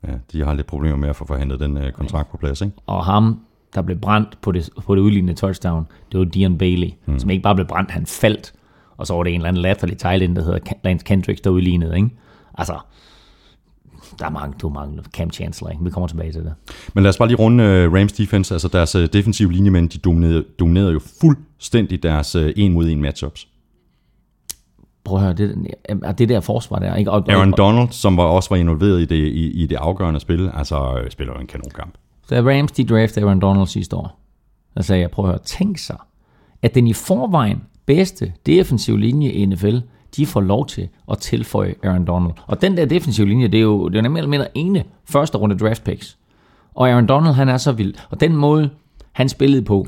Ja, 0.07 0.13
de 0.33 0.45
har 0.45 0.55
lidt 0.55 0.67
problemer 0.67 0.97
med 0.97 1.09
at 1.09 1.17
få 1.17 1.27
forhandlet 1.27 1.61
den 1.61 1.77
uh, 1.77 1.91
kontrakt 1.91 2.31
på 2.31 2.37
plads, 2.37 2.61
ikke? 2.61 2.77
Og 2.87 3.05
ham, 3.05 3.41
der 3.75 3.83
blev 3.83 3.99
brændt 3.99 4.39
på 4.41 4.53
det, 4.53 4.71
på 4.87 4.95
det 4.95 5.01
udlignende 5.01 5.35
touchdown, 5.35 5.87
det 6.13 6.19
var 6.19 6.25
Dion 6.25 6.59
Bailey, 6.59 6.91
mm. 7.07 7.19
som 7.19 7.31
ikke 7.31 7.43
bare 7.43 7.55
blev 7.55 7.67
brændt, 7.67 7.91
han 7.91 8.07
faldt. 8.07 8.53
Og 8.97 9.07
så 9.07 9.15
var 9.15 9.23
det 9.23 9.31
en 9.31 9.41
eller 9.41 9.49
anden 9.49 9.63
latterlig 9.63 9.99
tight 9.99 10.37
der 10.37 10.45
hedder 10.45 10.59
Lance 10.85 11.05
Kendricks, 11.05 11.41
der 11.41 11.51
udlignede, 11.51 11.97
ikke? 11.97 12.11
Altså, 12.55 12.79
der 14.19 14.27
er 14.27 14.31
mange, 14.31 14.55
du 14.63 14.69
mangler 14.69 15.03
Cam 15.03 15.31
Chancellor, 15.31 15.71
ikke? 15.71 15.85
Vi 15.85 15.91
kommer 15.91 16.07
tilbage 16.07 16.33
til 16.33 16.45
det. 16.45 16.55
Men 16.95 17.03
lad 17.03 17.09
os 17.09 17.19
bare 17.19 17.29
lige 17.29 17.39
runde 17.39 17.87
uh, 17.87 17.95
Rams 17.95 18.13
defense. 18.13 18.55
Altså 18.55 18.69
deres 18.69 18.95
uh, 18.97 19.05
defensive 19.13 19.53
linjemænd, 19.53 19.89
de 19.89 19.99
dominerede, 19.99 20.45
dominerede 20.59 20.93
jo 20.93 21.01
fuldstændig 21.21 22.03
deres 22.03 22.37
uh, 22.37 22.51
en 22.57 22.73
mod 22.73 22.89
en 22.89 23.03
matchups. 23.03 23.49
Prøv 25.05 25.19
at 25.19 25.25
høre, 25.25 25.35
det, 25.35 25.67
er 26.03 26.13
det 26.13 26.29
der 26.29 26.41
forsvar 26.41 26.79
der, 26.79 26.95
ikke? 26.95 27.11
Og, 27.11 27.25
Aaron 27.29 27.53
og, 27.53 27.59
Donald, 27.59 27.89
som 27.91 28.17
var 28.17 28.25
også 28.25 28.49
var 28.51 28.57
involveret 28.57 29.01
i 29.01 29.05
det, 29.05 29.17
i, 29.17 29.63
i 29.63 29.67
det 29.67 29.77
afgørende 29.77 30.21
spil, 30.21 30.51
altså 30.55 31.05
spiller 31.11 31.35
jo 31.35 31.41
en 31.41 31.47
kanonkamp. 31.47 31.95
Da 32.31 32.41
Rams 32.41 32.73
de 32.73 32.85
draftede 32.85 33.25
Aaron 33.25 33.41
Donald 33.41 33.67
sidste 33.67 33.97
år, 33.97 34.21
der 34.75 34.83
sagde 34.83 35.01
jeg, 35.01 35.11
prøv 35.11 35.25
at 35.25 35.31
høre, 35.31 35.39
tænk 35.45 35.79
sig, 35.79 35.97
at 36.63 36.75
den 36.75 36.87
i 36.87 36.93
forvejen 36.93 37.63
bedste 37.87 38.33
defensive 38.47 39.01
linje 39.01 39.29
i 39.29 39.47
NFL, 39.47 39.79
de 40.17 40.27
får 40.27 40.41
lov 40.41 40.67
til 40.67 40.89
at 41.11 41.19
tilføje 41.19 41.75
Aaron 41.83 42.05
Donald. 42.05 42.33
Og 42.47 42.63
den 42.63 42.77
der 42.77 42.85
defensive 42.87 43.29
linje, 43.29 43.49
det 43.49 43.59
er 43.59 43.63
jo, 43.63 43.89
det 43.89 43.95
er 43.95 43.99
jo 43.99 44.03
nemlig 44.03 44.29
mindre 44.29 44.59
ene 44.59 44.85
første 45.05 45.39
runde 45.39 45.59
draft 45.59 45.85
picks. 45.85 46.19
Og 46.75 46.89
Aaron 46.89 47.07
Donald, 47.07 47.35
han 47.35 47.49
er 47.49 47.57
så 47.57 47.73
vild. 47.73 47.95
Og 48.11 48.21
den 48.21 48.37
måde, 48.37 48.71
han 49.13 49.29
spillede 49.29 49.63
på 49.63 49.87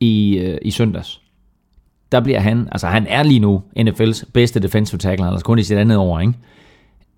i, 0.00 0.38
øh, 0.38 0.58
i 0.62 0.70
søndags, 0.70 1.20
der 2.12 2.20
bliver 2.20 2.40
han, 2.40 2.68
altså 2.72 2.86
han 2.86 3.06
er 3.06 3.22
lige 3.22 3.40
nu 3.40 3.62
NFL's 3.78 4.24
bedste 4.32 4.60
defensive 4.60 4.98
tackle, 4.98 5.26
altså 5.26 5.44
kun 5.44 5.58
i 5.58 5.62
sit 5.62 5.78
andet 5.78 5.96
år, 5.96 6.20
ikke? 6.20 6.34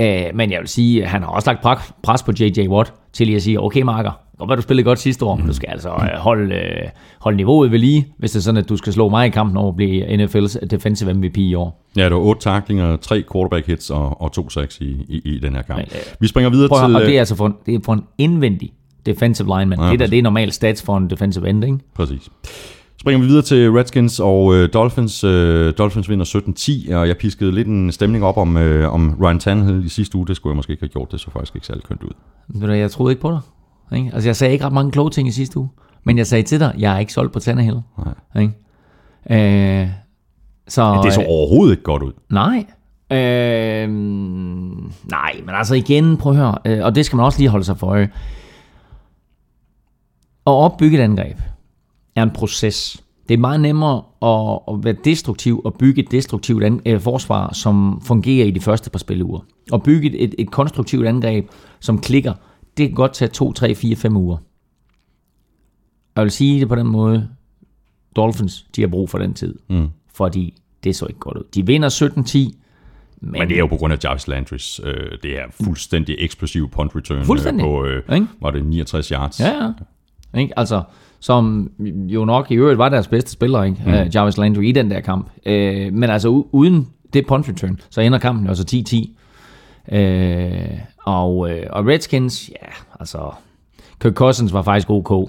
Uh, 0.03 0.37
men 0.37 0.53
jeg 0.53 0.61
vil 0.61 0.69
sige, 0.69 1.03
at 1.05 1.11
han 1.11 1.23
har 1.23 1.29
også 1.31 1.51
lagt 1.51 1.85
pres- 2.07 2.25
på 2.25 2.33
J.J. 2.41 2.69
Watt 2.69 2.93
til 3.13 3.27
lige 3.27 3.37
at 3.37 3.43
sige, 3.43 3.61
okay 3.61 3.83
Marker, 3.83 4.11
godt 4.39 4.49
være, 4.49 4.57
du 4.57 4.63
spillede 4.63 4.85
godt 4.85 4.99
sidste 4.99 5.25
år, 5.25 5.37
men 5.37 5.47
du 5.47 5.53
skal 5.53 5.69
altså 5.69 5.89
holde, 6.15 6.55
uh, 6.55 6.91
holde 7.21 7.37
niveauet 7.37 7.71
ved 7.71 7.79
lige, 7.79 8.07
hvis 8.19 8.31
det 8.31 8.39
er 8.39 8.43
sådan, 8.43 8.59
at 8.59 8.69
du 8.69 8.77
skal 8.77 8.93
slå 8.93 9.09
mig 9.09 9.27
i 9.27 9.31
kampen 9.31 9.57
over 9.57 9.69
at 9.69 9.77
blive 9.77 10.25
NFL's 10.25 10.67
defensive 10.67 11.15
MVP 11.15 11.37
i 11.37 11.55
år. 11.55 11.85
Ja, 11.97 12.05
det 12.05 12.13
var 12.13 12.19
otte 12.19 12.43
taklinger, 12.43 12.97
tre 12.97 13.25
quarterback 13.33 13.67
hits 13.67 13.91
og, 13.91 14.23
og 14.23 14.33
to 14.33 14.51
sacks 14.51 14.79
i, 14.81 15.05
i, 15.09 15.21
i 15.25 15.39
den 15.39 15.55
her 15.55 15.63
kamp. 15.63 15.79
Men, 15.79 15.87
øh, 15.93 16.01
Vi 16.21 16.27
springer 16.27 16.51
videre 16.51 16.69
Prøv, 16.69 16.89
til... 16.89 16.97
og 16.97 17.01
det 17.03 17.09
øh, 17.09 17.15
er 17.15 17.19
altså 17.19 17.37
for 17.37 17.47
en, 17.47 17.55
det 17.67 17.75
er 17.75 17.79
for 17.85 17.93
en 17.93 18.05
indvendig 18.19 18.73
defensive 19.07 19.59
lineman. 19.59 19.81
Ja, 19.81 19.91
det 19.91 19.99
der, 20.01 20.07
det 20.07 20.19
er 20.19 20.23
normalt 20.23 20.55
stats 20.55 20.83
for 20.83 20.97
en 20.97 21.11
defensive 21.11 21.49
end, 21.49 21.65
ikke? 21.65 21.79
Præcis. 21.95 22.29
Springer 23.05 23.21
vi 23.21 23.27
videre 23.27 23.43
til 23.43 23.73
Redskins 23.73 24.21
og 24.21 24.55
øh, 24.55 24.69
Dolphins. 24.73 25.25
Øh, 25.25 25.73
Dolphins 25.79 26.09
vinder 26.09 26.89
17-10, 26.89 26.95
og 26.95 27.09
jeg 27.09 27.17
piskede 27.17 27.53
lidt 27.53 27.69
en 27.69 27.93
stemning 27.93 28.25
op 28.25 28.37
om, 28.37 28.57
øh, 28.57 28.93
om 28.95 29.17
Ryan 29.23 29.39
Tannehill 29.39 29.85
i 29.85 29.89
sidste 29.89 30.17
uge. 30.19 30.27
Det 30.27 30.37
skulle 30.37 30.51
jeg 30.53 30.57
måske 30.57 30.71
ikke 30.71 30.83
have 30.83 30.89
gjort. 30.89 31.13
Det 31.13 31.21
så 31.21 31.31
faktisk 31.31 31.55
ikke 31.55 31.67
særlig 31.67 31.85
kønt 31.85 32.03
ud. 32.03 32.69
Jeg 32.69 32.91
troede 32.91 33.13
ikke 33.13 33.23
på 33.23 33.31
dig. 33.31 33.41
Ikke? 33.99 34.11
Altså, 34.15 34.29
jeg 34.29 34.37
sagde 34.37 34.53
ikke 34.53 34.65
ret 34.65 34.73
mange 34.73 34.93
kloge 34.93 35.11
ting 35.11 35.29
i 35.29 35.31
sidste 35.31 35.59
uge. 35.59 35.69
Men 36.05 36.19
jeg 36.19 36.27
sagde 36.27 36.43
til 36.43 36.61
dig, 36.61 36.75
jeg 36.79 36.95
er 36.95 36.99
ikke 36.99 37.13
solgt 37.13 37.33
på 37.33 37.39
Tannehill. 37.39 37.79
Nej. 37.99 38.43
Ikke? 38.43 39.83
Øh, 39.83 39.89
så, 40.69 41.01
Det 41.05 41.13
så 41.13 41.21
øh, 41.21 41.27
overhovedet 41.29 41.73
ikke 41.73 41.83
godt 41.83 42.03
ud. 42.03 42.13
Nej. 42.31 42.67
Øh, 43.11 43.89
nej, 45.11 45.33
men 45.47 45.55
altså 45.55 45.75
igen, 45.75 46.17
prøv 46.17 46.33
at 46.33 46.39
høre, 46.39 46.59
øh, 46.65 46.85
og 46.85 46.95
det 46.95 47.07
skal 47.07 47.17
man 47.17 47.25
også 47.27 47.39
lige 47.39 47.49
holde 47.49 47.65
sig 47.65 47.79
for 47.79 47.87
øje. 47.87 48.11
At 50.47 50.53
opbygge 50.53 50.99
et 50.99 51.03
angreb 51.03 51.37
er 52.17 52.23
en 52.23 52.31
proces. 52.31 53.05
Det 53.29 53.35
er 53.35 53.39
meget 53.39 53.61
nemmere 53.61 54.03
at, 54.23 54.75
at 54.75 54.85
være 54.85 54.97
destruktiv 55.05 55.61
og 55.65 55.75
bygge 55.75 56.03
et 56.03 56.11
destruktivt 56.11 56.65
an, 56.65 56.81
øh, 56.87 57.01
forsvar, 57.01 57.53
som 57.55 58.01
fungerer 58.05 58.47
i 58.47 58.51
de 58.51 58.61
første 58.61 58.91
par 58.91 58.99
spilleuger. 58.99 59.41
Og 59.73 59.83
bygge 59.83 60.09
et, 60.09 60.25
et, 60.25 60.35
et 60.39 60.51
konstruktivt 60.51 61.07
angreb, 61.07 61.49
som 61.81 62.01
klikker, 62.01 62.33
det 62.77 62.89
kan 62.89 62.95
godt 62.95 63.13
tage 63.13 63.29
2, 63.29 63.53
3, 63.53 63.75
4, 63.75 63.97
5 63.97 64.17
uger. 64.17 64.37
Jeg 66.17 66.23
vil 66.25 66.31
sige 66.31 66.61
det 66.61 66.69
på 66.69 66.75
den 66.75 66.87
måde, 66.87 67.29
Dolphins, 68.17 68.67
de 68.77 68.81
har 68.81 68.89
brug 68.89 69.11
for 69.11 69.19
den 69.19 69.35
tid. 69.35 69.59
Mm. 69.71 69.89
Fordi 70.15 70.55
det 70.85 70.97
så 70.97 71.07
ikke 71.07 71.21
godt 71.21 71.37
ud. 71.37 71.45
De 71.55 71.67
vinder 71.67 71.89
17-10, 71.89 72.61
men, 73.21 73.33
Men 73.33 73.49
det 73.49 73.55
er 73.55 73.59
jo 73.59 73.67
på 73.67 73.77
grund 73.77 73.93
af 73.93 73.99
Jarvis 74.05 74.29
Landrys. 74.29 74.81
Øh, 74.85 74.95
det 75.23 75.39
er 75.39 75.45
fuldstændig 75.65 76.17
eksplosiv 76.19 76.71
punt 76.71 76.97
return 76.97 77.19
øh, 77.19 77.25
Fuldstændig. 77.25 77.65
på, 77.65 77.85
øh, 77.85 78.03
var 78.41 78.51
det 78.51 78.67
69 78.67 79.09
yards. 79.09 79.41
Ja, 79.41 79.65
ja. 79.65 79.71
Ikke? 80.37 80.59
Altså, 80.59 80.83
som 81.21 81.71
jo 82.07 82.25
nok 82.25 82.51
i 82.51 82.55
øvrigt 82.55 82.79
var 82.79 82.89
deres 82.89 83.09
bedste 83.09 83.31
spiller, 83.31 83.63
ikke? 83.63 83.77
Mm. 83.87 83.93
Uh, 83.93 84.15
Jarvis 84.15 84.39
Landry 84.39 84.63
i 84.65 84.73
den 84.73 84.91
der 84.91 85.01
kamp. 85.01 85.31
Uh, 85.47 85.53
men 85.93 86.05
altså 86.05 86.29
uden 86.53 86.89
det 87.13 87.27
punt 87.27 87.49
return, 87.49 87.81
så 87.91 88.01
ender 88.01 88.19
kampen 88.19 88.45
jo 88.45 88.49
altså 88.51 88.65
10-10. 89.89 89.97
Uh, 89.97 90.79
og, 91.05 91.37
uh, 91.39 91.49
og 91.71 91.87
Redskins, 91.87 92.49
ja, 92.63 92.67
altså... 93.01 93.19
Kirk 94.03 94.15
Cousins 94.15 94.53
var 94.53 94.63
faktisk 94.63 94.91
ok. 94.91 95.11
Uh, 95.11 95.27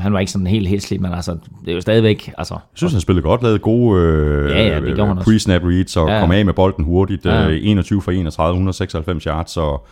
han 0.00 0.12
var 0.12 0.18
ikke 0.18 0.32
sådan 0.32 0.46
helt 0.46 0.68
hæslig, 0.68 1.00
men 1.02 1.12
altså, 1.12 1.32
det 1.64 1.70
er 1.70 1.74
jo 1.74 1.80
stadigvæk... 1.80 2.32
Altså, 2.38 2.54
Jeg 2.54 2.60
synes, 2.74 2.92
han 2.92 3.00
spillede 3.00 3.22
godt, 3.22 3.42
lavede 3.42 3.58
gode 3.58 4.00
øh, 4.00 4.50
Ja, 4.50 4.68
ja, 4.68 4.80
det 4.80 5.00
også. 5.00 5.30
pre-snap 5.30 5.62
reads, 5.64 5.96
og 5.96 6.08
Ja, 6.08 6.14
ja. 6.14 6.20
kom 6.20 6.30
af 6.30 6.44
med 6.44 6.54
bolden 6.54 6.84
hurtigt. 6.84 7.24
Ja. 7.26 7.48
Øh, 7.48 7.58
21 7.62 8.02
for 8.02 8.10
31, 8.10 8.50
196 8.52 9.24
yards, 9.24 9.56
og, 9.56 9.86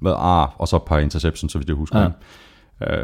hvad, 0.00 0.12
ah, 0.18 0.48
og 0.58 0.68
så 0.68 0.76
et 0.76 0.82
par 0.82 0.98
interceptions, 0.98 1.52
så 1.52 1.58
vidt 1.58 1.68
jeg 1.68 1.76
husker. 1.76 2.00
Ja. 2.00 2.08
Ja. 2.90 2.96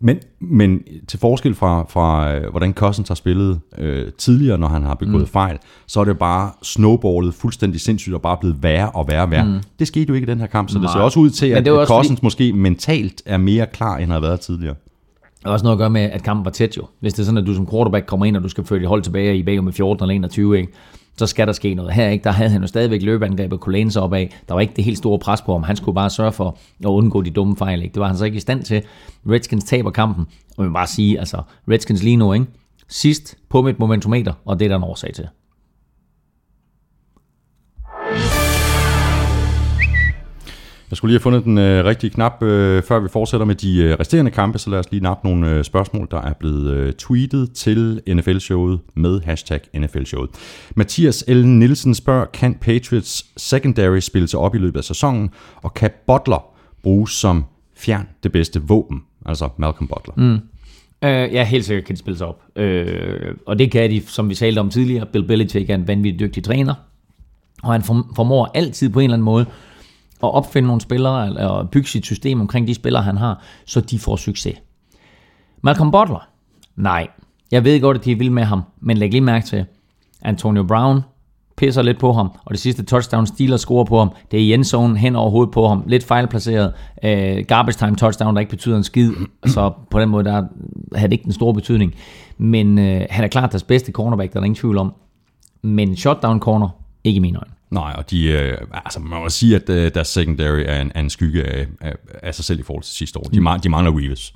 Men, 0.00 0.18
men 0.40 0.80
til 1.08 1.18
forskel 1.18 1.54
fra, 1.54 1.84
fra 1.88 2.34
øh, 2.34 2.50
hvordan 2.50 2.72
Cousins 2.74 3.08
har 3.08 3.14
spillet 3.14 3.60
øh, 3.78 4.12
tidligere, 4.18 4.58
når 4.58 4.68
han 4.68 4.82
har 4.82 4.94
begået 4.94 5.22
mm. 5.22 5.26
fejl, 5.26 5.58
så 5.86 6.00
er 6.00 6.04
det 6.04 6.18
bare 6.18 6.50
snowballet 6.62 7.34
fuldstændig 7.34 7.80
sindssygt 7.80 8.14
og 8.14 8.22
bare 8.22 8.36
blevet 8.40 8.62
værre 8.62 8.90
og 8.90 9.08
værre 9.08 9.22
og 9.22 9.30
værre. 9.30 9.44
Mm. 9.44 9.60
Det 9.78 9.86
skete 9.86 10.08
jo 10.08 10.14
ikke 10.14 10.26
i 10.26 10.30
den 10.30 10.40
her 10.40 10.46
kamp, 10.46 10.68
så 10.70 10.78
Nej. 10.78 10.82
det 10.82 10.92
ser 10.92 11.00
også 11.00 11.18
ud 11.20 11.30
til, 11.30 11.46
at, 11.46 11.68
at 11.68 11.88
Cousins 11.88 12.08
fordi- 12.18 12.20
måske 12.26 12.52
mentalt 12.52 13.22
er 13.26 13.36
mere 13.36 13.66
klar, 13.66 13.94
end 13.96 14.00
han 14.04 14.10
har 14.10 14.20
været 14.20 14.40
tidligere. 14.40 14.74
Det 15.22 15.46
har 15.46 15.52
også 15.52 15.64
noget 15.64 15.76
at 15.76 15.78
gøre 15.78 15.90
med, 15.90 16.00
at 16.00 16.22
kampen 16.22 16.44
var 16.44 16.50
tæt 16.50 16.76
jo. 16.76 16.82
Hvis 17.00 17.12
det 17.14 17.20
er 17.22 17.24
sådan, 17.24 17.38
at 17.38 17.46
du 17.46 17.54
som 17.54 17.68
quarterback 17.70 18.06
kommer 18.06 18.26
ind, 18.26 18.36
og 18.36 18.42
du 18.42 18.48
skal 18.48 18.64
føre 18.64 18.78
dit 18.78 18.88
hold 18.88 19.02
tilbage 19.02 19.36
i 19.36 19.42
bagud 19.42 19.62
med 19.62 19.72
14 19.72 20.04
eller 20.04 20.14
21, 20.14 20.58
ikke? 20.58 20.72
Så 21.16 21.26
skal 21.26 21.46
der 21.46 21.52
ske 21.52 21.74
noget. 21.74 21.92
Her 21.92 22.08
ikke, 22.08 22.24
der 22.24 22.30
havde 22.30 22.50
han 22.50 22.60
jo 22.60 22.66
stadigvæk 22.66 23.02
løbeangrebet 23.02 23.60
kunne 23.60 23.72
læne 23.72 23.92
sig 23.92 24.02
op 24.02 24.12
af. 24.12 24.34
Der 24.48 24.54
var 24.54 24.60
ikke 24.60 24.72
det 24.76 24.84
helt 24.84 24.98
store 24.98 25.18
pres 25.18 25.42
på 25.42 25.52
ham. 25.52 25.62
Han 25.62 25.76
skulle 25.76 25.94
bare 25.94 26.10
sørge 26.10 26.32
for 26.32 26.58
at 26.80 26.86
undgå 26.86 27.22
de 27.22 27.30
dumme 27.30 27.56
fejl. 27.56 27.82
Ikke? 27.82 27.94
Det 27.94 28.00
var 28.00 28.06
han 28.06 28.16
så 28.16 28.24
ikke 28.24 28.36
i 28.36 28.40
stand 28.40 28.62
til. 28.62 28.82
Redskins 29.28 29.64
taber 29.64 29.90
kampen. 29.90 30.26
Og 30.56 30.64
man 30.64 30.72
bare 30.72 30.86
sige, 30.86 31.18
altså 31.18 31.42
Redskins 31.70 32.02
lige 32.02 32.16
nu, 32.16 32.32
ikke? 32.32 32.46
sidst 32.88 33.36
på 33.48 33.62
mit 33.62 33.78
momentometer, 33.78 34.32
og 34.44 34.58
det 34.58 34.64
er 34.64 34.68
der 34.68 34.76
en 34.76 34.84
årsag 34.84 35.12
til. 35.14 35.28
Jeg 40.92 40.96
skulle 40.96 41.10
lige 41.10 41.18
have 41.18 41.22
fundet 41.22 41.44
den 41.44 41.58
øh, 41.58 41.84
rigtige 41.84 42.10
knap, 42.10 42.42
øh, 42.42 42.82
før 42.82 43.00
vi 43.00 43.08
fortsætter 43.08 43.46
med 43.46 43.54
de 43.54 43.82
øh, 43.82 43.96
resterende 44.00 44.30
kampe, 44.30 44.58
så 44.58 44.70
lad 44.70 44.78
os 44.78 44.90
lige 44.90 45.02
nappe 45.02 45.28
nogle 45.28 45.50
øh, 45.50 45.64
spørgsmål, 45.64 46.08
der 46.10 46.20
er 46.20 46.32
blevet 46.32 46.70
øh, 46.70 46.92
tweetet 46.92 47.52
til 47.52 48.00
NFL-showet 48.08 48.80
med 48.94 49.20
hashtag 49.20 49.60
NFL-showet. 49.76 50.30
Mathias 50.74 51.24
L. 51.28 51.46
Nielsen 51.46 51.94
spørger, 51.94 52.24
kan 52.24 52.54
Patriots 52.54 53.26
secondary 53.36 53.98
spille 53.98 54.28
sig 54.28 54.40
op 54.40 54.54
i 54.54 54.58
løbet 54.58 54.78
af 54.78 54.84
sæsonen, 54.84 55.30
og 55.62 55.74
kan 55.74 55.90
Butler 56.06 56.44
bruges 56.82 57.10
som 57.10 57.44
fjern 57.76 58.08
det 58.22 58.32
bedste 58.32 58.62
våben, 58.62 59.02
altså 59.26 59.48
Malcolm 59.56 59.88
Butler? 59.88 60.14
Mm. 60.16 60.40
Øh, 61.08 61.34
ja, 61.34 61.44
helt 61.44 61.64
sikkert 61.64 61.84
kan 61.84 61.94
de 61.94 62.00
spille 62.00 62.18
sig 62.18 62.26
op. 62.26 62.42
Øh, 62.56 63.34
og 63.46 63.58
det 63.58 63.70
kan 63.70 63.90
de, 63.90 64.02
som 64.06 64.28
vi 64.28 64.34
talte 64.34 64.58
om 64.58 64.70
tidligere. 64.70 65.06
Bill 65.06 65.26
Belichick 65.26 65.70
er 65.70 65.74
en 65.74 65.88
vanvittig 65.88 66.20
dygtig 66.20 66.44
træner. 66.44 66.74
Og 67.62 67.72
han 67.72 67.82
formår 68.16 68.50
altid 68.54 68.88
på 68.88 69.00
en 69.00 69.04
eller 69.04 69.14
anden 69.14 69.24
måde 69.24 69.46
at 70.22 70.34
opfinde 70.34 70.66
nogle 70.66 70.80
spillere, 70.80 71.26
eller 71.26 71.64
bygge 71.72 71.88
sit 71.88 72.04
system 72.04 72.40
omkring 72.40 72.68
de 72.68 72.74
spillere, 72.74 73.02
han 73.02 73.16
har, 73.16 73.42
så 73.66 73.80
de 73.80 73.98
får 73.98 74.16
succes. 74.16 74.54
Malcolm 75.62 75.90
Butler? 75.90 76.28
Nej. 76.76 77.08
Jeg 77.50 77.64
ved 77.64 77.80
godt, 77.80 77.96
at 77.96 78.04
de 78.04 78.12
er 78.12 78.16
vilde 78.16 78.32
med 78.32 78.42
ham, 78.42 78.62
men 78.80 78.96
læg 78.96 79.10
lige 79.10 79.20
mærke 79.20 79.46
til, 79.46 79.64
Antonio 80.22 80.62
Brown 80.62 81.00
pisser 81.56 81.82
lidt 81.82 81.98
på 81.98 82.12
ham, 82.12 82.30
og 82.44 82.50
det 82.50 82.60
sidste 82.60 82.84
touchdown 82.84 83.26
Steelers 83.26 83.60
scorer 83.60 83.84
på 83.84 83.98
ham, 83.98 84.10
det 84.30 84.36
er 84.36 84.42
i 84.42 84.54
endzone 84.54 84.98
hen 84.98 85.16
over 85.16 85.30
hovedet 85.30 85.52
på 85.52 85.68
ham, 85.68 85.84
lidt 85.86 86.04
fejlplaceret, 86.04 86.72
øh, 87.04 87.44
garbage 87.48 87.78
time 87.78 87.96
touchdown, 87.96 88.34
der 88.34 88.40
ikke 88.40 88.50
betyder 88.50 88.76
en 88.76 88.84
skid, 88.84 89.12
så 89.46 89.72
på 89.90 90.00
den 90.00 90.08
måde, 90.08 90.24
der 90.24 90.44
havde 90.94 91.08
det 91.08 91.12
ikke 91.12 91.24
den 91.24 91.32
store 91.32 91.54
betydning. 91.54 91.94
Men 92.38 92.78
øh, 92.78 93.06
han 93.10 93.24
er 93.24 93.28
klart 93.28 93.52
deres 93.52 93.62
bedste 93.62 93.92
cornerback, 93.92 94.32
der 94.32 94.38
er 94.38 94.40
der 94.40 94.44
ingen 94.44 94.60
tvivl 94.60 94.78
om. 94.78 94.94
Men 95.62 95.96
shutdown 95.96 96.40
corner, 96.40 96.68
ikke 97.04 97.16
i 97.16 97.20
mine 97.20 97.38
øjne. 97.38 97.52
Nej, 97.72 97.94
og 97.98 98.10
de, 98.10 98.24
øh, 98.24 98.58
altså 98.72 99.00
man 99.00 99.20
må 99.20 99.28
sige, 99.28 99.56
at 99.56 99.68
øh, 99.68 99.94
deres 99.94 100.08
secondary 100.08 100.62
er 100.66 100.80
en, 100.80 100.92
er 100.94 101.00
en 101.00 101.10
skygge 101.10 101.44
af, 101.44 101.66
af, 101.80 101.94
af 102.22 102.34
sig 102.34 102.44
selv 102.44 102.60
i 102.60 102.62
forhold 102.62 102.82
til 102.82 102.94
sidste 102.94 103.18
år. 103.18 103.22
De, 103.22 103.40
mm. 103.40 103.46
de 103.62 103.68
mangler 103.68 103.98
Reeves. 103.98 104.34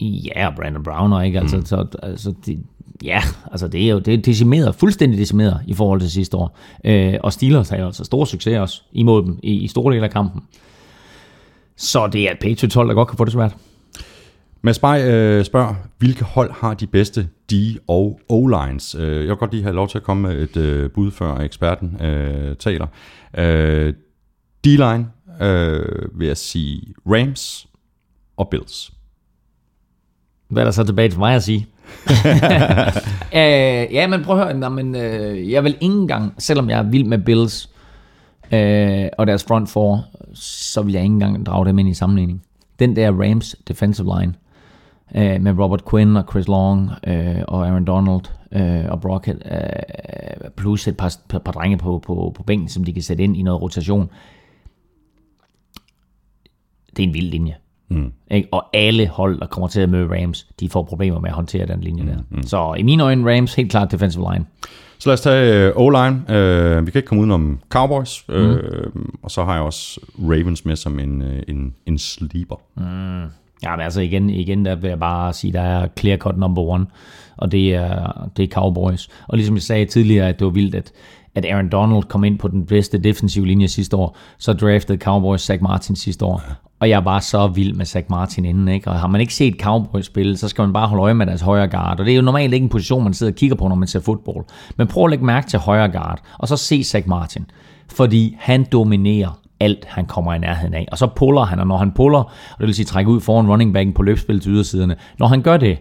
Ja, 0.00 0.48
og 0.48 0.54
Brandon 0.56 0.82
Browner, 0.82 1.20
ikke? 1.22 1.40
Altså, 1.40 1.56
mm. 1.56 1.66
så, 1.66 1.86
altså 2.02 2.34
de, 2.46 2.58
ja, 3.04 3.22
altså 3.52 3.68
det 3.68 3.84
er 3.84 3.88
jo 3.88 3.98
det 3.98 4.14
er 4.14 4.18
decimeret, 4.18 4.74
fuldstændig 4.74 5.18
decimeret 5.18 5.60
i 5.66 5.74
forhold 5.74 6.00
til 6.00 6.10
sidste 6.10 6.36
år. 6.36 6.58
Øh, 6.84 7.14
og 7.20 7.32
Steelers 7.32 7.68
har 7.68 7.76
jo 7.76 7.86
altså 7.86 8.04
stor 8.04 8.24
succes 8.24 8.58
også 8.58 8.82
imod 8.92 9.24
dem 9.24 9.38
i, 9.42 9.52
i 9.52 9.68
store 9.68 9.94
dele 9.94 10.04
af 10.04 10.10
kampen. 10.10 10.42
Så 11.76 12.06
det 12.06 12.28
er 12.28 12.30
et 12.30 12.38
Patriots 12.38 12.74
hold, 12.74 12.88
der 12.88 12.94
godt 12.94 13.08
kan 13.08 13.18
få 13.18 13.24
det 13.24 13.32
svært. 13.32 13.56
Mads 14.64 14.78
Bay 14.78 14.98
øh, 15.04 15.44
spørger, 15.44 15.74
hvilke 15.98 16.24
hold 16.24 16.52
har 16.52 16.74
de 16.74 16.86
bedste 16.86 17.28
D- 17.52 17.76
og 17.88 18.20
O-lines? 18.28 18.94
Øh, 18.98 19.20
jeg 19.20 19.28
vil 19.28 19.36
godt 19.36 19.52
lige 19.52 19.62
have 19.62 19.74
lov 19.74 19.88
til 19.88 19.98
at 19.98 20.04
komme 20.04 20.22
med 20.22 20.42
et 20.42 20.56
øh, 20.56 20.90
bud, 20.90 21.10
før 21.10 21.36
eksperten 21.36 22.00
øh, 22.00 22.56
taler. 22.56 22.86
Øh, 23.38 23.94
D-line 24.66 25.06
øh, 25.40 26.18
vil 26.18 26.26
jeg 26.26 26.36
sige 26.36 26.94
Rams 27.06 27.66
og 28.36 28.48
Bills. 28.48 28.92
Hvad 30.48 30.62
er 30.62 30.64
der 30.64 30.72
så 30.72 30.84
tilbage 30.84 31.08
til 31.08 31.18
mig 31.18 31.34
at 31.34 31.42
sige? 31.42 31.66
øh, 33.40 33.94
ja, 33.94 34.06
men 34.06 34.24
prøv 34.24 34.38
at 34.38 34.44
høre. 34.44 34.58
Nå, 34.58 34.68
men, 34.68 34.94
øh, 34.94 35.50
jeg 35.50 35.64
vil 35.64 35.76
ikke 35.80 35.94
engang, 35.94 36.34
selvom 36.38 36.70
jeg 36.70 36.78
er 36.78 36.82
vild 36.82 37.04
med 37.04 37.18
Bills 37.18 37.70
øh, 38.52 39.08
og 39.18 39.26
deres 39.26 39.44
front 39.44 39.68
four, 39.68 40.04
så 40.34 40.82
vil 40.82 40.92
jeg 40.92 41.02
ikke 41.02 41.12
engang 41.12 41.46
drage 41.46 41.66
dem 41.66 41.78
ind 41.78 41.88
i 41.88 41.94
sammenligning. 41.94 42.42
Den 42.78 42.96
der 42.96 43.12
Rams 43.12 43.56
defensive 43.68 44.18
line, 44.18 44.34
øh, 45.16 45.40
med 45.42 45.58
Robert 45.58 45.84
Quinn 45.90 46.16
og 46.16 46.24
Chris 46.30 46.48
Long 46.48 46.90
øh, 47.06 47.42
og 47.48 47.66
Aaron 47.66 47.84
Donald 47.84 48.20
øh, 48.52 48.92
og 48.92 49.00
Brockett, 49.00 49.42
øh, 49.52 50.50
plus 50.56 50.88
et 50.88 50.96
par, 50.96 51.16
par, 51.28 51.38
par 51.38 51.52
drenge 51.52 51.78
på, 51.78 51.98
på, 52.06 52.32
på 52.36 52.42
bænken, 52.42 52.68
som 52.68 52.84
de 52.84 52.92
kan 52.92 53.02
sætte 53.02 53.24
ind 53.24 53.36
i 53.36 53.42
noget 53.42 53.62
rotation. 53.62 54.10
Det 56.96 57.02
er 57.02 57.08
en 57.08 57.14
vild 57.14 57.30
linje. 57.30 57.54
Mm. 57.88 58.12
Ikke? 58.30 58.48
Og 58.52 58.64
alle 58.72 59.08
hold, 59.08 59.40
der 59.40 59.46
kommer 59.46 59.68
til 59.68 59.80
at 59.80 59.88
møde 59.88 60.22
Rams, 60.22 60.46
de 60.60 60.68
får 60.68 60.82
problemer 60.82 61.20
med 61.20 61.28
at 61.28 61.34
håndtere 61.34 61.66
den 61.66 61.80
linje 61.80 62.06
der. 62.06 62.18
Mm. 62.30 62.42
Så 62.42 62.74
i 62.78 62.82
mine 62.82 63.02
øjne, 63.02 63.36
Rams 63.36 63.54
helt 63.54 63.70
klart 63.70 63.92
defensive 63.92 64.32
line. 64.32 64.46
Så 64.98 65.08
lad 65.08 65.14
os 65.14 65.20
tage 65.20 65.66
øh, 65.66 65.72
O-line. 65.76 66.32
Øh, 66.34 66.86
vi 66.86 66.90
kan 66.90 66.98
ikke 66.98 67.06
komme 67.06 67.20
udenom 67.20 67.60
Cowboys. 67.68 68.24
Mm. 68.28 68.34
Øh, 68.34 68.92
og 69.22 69.30
så 69.30 69.44
har 69.44 69.54
jeg 69.54 69.62
også 69.62 70.00
Ravens 70.18 70.64
med 70.64 70.76
som 70.76 70.98
en, 70.98 71.22
øh, 71.22 71.42
en, 71.48 71.74
en 71.86 71.98
sleeper. 71.98 72.56
Mm. 72.76 73.30
Ja, 73.62 73.76
men 73.76 73.80
altså 73.80 74.00
igen, 74.00 74.30
igen 74.30 74.64
der 74.64 74.74
vil 74.74 74.88
jeg 74.88 74.98
bare 74.98 75.32
sige, 75.32 75.52
der 75.52 75.60
er 75.60 75.88
clear 75.98 76.16
cut 76.16 76.38
number 76.38 76.62
one, 76.62 76.86
og 77.36 77.52
det 77.52 77.74
er, 77.74 78.28
det 78.36 78.42
er 78.42 78.48
Cowboys. 78.48 79.08
Og 79.28 79.36
ligesom 79.36 79.54
jeg 79.54 79.62
sagde 79.62 79.86
tidligere, 79.86 80.28
at 80.28 80.38
det 80.38 80.44
var 80.44 80.50
vildt, 80.50 80.74
at, 80.74 80.92
at 81.34 81.44
Aaron 81.44 81.68
Donald 81.68 82.02
kom 82.02 82.24
ind 82.24 82.38
på 82.38 82.48
den 82.48 82.66
bedste 82.66 82.98
defensive 82.98 83.46
linje 83.46 83.68
sidste 83.68 83.96
år, 83.96 84.16
så 84.38 84.52
draftede 84.52 84.98
Cowboys 84.98 85.40
Zach 85.40 85.62
Martin 85.62 85.96
sidste 85.96 86.24
år. 86.24 86.42
Og 86.80 86.88
jeg 86.88 86.96
er 86.96 87.00
bare 87.00 87.20
så 87.20 87.46
vild 87.46 87.74
med 87.74 87.86
Zach 87.86 88.06
Martin 88.10 88.44
inden, 88.44 88.68
ikke? 88.68 88.90
Og 88.90 89.00
har 89.00 89.06
man 89.06 89.20
ikke 89.20 89.34
set 89.34 89.54
Cowboys 89.60 90.06
spille, 90.06 90.36
så 90.36 90.48
skal 90.48 90.62
man 90.62 90.72
bare 90.72 90.88
holde 90.88 91.02
øje 91.02 91.14
med 91.14 91.26
deres 91.26 91.40
højre 91.40 91.68
guard. 91.68 92.00
Og 92.00 92.06
det 92.06 92.12
er 92.12 92.16
jo 92.16 92.22
normalt 92.22 92.54
ikke 92.54 92.64
en 92.64 92.70
position, 92.70 93.04
man 93.04 93.14
sidder 93.14 93.32
og 93.32 93.36
kigger 93.36 93.56
på, 93.56 93.68
når 93.68 93.76
man 93.76 93.88
ser 93.88 94.00
fodbold. 94.00 94.44
Men 94.76 94.86
prøv 94.86 95.04
at 95.04 95.10
lægge 95.10 95.24
mærke 95.24 95.46
til 95.46 95.58
højre 95.58 95.88
guard, 95.88 96.20
og 96.38 96.48
så 96.48 96.56
se 96.56 96.84
Zach 96.84 97.08
Martin. 97.08 97.46
Fordi 97.88 98.36
han 98.38 98.66
dominerer 98.72 99.40
alt, 99.64 99.84
han 99.84 100.06
kommer 100.06 100.34
i 100.34 100.38
nærheden 100.38 100.74
af. 100.74 100.88
Og 100.92 100.98
så 100.98 101.06
puller 101.06 101.44
han, 101.44 101.60
og 101.60 101.66
når 101.66 101.76
han 101.76 101.92
puller, 101.92 102.18
og 102.18 102.58
det 102.58 102.66
vil 102.66 102.74
sige 102.74 102.86
trække 102.86 103.10
ud 103.10 103.20
foran 103.20 103.48
running 103.48 103.74
backen 103.74 103.94
på 103.94 104.02
løbspil 104.02 104.40
til 104.40 104.52
ydersiderne, 104.52 104.96
når 105.18 105.26
han 105.26 105.42
gør 105.42 105.56
det, 105.56 105.78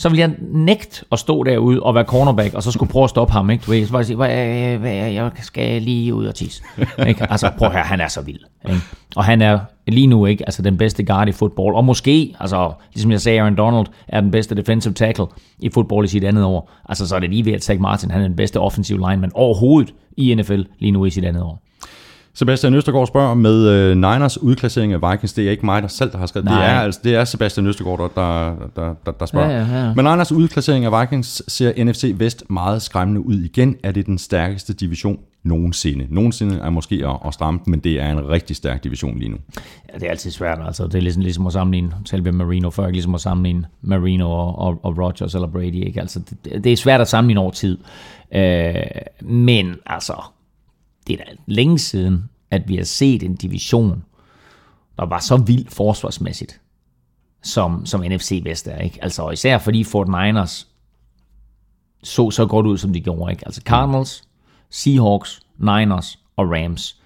så 0.00 0.08
vil 0.08 0.18
jeg 0.18 0.30
nægt 0.40 1.04
at 1.12 1.18
stå 1.18 1.42
derude 1.42 1.82
og 1.82 1.94
være 1.94 2.04
cornerback, 2.04 2.54
og 2.54 2.62
så 2.62 2.70
skulle 2.70 2.92
prøve 2.92 3.04
at 3.04 3.10
stoppe 3.10 3.32
ham, 3.32 3.50
ikke? 3.50 3.64
Du 3.66 3.70
ved, 3.70 3.86
så 3.86 3.92
bare 3.92 4.04
sige, 4.04 4.16
hvad, 4.16 4.76
hvad, 4.78 4.92
jeg 4.92 5.30
skal 5.42 5.82
lige 5.82 6.14
ud 6.14 6.26
og 6.26 6.34
tisse. 6.34 6.62
ikke? 7.08 7.30
Altså, 7.30 7.50
prøv 7.58 7.66
at 7.66 7.72
høre, 7.72 7.82
han 7.82 8.00
er 8.00 8.08
så 8.08 8.20
vild. 8.20 8.40
Ikke? 8.68 8.80
Og 9.16 9.24
han 9.24 9.42
er 9.42 9.58
lige 9.88 10.06
nu 10.06 10.26
ikke 10.26 10.44
altså 10.46 10.62
den 10.62 10.76
bedste 10.76 11.04
guard 11.04 11.28
i 11.28 11.32
fodbold, 11.32 11.74
og 11.76 11.84
måske, 11.84 12.36
altså, 12.40 12.72
ligesom 12.94 13.10
jeg 13.10 13.20
sagde, 13.20 13.40
Aaron 13.40 13.56
Donald 13.56 13.86
er 14.08 14.20
den 14.20 14.30
bedste 14.30 14.54
defensive 14.54 14.94
tackle 14.94 15.26
i 15.58 15.70
fodbold 15.70 16.04
i 16.04 16.08
sit 16.08 16.24
andet 16.24 16.44
år. 16.44 16.70
Altså, 16.88 17.08
så 17.08 17.16
er 17.16 17.20
det 17.20 17.30
lige 17.30 17.44
ved, 17.44 17.52
at 17.52 17.64
Zach 17.64 17.80
Martin, 17.80 18.10
han 18.10 18.22
er 18.22 18.28
den 18.28 18.36
bedste 18.36 18.60
offensive 18.60 18.98
lineman 18.98 19.30
overhovedet 19.34 19.94
i 20.16 20.34
NFL 20.34 20.62
lige 20.78 20.92
nu 20.92 21.04
i 21.04 21.10
sit 21.10 21.24
andet 21.24 21.42
år. 21.42 21.62
Sebastian 22.34 22.74
Østergaard 22.74 23.06
spørger 23.06 23.34
med 23.34 23.68
øh, 23.68 23.94
Niners 23.96 24.42
udklassering 24.42 24.92
af 24.92 25.12
Vikings. 25.12 25.32
Det 25.32 25.46
er 25.46 25.50
ikke 25.50 25.66
mig 25.66 25.82
der 25.82 25.88
selv, 25.88 26.12
der 26.12 26.18
har 26.18 26.26
skrevet. 26.26 26.48
Det 26.48 26.54
Nej. 26.54 26.66
er, 26.66 26.80
altså, 26.80 27.00
det 27.04 27.14
er 27.14 27.24
Sebastian 27.24 27.66
Østergaard, 27.66 27.98
der, 27.98 28.08
der, 28.22 28.54
der, 28.76 28.94
der, 29.06 29.12
der 29.12 29.26
spørger. 29.26 29.50
Ja, 29.50 29.58
ja, 29.58 29.84
ja. 29.84 29.94
Men 29.94 30.04
Niners 30.04 30.32
udklassering 30.32 30.84
af 30.84 31.00
Vikings 31.00 31.42
ser 31.52 31.84
NFC 31.84 32.14
Vest 32.16 32.44
meget 32.50 32.82
skræmmende 32.82 33.26
ud 33.26 33.34
igen. 33.34 33.76
Er 33.82 33.92
det 33.92 34.06
den 34.06 34.18
stærkeste 34.18 34.72
division 34.72 35.18
nogensinde? 35.42 36.06
Nogensinde 36.10 36.58
er 36.58 36.70
måske 36.70 37.02
at, 37.06 37.16
at 37.26 37.34
stramme 37.34 37.60
men 37.66 37.80
det 37.80 38.00
er 38.00 38.10
en 38.10 38.28
rigtig 38.28 38.56
stærk 38.56 38.84
division 38.84 39.18
lige 39.18 39.30
nu. 39.30 39.36
Ja, 39.92 39.98
det 39.98 40.06
er 40.06 40.10
altid 40.10 40.30
svært. 40.30 40.58
Altså. 40.66 40.86
Det 40.86 40.94
er 40.94 41.00
ligesom, 41.00 41.22
ligesom 41.22 41.46
at 41.46 41.52
sammenligne, 41.52 41.92
selv 42.04 42.22
med 42.22 42.32
Marino 42.32 42.70
før, 42.70 42.86
ikke 42.86 42.96
ligesom 42.96 43.14
at 43.14 43.20
sammenligne 43.20 43.64
Marino 43.82 44.30
og, 44.30 44.58
og, 44.58 44.80
og 44.82 44.98
Rodgers 44.98 45.34
eller 45.34 45.48
Brady. 45.48 45.86
Ikke? 45.86 46.00
Altså, 46.00 46.20
det, 46.44 46.64
det 46.64 46.72
er 46.72 46.76
svært 46.76 47.00
at 47.00 47.08
sammenligne 47.08 47.40
over 47.40 47.50
tid. 47.50 47.78
Øh, 48.34 48.74
men 49.20 49.74
altså, 49.86 50.14
det 51.10 51.20
er 51.20 51.24
da 51.24 51.36
længe 51.46 51.78
siden, 51.78 52.24
at 52.50 52.68
vi 52.68 52.76
har 52.76 52.84
set 52.84 53.22
en 53.22 53.36
division, 53.36 54.04
der 54.98 55.06
var 55.06 55.18
så 55.18 55.36
vild 55.36 55.66
forsvarsmæssigt, 55.68 56.60
som, 57.42 57.86
som 57.86 58.00
NFC 58.00 58.40
Vest 58.44 58.68
er. 58.68 58.78
Ikke? 58.78 58.98
Altså, 59.02 59.30
især 59.30 59.58
fordi 59.58 59.84
Fort 59.84 60.08
Niners 60.08 60.68
så 62.02 62.30
så 62.30 62.46
godt 62.46 62.66
ud, 62.66 62.78
som 62.78 62.92
de 62.92 63.00
gjorde. 63.00 63.32
Ikke? 63.32 63.42
Altså 63.46 63.62
Cardinals, 63.64 64.22
Seahawks, 64.70 65.40
Niners 65.58 66.18
og 66.36 66.50
Rams. 66.50 66.96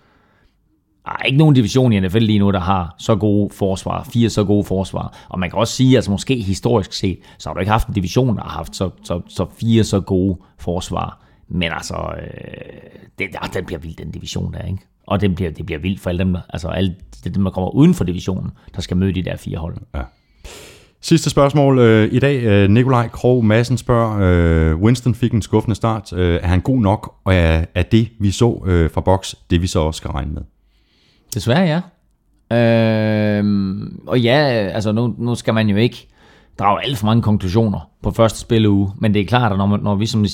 Der 1.04 1.10
er 1.10 1.22
ikke 1.22 1.38
nogen 1.38 1.54
division 1.54 1.92
i 1.92 2.00
NFL 2.00 2.18
lige 2.18 2.38
nu, 2.38 2.50
der 2.50 2.60
har 2.60 2.94
så 2.98 3.16
gode 3.16 3.54
forsvar, 3.54 4.04
fire 4.04 4.30
så 4.30 4.44
gode 4.44 4.64
forsvar. 4.64 5.26
Og 5.28 5.38
man 5.38 5.50
kan 5.50 5.58
også 5.58 5.74
sige, 5.74 5.96
altså 5.96 6.10
måske 6.10 6.42
historisk 6.42 6.92
set, 6.92 7.18
så 7.38 7.48
har 7.48 7.54
du 7.54 7.60
ikke 7.60 7.72
haft 7.72 7.88
en 7.88 7.94
division, 7.94 8.36
der 8.36 8.42
har 8.42 8.50
haft 8.50 8.76
så, 8.76 8.90
så, 9.02 9.20
så 9.28 9.46
fire 9.60 9.84
så 9.84 10.00
gode 10.00 10.38
forsvar. 10.58 11.23
Men 11.48 11.72
altså, 11.72 12.14
øh, 12.20 12.26
det, 13.18 13.28
ja, 13.32 13.48
den 13.54 13.64
bliver 13.64 13.78
vild, 13.78 13.96
den 13.96 14.10
division 14.10 14.52
der, 14.52 14.62
ikke? 14.62 14.78
Og 15.06 15.20
det 15.20 15.34
bliver, 15.34 15.50
det 15.50 15.66
bliver 15.66 15.78
vildt 15.78 16.00
for 16.00 16.10
alle 16.10 16.24
dem, 16.24 16.36
altså 16.48 16.68
alle 16.68 16.94
dem, 17.24 17.44
der 17.44 17.50
kommer 17.50 17.70
uden 17.70 17.94
for 17.94 18.04
divisionen, 18.04 18.50
der 18.74 18.80
skal 18.80 18.96
møde 18.96 19.14
de 19.14 19.22
der 19.22 19.36
fire 19.36 19.58
hold. 19.58 19.76
Ja. 19.94 20.02
Sidste 21.00 21.30
spørgsmål 21.30 21.78
øh, 21.78 22.12
i 22.12 22.18
dag. 22.18 22.42
Øh, 22.42 22.70
Nikolaj 22.70 23.08
Krog 23.08 23.44
Madsen 23.44 23.78
spørger, 23.78 24.18
øh, 24.20 24.82
Winston 24.82 25.14
fik 25.14 25.32
en 25.32 25.42
skuffende 25.42 25.74
start. 25.74 26.12
Øh, 26.12 26.40
er 26.42 26.46
han 26.46 26.60
god 26.60 26.80
nok, 26.80 27.14
og 27.24 27.34
er, 27.34 27.64
er 27.74 27.82
det, 27.82 28.08
vi 28.20 28.30
så 28.30 28.62
øh, 28.66 28.90
fra 28.90 29.00
boks, 29.00 29.34
det 29.50 29.62
vi 29.62 29.66
så 29.66 29.80
også 29.80 29.98
skal 29.98 30.10
regne 30.10 30.32
med? 30.32 30.42
Desværre 31.34 31.60
ja. 31.60 31.80
Øh, 32.56 33.44
og 34.06 34.20
ja, 34.20 34.36
altså 34.74 34.92
nu, 34.92 35.14
nu 35.18 35.34
skal 35.34 35.54
man 35.54 35.68
jo 35.68 35.76
ikke 35.76 36.08
drage 36.58 36.84
alt 36.84 36.98
for 36.98 37.06
mange 37.06 37.22
konklusioner 37.22 37.90
på 38.02 38.10
første 38.10 38.38
spilleuge, 38.38 38.90
men 38.98 39.14
det 39.14 39.20
er 39.20 39.26
klart, 39.26 39.52
at 39.52 39.58
når, 39.58 39.66
man, 39.66 39.80
når 39.80 39.94
vi 39.94 40.06
som 40.06 40.24
i, 40.24 40.28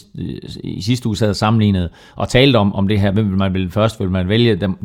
i 0.65 0.83
sidste 0.83 1.07
uge 1.07 1.17
sad 1.17 1.35
sammenlignet 1.35 1.91
og 2.17 2.29
talte 2.29 2.57
om, 2.57 2.75
om 2.75 2.89
det 2.89 3.01
her, 3.01 3.11
hvem 3.11 3.29
vil 3.31 3.39
man 3.39 3.55
vælge 3.55 3.71
først? 3.71 4.01
Vil 4.01 4.11
man 4.11 4.29
vælge 4.29 4.57
dem, 4.57 4.79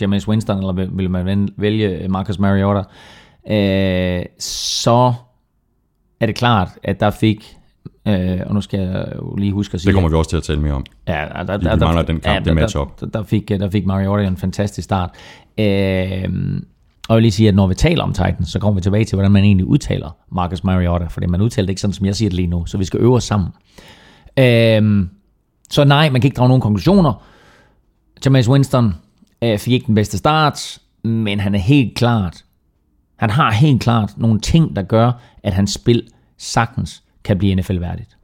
James 0.00 0.28
Winston, 0.28 0.58
eller 0.58 0.72
vil, 0.72 0.88
vil 0.92 1.10
man 1.10 1.48
vælge 1.56 2.08
Marcus 2.08 2.38
Mariota? 2.38 2.82
Øh, 3.50 4.24
så 4.38 5.14
er 6.20 6.26
det 6.26 6.34
klart, 6.34 6.68
at 6.82 7.00
der 7.00 7.10
fik 7.10 7.56
Øh, 8.08 8.40
og 8.46 8.54
nu 8.54 8.60
skal 8.60 8.80
jeg 8.80 9.12
jo 9.16 9.34
lige 9.34 9.52
huske 9.52 9.74
at 9.74 9.80
sige... 9.80 9.86
Det 9.86 9.94
kommer 9.94 10.08
vi 10.08 10.14
også 10.16 10.30
til 10.30 10.36
at 10.36 10.42
tale 10.42 10.60
mere 10.60 10.72
om. 10.72 10.84
Ja, 11.08 11.12
der, 11.12 11.42
der, 11.42 11.56
der, 11.56 11.76
vi 11.76 11.80
mangler 11.80 12.02
den 12.02 12.20
kamp, 12.20 12.34
ja, 12.34 12.40
det 12.40 12.54
match 12.54 12.76
op. 12.76 13.00
Der, 13.00 13.06
der, 13.06 13.22
fik, 13.22 13.48
der 13.48 13.70
fik 13.70 13.86
Mariota 13.86 14.28
en 14.28 14.36
fantastisk 14.36 14.84
start. 14.84 15.10
Øh, 15.58 16.28
og 17.08 17.12
jeg 17.12 17.16
vil 17.16 17.22
lige 17.22 17.32
sige, 17.32 17.48
at 17.48 17.54
når 17.54 17.66
vi 17.66 17.74
taler 17.74 18.02
om 18.02 18.12
Titans, 18.12 18.48
så 18.48 18.58
kommer 18.58 18.74
vi 18.74 18.80
tilbage 18.80 19.04
til, 19.04 19.16
hvordan 19.16 19.32
man 19.32 19.44
egentlig 19.44 19.66
udtaler 19.66 20.16
Marcus 20.32 20.64
Mariota, 20.64 21.06
fordi 21.06 21.26
man 21.26 21.40
udtaler 21.40 21.66
det 21.66 21.70
ikke 21.70 21.80
sådan, 21.80 21.94
som 21.94 22.06
jeg 22.06 22.16
siger 22.16 22.28
det 22.28 22.36
lige 22.36 22.46
nu, 22.46 22.66
så 22.66 22.78
vi 22.78 22.84
skal 22.84 23.00
øve 23.00 23.14
os 23.14 23.24
sammen. 23.24 23.48
Øhm, 24.38 25.10
så 25.70 25.84
nej, 25.84 26.10
man 26.10 26.20
kan 26.20 26.28
ikke 26.28 26.36
drage 26.36 26.48
nogen 26.48 26.60
konklusioner. 26.60 27.22
Jameis 28.24 28.48
Winston 28.48 28.94
øh, 29.42 29.58
fik 29.58 29.72
ikke 29.72 29.86
den 29.86 29.94
bedste 29.94 30.18
start, 30.18 30.78
men 31.02 31.40
han 31.40 31.54
er 31.54 31.58
helt 31.58 31.94
klart, 31.94 32.44
han 33.16 33.30
har 33.30 33.52
helt 33.52 33.82
klart 33.82 34.12
nogle 34.16 34.40
ting, 34.40 34.76
der 34.76 34.82
gør, 34.82 35.12
at 35.42 35.52
hans 35.52 35.70
spil 35.70 36.08
sagtens 36.38 37.02
kan 37.24 37.38
blive 37.38 37.54
NFL-værdigt. 37.54 38.16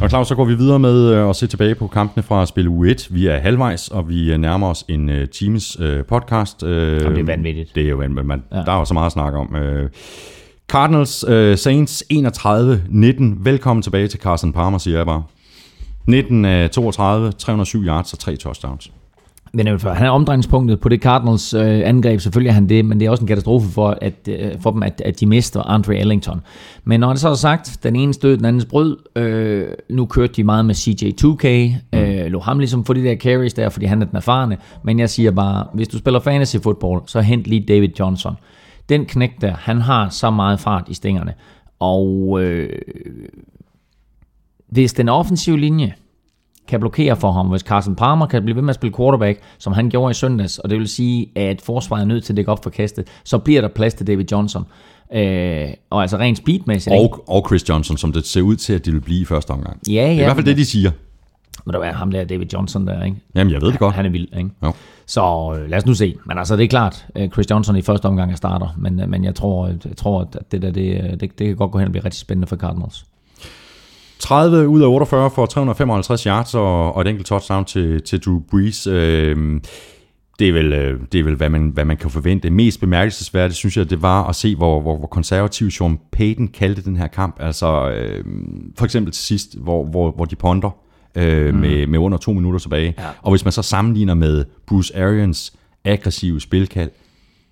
Og 0.00 0.08
Claus, 0.08 0.28
så 0.28 0.34
går 0.34 0.44
vi 0.44 0.54
videre 0.54 0.78
med 0.78 1.14
øh, 1.14 1.30
at 1.30 1.36
se 1.36 1.46
tilbage 1.46 1.74
på 1.74 1.86
kampene 1.86 2.22
fra 2.22 2.46
spil 2.46 2.68
U1. 2.68 3.06
Vi 3.10 3.26
er 3.26 3.38
halvvejs, 3.38 3.88
og 3.88 4.08
vi 4.08 4.32
øh, 4.32 4.38
nærmer 4.38 4.66
os 4.66 4.84
en 4.88 5.08
uh, 5.08 5.24
times 5.32 5.78
podcast. 6.08 6.62
Jamen, 6.62 7.14
det 7.14 7.18
er 7.18 7.24
vanvittigt. 7.24 7.74
Det 7.74 7.84
er 7.84 7.88
jo 7.88 7.96
vanvittigt. 7.96 8.26
Man, 8.26 8.42
ja. 8.52 8.56
Der 8.56 8.72
er 8.72 8.78
jo 8.78 8.84
så 8.84 8.94
meget 8.94 9.06
at 9.06 9.12
snakke 9.12 9.38
om. 9.38 9.56
Cardinals 10.68 11.24
uh, 11.24 11.54
Saints 11.56 12.04
31-19. 12.12 13.24
Velkommen 13.42 13.82
tilbage 13.82 14.08
til 14.08 14.20
Carson 14.20 14.52
Palmer, 14.52 14.78
siger 14.78 14.96
jeg 14.96 15.06
bare. 15.06 15.22
19 16.06 16.44
af 16.44 16.70
32, 16.70 17.32
307 17.32 17.84
yards 17.84 18.12
og 18.12 18.18
3 18.18 18.36
touchdowns. 18.36 18.90
Men 19.52 19.66
han 19.66 20.06
er 20.06 20.10
omdrejningspunktet 20.10 20.80
på 20.80 20.88
det 20.88 21.02
Cardinals 21.02 21.54
øh, 21.54 21.80
angreb, 21.84 22.20
selvfølgelig 22.20 22.50
er 22.50 22.54
han 22.54 22.68
det, 22.68 22.84
men 22.84 23.00
det 23.00 23.06
er 23.06 23.10
også 23.10 23.22
en 23.22 23.28
katastrofe 23.28 23.68
for, 23.68 23.98
at, 24.00 24.28
øh, 24.28 24.60
for 24.60 24.70
dem, 24.70 24.82
at, 24.82 25.02
at 25.04 25.20
de 25.20 25.26
mister 25.26 25.62
Andre 25.62 25.96
Ellington. 25.96 26.40
Men 26.84 27.00
når 27.00 27.10
det 27.10 27.20
så 27.20 27.28
er 27.28 27.34
sagt, 27.34 27.78
den 27.82 27.96
ene 27.96 28.14
stød, 28.14 28.36
den 28.36 28.44
andens 28.44 28.64
brød, 28.64 28.96
øh, 29.16 29.68
nu 29.88 30.06
kørte 30.06 30.32
de 30.32 30.44
meget 30.44 30.64
med 30.64 30.74
CJ2K, 30.74 31.46
øh, 31.98 32.26
lå 32.26 32.40
ham 32.40 32.58
ligesom 32.58 32.84
for 32.84 32.92
de 32.92 33.04
der 33.04 33.16
carries 33.16 33.54
der, 33.54 33.68
fordi 33.68 33.86
han 33.86 34.02
er 34.02 34.06
den 34.06 34.16
erfarne, 34.16 34.56
men 34.82 34.98
jeg 34.98 35.10
siger 35.10 35.30
bare, 35.30 35.66
hvis 35.74 35.88
du 35.88 35.98
spiller 35.98 36.20
fantasy 36.20 36.56
football, 36.56 37.00
så 37.06 37.20
hent 37.20 37.44
lige 37.44 37.64
David 37.68 37.88
Johnson. 37.98 38.36
Den 38.88 39.06
knæk 39.06 39.40
der, 39.40 39.54
han 39.54 39.80
har 39.80 40.08
så 40.08 40.30
meget 40.30 40.60
fart 40.60 40.84
i 40.88 40.94
stængerne, 40.94 41.34
og 41.78 42.38
øh, 42.42 42.68
hvis 44.68 44.92
den 44.92 45.08
offensive 45.08 45.58
linje, 45.58 45.94
kan 46.70 46.80
blokere 46.80 47.16
for 47.16 47.32
ham, 47.32 47.46
hvis 47.46 47.62
Carson 47.62 47.96
Palmer 47.96 48.26
kan 48.26 48.42
blive 48.42 48.56
ved 48.56 48.62
med 48.62 48.70
at 48.70 48.74
spille 48.74 48.96
quarterback, 48.96 49.40
som 49.58 49.72
han 49.72 49.90
gjorde 49.90 50.10
i 50.10 50.14
søndags, 50.14 50.58
og 50.58 50.70
det 50.70 50.78
vil 50.78 50.88
sige, 50.88 51.30
at 51.34 51.60
forsvaret 51.60 52.02
er 52.02 52.06
nødt 52.06 52.24
til 52.24 52.32
at 52.32 52.36
dække 52.36 52.52
op 52.52 52.62
for 52.62 52.70
kastet, 52.70 53.08
så 53.24 53.38
bliver 53.38 53.60
der 53.60 53.68
plads 53.68 53.94
til 53.94 54.06
David 54.06 54.24
Johnson. 54.32 54.64
Øh, 55.14 55.68
og 55.90 56.02
altså 56.02 56.16
rent 56.16 56.38
speedmæssigt. 56.38 56.96
Og, 56.96 57.24
og 57.28 57.44
Chris 57.48 57.68
Johnson, 57.68 57.96
som 57.96 58.12
det 58.12 58.26
ser 58.26 58.42
ud 58.42 58.56
til, 58.56 58.72
at 58.72 58.84
det 58.84 58.92
vil 58.92 59.00
blive 59.00 59.20
i 59.20 59.24
første 59.24 59.50
omgang. 59.50 59.80
Ja, 59.88 59.92
ja. 59.92 60.02
Det 60.02 60.08
er 60.08 60.12
i 60.12 60.24
hvert 60.24 60.36
fald 60.36 60.46
det, 60.46 60.56
de 60.56 60.64
siger. 60.64 60.90
Men 61.64 61.74
der 61.74 61.80
er 61.80 61.92
ham 61.92 62.10
der, 62.10 62.24
David 62.24 62.46
Johnson 62.52 62.86
der, 62.86 63.04
ikke? 63.04 63.16
Jamen, 63.34 63.52
jeg 63.52 63.62
ved 63.62 63.70
det 63.72 63.78
godt. 63.78 63.94
Han 63.94 64.06
er 64.06 64.10
vild, 64.10 64.28
ikke? 64.38 64.50
Jo. 64.62 64.72
Så 65.06 65.56
øh, 65.58 65.70
lad 65.70 65.78
os 65.78 65.86
nu 65.86 65.94
se. 65.94 66.16
Men 66.26 66.38
altså, 66.38 66.56
det 66.56 66.64
er 66.64 66.68
klart, 66.68 67.06
øh, 67.16 67.28
Chris 67.28 67.50
Johnson 67.50 67.76
i 67.76 67.82
første 67.82 68.06
omgang 68.06 68.32
er 68.32 68.36
starter, 68.36 68.68
men, 68.78 69.00
øh, 69.00 69.08
men 69.08 69.24
jeg 69.24 69.34
tror, 69.34 69.66
jeg 69.66 69.96
tror 69.96 70.20
at 70.20 70.52
det 70.52 70.62
der, 70.62 70.70
det, 70.70 71.20
det, 71.20 71.38
det 71.38 71.46
kan 71.46 71.56
godt 71.56 71.70
gå 71.70 71.78
hen 71.78 71.86
og 71.86 71.92
blive 71.92 72.04
rigtig 72.04 72.20
spændende 72.20 72.46
for 72.46 72.56
Cardinals. 72.56 73.04
30 74.20 74.68
ud 74.68 74.82
af 74.82 74.86
48 74.86 75.30
for 75.30 75.46
355 75.46 76.22
yards 76.22 76.54
og, 76.54 76.94
og 76.94 77.00
et 77.00 77.06
enkelt 77.06 77.26
touchdown 77.26 77.64
til, 77.64 78.02
til 78.02 78.20
Drew 78.20 78.40
Brees. 78.50 78.86
Øh, 78.86 79.60
det 80.38 80.48
er 80.48 80.52
vel, 80.52 80.72
øh, 80.72 81.00
det 81.12 81.20
er 81.20 81.24
vel 81.24 81.34
hvad, 81.34 81.48
man, 81.48 81.68
hvad 81.68 81.84
man 81.84 81.96
kan 81.96 82.10
forvente. 82.10 82.50
Mest 82.50 82.80
bemærkelsesværdigt, 82.80 83.56
synes 83.56 83.76
jeg, 83.76 83.90
det 83.90 84.02
var 84.02 84.24
at 84.28 84.36
se, 84.36 84.56
hvor, 84.56 84.80
hvor, 84.80 84.98
hvor 84.98 85.06
konservativ 85.06 85.70
Sean 85.70 85.98
Payton 86.12 86.48
kaldte 86.48 86.84
den 86.84 86.96
her 86.96 87.06
kamp. 87.06 87.36
Altså, 87.40 87.90
øh, 87.90 88.24
for 88.78 88.84
eksempel 88.84 89.12
til 89.12 89.24
sidst, 89.24 89.58
hvor, 89.58 89.84
hvor, 89.84 90.10
hvor 90.10 90.24
de 90.24 90.36
ponder 90.36 90.70
øh, 91.14 91.54
mm. 91.54 91.60
med, 91.60 91.86
med 91.86 91.98
under 91.98 92.18
to 92.18 92.32
minutter 92.32 92.58
tilbage. 92.58 92.94
Ja. 92.98 93.04
Og 93.22 93.30
hvis 93.30 93.44
man 93.44 93.52
så 93.52 93.62
sammenligner 93.62 94.14
med 94.14 94.44
Bruce 94.66 95.02
Arians 95.02 95.52
aggressive 95.84 96.40
spilkald, 96.40 96.90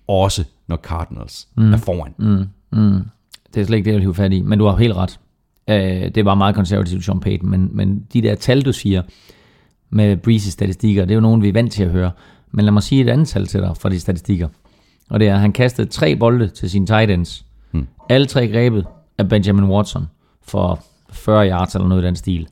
også 0.07 0.43
når 0.67 0.77
Cardinals 0.77 1.47
mm. 1.57 1.73
er 1.73 1.77
foran. 1.77 2.13
Mm. 2.17 2.79
Mm. 2.79 3.01
Det 3.53 3.61
er 3.61 3.65
slet 3.65 3.77
ikke 3.77 3.85
det, 3.85 3.91
jeg 3.91 3.95
vil 3.95 4.01
hive 4.01 4.15
fat 4.15 4.33
i, 4.33 4.41
men 4.41 4.59
du 4.59 4.65
har 4.65 4.75
helt 4.75 4.95
ret. 4.95 5.19
Øh, 5.69 6.15
det 6.15 6.25
var 6.25 6.35
meget 6.35 6.55
konservativt, 6.55 7.05
Sean 7.05 7.19
Payton, 7.19 7.49
men, 7.49 7.69
men 7.71 8.05
de 8.13 8.21
der 8.21 8.35
tal, 8.35 8.61
du 8.61 8.73
siger, 8.73 9.01
med 9.89 10.17
Breeze's 10.27 10.51
statistikker, 10.51 11.05
det 11.05 11.11
er 11.11 11.15
jo 11.15 11.21
nogen, 11.21 11.41
vi 11.41 11.49
er 11.49 11.53
vant 11.53 11.71
til 11.71 11.83
at 11.83 11.89
høre. 11.89 12.11
Men 12.51 12.65
lad 12.65 12.71
mig 12.71 12.83
sige 12.83 13.01
et 13.01 13.09
andet 13.09 13.27
tal 13.27 13.47
til 13.47 13.61
dig 13.61 13.77
fra 13.77 13.89
de 13.89 13.99
statistikker. 13.99 14.47
Og 15.09 15.19
det 15.19 15.27
er, 15.27 15.33
at 15.33 15.39
han 15.39 15.51
kastede 15.51 15.89
tre 15.89 16.15
bolde 16.15 16.47
til 16.47 16.69
sine 16.69 16.85
tight 16.85 17.11
ends. 17.11 17.45
Hmm. 17.71 17.87
Alle 18.09 18.27
tre 18.27 18.47
grebet 18.47 18.85
af 19.17 19.29
Benjamin 19.29 19.63
Watson 19.63 20.05
for 20.41 20.83
40 21.11 21.49
yards 21.49 21.75
eller 21.75 21.87
noget 21.87 22.03
i 22.03 22.05
den 22.05 22.15
stil. 22.15 22.47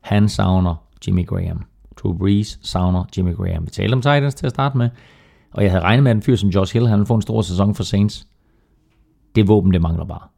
Han 0.00 0.28
savner 0.28 0.74
Jimmy 1.06 1.26
Graham. 1.26 1.64
Drew 1.96 2.18
Brees 2.18 2.58
savner 2.62 3.04
Jimmy 3.16 3.34
Graham. 3.34 3.66
Vi 3.66 3.70
talte 3.70 3.94
om 3.94 4.02
tight 4.02 4.24
ends 4.24 4.34
til 4.34 4.46
at 4.46 4.52
starte 4.52 4.78
med. 4.78 4.90
Og 5.50 5.62
jeg 5.62 5.70
havde 5.70 5.82
regnet 5.82 6.02
med, 6.02 6.10
at 6.10 6.16
en 6.16 6.22
fyr 6.22 6.36
som 6.36 6.48
Josh 6.48 6.72
Hill, 6.72 6.88
han 6.88 6.98
ville 6.98 7.06
få 7.06 7.14
en 7.14 7.22
stor 7.22 7.42
sæson 7.42 7.74
for 7.74 7.82
Saints. 7.82 8.26
Det 9.34 9.48
våben, 9.48 9.72
det 9.72 9.82
mangler 9.82 10.04
bare. 10.04 10.28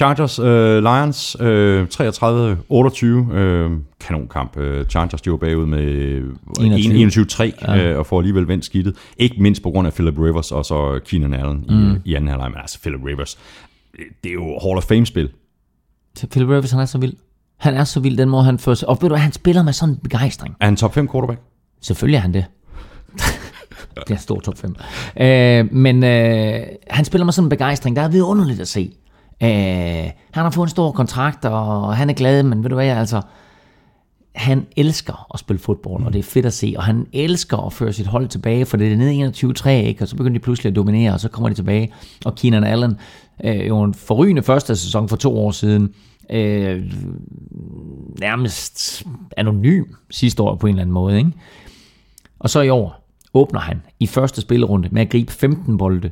Chargers, 0.00 0.38
øh, 0.38 0.82
Lions, 0.82 1.36
øh, 1.40 1.86
33-28, 1.88 3.32
øh, 3.32 3.70
kanonkamp. 4.00 4.56
Øh, 4.56 4.86
Chargers, 4.86 5.22
de 5.22 5.30
var 5.30 5.36
bagud 5.36 5.66
med 5.66 6.22
21-3 6.58 7.72
ja. 7.72 7.90
øh, 7.90 7.98
og 7.98 8.06
får 8.06 8.18
alligevel 8.18 8.48
vendt 8.48 8.64
skidtet. 8.64 8.96
Ikke 9.16 9.42
mindst 9.42 9.62
på 9.62 9.70
grund 9.70 9.86
af 9.86 9.92
Philip 9.92 10.18
Rivers 10.18 10.52
og 10.52 10.64
så 10.64 11.00
Keenan 11.04 11.34
Allen 11.34 11.64
mm. 11.68 11.92
i, 11.92 11.98
i 12.04 12.14
anden 12.14 12.28
halvleg. 12.28 12.50
Men 12.50 12.60
altså, 12.60 12.80
Philip 12.80 13.00
Rivers, 13.06 13.38
det 14.24 14.30
er 14.30 14.32
jo 14.32 14.58
Hall 14.62 14.76
of 14.76 14.84
Fame-spil. 14.84 15.30
Philip 16.30 16.48
Rivers, 16.48 16.70
han 16.70 16.80
er 16.80 16.84
så 16.84 16.98
vild. 16.98 17.14
Han 17.56 17.74
er 17.74 17.84
så 17.84 18.00
vild, 18.00 18.16
den 18.18 18.28
måde 18.28 18.44
han 18.44 18.58
fører 18.58 18.76
sig. 18.76 18.88
Og 18.88 18.98
ved 19.00 19.08
du 19.08 19.14
han 19.14 19.32
spiller 19.32 19.62
med 19.62 19.72
sådan 19.72 19.94
en 19.94 20.00
begejstring. 20.02 20.56
Er 20.60 20.64
han 20.64 20.76
top 20.76 20.94
5 20.94 21.08
quarterback? 21.08 21.40
Selvfølgelig 21.80 22.16
er 22.16 22.22
han 22.22 22.34
det. 22.34 22.44
det 24.08 24.14
er 24.14 24.18
stor 24.18 24.40
top 24.40 24.58
5. 24.58 24.74
Øh, 25.20 25.74
men 25.74 26.04
øh, 26.04 26.60
han 26.90 27.04
spiller 27.04 27.24
med 27.24 27.32
sådan 27.32 27.46
en 27.46 27.50
begejstring. 27.50 27.96
Der 27.96 28.02
er 28.02 28.08
vidunderligt 28.08 28.60
at 28.60 28.68
se. 28.68 28.92
Øh, 29.42 30.10
han 30.30 30.44
har 30.44 30.50
fået 30.50 30.66
en 30.66 30.70
stor 30.70 30.92
kontrakt, 30.92 31.44
og 31.44 31.96
han 31.96 32.10
er 32.10 32.14
glad, 32.14 32.42
men 32.42 32.62
ved 32.62 32.70
du 32.70 32.74
hvad, 32.74 32.88
altså, 32.88 33.22
han 34.34 34.66
elsker 34.76 35.26
at 35.34 35.40
spille 35.40 35.60
fodbold, 35.60 36.04
og 36.04 36.12
det 36.12 36.18
er 36.18 36.22
fedt 36.22 36.46
at 36.46 36.52
se, 36.52 36.74
og 36.76 36.82
han 36.82 37.06
elsker 37.12 37.56
at 37.56 37.72
føre 37.72 37.92
sit 37.92 38.06
hold 38.06 38.28
tilbage, 38.28 38.66
for 38.66 38.76
det 38.76 38.92
er 38.92 38.96
nede 38.96 39.28
21-3, 39.28 39.68
ikke? 39.68 40.04
og 40.04 40.08
så 40.08 40.16
begynder 40.16 40.38
de 40.38 40.42
pludselig 40.42 40.70
at 40.70 40.76
dominere, 40.76 41.12
og 41.12 41.20
så 41.20 41.28
kommer 41.28 41.48
de 41.48 41.54
tilbage, 41.54 41.92
og 42.24 42.34
Keenan 42.34 42.64
Allen, 42.64 42.96
øh, 43.44 43.68
jo 43.68 43.82
en 43.82 43.94
forrygende 43.94 44.42
første 44.42 44.76
sæson 44.76 45.08
for 45.08 45.16
to 45.16 45.38
år 45.38 45.50
siden, 45.50 45.94
øh, 46.30 46.92
nærmest 48.20 49.04
anonym 49.36 49.84
sidste 50.10 50.42
år 50.42 50.54
på 50.54 50.66
en 50.66 50.70
eller 50.74 50.82
anden 50.82 50.94
måde, 50.94 51.18
ikke? 51.18 51.32
Og 52.38 52.50
så 52.50 52.60
i 52.60 52.68
år 52.68 53.06
åbner 53.34 53.60
han 53.60 53.82
i 54.00 54.06
første 54.06 54.40
spillerunde 54.40 54.88
med 54.92 55.02
at 55.02 55.10
gribe 55.10 55.32
15 55.32 55.78
bolde, 55.78 56.10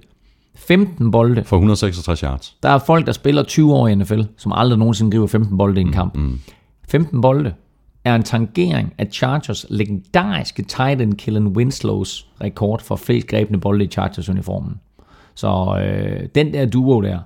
15 0.58 1.10
bolde. 1.10 1.44
For 1.44 1.56
166 1.56 2.20
yards. 2.20 2.56
Der 2.62 2.68
er 2.68 2.78
folk, 2.78 3.06
der 3.06 3.12
spiller 3.12 3.42
20 3.42 3.74
år 3.74 3.88
i 3.88 3.94
NFL, 3.94 4.20
som 4.36 4.52
aldrig 4.54 4.78
nogensinde 4.78 5.10
griber 5.10 5.26
15 5.26 5.58
bolde 5.58 5.80
i 5.80 5.84
en 5.84 5.92
kamp. 5.92 6.16
Mm, 6.16 6.22
mm. 6.22 6.40
15 6.88 7.20
bolde 7.20 7.52
er 8.04 8.14
en 8.14 8.22
tangering 8.22 8.94
af 8.98 9.08
Chargers 9.12 9.66
legendariske 9.68 10.62
tight 10.62 11.00
end 11.00 11.14
Kellen 11.14 11.46
Winslows 11.46 12.26
rekord 12.40 12.82
for 12.82 12.96
flest 12.96 13.26
grebne 13.26 13.60
bolde 13.60 13.84
i 13.84 13.88
Chargers-uniformen. 13.88 14.74
Så 15.34 15.80
øh, 15.84 16.28
den 16.34 16.52
der 16.52 16.66
duo 16.66 17.00
der, 17.00 17.18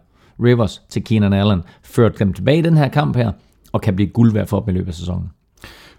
Rivers 0.45 0.83
til 0.89 1.05
Keenan 1.05 1.33
Allen, 1.33 1.63
førte 1.83 2.19
dem 2.19 2.33
tilbage 2.33 2.59
i 2.59 2.63
den 2.63 2.77
her 2.77 2.89
kamp 2.89 3.17
her, 3.17 3.33
og 3.73 3.81
kan 3.81 3.97
blive 3.97 4.09
guld 4.09 4.33
værd 4.33 4.47
for 4.47 4.61
dem 4.61 4.75
i 4.75 4.79
løbet 4.79 4.89
af 4.89 4.95
sæsonen. 4.95 5.31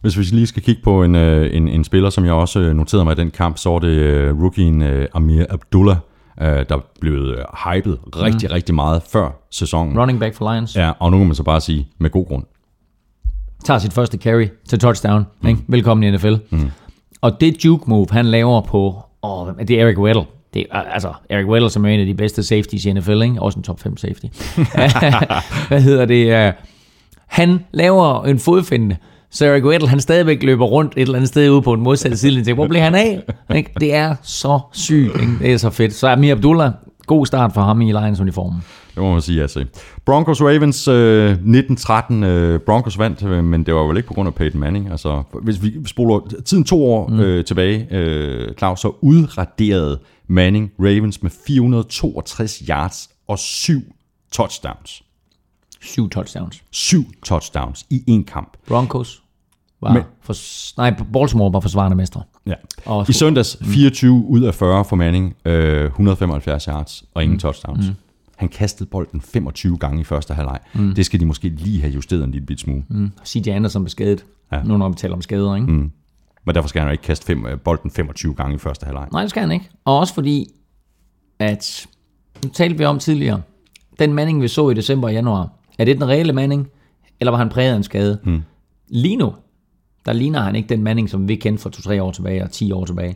Hvis 0.01 0.17
vi 0.17 0.23
lige 0.23 0.47
skal 0.47 0.63
kigge 0.63 0.81
på 0.83 1.03
en, 1.03 1.15
øh, 1.15 1.55
en, 1.55 1.67
en 1.67 1.83
spiller, 1.83 2.09
som 2.09 2.25
jeg 2.25 2.33
også 2.33 2.59
øh, 2.59 2.75
noterede 2.75 3.05
mig 3.05 3.11
i 3.11 3.15
den 3.15 3.31
kamp, 3.31 3.57
så 3.57 3.69
var 3.69 3.79
det 3.79 3.87
øh, 3.87 4.43
rookien 4.43 4.83
Amir 5.13 5.45
Abdullah, 5.49 5.97
øh, 6.41 6.65
der 6.69 6.77
blev 7.01 7.13
øh, 7.13 7.45
hypet 7.65 7.99
rigtig, 8.15 8.49
mm. 8.49 8.53
rigtig 8.53 8.75
meget 8.75 9.01
før 9.11 9.29
sæsonen. 9.51 9.99
Running 9.99 10.19
back 10.19 10.35
for 10.35 10.53
Lions. 10.53 10.75
Ja, 10.75 10.91
og 10.99 11.11
nu 11.11 11.17
kan 11.17 11.27
man 11.27 11.35
så 11.35 11.43
bare 11.43 11.61
sige, 11.61 11.87
med 11.97 12.09
god 12.09 12.27
grund. 12.27 12.43
Tager 13.65 13.77
sit 13.77 13.93
første 13.93 14.17
carry 14.17 14.47
til 14.69 14.79
touchdown. 14.79 15.25
Mm. 15.41 15.47
Ikke? 15.47 15.61
Velkommen 15.67 16.03
i 16.13 16.17
NFL. 16.17 16.33
Mm. 16.49 16.71
Og 17.21 17.41
det 17.41 17.65
juke 17.65 17.89
move, 17.89 18.07
han 18.11 18.25
laver 18.25 18.61
på 18.61 19.01
Og 19.21 19.55
det 19.67 19.69
er 19.69 19.85
Eric 19.85 19.97
Weddle. 19.97 20.23
Det 20.53 20.65
er, 20.71 20.79
altså, 20.81 21.13
Eric 21.29 21.45
Weddle, 21.45 21.69
som 21.69 21.85
er 21.85 21.89
en 21.89 21.99
af 21.99 22.05
de 22.05 22.13
bedste 22.13 22.43
safeties 22.43 22.85
i 22.85 22.93
NFL, 22.93 23.21
ikke? 23.21 23.41
også 23.41 23.59
en 23.59 23.63
top 23.63 23.79
5 23.79 23.97
safety. 23.97 24.25
Hvad 25.67 25.81
hedder 25.81 26.05
det? 26.05 26.47
øh, 26.47 26.53
Han 27.27 27.65
laver 27.71 28.23
en 28.23 28.39
fodfinde, 28.39 28.97
så 29.33 29.45
Eric 29.45 29.63
Weddle, 29.63 29.87
han 29.87 29.99
stadigvæk 29.99 30.43
løber 30.43 30.65
rundt 30.65 30.93
et 30.97 31.01
eller 31.01 31.15
andet 31.15 31.27
sted 31.27 31.49
ude 31.49 31.61
på 31.61 31.73
en 31.73 31.81
modsatte 31.81 32.17
side. 32.17 32.53
Hvor 32.53 32.67
bliver 32.67 32.83
han 32.83 32.95
af? 32.95 33.23
Ikke? 33.55 33.73
Det 33.79 33.93
er 33.93 34.15
så 34.23 34.59
sygt. 34.71 35.21
Ikke? 35.21 35.33
Det 35.39 35.53
er 35.53 35.57
så 35.57 35.69
fedt. 35.69 35.93
Så 35.93 36.07
Amir 36.07 36.31
Abdullah, 36.31 36.71
god 37.07 37.25
start 37.25 37.53
for 37.53 37.61
ham 37.61 37.81
i 37.81 37.91
Lions-uniformen. 37.91 38.63
Det 38.95 39.03
må 39.03 39.11
man 39.11 39.21
sige, 39.21 39.41
altså. 39.41 39.65
Broncos 40.05 40.41
Ravens 40.41 40.87
øh, 40.87 41.29
1913. 41.29 42.23
Øh, 42.23 42.59
Broncos 42.59 42.99
vandt, 42.99 43.23
øh, 43.23 43.43
men 43.43 43.63
det 43.63 43.75
var 43.75 43.81
vel 43.81 43.97
ikke 43.97 44.07
på 44.07 44.13
grund 44.13 44.27
af 44.27 44.35
Peyton 44.35 44.59
Manning. 44.59 44.91
Altså, 44.91 45.23
hvis 45.41 45.63
vi 45.63 45.73
spoler 45.85 46.19
tiden 46.45 46.63
to 46.63 46.85
år 46.85 47.07
mm. 47.07 47.19
øh, 47.19 47.45
tilbage, 47.45 47.87
øh, 47.91 48.53
Claus, 48.57 48.79
så 48.79 48.91
udraderede 49.01 49.99
Manning 50.27 50.71
Ravens 50.79 51.23
med 51.23 51.31
462 51.47 52.63
yards 52.69 53.09
og 53.27 53.39
syv 53.39 53.81
touchdowns. 54.31 55.03
Syv 55.81 56.09
touchdowns. 56.09 56.63
Syv 56.71 57.03
touchdowns 57.25 57.85
i 57.89 58.03
en 58.07 58.23
kamp. 58.23 58.57
Broncos 58.67 59.22
var 59.83 59.93
Men- 59.93 60.03
for, 60.21 60.33
nej, 60.77 60.95
Baltimore 61.13 61.53
var 61.53 61.59
forsvarende 61.59 61.97
mestre. 61.97 62.21
Ja. 62.45 62.53
Og- 62.85 63.09
I 63.09 63.13
søndags 63.13 63.57
24 63.63 64.13
ud 64.13 64.41
af 64.41 64.53
40 64.55 64.85
for 64.85 64.95
Manning, 64.95 65.35
øh, 65.45 65.85
175 65.85 66.63
yards 66.65 67.03
og 67.13 67.23
ingen 67.23 67.39
touchdowns. 67.39 67.87
Mm. 67.87 67.95
Han 68.35 68.49
kastede 68.49 68.89
bolden 68.89 69.21
25 69.21 69.77
gange 69.77 70.01
i 70.01 70.03
første 70.03 70.33
halvleg. 70.33 70.59
Mm. 70.73 70.95
Det 70.95 71.05
skal 71.05 71.19
de 71.19 71.25
måske 71.25 71.49
lige 71.49 71.81
have 71.81 71.93
justeret 71.93 72.23
en 72.23 72.31
lille 72.31 72.45
bit 72.45 72.59
smule. 72.59 72.83
Mm. 72.89 73.11
CJ 73.25 73.49
Anderson 73.49 73.81
blev 73.83 73.89
skadet. 73.89 74.25
Ja. 74.51 74.63
Nu 74.63 74.77
når 74.77 74.89
vi 74.89 74.95
taler 74.95 75.15
om 75.15 75.21
skader, 75.21 75.55
ikke? 75.55 75.67
Mm. 75.71 75.91
Men 76.45 76.55
derfor 76.55 76.69
skal 76.69 76.79
han 76.81 76.87
jo 76.89 76.91
ikke 76.91 77.03
kaste 77.03 77.25
fem, 77.25 77.45
øh, 77.45 77.59
bolden 77.59 77.91
25 77.91 78.33
gange 78.33 78.55
i 78.55 78.57
første 78.57 78.85
halvleg. 78.85 79.07
Nej, 79.11 79.21
det 79.21 79.29
skal 79.29 79.41
han 79.41 79.51
ikke. 79.51 79.69
Og 79.85 79.99
også 79.99 80.13
fordi, 80.13 80.47
at 81.39 81.87
nu 82.43 82.49
talte 82.49 82.77
vi 82.77 82.85
om 82.85 82.99
tidligere, 82.99 83.41
den 83.99 84.13
manding, 84.13 84.41
vi 84.41 84.47
så 84.47 84.69
i 84.69 84.73
december 84.73 85.07
og 85.07 85.13
januar, 85.13 85.49
er 85.79 85.85
det 85.85 85.95
den 85.97 86.07
reelle 86.07 86.33
manding, 86.33 86.67
eller 87.19 87.31
var 87.31 87.37
han 87.37 87.49
præget 87.49 87.71
af 87.71 87.75
en 87.77 87.83
skade? 87.83 88.19
Mm. 88.23 88.41
Lige 88.89 89.15
nu, 89.15 89.33
der 90.05 90.13
ligner 90.13 90.41
han 90.41 90.55
ikke 90.55 90.69
den 90.69 90.83
manding, 90.83 91.09
som 91.09 91.27
vi 91.27 91.35
kendte 91.35 91.61
for 91.61 91.69
2-3 91.69 92.01
år 92.01 92.11
tilbage 92.11 92.43
og 92.43 92.51
10 92.51 92.71
år 92.71 92.85
tilbage. 92.85 93.15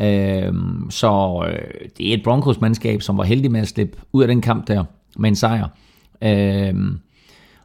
Øhm, 0.00 0.90
så 0.90 1.44
øh, 1.48 1.88
det 1.98 2.10
er 2.10 2.14
et 2.14 2.22
Broncos-mandskab, 2.22 3.02
som 3.02 3.18
var 3.18 3.24
heldig 3.24 3.50
med 3.50 3.60
at 3.60 3.68
slippe 3.68 3.98
ud 4.12 4.22
af 4.22 4.28
den 4.28 4.40
kamp 4.40 4.68
der 4.68 4.84
med 5.16 5.28
en 5.28 5.36
sejr. 5.36 5.68
Øhm, 6.22 6.98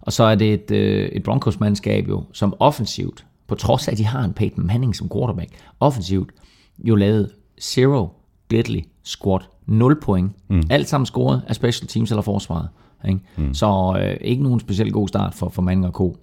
og 0.02 0.14
så 0.14 0.24
er 0.24 0.36
det 0.36 0.54
et, 0.54 0.72
øh, 0.72 1.10
et 1.10 1.24
Broncos-mandskab 1.24 2.08
jo, 2.10 2.24
som 2.34 2.54
offensivt, 2.60 3.26
på 3.48 3.56
trods 3.56 3.88
af, 3.88 3.92
at 3.92 3.98
de 3.98 4.06
har 4.06 4.24
en 4.24 4.34
Peyton 4.34 4.68
Manning 4.68 4.96
som 4.96 5.10
quarterback, 5.10 5.50
offensivt 5.80 6.30
jo 6.80 6.96
lavet 6.96 7.32
zero 7.62 8.08
deadly 8.52 8.80
squat, 9.04 9.50
0 9.66 10.02
point. 10.02 10.32
Mm. 10.48 10.64
Alt 10.70 10.90
sammen 10.90 11.06
scoret 11.06 11.42
af 11.48 11.56
special 11.56 11.88
teams 11.88 12.12
eller 12.12 12.22
forsvaret. 12.22 12.68
Ikke? 13.08 13.20
Mm. 13.38 13.54
Så 13.54 14.00
øh, 14.00 14.18
ikke 14.22 14.44
nogen 14.44 14.60
specielt 14.60 14.94
god 14.94 15.08
start 15.08 15.34
for, 15.34 15.50
for 15.50 15.62
Manning 15.62 15.88
og 15.88 15.92
Co. 15.92 16.18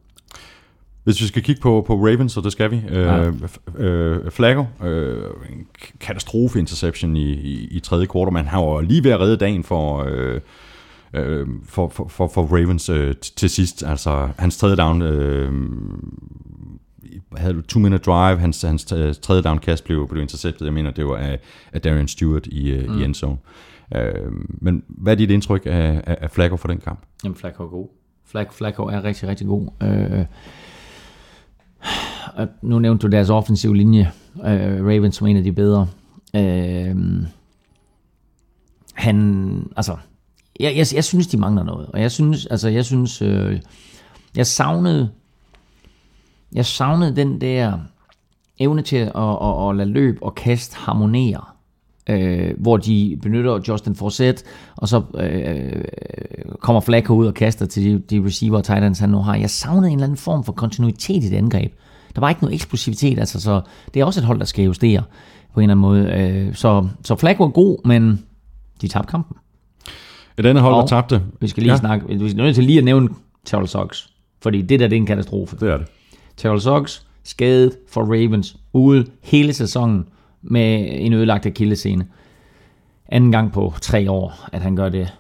Hvis 1.05 1.21
vi 1.23 1.27
skal 1.27 1.43
kigge 1.43 1.61
på, 1.61 1.85
på 1.87 1.95
Ravens, 1.95 2.37
og 2.37 2.45
det 2.45 2.53
skal 2.53 2.71
vi. 2.71 2.83
Øh, 2.89 3.29
f- 3.29 3.83
øh, 3.83 4.31
Flacco, 4.31 4.65
øh, 4.85 5.25
en 5.51 5.67
k- 5.83 5.99
katastrofe-interception 6.01 7.17
i, 7.17 7.33
i, 7.33 7.69
i 7.71 7.81
tredje 7.81 8.07
kvartal, 8.07 8.33
men 8.33 8.45
han 8.47 8.61
var 8.61 8.81
lige 8.81 9.05
ved 9.05 9.11
at 9.11 9.21
redde 9.21 9.37
dagen 9.37 9.65
for, 9.65 10.05
øh, 10.09 10.41
øh, 11.15 11.47
for, 11.65 11.89
for, 11.89 12.09
for, 12.09 12.29
for 12.29 12.43
Ravens 12.43 12.89
øh, 12.89 13.15
til 13.37 13.51
sidst. 13.51 13.83
Altså, 13.87 14.29
hans 14.39 14.59
tredje 14.59 14.77
down, 14.77 15.03
øh, 15.03 15.53
havde 17.37 17.63
two-minute 17.73 17.99
drive, 17.99 18.39
hans, 18.39 18.63
hans 18.63 18.93
øh, 18.93 19.15
tredje 19.23 19.43
down-kast 19.43 19.85
blev, 19.85 20.09
blev 20.09 20.23
interceptet. 20.23 20.67
Jeg 20.67 20.75
mener, 20.75 20.91
det 20.91 21.07
var 21.07 21.17
af, 21.17 21.39
af 21.73 21.81
Darian 21.81 22.09
Stewart 22.09 22.47
i, 22.47 22.85
mm. 22.89 22.99
i 22.99 23.05
endzone. 23.05 23.37
Øh, 23.97 24.33
men 24.49 24.83
hvad 24.89 25.13
er 25.13 25.17
dit 25.17 25.31
indtryk 25.31 25.63
af, 25.67 26.03
af, 26.07 26.17
af 26.21 26.31
Flacco 26.31 26.57
for 26.57 26.69
den 26.69 26.79
kamp? 26.79 27.01
Jamen, 27.25 27.37
Flacco 27.37 27.65
er 27.65 27.69
god. 27.69 27.89
Flac, 28.27 28.47
Flacco 28.53 28.83
er 28.85 29.05
rigtig, 29.05 29.29
rigtig 29.29 29.47
god. 29.47 29.69
Øh, 29.83 30.25
nu 32.63 32.79
nævnte 32.79 33.07
du 33.07 33.11
deres 33.11 33.31
offensive 33.31 33.77
linje. 33.77 34.13
Øh, 34.37 34.87
Ravens 34.87 35.17
som 35.17 35.27
en 35.27 35.37
af 35.37 35.45
de 35.45 35.53
bedre. 35.53 35.87
Øh, 36.37 36.97
han, 38.95 39.69
altså, 39.77 39.97
jeg, 40.61 40.77
jeg, 40.77 40.87
jeg 40.95 41.05
synes, 41.05 41.27
de 41.27 41.37
mangler 41.37 41.63
noget. 41.63 41.87
Og 41.87 42.01
jeg 42.01 42.11
synes, 42.11 42.47
altså, 42.47 42.69
jeg 42.69 42.85
synes, 42.85 43.23
øh, 43.23 43.61
jeg 44.37 44.47
savnede, 44.47 45.11
jeg 46.53 46.67
savnede 46.67 47.17
den 47.17 47.41
der 47.41 47.79
evne 48.59 48.83
til 48.83 48.97
at, 48.97 49.13
at, 49.17 49.69
at 49.69 49.77
lade 49.77 49.89
løb 49.89 50.19
og 50.23 50.35
kast 50.35 50.75
harmonere. 50.75 51.45
Øh, 52.09 52.51
hvor 52.59 52.77
de 52.77 53.19
benytter 53.23 53.61
Justin 53.69 53.95
Forsett, 53.95 54.45
og 54.77 54.89
så 54.89 55.03
øh, 55.15 55.85
kommer 56.61 56.81
Flacco 56.81 57.15
ud 57.15 57.27
og 57.27 57.35
kaster 57.35 57.67
til 57.67 57.85
de, 57.85 57.99
de 57.99 58.27
receiver 58.27 58.59
og 58.59 58.65
tight 58.65 58.85
ends, 58.85 58.99
han 58.99 59.11
nu 59.11 59.19
har. 59.19 59.37
Jeg 59.37 59.51
savnede 59.51 59.87
en 59.87 59.99
eller 59.99 60.05
anden 60.05 60.17
form 60.17 60.45
for 60.45 60.53
kontinuitet 60.53 61.25
i 61.25 61.29
det 61.29 61.37
angreb. 61.37 61.73
Der 62.15 62.21
var 62.21 62.29
ikke 62.29 62.43
noget 62.43 62.55
eksplosivitet, 62.55 63.19
altså, 63.19 63.41
så 63.41 63.61
det 63.95 64.01
er 64.01 64.05
også 64.05 64.21
et 64.21 64.27
hold, 64.27 64.39
der 64.39 64.45
skal 64.45 64.65
justere 64.65 65.03
på 65.55 65.61
en 65.61 65.71
eller 65.71 65.75
anden 65.75 66.11
måde. 66.11 66.23
Øh, 66.49 66.55
så, 66.55 66.89
så 67.05 67.17
Flacco 67.17 67.45
er 67.45 67.49
god, 67.49 67.87
men 67.87 68.25
de 68.81 68.89
tabte 68.89 69.11
kampen. 69.11 69.37
Et 70.39 70.47
andet 70.47 70.63
hold, 70.63 70.75
der 70.75 70.83
Og 70.83 70.89
tabte. 70.89 71.23
Vi 71.41 71.49
skal 71.49 71.63
lige 71.63 71.73
ja. 71.73 71.79
snakke, 71.79 72.09
vi 72.09 72.15
er 72.15 72.35
nødt 72.35 72.55
til 72.55 72.65
lige 72.65 72.79
at 72.79 72.85
nævne 72.85 73.09
Terrell 73.45 73.69
Sox, 73.69 74.07
fordi 74.43 74.63
det 74.63 74.81
der, 74.81 74.89
det 74.89 74.97
er 74.97 75.01
en 75.01 75.07
katastrofe. 75.07 75.57
Det 75.61 75.73
er 75.73 75.77
det. 75.77 75.87
Terrell 76.37 76.61
Sox 76.61 77.01
skadet 77.25 77.77
for 77.89 78.01
Ravens 78.03 78.57
ude 78.73 79.07
hele 79.23 79.53
sæsonen 79.53 80.05
med 80.43 80.89
en 80.91 81.13
ødelagt 81.13 81.47
akillescene. 81.47 82.07
Anden 83.09 83.33
gang 83.33 83.53
på 83.53 83.75
tre 83.81 84.11
år, 84.11 84.49
at 84.53 84.63
han 84.63 84.77
gør 84.77 84.89
det. 84.89 85.13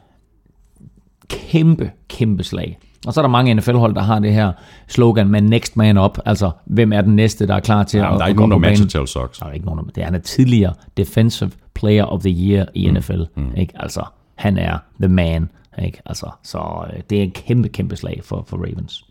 Kæmpe, 1.28 1.90
kæmpe 2.08 2.44
slag. 2.44 2.78
Og 3.06 3.14
så 3.14 3.20
er 3.20 3.22
der 3.22 3.28
mange 3.28 3.54
NFL-hold, 3.54 3.94
der 3.94 4.00
har 4.00 4.18
det 4.18 4.32
her 4.32 4.52
slogan 4.88 5.28
med 5.28 5.40
next 5.40 5.76
man 5.76 5.98
up. 5.98 6.18
Altså, 6.24 6.50
hvem 6.64 6.92
er 6.92 7.00
den 7.00 7.16
næste, 7.16 7.46
der 7.46 7.54
er 7.54 7.60
klar 7.60 7.82
til 7.82 7.98
Ja, 7.98 8.04
at, 8.04 8.10
der 8.12 8.18
er 8.18 8.22
at 8.22 8.28
ikke 8.28 8.38
gå 8.38 8.46
nogen, 8.46 8.62
der 8.62 8.70
matcher 8.70 9.04
Sox. 9.04 9.38
Der 9.38 9.46
er 9.46 9.52
ikke 9.52 9.66
nogen, 9.66 9.78
der 9.78 9.84
det 9.84 10.00
er. 10.00 10.04
Han 10.04 10.14
er 10.14 10.18
tidligere 10.18 10.74
Defensive 10.96 11.50
Player 11.74 12.04
of 12.04 12.20
the 12.20 12.50
Year 12.50 12.66
i 12.74 12.90
NFL. 12.90 13.22
Mm. 13.36 13.54
Ikke? 13.56 13.72
Altså, 13.76 14.04
han 14.34 14.58
er 14.58 14.78
the 15.00 15.08
man. 15.08 15.48
Ikke? 15.82 16.02
Altså, 16.06 16.30
så 16.42 16.84
øh, 16.92 17.00
det 17.10 17.18
er 17.18 17.22
en 17.22 17.30
kæmpe, 17.30 17.68
kæmpe 17.68 17.96
slag 17.96 18.20
for, 18.24 18.44
for 18.46 18.56
Ravens. 18.56 19.04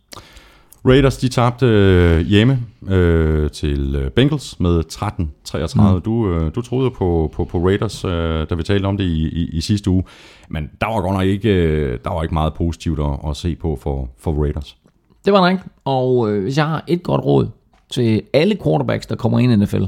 Raiders, 0.86 1.17
de 1.17 1.27
tabte 1.27 1.65
øh, 1.65 2.19
hjemme 2.19 2.59
øh, 2.88 3.51
til 3.51 3.95
øh, 3.95 4.11
Bengals 4.11 4.59
med 4.59 4.84
13-33. 4.93 5.93
Mm. 5.93 6.01
Du, 6.01 6.34
øh, 6.34 6.55
du 6.55 6.61
troede 6.61 6.91
på, 6.91 7.32
på, 7.34 7.45
på 7.45 7.57
Raiders, 7.57 8.05
øh, 8.05 8.49
da 8.49 8.55
vi 8.55 8.63
talte 8.63 8.86
om 8.86 8.97
det 8.97 9.03
i, 9.03 9.27
i, 9.27 9.49
i 9.53 9.61
sidste 9.61 9.89
uge. 9.89 10.03
Men 10.49 10.69
der 10.82 10.88
var 10.88 11.01
godt 11.01 11.13
nok 11.13 11.25
ikke, 11.25 11.49
øh, 11.49 11.99
der 12.03 12.09
var 12.09 12.23
ikke 12.23 12.34
meget 12.34 12.53
positivt 12.53 12.99
at, 12.99 13.30
at 13.30 13.38
se 13.38 13.55
på 13.55 13.80
for, 13.82 14.09
for 14.19 14.43
Raiders. 14.43 14.77
Det 15.25 15.34
var 15.34 15.41
der 15.41 15.49
ikke. 15.49 15.63
Og 15.86 16.32
øh, 16.32 16.43
hvis 16.43 16.57
jeg 16.57 16.65
har 16.65 16.84
et 16.88 17.03
godt 17.03 17.25
råd 17.25 17.47
til 17.89 18.21
alle 18.34 18.57
quarterbacks, 18.63 19.05
der 19.05 19.15
kommer 19.15 19.39
ind 19.39 19.51
i 19.51 19.55
NFL. 19.55 19.84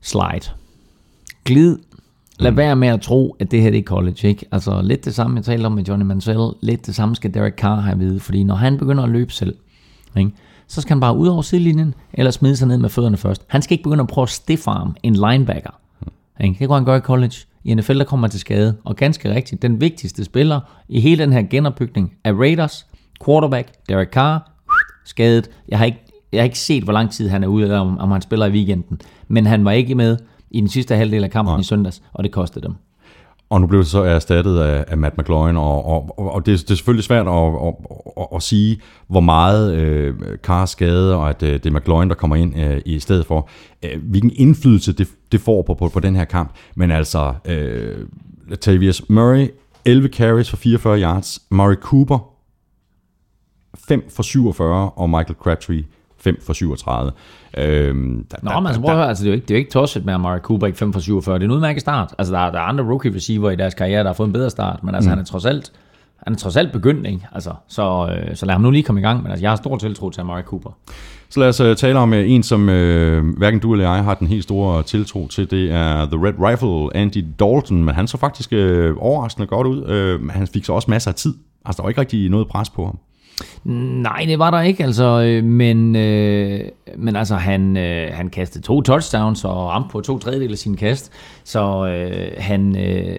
Slide. 0.00 0.54
Glid. 1.44 1.78
Lad 2.40 2.52
være 2.52 2.76
med 2.76 2.88
at 2.88 3.00
tro, 3.00 3.36
at 3.40 3.50
det 3.50 3.62
her 3.62 3.70
det 3.70 3.78
er 3.78 3.82
college. 3.82 4.28
Ikke? 4.28 4.46
Altså 4.52 4.82
lidt 4.82 5.04
det 5.04 5.14
samme, 5.14 5.36
jeg 5.36 5.44
talte 5.44 5.66
om 5.66 5.72
med 5.72 5.84
Johnny 5.84 6.04
Mansell. 6.04 6.50
Lidt 6.60 6.86
det 6.86 6.94
samme 6.94 7.16
skal 7.16 7.34
Derek 7.34 7.54
Carr 7.54 7.80
have 7.80 7.98
vide. 7.98 8.20
Fordi 8.20 8.42
når 8.42 8.54
han 8.54 8.78
begynder 8.78 9.02
at 9.02 9.10
løbe 9.10 9.32
selv, 9.32 9.54
ikke? 10.16 10.30
så 10.66 10.80
skal 10.80 10.94
han 10.94 11.00
bare 11.00 11.16
ud 11.16 11.28
over 11.28 11.42
sidelinjen, 11.42 11.94
eller 12.12 12.30
smide 12.30 12.56
sig 12.56 12.68
ned 12.68 12.78
med 12.78 12.88
fødderne 12.88 13.16
først. 13.16 13.44
Han 13.48 13.62
skal 13.62 13.74
ikke 13.74 13.82
begynde 13.82 14.02
at 14.02 14.08
prøve 14.08 14.22
at 14.22 14.28
stiffarm 14.28 14.96
en 15.02 15.14
linebacker. 15.14 15.80
Ikke? 16.40 16.56
Det 16.58 16.68
kunne 16.68 16.76
han 16.76 16.84
gøre 16.84 16.96
i 16.96 17.00
college. 17.00 17.34
I 17.64 17.74
NFL 17.74 17.98
der 17.98 18.04
kommer 18.04 18.28
til 18.28 18.40
skade. 18.40 18.76
Og 18.84 18.96
ganske 18.96 19.34
rigtigt, 19.34 19.62
den 19.62 19.80
vigtigste 19.80 20.24
spiller 20.24 20.60
i 20.88 21.00
hele 21.00 21.22
den 21.22 21.32
her 21.32 21.42
genopbygning 21.42 22.12
er 22.24 22.32
Raiders, 22.32 22.86
quarterback 23.24 23.68
Derek 23.88 24.08
Carr, 24.08 24.50
skadet. 25.04 25.50
Jeg 25.68 25.78
har 25.78 25.84
ikke, 25.84 26.04
jeg 26.32 26.40
har 26.40 26.44
ikke 26.44 26.58
set, 26.58 26.84
hvor 26.84 26.92
lang 26.92 27.10
tid 27.10 27.28
han 27.28 27.44
er 27.44 27.48
ude, 27.48 27.62
eller 27.62 27.78
om, 27.78 27.98
om 27.98 28.10
han 28.10 28.22
spiller 28.22 28.46
i 28.46 28.50
weekenden. 28.50 29.00
Men 29.28 29.46
han 29.46 29.64
var 29.64 29.72
ikke 29.72 29.94
med 29.94 30.16
i 30.50 30.60
den 30.60 30.68
sidste 30.68 30.96
halvdel 30.96 31.24
af 31.24 31.30
kampen 31.30 31.52
Nej. 31.52 31.60
i 31.60 31.64
søndags, 31.64 32.02
og 32.12 32.24
det 32.24 32.32
kostede 32.32 32.66
dem. 32.66 32.74
Og 33.50 33.60
nu 33.60 33.66
blev 33.66 33.80
det 33.80 33.88
så 33.88 34.02
erstattet 34.02 34.58
af, 34.58 34.84
af 34.88 34.98
Matt 34.98 35.18
McLaurin, 35.18 35.56
og, 35.56 35.84
og, 35.84 36.18
og, 36.18 36.32
og 36.32 36.46
det, 36.46 36.60
det 36.60 36.70
er 36.70 36.74
selvfølgelig 36.74 37.04
svært 37.04 37.28
at, 37.28 37.34
at, 37.34 37.74
at, 38.16 38.26
at 38.34 38.42
sige, 38.42 38.80
hvor 39.08 39.20
meget 39.20 39.74
øh, 39.74 40.14
Carr 40.42 40.62
er 40.62 40.66
skadet, 40.66 41.14
og 41.14 41.28
at 41.28 41.42
øh, 41.42 41.52
det 41.52 41.66
er 41.66 41.70
McLaurin, 41.70 42.08
der 42.08 42.14
kommer 42.14 42.36
ind 42.36 42.58
øh, 42.60 42.80
i 42.86 42.98
stedet 42.98 43.26
for. 43.26 43.48
Øh, 43.84 44.02
hvilken 44.02 44.32
indflydelse 44.34 44.92
det, 44.92 45.08
det 45.32 45.40
får 45.40 45.62
på, 45.62 45.74
på, 45.74 45.88
på 45.88 46.00
den 46.00 46.16
her 46.16 46.24
kamp. 46.24 46.50
Men 46.74 46.90
altså, 46.90 47.34
øh, 47.44 48.06
Latavius 48.48 49.08
Murray, 49.08 49.48
11 49.84 50.08
carries 50.08 50.50
for 50.50 50.56
44 50.56 51.00
yards. 51.00 51.42
Murray 51.50 51.76
Cooper, 51.76 52.18
5 53.74 54.10
for 54.10 54.22
47, 54.22 54.90
og 54.90 55.10
Michael 55.10 55.36
Crabtree, 55.40 55.84
5 56.18 56.40
for 56.42 56.52
37. 56.52 57.12
Øhm, 57.58 58.26
der, 58.30 58.36
Nå, 58.42 58.60
men 58.60 58.66
altså, 58.66 58.80
prøv 58.80 58.90
at 58.90 58.96
høre, 58.96 59.08
altså, 59.08 59.24
det, 59.24 59.28
er 59.28 59.32
jo 59.32 59.34
ikke, 59.34 59.46
det 59.46 59.50
er 59.50 59.58
jo 59.58 59.58
ikke 59.58 59.70
tosset 59.70 60.04
med 60.04 60.14
Amari 60.14 60.38
Cooper 60.38 60.66
ikke 60.66 60.78
5 60.78 60.92
for 60.92 61.00
47. 61.00 61.34
Det 61.34 61.42
er 61.42 61.44
en 61.44 61.50
udmærket 61.50 61.80
start. 61.80 62.14
Altså, 62.18 62.34
der, 62.34 62.40
er- 62.40 62.50
der 62.50 62.58
er 62.58 62.62
andre 62.62 62.84
rookie 62.84 63.14
receiver 63.14 63.50
i 63.50 63.56
deres 63.56 63.74
karriere, 63.74 64.00
der 64.00 64.06
har 64.08 64.14
fået 64.14 64.26
en 64.26 64.32
bedre 64.32 64.50
start, 64.50 64.84
men 64.84 64.94
altså, 64.94 65.08
mm. 65.08 65.12
han 65.12 65.18
er 65.18 65.24
trods 65.24 65.46
alt 65.46 65.72
han 66.24 66.32
er 66.32 66.36
trods 66.36 66.56
alt 66.56 66.72
begyndt, 66.72 67.06
ikke? 67.06 67.26
Altså, 67.32 67.50
så, 67.68 68.16
øh, 68.16 68.36
så 68.36 68.46
lad 68.46 68.54
ham 68.54 68.60
nu 68.62 68.70
lige 68.70 68.82
komme 68.82 69.00
i 69.00 69.04
gang. 69.04 69.22
Men 69.22 69.30
altså, 69.30 69.44
jeg 69.44 69.50
har 69.50 69.56
stor 69.56 69.76
tiltro 69.76 70.10
til 70.10 70.20
Amari 70.20 70.42
Cooper. 70.42 70.70
Så 71.28 71.40
lad 71.40 71.48
os 71.48 71.60
uh, 71.60 71.74
tale 71.74 71.98
om 71.98 72.12
uh, 72.12 72.30
en, 72.30 72.42
som 72.42 72.60
uh, 72.60 72.68
hverken 73.38 73.60
du 73.60 73.72
eller 73.72 73.92
jeg 73.94 74.04
har 74.04 74.14
den 74.14 74.26
helt 74.26 74.42
store 74.42 74.82
tiltro 74.82 75.28
til. 75.28 75.50
Det 75.50 75.70
er 75.72 76.06
The 76.06 76.26
Red 76.26 76.34
Rifle, 76.50 76.96
Andy 76.96 77.24
Dalton. 77.38 77.84
Men 77.84 77.94
han 77.94 78.06
så 78.06 78.16
faktisk 78.16 78.52
uh, 78.52 78.58
overraskende 78.98 79.46
godt 79.46 79.66
ud. 79.66 80.18
Uh, 80.20 80.28
han 80.28 80.46
fik 80.46 80.64
så 80.64 80.72
også 80.72 80.90
masser 80.90 81.10
af 81.10 81.14
tid. 81.14 81.34
Altså, 81.64 81.76
der 81.76 81.82
var 81.82 81.88
ikke 81.88 82.00
rigtig 82.00 82.30
noget 82.30 82.48
pres 82.48 82.70
på 82.70 82.84
ham. 82.84 82.98
Nej, 83.64 84.24
det 84.26 84.38
var 84.38 84.50
der 84.50 84.60
ikke, 84.60 84.84
altså, 84.84 85.20
øh, 85.20 85.44
men, 85.44 85.96
øh, 85.96 86.60
men 86.96 87.16
altså, 87.16 87.34
han, 87.34 87.76
øh, 87.76 88.08
han 88.12 88.28
kastede 88.28 88.64
to 88.64 88.82
touchdowns 88.82 89.44
og 89.44 89.68
ramte 89.68 89.88
på 89.92 90.00
to 90.00 90.18
tredjedel 90.18 90.52
af 90.52 90.58
sin 90.58 90.76
kast, 90.76 91.12
så 91.44 91.86
øh, 91.86 92.32
han, 92.38 92.76
øh, 92.76 93.16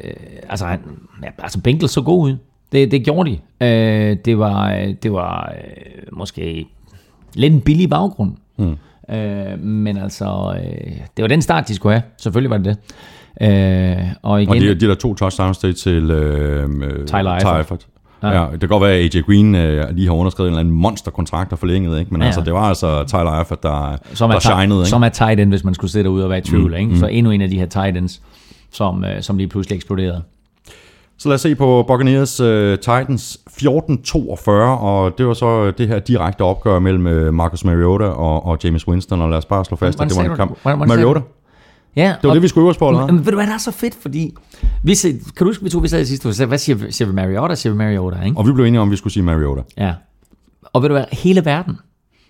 altså, 0.49 0.65
han, 0.65 0.79
ja, 1.23 1.29
altså 1.39 1.61
Bengals 1.61 1.91
så 1.91 2.01
god 2.01 2.29
ud. 2.29 2.37
Det, 2.71 2.91
det 2.91 3.05
gjorde 3.05 3.29
de. 3.29 3.65
Øh, 3.65 4.17
det 4.25 4.37
var, 4.37 4.71
det 5.03 5.13
var 5.13 5.53
øh, 5.55 6.17
måske 6.17 6.65
lidt 7.33 7.53
en 7.53 7.61
billig 7.61 7.89
baggrund. 7.89 8.31
Mm. 8.57 8.77
Øh, 9.15 9.59
men 9.59 9.97
altså, 9.97 10.55
øh, 10.63 10.91
det 11.17 11.21
var 11.21 11.27
den 11.27 11.41
start, 11.41 11.67
de 11.67 11.75
skulle 11.75 11.93
have. 11.93 12.03
Selvfølgelig 12.17 12.49
var 12.49 12.57
det 12.57 12.65
det. 12.65 12.77
Øh, 13.41 14.07
og 14.21 14.41
igen, 14.41 14.49
Og 14.49 14.61
de, 14.61 14.75
de 14.75 14.87
der 14.87 14.95
to 14.95 15.13
touchdowns, 15.13 15.57
det 15.57 15.75
til 15.75 16.11
øh, 16.11 16.69
Tyler 16.69 17.05
Tyler 17.05 17.57
Eifert. 17.57 17.87
Ja. 18.23 18.41
ja, 18.43 18.51
det 18.51 18.59
kan 18.59 18.69
godt 18.69 18.81
være, 18.83 18.91
at 18.93 19.15
AJ 19.15 19.21
Green 19.21 19.55
øh, 19.55 19.89
lige 19.95 20.07
har 20.07 20.13
underskrevet 20.13 20.47
en 20.47 20.51
eller 20.53 20.59
anden 20.59 20.73
monsterkontrakt 20.75 21.51
og 21.53 21.59
forlænget, 21.59 21.99
ikke? 21.99 22.11
men 22.13 22.21
Ja. 22.21 22.25
altså, 22.27 22.41
det 22.41 22.53
var 22.53 22.61
altså 22.61 23.03
Tyler 23.07 23.39
Eifert, 23.39 23.63
der, 23.63 23.97
som 24.13 24.29
der 24.29 24.35
er, 24.35 24.39
ti- 24.39 24.47
shinede. 24.47 24.79
Ikke? 24.79 24.89
som 24.89 25.03
er 25.03 25.09
tight 25.09 25.39
end, 25.39 25.49
hvis 25.49 25.63
man 25.63 25.73
skulle 25.73 25.91
sidde 25.91 26.03
derude 26.03 26.23
og 26.23 26.29
være 26.29 26.39
i 26.39 26.41
tvivl. 26.41 26.71
Mm, 26.71 26.77
ikke? 26.77 26.99
Så 26.99 27.05
endnu 27.07 27.31
en 27.31 27.41
af 27.41 27.49
de 27.49 27.59
her 27.59 27.65
tight 27.65 27.97
ends, 27.97 28.21
som, 28.71 29.03
øh, 29.05 29.21
som 29.21 29.37
lige 29.37 29.47
pludselig 29.47 29.75
eksploderede. 29.75 30.21
Så 31.17 31.29
lad 31.29 31.35
os 31.35 31.41
se 31.41 31.55
på 31.55 31.85
Buccaneers 31.87 32.41
uh, 32.41 32.47
Titans 32.75 33.39
14-42, 33.49 34.49
og 34.49 35.17
det 35.17 35.27
var 35.27 35.33
så 35.33 35.71
det 35.71 35.87
her 35.87 35.99
direkte 35.99 36.41
opgør 36.41 36.79
mellem 36.79 37.07
øh, 37.07 37.33
Marcus 37.33 37.65
Mariota 37.65 38.05
og, 38.05 38.45
og 38.45 38.57
James 38.63 38.87
Winston, 38.87 39.21
og 39.21 39.29
lad 39.29 39.37
os 39.37 39.45
bare 39.45 39.65
slå 39.65 39.77
fast, 39.77 39.97
Hvordan 39.97 40.07
at 40.07 40.17
det 40.17 40.27
var 40.27 40.31
en 40.33 40.37
kamp. 40.37 40.57
Hvordan- 40.61 40.77
hvordan 40.77 40.97
Mariota, 40.97 41.19
Ja, 41.95 42.15
det 42.21 42.27
var 42.27 42.33
det, 42.33 42.43
vi 42.43 42.47
skulle 42.47 42.63
øve 42.63 42.69
os 42.69 42.77
på, 42.77 42.87
eller 42.89 43.05
hvad? 43.05 43.13
Men 43.13 43.25
ved 43.25 43.31
du 43.31 43.37
hvad, 43.37 43.47
der 43.47 43.53
er 43.53 43.57
så 43.57 43.71
fedt, 43.71 43.95
fordi... 44.01 44.33
Vi 44.83 44.95
kan 44.95 45.19
du 45.39 45.45
huske, 45.45 45.63
vi 45.63 45.69
to 45.69 45.79
vi 45.79 45.87
sad 45.87 46.05
sidste 46.05 46.27
uge, 46.27 46.45
hvad 46.45 46.57
siger, 46.57 46.77
siger 46.89 47.07
vi 47.07 47.13
Mariota, 47.13 47.55
siger 47.55 47.73
vi 47.73 47.77
Mariota, 47.77 48.21
ikke? 48.21 48.37
Og 48.37 48.47
vi 48.47 48.51
blev 48.51 48.65
enige 48.65 48.79
om, 48.81 48.87
at 48.87 48.91
vi 48.91 48.97
skulle 48.97 49.13
sige 49.13 49.23
Mariota. 49.23 49.61
Ja. 49.77 49.93
Og 50.63 50.81
ved 50.81 50.89
du 50.89 50.95
hvad, 50.95 51.05
hele 51.11 51.45
verden 51.45 51.77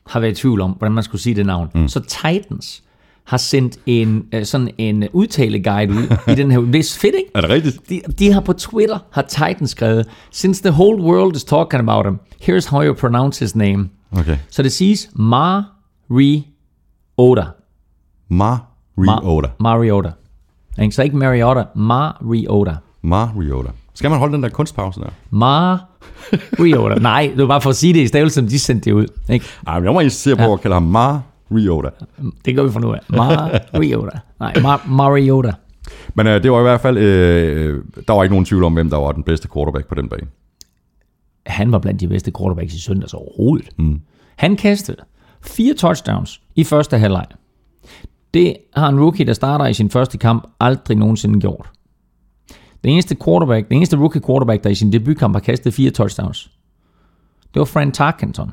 har 0.08 0.20
været 0.20 0.32
i 0.32 0.36
tvivl 0.36 0.62
om, 0.62 0.72
hvordan 0.72 0.94
man 0.94 1.04
skulle 1.04 1.22
sige 1.22 1.36
det 1.36 1.46
navn. 1.46 1.70
Mm. 1.76 1.88
Så 1.88 2.00
Titans 2.00 2.84
har 3.24 3.38
sendt 3.38 3.78
en 3.86 4.26
øh, 4.34 4.46
sådan 4.46 4.70
en 4.78 5.08
udtaleguide 5.14 5.94
ud 5.94 6.18
i 6.28 6.36
den 6.36 6.52
her. 6.52 6.60
Det 6.60 6.76
er 6.76 6.98
fedt, 7.00 7.16
ikke? 7.16 7.32
Er 7.36 7.42
det 7.42 7.50
rigtigt? 7.50 7.90
De, 7.90 8.02
de 8.20 8.34
har 8.34 8.42
på 8.42 8.54
Twitter, 8.54 9.00
har 9.12 9.22
Titans 9.22 9.70
skrevet, 9.70 10.06
Since 10.32 10.64
the 10.64 10.72
whole 10.72 11.04
world 11.04 11.36
is 11.36 11.44
talking 11.44 11.90
about 11.90 12.06
him, 12.06 12.20
here's 12.42 12.70
how 12.70 12.84
you 12.84 12.94
pronounce 12.94 13.46
his 13.46 13.56
name. 13.56 13.90
Okay. 14.12 14.38
Så 14.50 14.64
det 14.64 14.72
siges 14.72 15.10
Mariota. 15.14 16.44
Mariota. 18.30 18.71
Mariota. 19.60 20.10
Ikke? 20.82 20.96
Så 20.96 21.04
ikke 21.04 21.18
Mariota, 21.18 21.64
Mariota. 21.76 22.76
Mariota. 23.02 23.70
Skal 23.94 24.10
man 24.10 24.20
holde 24.20 24.34
den 24.34 24.44
der 24.44 24.50
kunstpause 24.50 25.00
der? 25.00 25.10
Mariota. 25.32 27.00
Nej, 27.00 27.30
det 27.36 27.42
var 27.42 27.48
bare 27.48 27.62
for 27.62 27.70
at 27.70 27.76
sige 27.76 27.94
det 27.94 28.00
i 28.00 28.08
stavelsen, 28.08 28.44
som 28.44 28.50
de 28.50 28.60
sendte 28.60 28.86
det 28.86 28.92
ud. 28.96 29.06
Ikke? 29.30 29.46
Ej, 29.68 29.80
men 29.80 29.86
jeg 29.86 29.94
må 29.94 30.00
insistere 30.00 30.36
på 30.36 30.42
Ja. 30.42 30.54
at 30.54 30.62
kalde 30.62 30.74
ham 30.74 30.84
Mariota. 30.84 31.90
Det 32.46 32.56
gør 32.56 32.64
vi 32.64 32.72
fra 32.72 32.80
nu 32.80 32.94
af. 32.94 33.00
Mariota. 33.74 34.20
Nej, 34.40 34.54
Mar- 34.54 34.90
Mariota. 34.90 35.52
Men 36.16 36.28
øh, 36.28 36.44
det 36.44 36.52
var 36.52 36.60
i 36.60 36.64
hvert 36.64 36.82
fald, 36.82 36.98
øh, 36.98 37.84
der 38.08 38.14
var 38.14 38.24
ikke 38.24 38.34
nogen 38.34 38.46
tvivl 38.46 38.64
om, 38.64 38.74
hvem 38.74 38.90
der 38.90 38.98
var 38.98 39.12
den 39.12 39.24
bedste 39.24 39.48
quarterback 39.54 39.88
på 39.88 39.96
den 39.96 40.10
bane. 40.10 40.28
Han 41.46 41.72
var 41.72 41.80
blandt 41.80 42.02
de 42.02 42.08
bedste 42.08 42.32
quarterbacks 42.38 42.74
i 42.74 42.82
søndags 42.82 43.14
overhovedet. 43.14 43.70
Mm. 43.78 44.02
Han 44.36 44.56
kastede 44.56 44.98
fire 45.42 45.74
touchdowns 45.74 46.42
i 46.56 46.64
første 46.64 46.98
halvleg. 46.98 47.26
Det 48.34 48.58
har 48.76 48.90
en 48.90 49.00
rookie, 49.00 49.26
der 49.26 49.34
starter 49.34 49.66
i 49.66 49.74
sin 49.74 49.90
første 49.90 50.18
kamp, 50.18 50.48
aldrig 50.60 50.98
nogensinde 50.98 51.40
gjort. 51.40 51.72
Den 52.84 52.92
eneste 52.92 53.16
quarterback, 53.16 53.70
den 53.70 53.78
eneste 53.78 53.98
rookie 53.98 54.22
quarterback, 54.22 54.64
der 54.64 54.70
i 54.70 54.76
sin 54.76 54.94
debutkamp 54.94 55.36
har 55.36 55.40
kastet 55.40 55.74
fire 55.74 55.92
touchdowns, 55.92 56.52
det 57.54 57.60
var 57.60 57.66
Frank 57.66 57.94
Tarkenton 57.94 58.52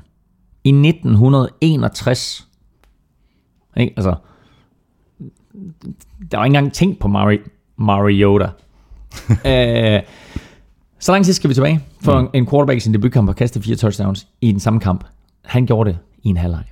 i 0.65 0.69
1961. 0.69 2.49
Ikke? 3.77 3.95
Altså, 3.97 4.15
der 6.31 6.37
var 6.39 6.45
ikke 6.45 6.57
engang 6.57 6.73
tænkt 6.73 6.99
på 6.99 7.09
Mari- 7.09 7.49
Mariota. 7.77 8.45
øh, 9.47 10.03
så 10.99 11.13
lang 11.13 11.25
tid 11.25 11.33
skal 11.33 11.49
vi 11.49 11.55
tilbage, 11.55 11.81
for 12.01 12.21
mm. 12.21 12.29
en 12.35 12.47
quarterback 12.47 12.77
i 12.77 12.81
sin 12.81 12.95
debutkamp 12.95 13.29
har 13.29 13.35
kastet 13.35 13.65
fire 13.65 13.77
touchdowns 13.77 14.27
i 14.41 14.53
den 14.53 14.61
samme 14.61 14.81
kamp. 14.81 15.05
Han 15.45 15.67
gjorde 15.67 15.91
det 15.91 15.99
i 16.23 16.29
en 16.29 16.37
halvleg. 16.37 16.65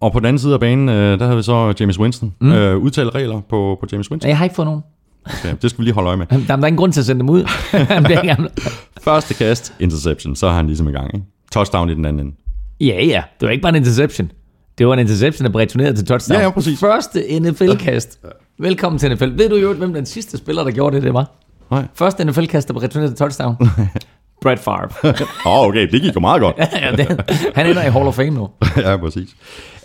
Og 0.00 0.12
på 0.12 0.18
den 0.18 0.26
anden 0.26 0.38
side 0.38 0.54
af 0.54 0.60
banen, 0.60 0.88
øh, 0.88 1.18
der 1.18 1.24
havde 1.24 1.36
vi 1.36 1.42
så 1.42 1.74
James 1.80 1.98
Winston. 1.98 2.34
Mm. 2.40 2.52
Øh, 2.52 2.78
udtale 2.78 3.10
regler 3.10 3.40
på, 3.40 3.76
på 3.80 3.86
James 3.92 4.10
Winston. 4.10 4.28
Jeg 4.28 4.38
har 4.38 4.44
ikke 4.44 4.56
fået 4.56 4.66
nogen. 4.66 4.82
Okay, 5.26 5.54
det 5.62 5.70
skal 5.70 5.78
vi 5.78 5.84
lige 5.84 5.94
holde 5.94 6.08
øje 6.08 6.16
med. 6.16 6.26
Der, 6.26 6.38
der 6.46 6.62
er 6.62 6.66
ingen 6.66 6.76
grund 6.76 6.92
til 6.92 7.00
at 7.00 7.06
sende 7.06 7.18
dem 7.20 7.30
ud. 7.30 7.44
Første 9.08 9.34
kast, 9.34 9.74
interception, 9.80 10.36
så 10.36 10.46
er 10.46 10.52
han 10.52 10.66
ligesom 10.66 10.88
i 10.88 10.92
gang. 10.92 11.14
Ikke? 11.14 11.26
Touchdown 11.52 11.90
i 11.90 11.94
den 11.94 12.04
anden 12.04 12.26
ende. 12.26 12.36
ja, 12.80 13.04
ja. 13.04 13.22
Det 13.40 13.46
var 13.46 13.52
ikke 13.52 13.62
bare 13.62 13.70
en 13.70 13.76
interception. 13.76 14.30
Det 14.78 14.86
var 14.86 14.92
en 14.92 14.98
interception, 14.98 15.44
der 15.44 15.50
blev 15.50 15.60
returneret 15.60 15.96
til 15.96 16.06
touchdown. 16.06 16.40
Ja, 16.40 16.44
ja, 16.44 16.50
præcis. 16.50 16.80
Første 16.80 17.40
NFL-kast. 17.40 18.18
Velkommen 18.58 18.98
til 18.98 19.12
NFL. 19.14 19.38
Ved 19.38 19.48
du 19.48 19.56
jo, 19.56 19.72
hvem 19.72 19.94
den 19.94 20.06
sidste 20.06 20.38
spiller, 20.38 20.64
der 20.64 20.70
gjorde 20.70 20.96
det, 20.96 21.02
det 21.02 21.14
var? 21.14 21.30
Nej. 21.70 21.84
Første 21.94 22.24
NFL-kast, 22.24 22.68
der 22.68 22.74
blev 22.74 22.82
returneret 22.82 23.10
til 23.10 23.18
touchdown. 23.18 23.56
Brad 24.46 24.56
Favre. 24.56 24.88
Åh, 25.46 25.60
oh, 25.60 25.68
okay, 25.68 25.88
det 25.92 26.02
gik 26.02 26.14
jo 26.14 26.20
meget 26.20 26.40
godt. 26.40 26.56
ja, 26.82 26.92
det, 26.92 27.30
han 27.54 27.66
ender 27.66 27.84
i 27.84 27.90
Hall 27.90 28.06
of 28.06 28.14
Fame 28.14 28.30
nu. 28.30 28.48
ja, 28.86 28.96
præcis. 28.96 29.28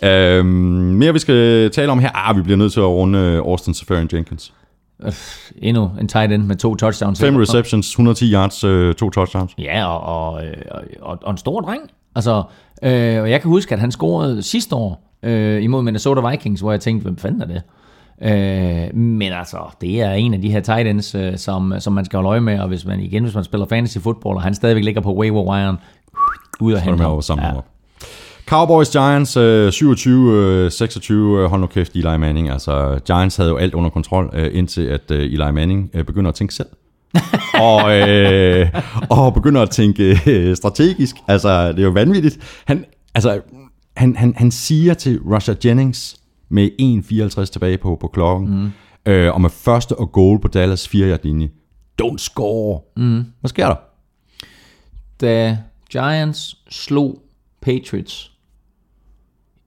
Øhm, 0.02 0.46
mere 0.46 1.12
vi 1.12 1.18
skal 1.18 1.70
tale 1.70 1.92
om 1.92 1.98
her. 1.98 2.10
Ah, 2.28 2.36
vi 2.36 2.42
bliver 2.42 2.56
nødt 2.56 2.72
til 2.72 2.80
at 2.80 2.86
runde 2.86 3.18
øh, 3.18 3.38
Austin 3.38 3.74
Safarian 3.74 4.08
Jenkins. 4.12 4.52
Endnu 5.58 5.90
en 6.00 6.08
tight 6.08 6.32
end 6.32 6.42
med 6.42 6.56
to 6.56 6.74
touchdowns. 6.74 7.20
Fem 7.20 7.36
receptions, 7.36 7.88
110 7.88 8.32
yards, 8.32 8.64
øh, 8.64 8.94
to 8.94 9.10
touchdowns. 9.10 9.52
Ja, 9.58 9.86
og, 9.86 10.00
og, 10.00 10.42
og, 10.70 10.82
og, 11.00 11.18
og 11.22 11.30
en 11.30 11.38
stor 11.38 11.60
dreng. 11.60 11.82
Altså, 12.14 12.42
øh, 12.82 13.22
og 13.22 13.30
jeg 13.30 13.40
kan 13.40 13.48
huske, 13.48 13.74
at 13.74 13.80
han 13.80 13.90
scorede 13.90 14.42
sidste 14.42 14.74
år 14.74 15.18
øh, 15.22 15.62
imod 15.62 15.82
Minnesota 15.82 16.28
Vikings, 16.28 16.60
hvor 16.60 16.70
jeg 16.70 16.80
tænkte, 16.80 17.02
hvem 17.02 17.16
fanden 17.16 17.42
er 17.42 17.46
det? 17.46 17.62
Øh, 18.24 18.96
men 18.96 19.32
altså, 19.32 19.58
det 19.80 20.00
er 20.00 20.12
en 20.12 20.34
af 20.34 20.42
de 20.42 20.50
her 20.50 20.60
tight 20.60 20.88
ends, 20.88 21.14
øh, 21.14 21.38
som, 21.38 21.74
som 21.78 21.92
man 21.92 22.04
skal 22.04 22.16
holde 22.16 22.28
øje 22.28 22.40
med, 22.40 22.58
og 22.58 22.68
hvis 22.68 22.84
man 22.84 23.00
igen, 23.00 23.22
hvis 23.22 23.34
man 23.34 23.44
spiller 23.44 23.66
fantasy 23.66 23.98
football, 23.98 24.36
og 24.36 24.42
han 24.42 24.54
stadigvæk 24.54 24.84
ligger 24.84 25.00
på 25.00 25.14
waiver 25.14 25.42
wiren, 25.42 25.76
ud 26.60 26.72
af 26.72 26.82
hente 26.82 27.02
ham. 27.02 27.22
sammen 27.22 27.46
ja. 27.46 27.56
op. 27.56 27.66
Cowboys 28.46 28.90
Giants 28.90 29.36
øh, 29.36 29.68
27-26, 29.68 31.12
øh, 31.12 31.44
hold 31.44 31.60
nu 31.60 31.66
kæft 31.66 31.92
Eli 31.94 32.16
Manning. 32.18 32.50
Altså, 32.50 33.00
Giants 33.06 33.36
havde 33.36 33.50
jo 33.50 33.56
alt 33.56 33.74
under 33.74 33.90
kontrol, 33.90 34.30
øh, 34.32 34.50
indtil 34.52 34.82
at 34.82 35.10
øh, 35.10 35.20
Eli 35.20 35.52
Manning 35.52 35.90
øh, 35.94 36.04
begynder 36.04 36.28
at 36.28 36.34
tænke 36.34 36.54
selv. 36.54 36.68
og, 37.68 37.98
øh, 37.98 38.68
og 39.10 39.34
begynder 39.34 39.62
at 39.62 39.70
tænke 39.70 40.18
øh, 40.26 40.56
strategisk. 40.56 41.16
Altså, 41.28 41.68
det 41.68 41.78
er 41.78 41.82
jo 41.84 41.90
vanvittigt. 41.90 42.62
Han, 42.64 42.84
altså, 43.14 43.40
han, 43.96 44.16
han, 44.16 44.34
han 44.36 44.50
siger 44.50 44.94
til 44.94 45.20
Russia 45.20 45.54
Jennings 45.64 46.21
med 46.52 46.70
1.54 47.40 47.44
tilbage 47.44 47.78
på, 47.78 47.96
på 48.00 48.08
klokken, 48.08 48.72
mm. 49.06 49.12
øh, 49.12 49.34
og 49.34 49.40
med 49.40 49.50
første 49.50 49.98
og 49.98 50.12
goal 50.12 50.40
på 50.40 50.48
Dallas 50.48 50.88
4 50.88 51.18
linje 51.22 51.50
Don't 52.02 52.18
score. 52.18 52.80
Mm. 52.96 53.24
Hvad 53.40 53.48
sker 53.48 53.66
der? 53.66 53.74
Da 55.20 55.58
Giants 55.92 56.56
slog 56.70 57.22
Patriots 57.60 58.32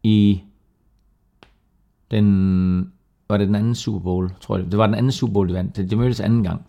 i 0.04 0.42
den, 2.12 2.92
var 3.30 3.38
det 3.38 3.48
den 3.48 3.56
anden 3.56 3.76
Super 3.76 4.00
Bowl, 4.00 4.32
tror 4.42 4.58
jeg. 4.58 4.66
Det 4.72 4.78
var 4.78 4.86
den 4.86 4.96
anden 4.96 5.12
Super 5.12 5.34
Bowl, 5.34 5.50
de 5.50 5.54
vandt. 5.54 5.76
Det, 5.76 5.92
de 5.92 5.96
mødtes 5.96 6.20
anden 6.20 6.44
gang. 6.44 6.66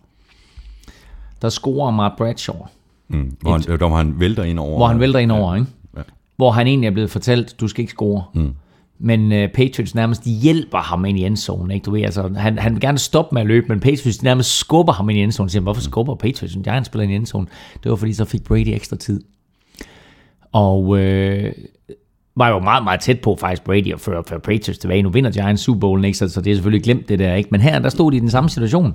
Der 1.43 1.49
scorer 1.49 1.91
Mark 1.91 2.13
Bradshaw, 2.17 2.67
Mm. 3.09 3.37
Hvor, 3.41 3.53
han, 3.53 3.63
øh, 3.69 3.79
hvor 3.79 3.97
han 3.97 4.21
vælter 4.21 4.43
ind 4.43 4.59
over. 4.59 4.77
hvor 4.77 4.87
han 4.87 5.01
vælter 5.01 5.19
ind 5.19 5.33
over, 5.33 5.55
ikke? 5.55 5.67
Ja. 5.97 6.03
Hvor 6.37 6.51
han 6.51 6.67
egentlig 6.67 6.87
er 6.87 6.93
blevet 6.93 7.11
fortalt, 7.11 7.61
du 7.61 7.69
skal 7.69 7.81
ikke 7.81 7.91
score. 7.93 8.25
Mm. 8.35 8.55
Men 8.99 9.33
øh, 9.33 9.49
Patriots 9.49 9.95
nærmest 9.95 10.23
hjælper 10.43 10.79
ham 10.79 11.05
ind 11.05 11.19
i 11.19 11.25
endzone, 11.25 11.75
ikke? 11.75 11.85
Du 11.85 11.91
ved, 11.91 12.03
altså, 12.03 12.31
han, 12.37 12.59
han 12.59 12.73
vil 12.73 12.81
gerne 12.81 12.99
stoppe 12.99 13.35
med 13.35 13.43
at 13.43 13.49
løbe, 13.49 13.67
men 13.69 13.81
Patriots 13.81 14.23
nærmest 14.23 14.59
skubber 14.59 14.93
ham 14.93 15.11
ind 15.11 15.19
i 15.19 15.23
endzone. 15.23 15.51
Siger, 15.51 15.63
hvorfor 15.63 15.81
skubber 15.81 16.15
Patriots? 16.15 16.57
Giants 16.65 16.87
spiller 16.87 17.03
ind 17.03 17.13
i 17.13 17.17
endzone. 17.17 17.47
Det 17.83 17.91
var 17.91 17.97
fordi, 17.97 18.13
så 18.13 18.25
fik 18.25 18.45
Brady 18.45 18.69
ekstra 18.69 18.97
tid. 18.97 19.21
Og 20.53 20.99
øh, 20.99 21.53
var 22.37 22.49
jo 22.49 22.59
meget, 22.59 22.85
meget 22.85 23.01
tæt 23.01 23.21
på 23.21 23.37
faktisk 23.41 23.65
Brady 23.65 23.93
at 23.93 24.01
føre, 24.01 24.23
føre 24.29 24.41
Patriots 24.41 24.79
tilbage. 24.79 25.03
Nu 25.03 25.11
vinder 25.11 25.31
Giants 25.31 25.63
Super 25.63 25.81
Bowl, 25.81 26.05
ikke? 26.05 26.19
Så, 26.19 26.29
så 26.29 26.41
det 26.41 26.51
er 26.51 26.55
selvfølgelig 26.55 26.83
glemt 26.83 27.09
det 27.09 27.19
der, 27.19 27.35
ikke? 27.35 27.49
Men 27.53 27.61
her, 27.61 27.79
der 27.79 27.89
stod 27.89 28.13
de 28.13 28.17
i 28.17 28.21
den 28.21 28.31
samme 28.31 28.51
situation. 28.51 28.95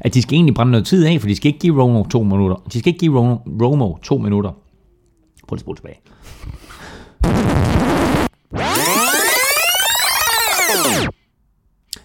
At 0.00 0.14
de 0.14 0.22
skal 0.22 0.34
egentlig 0.34 0.54
brænde 0.54 0.70
noget 0.70 0.86
tid 0.86 1.06
af, 1.06 1.20
for 1.20 1.28
de 1.28 1.36
skal 1.36 1.48
ikke 1.48 1.58
give 1.58 1.82
Romo 1.82 2.04
to 2.04 2.22
minutter. 2.22 2.56
De 2.72 2.78
skal 2.78 2.88
ikke 2.88 2.98
give 2.98 3.18
Romo, 3.18 3.34
Romo 3.62 3.96
to 4.02 4.18
minutter. 4.18 4.50
Prøv 5.48 5.54
lige 5.54 5.58
at 5.58 5.60
spole 5.60 5.76
tilbage. 5.76 6.00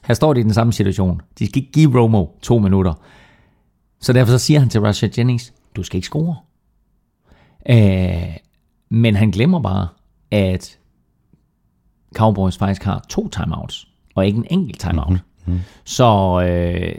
Her 0.04 0.14
står 0.14 0.34
de 0.34 0.40
i 0.40 0.44
den 0.44 0.54
samme 0.54 0.74
situation. 0.74 1.22
De 1.40 1.48
skal 1.48 1.62
ikke 1.62 1.72
give 1.72 2.02
Romo 2.02 2.26
to 2.42 2.58
minutter. 2.58 2.94
Så 4.00 4.14
derfor 4.14 4.32
så 4.32 4.40
siger 4.40 4.60
han 4.60 4.70
til 4.70 4.82
Rashad 4.82 5.10
Jennings, 5.18 5.54
du 5.76 5.84
skal 5.84 5.98
ikke 5.98 6.06
score. 6.06 6.36
Øh, 7.70 8.38
men 8.90 9.16
han 9.16 9.32
glemmer 9.32 9.60
bare, 9.60 9.88
at 10.32 10.80
Cowboys 12.16 12.58
faktisk 12.58 12.84
har 12.84 13.06
to 13.10 13.28
timeouts, 13.28 13.88
og 14.16 14.26
ikke 14.26 14.38
en 14.38 14.48
enkelt 14.50 14.80
timeout. 14.80 15.12
Mm-hmm. 15.12 15.60
Så 15.84 16.42
øh, 16.42 16.96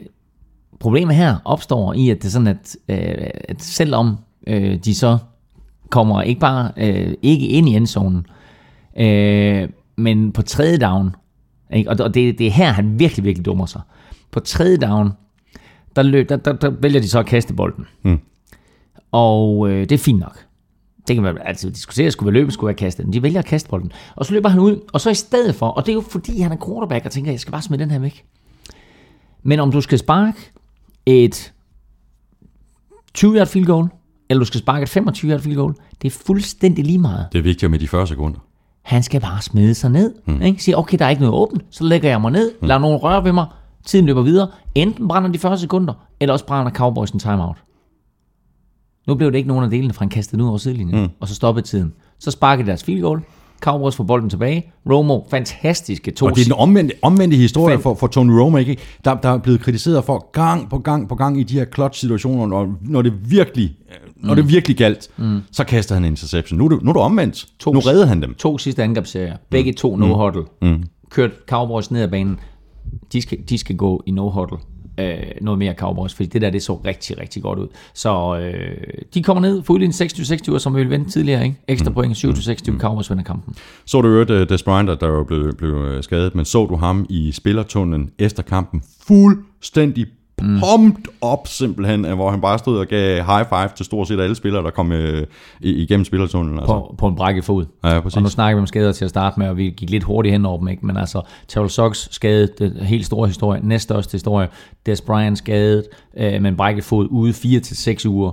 problemet 0.80 1.16
her 1.16 1.36
opstår 1.44 1.92
i, 1.92 2.10
at 2.10 2.16
det 2.16 2.24
er 2.24 2.30
sådan, 2.30 2.46
at, 2.46 2.76
øh, 2.88 3.30
at 3.48 3.62
selvom 3.62 4.16
øh, 4.46 4.76
de 4.76 4.94
så 4.94 5.18
kommer 5.90 6.22
ikke 6.22 6.40
bare 6.40 6.72
øh, 6.76 7.14
ikke 7.22 7.46
ind 7.46 7.68
i 7.68 7.76
endzonen, 7.76 8.26
øh, 8.96 9.68
men 9.96 10.32
på 10.32 10.42
tredje 10.42 10.78
down, 10.78 11.14
ikke? 11.72 11.90
og 11.90 12.14
det, 12.14 12.38
det 12.38 12.46
er 12.46 12.50
her, 12.50 12.72
han 12.72 12.98
virkelig, 12.98 13.24
virkelig 13.24 13.46
dummer 13.46 13.66
sig. 13.66 13.80
På 14.30 14.40
tredje 14.40 14.76
down, 14.76 15.12
der, 15.96 16.02
løb, 16.02 16.28
der, 16.28 16.36
der, 16.36 16.52
der 16.52 16.70
vælger 16.70 17.00
de 17.00 17.08
så 17.08 17.18
at 17.18 17.26
kaste 17.26 17.54
bolden. 17.54 17.86
Mm. 18.02 18.18
Og 19.12 19.70
øh, 19.70 19.80
det 19.80 19.92
er 19.92 19.98
fint 19.98 20.18
nok. 20.18 20.38
Det 21.08 21.16
kan 21.16 21.22
man 21.22 21.38
altså 21.44 21.70
diskutere, 21.70 22.10
skulle 22.10 22.32
være 22.32 22.40
løbet, 22.40 22.54
skulle 22.54 22.68
være 22.68 22.76
kastet. 22.76 23.06
Men 23.06 23.12
de 23.12 23.22
vælger 23.22 23.38
at 23.38 23.44
kaste 23.44 23.68
bolden. 23.68 23.92
Og 24.16 24.26
så 24.26 24.32
løber 24.32 24.48
han 24.48 24.60
ud, 24.60 24.80
og 24.92 25.00
så 25.00 25.10
i 25.10 25.14
stedet 25.14 25.54
for, 25.54 25.68
og 25.68 25.86
det 25.86 25.92
er 25.92 25.94
jo 25.94 26.00
fordi, 26.00 26.40
han 26.40 26.52
er 26.52 26.56
quarterback, 26.66 27.04
og 27.04 27.10
tænker, 27.12 27.30
jeg 27.30 27.40
skal 27.40 27.52
bare 27.52 27.62
smide 27.62 27.82
den 27.82 27.90
her 27.90 27.98
væk. 27.98 28.24
Men 29.42 29.60
om 29.60 29.72
du 29.72 29.80
skal 29.80 29.98
sparke 29.98 30.38
et 31.06 31.52
20-yard 33.18 33.46
field 33.46 33.66
goal, 33.66 33.88
eller 34.28 34.38
du 34.38 34.44
skal 34.44 34.60
sparke 34.60 34.82
et 34.82 34.96
25-yard 34.96 35.40
field 35.40 35.56
goal, 35.56 35.74
det 36.02 36.08
er 36.12 36.18
fuldstændig 36.26 36.84
lige 36.84 36.98
meget. 36.98 37.26
Det 37.32 37.38
er 37.38 37.42
vigtigt 37.42 37.70
med 37.70 37.78
de 37.78 37.88
40 37.88 38.06
sekunder. 38.06 38.38
Han 38.82 39.02
skal 39.02 39.20
bare 39.20 39.42
smide 39.42 39.74
sig 39.74 39.90
ned. 39.90 40.14
Mm. 40.26 40.42
Ikke? 40.42 40.62
Sige, 40.62 40.78
okay, 40.78 40.98
der 40.98 41.04
er 41.04 41.10
ikke 41.10 41.22
noget 41.22 41.34
åbent, 41.34 41.62
så 41.70 41.84
lægger 41.84 42.08
jeg 42.08 42.20
mig 42.20 42.32
ned, 42.32 42.52
mm. 42.60 42.68
lader 42.68 42.80
nogen 42.80 42.96
røre 42.96 43.24
ved 43.24 43.32
mig, 43.32 43.46
tiden 43.86 44.06
løber 44.06 44.22
videre. 44.22 44.48
Enten 44.74 45.08
brænder 45.08 45.32
de 45.32 45.38
40 45.38 45.58
sekunder, 45.58 45.94
eller 46.20 46.32
også 46.32 46.46
brænder 46.46 46.72
Cowboys 46.72 47.10
en 47.10 47.18
timeout. 47.18 47.56
Nu 49.06 49.14
blev 49.14 49.32
det 49.32 49.38
ikke 49.38 49.48
nogen 49.48 49.64
af 49.64 49.70
delene, 49.70 49.92
fra 49.92 50.02
han 50.04 50.08
kastede 50.08 50.42
ud 50.42 50.48
over 50.48 50.58
sidelinjen, 50.58 51.02
mm. 51.02 51.08
og 51.20 51.28
så 51.28 51.34
stoppede 51.34 51.66
tiden. 51.66 51.92
Så 52.18 52.30
sparkede 52.30 52.66
deres 52.66 52.84
field 52.84 53.02
goal, 53.02 53.22
Cowboys 53.62 53.96
får 53.96 54.04
bolden 54.04 54.30
tilbage. 54.30 54.72
Romo, 54.90 55.20
fantastiske 55.30 56.10
to 56.10 56.26
Og 56.26 56.34
det 56.34 56.40
er 56.40 56.44
den 56.44 56.52
omvendte, 56.52 56.94
omvendte 57.02 57.36
historie 57.36 57.78
for, 57.78 57.94
for 57.94 58.06
Tony 58.06 58.30
Romo, 58.30 58.56
ikke? 58.56 58.76
Der, 59.04 59.14
der 59.14 59.28
er 59.28 59.38
blevet 59.38 59.60
kritiseret 59.60 60.04
for 60.04 60.30
gang 60.32 60.70
på 60.70 60.78
gang 60.78 61.08
på 61.08 61.14
gang 61.14 61.40
i 61.40 61.42
de 61.42 61.54
her 61.54 61.64
clutch-situationer, 61.74 62.46
når, 62.46 62.74
når 62.80 63.02
det 63.02 63.30
virkelig 63.30 63.76
når 64.22 64.34
det 64.34 64.48
virkelig 64.48 64.76
galt, 64.76 65.08
mm. 65.16 65.40
så 65.52 65.64
kaster 65.64 65.94
han 65.94 66.04
en 66.04 66.10
interception. 66.12 66.58
Nu 66.58 66.64
er 66.64 66.68
det, 66.68 66.82
nu 66.82 66.90
er 66.90 66.92
det 66.92 67.02
omvendt. 67.02 67.46
To- 67.58 67.72
nu 67.72 67.78
redder 67.78 68.06
han 68.06 68.22
dem. 68.22 68.34
To 68.34 68.58
sidste 68.58 68.82
angrebsserier. 68.82 69.36
Begge 69.50 69.72
to 69.72 69.96
no-huddle. 69.96 70.58
Mm. 70.62 70.82
Kørt 71.10 71.30
Cowboys 71.48 71.90
ned 71.90 72.02
ad 72.02 72.08
banen. 72.08 72.38
De 73.12 73.22
skal, 73.22 73.38
de 73.48 73.58
skal 73.58 73.76
gå 73.76 74.02
i 74.06 74.10
no-huddle. 74.10 74.58
Øh, 74.98 75.16
noget 75.40 75.58
mere 75.58 75.74
Cowboys, 75.74 76.14
fordi 76.14 76.28
det 76.28 76.42
der, 76.42 76.50
det 76.50 76.62
så 76.62 76.74
rigtig, 76.74 77.20
rigtig 77.20 77.42
godt 77.42 77.58
ud. 77.58 77.68
Så 77.94 78.38
øh, 78.38 78.76
de 79.14 79.22
kommer 79.22 79.40
ned 79.40 79.62
for 79.62 79.74
udlignet 79.74 80.02
26-26, 80.54 80.58
som 80.58 80.74
vi 80.74 80.78
ville 80.78 80.90
vente 80.90 81.10
tidligere. 81.10 81.44
Ikke? 81.44 81.56
Ekstra 81.68 81.90
point, 81.90 82.16
27-26, 82.16 82.78
Cowboys 82.78 83.10
vinder 83.10 83.24
kampen. 83.24 83.54
Så 83.84 84.00
du 84.00 84.08
øvrigt 84.08 84.30
uh, 84.30 84.36
Des 84.36 84.62
Bryant, 84.62 85.00
der 85.00 85.08
jo 85.08 85.24
blev, 85.24 85.54
blev 85.54 85.74
øh, 85.74 86.02
skadet, 86.02 86.34
men 86.34 86.44
så 86.44 86.66
du 86.66 86.76
ham 86.76 87.06
i 87.08 87.32
spillertunnelen 87.32 88.10
efter 88.18 88.42
kampen 88.42 88.82
fuldstændig 89.06 90.06
mm. 90.42 90.60
pumped 90.60 91.04
op 91.20 91.48
simpelthen, 91.48 92.04
hvor 92.04 92.30
han 92.30 92.40
bare 92.40 92.58
stod 92.58 92.78
og 92.78 92.86
gav 92.86 93.24
high 93.24 93.48
five 93.48 93.68
til 93.76 93.84
stort 93.84 94.08
set 94.08 94.20
alle 94.20 94.34
spillere, 94.34 94.62
der 94.62 94.70
kom 94.70 94.92
øh, 94.92 95.26
igennem 95.60 96.04
spillertunnelen. 96.04 96.58
Altså. 96.58 96.72
På, 96.72 96.94
på 96.98 97.08
en 97.08 97.16
brækket 97.16 97.44
fod. 97.44 97.66
Ja, 97.84 98.00
præcis. 98.00 98.16
Og 98.16 98.22
nu 98.22 98.28
snakker 98.28 98.56
vi 98.56 98.60
om 98.60 98.66
skader 98.66 98.92
til 98.92 99.04
at 99.04 99.10
starte 99.10 99.40
med, 99.40 99.48
og 99.48 99.56
vi 99.56 99.70
gik 99.70 99.90
lidt 99.90 100.04
hurtigt 100.04 100.32
hen 100.32 100.46
over 100.46 100.58
dem, 100.58 100.68
ikke? 100.68 100.86
men 100.86 100.96
altså, 100.96 101.22
Terrell 101.48 101.70
Sox 101.70 102.08
skadet, 102.10 102.58
det 102.58 102.76
er 102.80 102.84
helt 102.84 103.06
store 103.06 103.26
historie, 103.26 103.60
næststørste 103.64 104.12
historie, 104.12 104.48
Des 104.86 105.00
Bryant 105.00 105.38
skadet, 105.38 105.84
øh, 106.16 106.42
med 106.42 106.50
en 106.50 106.56
brækket 106.56 106.84
fod 106.84 107.08
ude 107.10 107.32
4 107.32 107.60
til 107.60 107.76
6 107.76 108.06
uger, 108.06 108.30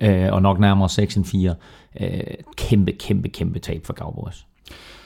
øh, 0.00 0.32
og 0.32 0.42
nok 0.42 0.60
nærmere 0.60 0.88
6 0.88 1.16
end 1.16 1.24
4. 1.24 1.54
Øh, 2.00 2.08
kæmpe, 2.56 2.92
kæmpe, 2.92 3.28
kæmpe 3.28 3.58
tab 3.58 3.86
for 3.86 3.92
Cowboys. 3.92 4.46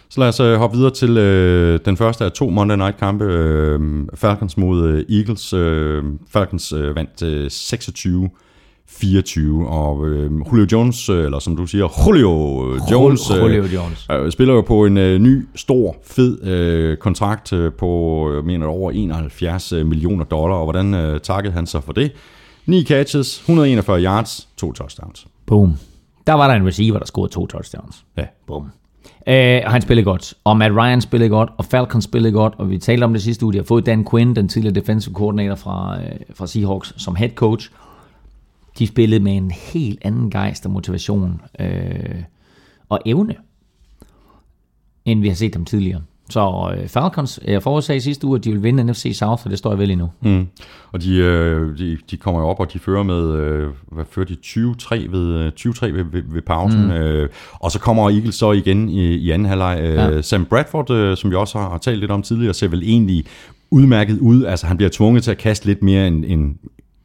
Så 0.08 0.20
lad 0.20 0.28
os 0.28 0.40
øh, 0.40 0.54
hoppe 0.56 0.76
videre 0.76 0.90
til 0.94 1.18
øh, 1.18 1.80
den 1.84 1.96
første 1.96 2.24
af 2.24 2.32
to 2.32 2.50
Monday 2.50 2.76
Night 2.76 2.96
kampe. 2.96 3.24
Øh, 3.24 3.80
Falcons 4.14 4.56
mod 4.56 4.88
øh, 4.88 5.18
Eagles. 5.18 5.52
Øh, 5.52 6.04
Falcons 6.28 6.72
øh, 6.72 6.96
vandt 6.96 7.22
øh, 7.22 7.50
26 7.50 8.30
24, 8.88 9.68
og 9.68 10.06
øh, 10.08 10.30
Julio 10.52 10.66
Jones, 10.72 11.08
øh, 11.08 11.24
eller 11.24 11.38
som 11.38 11.56
du 11.56 11.66
siger, 11.66 11.88
Julio 12.06 12.30
Jones, 12.92 13.30
øh, 13.30 13.42
Julio 13.42 13.64
Jones. 13.64 14.06
Øh, 14.12 14.32
spiller 14.32 14.54
jo 14.54 14.60
på 14.60 14.84
en 14.84 14.96
øh, 14.96 15.18
ny, 15.18 15.48
stor, 15.54 15.96
fed 16.04 16.42
øh, 16.44 16.96
kontrakt 16.96 17.52
øh, 17.52 17.72
på, 17.72 18.32
jeg 18.34 18.44
mener, 18.44 18.66
over 18.66 18.90
71 18.90 19.72
millioner 19.72 20.24
dollar, 20.24 20.56
og 20.56 20.64
hvordan 20.64 20.94
øh, 20.94 21.20
takkede 21.20 21.54
han 21.54 21.66
sig 21.66 21.82
for 21.84 21.92
det? 21.92 22.12
9 22.66 22.84
catches, 22.84 23.38
141 23.38 24.02
yards, 24.02 24.48
to 24.56 24.72
touchdowns. 24.72 25.26
Boom. 25.46 25.74
Der 26.26 26.32
var 26.32 26.48
der 26.48 26.54
en 26.54 26.66
receiver, 26.66 26.98
der 26.98 27.06
scorede 27.06 27.32
to 27.32 27.46
touchdowns. 27.46 28.04
Ja. 28.16 28.24
Boom. 28.46 28.66
Øh, 29.28 29.62
og 29.64 29.72
han 29.72 29.82
spillede 29.82 30.04
godt, 30.04 30.34
og 30.44 30.56
Matt 30.56 30.74
Ryan 30.74 31.00
spillede 31.00 31.30
godt, 31.30 31.50
og 31.58 31.64
Falcons 31.64 32.04
spillede 32.04 32.32
godt, 32.32 32.54
og 32.58 32.70
vi 32.70 32.78
talte 32.78 33.04
om 33.04 33.12
det 33.12 33.22
sidste 33.22 33.44
uge, 33.44 33.52
de 33.52 33.58
har 33.58 33.64
fået 33.64 33.86
Dan 33.86 34.06
Quinn, 34.10 34.36
den 34.36 34.48
tidligere 34.48 34.74
defensive 34.74 35.14
coordinator 35.14 35.54
fra, 35.54 36.00
øh, 36.02 36.20
fra 36.34 36.46
Seahawks, 36.46 36.94
som 36.96 37.16
head 37.16 37.30
coach. 37.30 37.70
De 38.78 38.86
spillede 38.86 39.22
med 39.22 39.36
en 39.36 39.50
helt 39.50 39.98
anden 40.02 40.30
gejst 40.30 40.66
og 40.66 40.72
motivation 40.72 41.40
øh, 41.60 42.22
og 42.88 43.00
evne, 43.06 43.34
end 45.04 45.20
vi 45.20 45.28
har 45.28 45.34
set 45.34 45.54
dem 45.54 45.64
tidligere. 45.64 46.02
Så 46.30 46.74
øh, 46.76 46.88
Falcons, 46.88 47.40
jeg 47.44 47.62
forudsagde 47.62 48.00
sidste 48.00 48.26
uge, 48.26 48.38
at 48.38 48.44
de 48.44 48.52
vil 48.52 48.62
vinde 48.62 48.84
NFC 48.84 49.12
South, 49.14 49.44
og 49.44 49.50
det 49.50 49.58
står 49.58 49.70
jeg 49.70 49.78
vel 49.78 49.90
endnu. 49.90 50.10
Mm. 50.20 50.46
Og 50.92 51.02
de, 51.02 51.16
øh, 51.16 51.78
de, 51.78 51.98
de 52.10 52.16
kommer 52.16 52.40
jo 52.40 52.46
op, 52.46 52.60
og 52.60 52.72
de 52.72 52.78
fører 52.78 53.02
med, 53.02 53.34
øh, 53.34 53.68
hvad 53.92 54.04
fører 54.10 54.26
de, 54.26 54.36
20-3 54.44 55.10
ved, 55.10 55.52
20-3 55.60 55.86
ved, 55.86 56.04
ved, 56.12 56.22
ved 56.32 56.42
pausen. 56.42 56.84
Mm. 56.84 56.90
Øh, 56.90 57.28
og 57.52 57.70
så 57.70 57.78
kommer 57.78 58.10
Eagles 58.10 58.34
så 58.34 58.52
igen 58.52 58.88
i, 58.88 59.14
i 59.14 59.30
anden 59.30 59.48
halvleg. 59.48 59.78
Øh, 59.82 59.94
ja. 59.94 60.22
Sam 60.22 60.44
Bradford, 60.44 60.90
øh, 60.90 61.16
som 61.16 61.30
vi 61.30 61.36
også 61.36 61.58
har, 61.58 61.70
har 61.70 61.78
talt 61.78 61.98
lidt 61.98 62.10
om 62.10 62.22
tidligere, 62.22 62.54
ser 62.54 62.68
vel 62.68 62.82
egentlig 62.82 63.24
udmærket 63.70 64.18
ud. 64.18 64.44
Altså 64.44 64.66
han 64.66 64.76
bliver 64.76 64.90
tvunget 64.90 65.24
til 65.24 65.30
at 65.30 65.38
kaste 65.38 65.66
lidt 65.66 65.82
mere 65.82 66.06
end, 66.06 66.24
end 66.24 66.54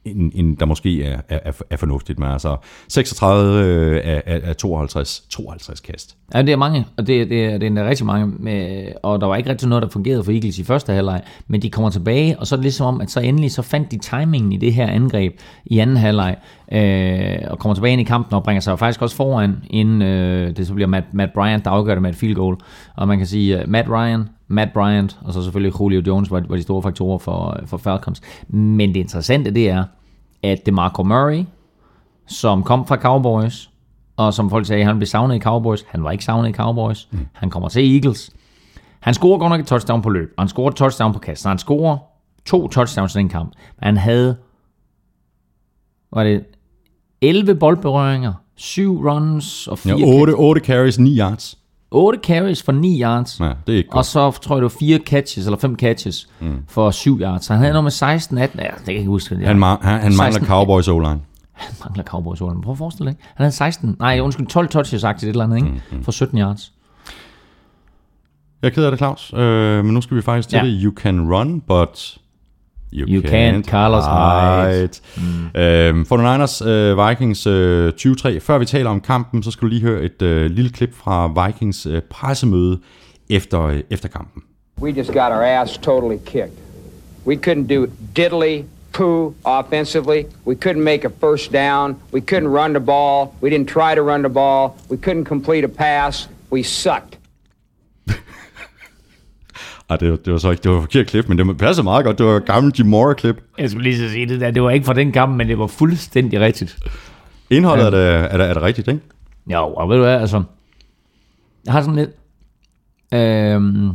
end, 0.05 0.31
end 0.35 0.57
der 0.57 0.65
måske 0.65 1.03
er, 1.03 1.21
er, 1.29 1.51
er 1.69 1.77
fornuftigt. 1.77 2.19
Men 2.19 2.29
altså 2.29 2.57
36 2.87 3.63
øh, 3.63 4.01
af, 4.03 4.41
af 4.43 4.55
52, 4.55 5.23
52 5.29 5.79
kast. 5.79 6.17
Ja, 6.33 6.41
det 6.41 6.49
er 6.49 6.55
mange, 6.55 6.85
og 6.97 7.07
det, 7.07 7.29
det, 7.29 7.45
er, 7.45 7.57
det 7.57 7.77
er 7.77 7.89
rigtig 7.89 8.05
mange. 8.05 8.33
Med, 8.39 8.87
og 9.03 9.21
der 9.21 9.27
var 9.27 9.35
ikke 9.35 9.49
rigtig 9.49 9.69
noget, 9.69 9.81
der 9.81 9.89
fungerede 9.89 10.23
for 10.23 10.31
Eagles 10.31 10.59
i 10.59 10.63
første 10.63 10.93
halvleg, 10.93 11.21
men 11.47 11.61
de 11.61 11.69
kommer 11.69 11.89
tilbage, 11.89 12.39
og 12.39 12.47
så 12.47 12.55
er 12.55 12.57
det 12.57 12.63
ligesom 12.63 12.87
om, 12.87 13.01
at 13.01 13.11
så 13.11 13.19
endelig 13.19 13.51
så 13.51 13.61
fandt 13.61 13.91
de 13.91 13.97
timingen 13.97 14.51
i 14.51 14.57
det 14.57 14.73
her 14.73 14.87
angreb 14.87 15.39
i 15.65 15.79
anden 15.79 15.97
halvleg, 15.97 16.35
øh, 16.71 17.37
og 17.51 17.59
kommer 17.59 17.75
tilbage 17.75 17.91
ind 17.91 18.01
i 18.01 18.05
kampen 18.05 18.35
og 18.35 18.43
bringer 18.43 18.61
sig 18.61 18.79
faktisk 18.79 19.01
også 19.01 19.15
foran, 19.15 19.55
inden 19.69 20.01
øh, 20.01 20.57
det 20.57 20.67
så 20.67 20.73
bliver 20.73 20.87
Matt, 20.87 21.13
Matt 21.13 21.33
Bryant, 21.33 21.65
der 21.65 21.71
afgør 21.71 21.95
det 21.95 22.01
med 22.01 22.09
et 22.09 22.15
field 22.15 22.35
goal. 22.35 22.57
Og 22.95 23.07
man 23.07 23.17
kan 23.17 23.27
sige, 23.27 23.61
øh, 23.61 23.69
Matt 23.69 23.89
Ryan, 23.89 24.29
Matt 24.51 24.73
Bryant, 24.73 25.19
og 25.21 25.33
så 25.33 25.43
selvfølgelig 25.43 25.81
Julio 25.81 26.01
Jones 26.07 26.31
var, 26.31 26.43
var 26.49 26.55
de 26.55 26.61
store 26.61 26.81
faktorer 26.81 27.17
for, 27.17 27.59
for 27.65 27.77
Falcons. 27.77 28.21
Men 28.47 28.93
det 28.93 28.99
interessante, 28.99 29.51
det 29.51 29.69
er, 29.69 29.83
at 30.43 30.65
DeMarco 30.65 31.03
Murray, 31.03 31.45
som 32.27 32.63
kom 32.63 32.87
fra 32.87 32.95
Cowboys, 32.95 33.69
og 34.17 34.33
som 34.33 34.49
folk 34.49 34.65
sagde, 34.65 34.85
han 34.85 34.97
blev 34.97 35.07
savnet 35.07 35.35
i 35.35 35.39
Cowboys. 35.39 35.85
Han 35.87 36.03
var 36.03 36.11
ikke 36.11 36.23
savnet 36.23 36.49
i 36.49 36.53
Cowboys. 36.53 37.07
Mm. 37.11 37.27
Han 37.33 37.49
kommer 37.49 37.69
til 37.69 37.95
Eagles. 37.95 38.31
Han 38.99 39.13
scorer 39.13 39.39
godt 39.39 39.49
nok 39.49 39.59
et 39.59 39.67
touchdown 39.67 40.01
på 40.01 40.09
løb, 40.09 40.33
og 40.37 40.41
han 40.41 40.49
scorer 40.49 40.69
et 40.69 40.75
touchdown 40.75 41.13
på 41.13 41.19
kast. 41.19 41.45
Han 41.45 41.57
scorer 41.57 41.97
to 42.45 42.67
touchdowns 42.67 43.15
i 43.15 43.17
den 43.17 43.29
kamp. 43.29 43.51
Men 43.79 43.85
han 43.85 43.97
havde, 43.97 44.37
var 46.13 46.23
det 46.23 46.45
11 47.21 47.55
boldberøringer, 47.55 48.33
7 48.55 49.03
runs 49.03 49.67
og 49.67 49.79
4 49.79 49.99
ja, 49.99 50.05
8, 50.05 50.31
8 50.31 50.61
carries, 50.61 50.99
9 50.99 51.17
yards. 51.19 51.57
8 51.91 52.19
carries 52.23 52.63
for 52.63 52.71
9 52.71 53.01
yards. 53.01 53.39
Ja, 53.39 53.45
det 53.67 53.73
er 53.73 53.77
ikke 53.77 53.89
godt. 53.89 53.97
Og 53.97 54.05
så 54.05 54.31
tror 54.31 54.55
jeg, 54.55 54.61
det 54.61 54.63
var 54.63 54.77
4 54.79 54.99
catches, 55.05 55.45
eller 55.45 55.57
5 55.59 55.75
catches 55.75 56.29
mm. 56.39 56.57
for 56.67 56.91
7 56.91 57.19
yards. 57.19 57.45
Så 57.45 57.53
han 57.53 57.61
havde 57.61 57.73
nummer 57.73 57.89
16, 57.89 58.37
18, 58.37 58.59
ja, 58.59 58.65
det 58.65 58.75
kan 58.75 58.87
jeg 58.87 58.95
ikke 58.95 59.09
huske. 59.09 59.35
Det 59.35 59.47
han, 59.47 59.63
ma- 59.63 59.83
han, 59.83 60.01
han 60.01 60.15
mangler 60.17 60.45
Cowboys 60.45 60.87
o-line. 60.87 61.19
Han 61.53 61.75
mangler 61.85 62.03
Cowboys 62.03 62.41
o-line. 62.41 62.61
Prøv 62.61 62.71
at 62.71 62.77
forestille 62.77 63.11
dig. 63.11 63.17
Han 63.35 63.43
havde 63.43 63.55
16, 63.55 63.95
nej, 63.99 64.19
undskyld, 64.19 64.47
12 64.47 64.67
touches 64.67 65.01
sagt 65.01 65.19
til 65.19 65.27
det 65.27 65.33
eller 65.33 65.43
andet, 65.43 65.57
ikke? 65.57 65.69
Mm, 65.69 65.97
mm. 65.97 66.03
For 66.03 66.11
17 66.11 66.37
yards. 66.37 66.71
Jeg 68.61 68.67
er 68.67 68.71
ked 68.73 68.83
af 68.83 68.91
det, 68.91 68.97
Claus. 68.97 69.33
Øh, 69.33 69.85
men 69.85 69.93
nu 69.93 70.01
skal 70.01 70.17
vi 70.17 70.21
faktisk 70.21 70.49
til 70.49 70.57
ja. 70.57 70.65
det. 70.65 70.79
You 70.83 70.93
can 70.95 71.33
run, 71.33 71.61
but 71.61 72.17
You, 72.91 73.05
you 73.07 73.21
can't, 73.21 73.31
can't 73.31 73.67
Carlos 73.67 74.05
Hyde. 74.05 75.01
Mm. 75.17 75.59
Øhm, 75.59 76.05
for 76.05 76.17
Niners 76.17 76.61
uh, 76.61 77.07
Vikings 77.07 77.47
uh, 77.47 77.89
20-3. 77.89 78.39
Før 78.39 78.57
vi 78.57 78.65
taler 78.65 78.89
om 78.89 79.01
kampen, 79.01 79.43
så 79.43 79.51
skal 79.51 79.61
du 79.61 79.67
lige 79.67 79.81
høre 79.81 80.01
et 80.01 80.21
uh, 80.21 80.45
lille 80.45 80.69
klip 80.69 80.95
fra 80.95 81.45
Vikings 81.47 81.85
uh, 81.85 81.99
pressemøde 82.09 82.79
efter, 83.29 83.59
uh, 83.59 83.79
efter 83.89 84.09
kampen. 84.09 84.43
We 84.81 84.91
just 84.91 85.09
got 85.09 85.31
our 85.31 85.43
ass 85.43 85.77
totally 85.77 86.17
kicked. 86.25 86.57
We 87.25 87.35
couldn't 87.35 87.67
do 87.67 87.87
diddly 88.15 88.65
poo 88.93 89.33
offensively. 89.45 90.25
We 90.45 90.55
couldn't 90.55 90.83
make 90.83 91.05
a 91.05 91.09
first 91.09 91.51
down. 91.53 91.95
We 92.11 92.19
couldn't 92.21 92.49
run 92.49 92.73
the 92.73 92.79
ball. 92.79 93.35
We 93.41 93.49
didn't 93.49 93.69
try 93.69 93.95
to 93.95 94.01
run 94.01 94.21
the 94.21 94.29
ball. 94.29 94.75
We 94.89 94.97
couldn't 94.97 95.25
complete 95.25 95.63
a 95.63 95.69
pass. 95.69 96.27
We 96.49 96.63
sucked. 96.63 97.20
Ej, 99.91 99.97
det, 99.97 100.11
var, 100.11 100.17
det 100.17 100.33
var 100.33 100.39
så 100.39 100.51
ikke, 100.51 100.63
det 100.63 100.71
var 100.71 100.77
et 100.77 100.83
forkert 100.83 101.07
klip, 101.07 101.27
men 101.27 101.37
det 101.37 101.57
passer 101.57 101.83
meget 101.83 102.05
godt. 102.05 102.17
Det 102.17 102.25
var 102.25 102.37
et 102.37 102.45
gammelt 102.45 102.79
Jim 102.79 102.87
Mora-klip. 102.87 103.43
Jeg 103.57 103.69
skulle 103.69 103.83
lige 103.83 103.97
så 103.97 104.09
sige 104.09 104.25
det 104.25 104.41
der. 104.41 104.51
Det 104.51 104.63
var 104.63 104.69
ikke 104.69 104.85
fra 104.85 104.93
den 104.93 105.11
kamp, 105.11 105.37
men 105.37 105.47
det 105.47 105.59
var 105.59 105.67
fuldstændig 105.67 106.39
rigtigt. 106.39 106.79
Indholdet 107.49 107.83
ja. 107.83 107.87
er, 107.87 107.91
det, 107.91 108.33
er, 108.33 108.37
det, 108.37 108.49
er 108.49 108.53
det 108.53 108.63
rigtigt, 108.63 108.87
ikke? 108.87 109.01
Jo, 109.47 109.73
og 109.73 109.89
ved 109.89 109.95
du 109.95 110.03
hvad, 110.03 110.19
altså, 110.19 110.43
jeg 111.65 111.73
har 111.73 111.81
sådan 111.81 111.95
lidt, 111.95 112.09
øhm, 113.11 113.91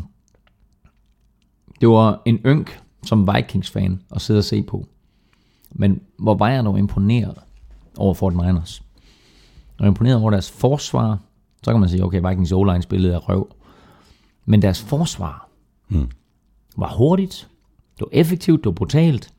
det 1.81 1.89
var 1.89 2.23
en 2.25 2.39
ynk 2.47 2.81
som 3.07 3.29
Vikings-fan 3.35 4.01
at 4.15 4.21
sidde 4.21 4.39
og 4.39 4.45
se 4.45 4.63
på. 4.63 4.87
Men 5.71 6.01
hvor 6.19 6.35
var 6.35 6.49
jeg 6.49 6.65
dog 6.65 6.79
imponeret 6.79 7.39
over 7.97 8.15
Fort 8.15 8.33
Niners. 8.33 8.83
Jeg 9.79 9.85
var 9.85 9.87
imponeret 9.87 10.17
over 10.17 10.31
deres 10.31 10.51
forsvar. 10.51 11.19
Så 11.63 11.71
kan 11.71 11.81
man 11.81 11.89
sige, 11.89 12.05
okay, 12.05 12.21
Vikings 12.29 12.53
O-line 12.53 12.83
spillede 12.83 13.15
af 13.15 13.29
røv. 13.29 13.49
Men 14.45 14.63
deres 14.63 14.83
forsvar 14.83 15.46
hmm. 15.89 16.11
var 16.77 16.95
hurtigt. 16.97 17.49
Det 17.99 18.01
var 18.01 18.21
effektivt, 18.21 18.59
det 18.61 18.67
var 18.67 18.73
brutalt. 18.73 19.31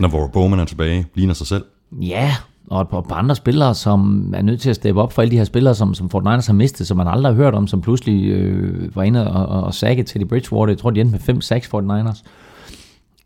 Når 0.00 0.08
Vore 0.08 0.30
Bowman 0.32 0.58
er 0.58 0.64
tilbage, 0.64 1.06
ligner 1.14 1.34
sig 1.34 1.46
selv. 1.46 1.64
Ja, 1.92 2.36
og 2.70 2.82
et 2.82 2.88
par, 2.88 3.00
par 3.00 3.14
andre 3.14 3.36
spillere, 3.36 3.74
som 3.74 4.32
er 4.36 4.42
nødt 4.42 4.60
til 4.60 4.70
at 4.70 4.76
steppe 4.76 5.02
op 5.02 5.12
for 5.12 5.22
alle 5.22 5.32
de 5.32 5.36
her 5.36 5.44
spillere, 5.44 5.74
som, 5.74 5.94
som 5.94 6.10
Fort 6.10 6.24
Niners 6.24 6.46
har 6.46 6.54
mistet, 6.54 6.86
som 6.86 6.96
man 6.96 7.08
aldrig 7.08 7.34
har 7.34 7.36
hørt 7.36 7.54
om, 7.54 7.66
som 7.66 7.80
pludselig 7.80 8.24
øh, 8.30 8.96
var 8.96 9.02
inde 9.02 9.30
og, 9.30 9.46
og, 9.46 9.62
og 9.64 9.74
sagde 9.74 10.02
til 10.02 10.20
de 10.20 10.26
Bridgewater. 10.26 10.72
Jeg 10.72 10.78
tror, 10.78 10.90
de 10.90 11.00
endte 11.00 11.32
med 11.32 11.60
5-6 11.62 11.68
Fort 11.70 11.84
Niners. 11.84 12.24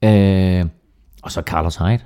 Øh, 0.05 0.67
og 1.23 1.33
så 1.33 1.43
Carlos 1.47 1.77
Hyde. 1.77 2.01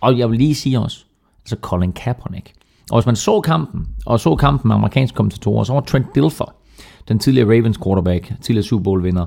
Og 0.00 0.18
jeg 0.18 0.30
vil 0.30 0.38
lige 0.38 0.54
sige 0.54 0.80
også, 0.80 1.04
altså 1.44 1.56
Colin 1.60 1.92
Kaepernick. 1.92 2.52
Og 2.90 2.98
hvis 2.98 3.06
man 3.06 3.16
så 3.16 3.40
kampen, 3.40 3.86
og 4.06 4.20
så 4.20 4.36
kampen 4.36 4.68
med 4.68 4.76
amerikanske 4.76 5.16
kommentatorer, 5.16 5.64
så 5.64 5.72
var 5.72 5.80
Trent 5.80 6.14
Dilfer, 6.14 6.54
den 7.08 7.18
tidligere 7.18 7.48
Ravens 7.48 7.78
quarterback, 7.84 8.32
tidligere 8.42 8.64
Super 8.64 8.82
Bowl 8.82 9.04
vinder, 9.04 9.26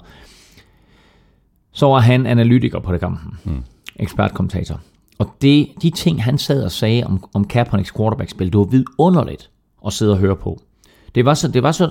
så 1.71 1.87
var 1.87 1.99
han 1.99 2.25
analytiker 2.25 2.79
på 2.79 2.93
det 2.93 2.99
kampen. 2.99 3.37
Mm. 3.43 3.63
Ekspertkommentator. 3.95 4.79
Og 5.19 5.35
det, 5.41 5.67
de 5.81 5.89
ting, 5.89 6.23
han 6.23 6.37
sad 6.37 6.63
og 6.63 6.71
sagde 6.71 7.03
om, 7.03 7.23
om 7.33 7.45
Kaepernicks 7.45 7.91
quarterback-spil, 7.91 8.47
det 8.47 8.57
var 8.57 8.63
vidunderligt 8.63 9.49
at 9.85 9.93
sidde 9.93 10.11
og 10.11 10.17
høre 10.17 10.35
på. 10.35 10.61
Det 11.15 11.25
var 11.25 11.33
så, 11.33 11.47
det 11.47 11.63
var 11.63 11.71
så 11.71 11.89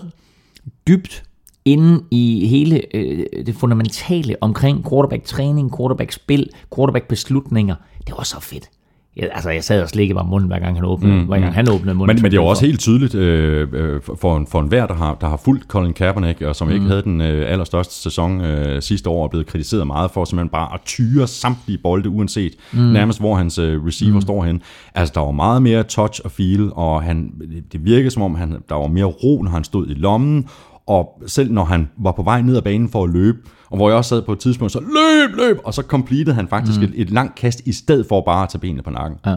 dybt 0.87 1.25
inde 1.65 2.05
i 2.11 2.47
hele 2.47 2.97
øh, 2.97 3.27
det 3.47 3.55
fundamentale 3.55 4.37
omkring 4.41 4.89
quarterback-træning, 4.89 5.77
quarterback-spil, 5.77 6.51
quarterback-beslutninger. 6.75 7.75
Det 8.07 8.15
var 8.17 8.23
så 8.23 8.41
fedt. 8.41 8.71
Jeg, 9.19 9.29
altså, 9.33 9.51
jeg 9.51 9.65
sad 9.65 9.83
og 9.83 9.89
slikkede 9.89 10.15
mig 10.15 10.27
munden, 10.27 10.49
hver 10.49 10.59
gang 10.59 10.77
han 10.77 10.85
åbnede, 10.85 11.15
mm, 11.15 11.25
hver 11.25 11.39
gang 11.39 11.55
han 11.55 11.69
åbnede 11.71 11.95
munden. 11.95 12.17
Men, 12.17 12.23
men 12.23 12.31
det 12.31 12.39
er 12.39 12.43
jo 12.43 12.47
også 12.47 12.67
helt 12.67 12.81
tydeligt 12.81 13.15
øh, 13.15 13.69
øh 13.73 14.01
for, 14.21 14.37
en, 14.37 14.47
for 14.47 14.61
enhver, 14.61 14.87
der 14.87 14.95
har, 14.95 15.15
der 15.21 15.29
har 15.29 15.37
fulgt 15.37 15.65
Colin 15.65 15.93
Kaepernick, 15.93 16.43
og 16.43 16.57
som 16.57 16.69
mm. 16.69 16.75
ikke 16.75 16.87
havde 16.87 17.03
den 17.03 17.21
øh, 17.21 17.53
allerstørste 17.53 17.95
sæson 17.95 18.41
øh, 18.41 18.83
sidste 18.83 19.11
år, 19.11 19.23
og 19.23 19.31
blevet 19.31 19.47
kritiseret 19.47 19.87
meget 19.87 20.11
for 20.11 20.25
simpelthen 20.25 20.49
bare 20.49 20.75
at 20.75 20.81
tyre 20.87 21.27
samtlige 21.27 21.79
bolde, 21.79 22.09
uanset 22.09 22.53
mm. 22.73 22.79
nærmest 22.81 23.21
hvor 23.21 23.35
hans 23.35 23.59
øh, 23.59 23.87
receiver 23.87 24.15
mm. 24.15 24.21
står 24.21 24.45
hen. 24.45 24.63
Altså, 24.95 25.13
der 25.15 25.21
var 25.21 25.31
meget 25.31 25.63
mere 25.63 25.83
touch 25.83 26.21
og 26.25 26.31
feel, 26.31 26.71
og 26.73 27.03
han, 27.03 27.33
det 27.73 27.85
virkede 27.85 28.11
som 28.11 28.23
om, 28.23 28.35
han, 28.35 28.57
der 28.69 28.75
var 28.75 28.87
mere 28.87 29.05
ro, 29.05 29.43
når 29.43 29.51
han 29.51 29.65
stod 29.65 29.87
i 29.89 29.95
lommen, 29.95 30.47
og 30.87 31.23
selv 31.27 31.53
når 31.53 31.65
han 31.65 31.89
var 31.97 32.13
på 32.13 32.23
vej 32.23 32.43
ned 32.43 32.57
ad 32.57 32.63
banen 32.63 32.89
for 32.89 33.05
at 33.05 33.11
løbe, 33.11 33.39
og 33.71 33.77
hvor 33.77 33.89
jeg 33.89 33.97
også 33.97 34.09
sad 34.09 34.23
på 34.23 34.33
et 34.33 34.39
tidspunkt, 34.39 34.73
så 34.73 34.81
løb, 34.81 35.37
løb, 35.37 35.59
og 35.65 35.75
så 35.75 35.83
completed 35.83 36.33
han 36.33 36.49
faktisk 36.49 36.79
mm. 36.79 36.85
et, 36.85 36.93
et 36.95 37.11
langt 37.11 37.35
kast, 37.35 37.61
i 37.67 37.73
stedet 37.73 38.07
for 38.07 38.21
bare 38.21 38.43
at 38.43 38.49
tage 38.49 38.61
benene 38.61 38.83
på 38.83 38.91
nakken. 38.91 39.19
Ja. 39.27 39.37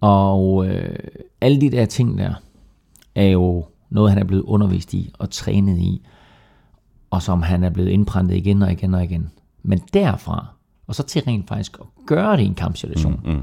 Og 0.00 0.66
øh, 0.66 0.98
alle 1.40 1.60
de 1.60 1.70
der 1.70 1.86
ting 1.86 2.18
der, 2.18 2.34
er 3.16 3.26
jo 3.26 3.64
noget, 3.90 4.10
han 4.10 4.18
er 4.18 4.24
blevet 4.24 4.42
undervist 4.42 4.94
i 4.94 5.10
og 5.18 5.30
trænet 5.30 5.78
i, 5.78 6.06
og 7.10 7.22
som 7.22 7.42
han 7.42 7.64
er 7.64 7.70
blevet 7.70 7.88
indprintet 7.88 8.36
igen 8.36 8.62
og 8.62 8.72
igen 8.72 8.94
og 8.94 9.04
igen. 9.04 9.30
Men 9.62 9.80
derfra, 9.92 10.46
og 10.86 10.94
så 10.94 11.02
til 11.02 11.22
rent 11.22 11.48
faktisk 11.48 11.76
at 11.80 11.86
gøre 12.06 12.36
det 12.36 12.42
i 12.42 12.46
en 12.46 12.54
kampsituation. 12.54 13.20
Mm, 13.24 13.32
mm. 13.32 13.42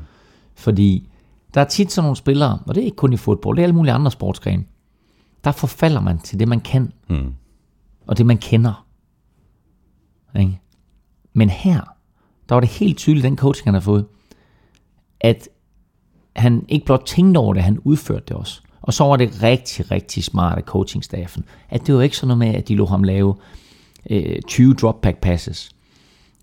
Fordi 0.56 1.10
der 1.54 1.62
er 1.62 1.66
tit 1.66 1.92
sådan 1.92 2.06
nogle 2.06 2.18
spillere, 2.18 2.60
og 2.66 2.76
det 2.76 2.82
er 2.82 2.86
ikke 2.86 2.98
kun 2.98 3.14
i 3.14 3.18
fodbold, 3.18 3.58
det 3.58 3.62
er 3.62 3.66
alle 3.66 3.76
mulige 3.76 3.94
andre 3.94 4.12
sportsgrene, 4.12 4.64
der 5.44 5.52
forfalder 5.52 6.02
man 6.02 6.20
til 6.20 6.40
det, 6.40 6.48
man 6.48 6.60
kan. 6.60 6.92
Mm. 7.10 7.34
Og 8.08 8.18
det, 8.18 8.26
man 8.26 8.38
kender. 8.38 8.86
Ikke? 10.40 10.60
Men 11.34 11.50
her, 11.50 11.82
der 12.50 12.56
var 12.56 12.60
det 12.60 12.70
helt 12.70 12.98
tydeligt, 12.98 13.24
den 13.24 13.38
coaching, 13.38 13.68
han 13.68 13.74
har 13.74 13.82
fået, 13.82 14.06
at 15.22 15.50
han 16.36 16.66
ikke 16.70 16.86
blot 16.86 17.04
tænkte 17.06 17.38
over 17.38 17.54
det, 17.54 17.64
han 17.64 17.80
udførte 17.80 18.26
det 18.28 18.38
også. 18.38 18.62
Og 18.82 18.94
så 18.94 19.04
var 19.04 19.16
det 19.16 19.44
rigtig, 19.44 19.92
rigtig 19.92 20.24
smart 20.24 20.58
af 20.58 20.64
coachingstaffen, 20.64 21.46
at 21.70 21.88
det 21.88 21.96
var 21.96 22.02
ikke 22.02 22.18
sådan 22.18 22.28
noget 22.28 22.54
med, 22.54 22.60
at 22.60 22.68
de 22.68 22.76
lå 22.76 22.86
ham 22.86 23.04
lave 23.04 23.36
øh, 24.10 24.42
20 24.48 24.74
drop 24.74 25.02
pack 25.02 25.18
passes. 25.18 25.70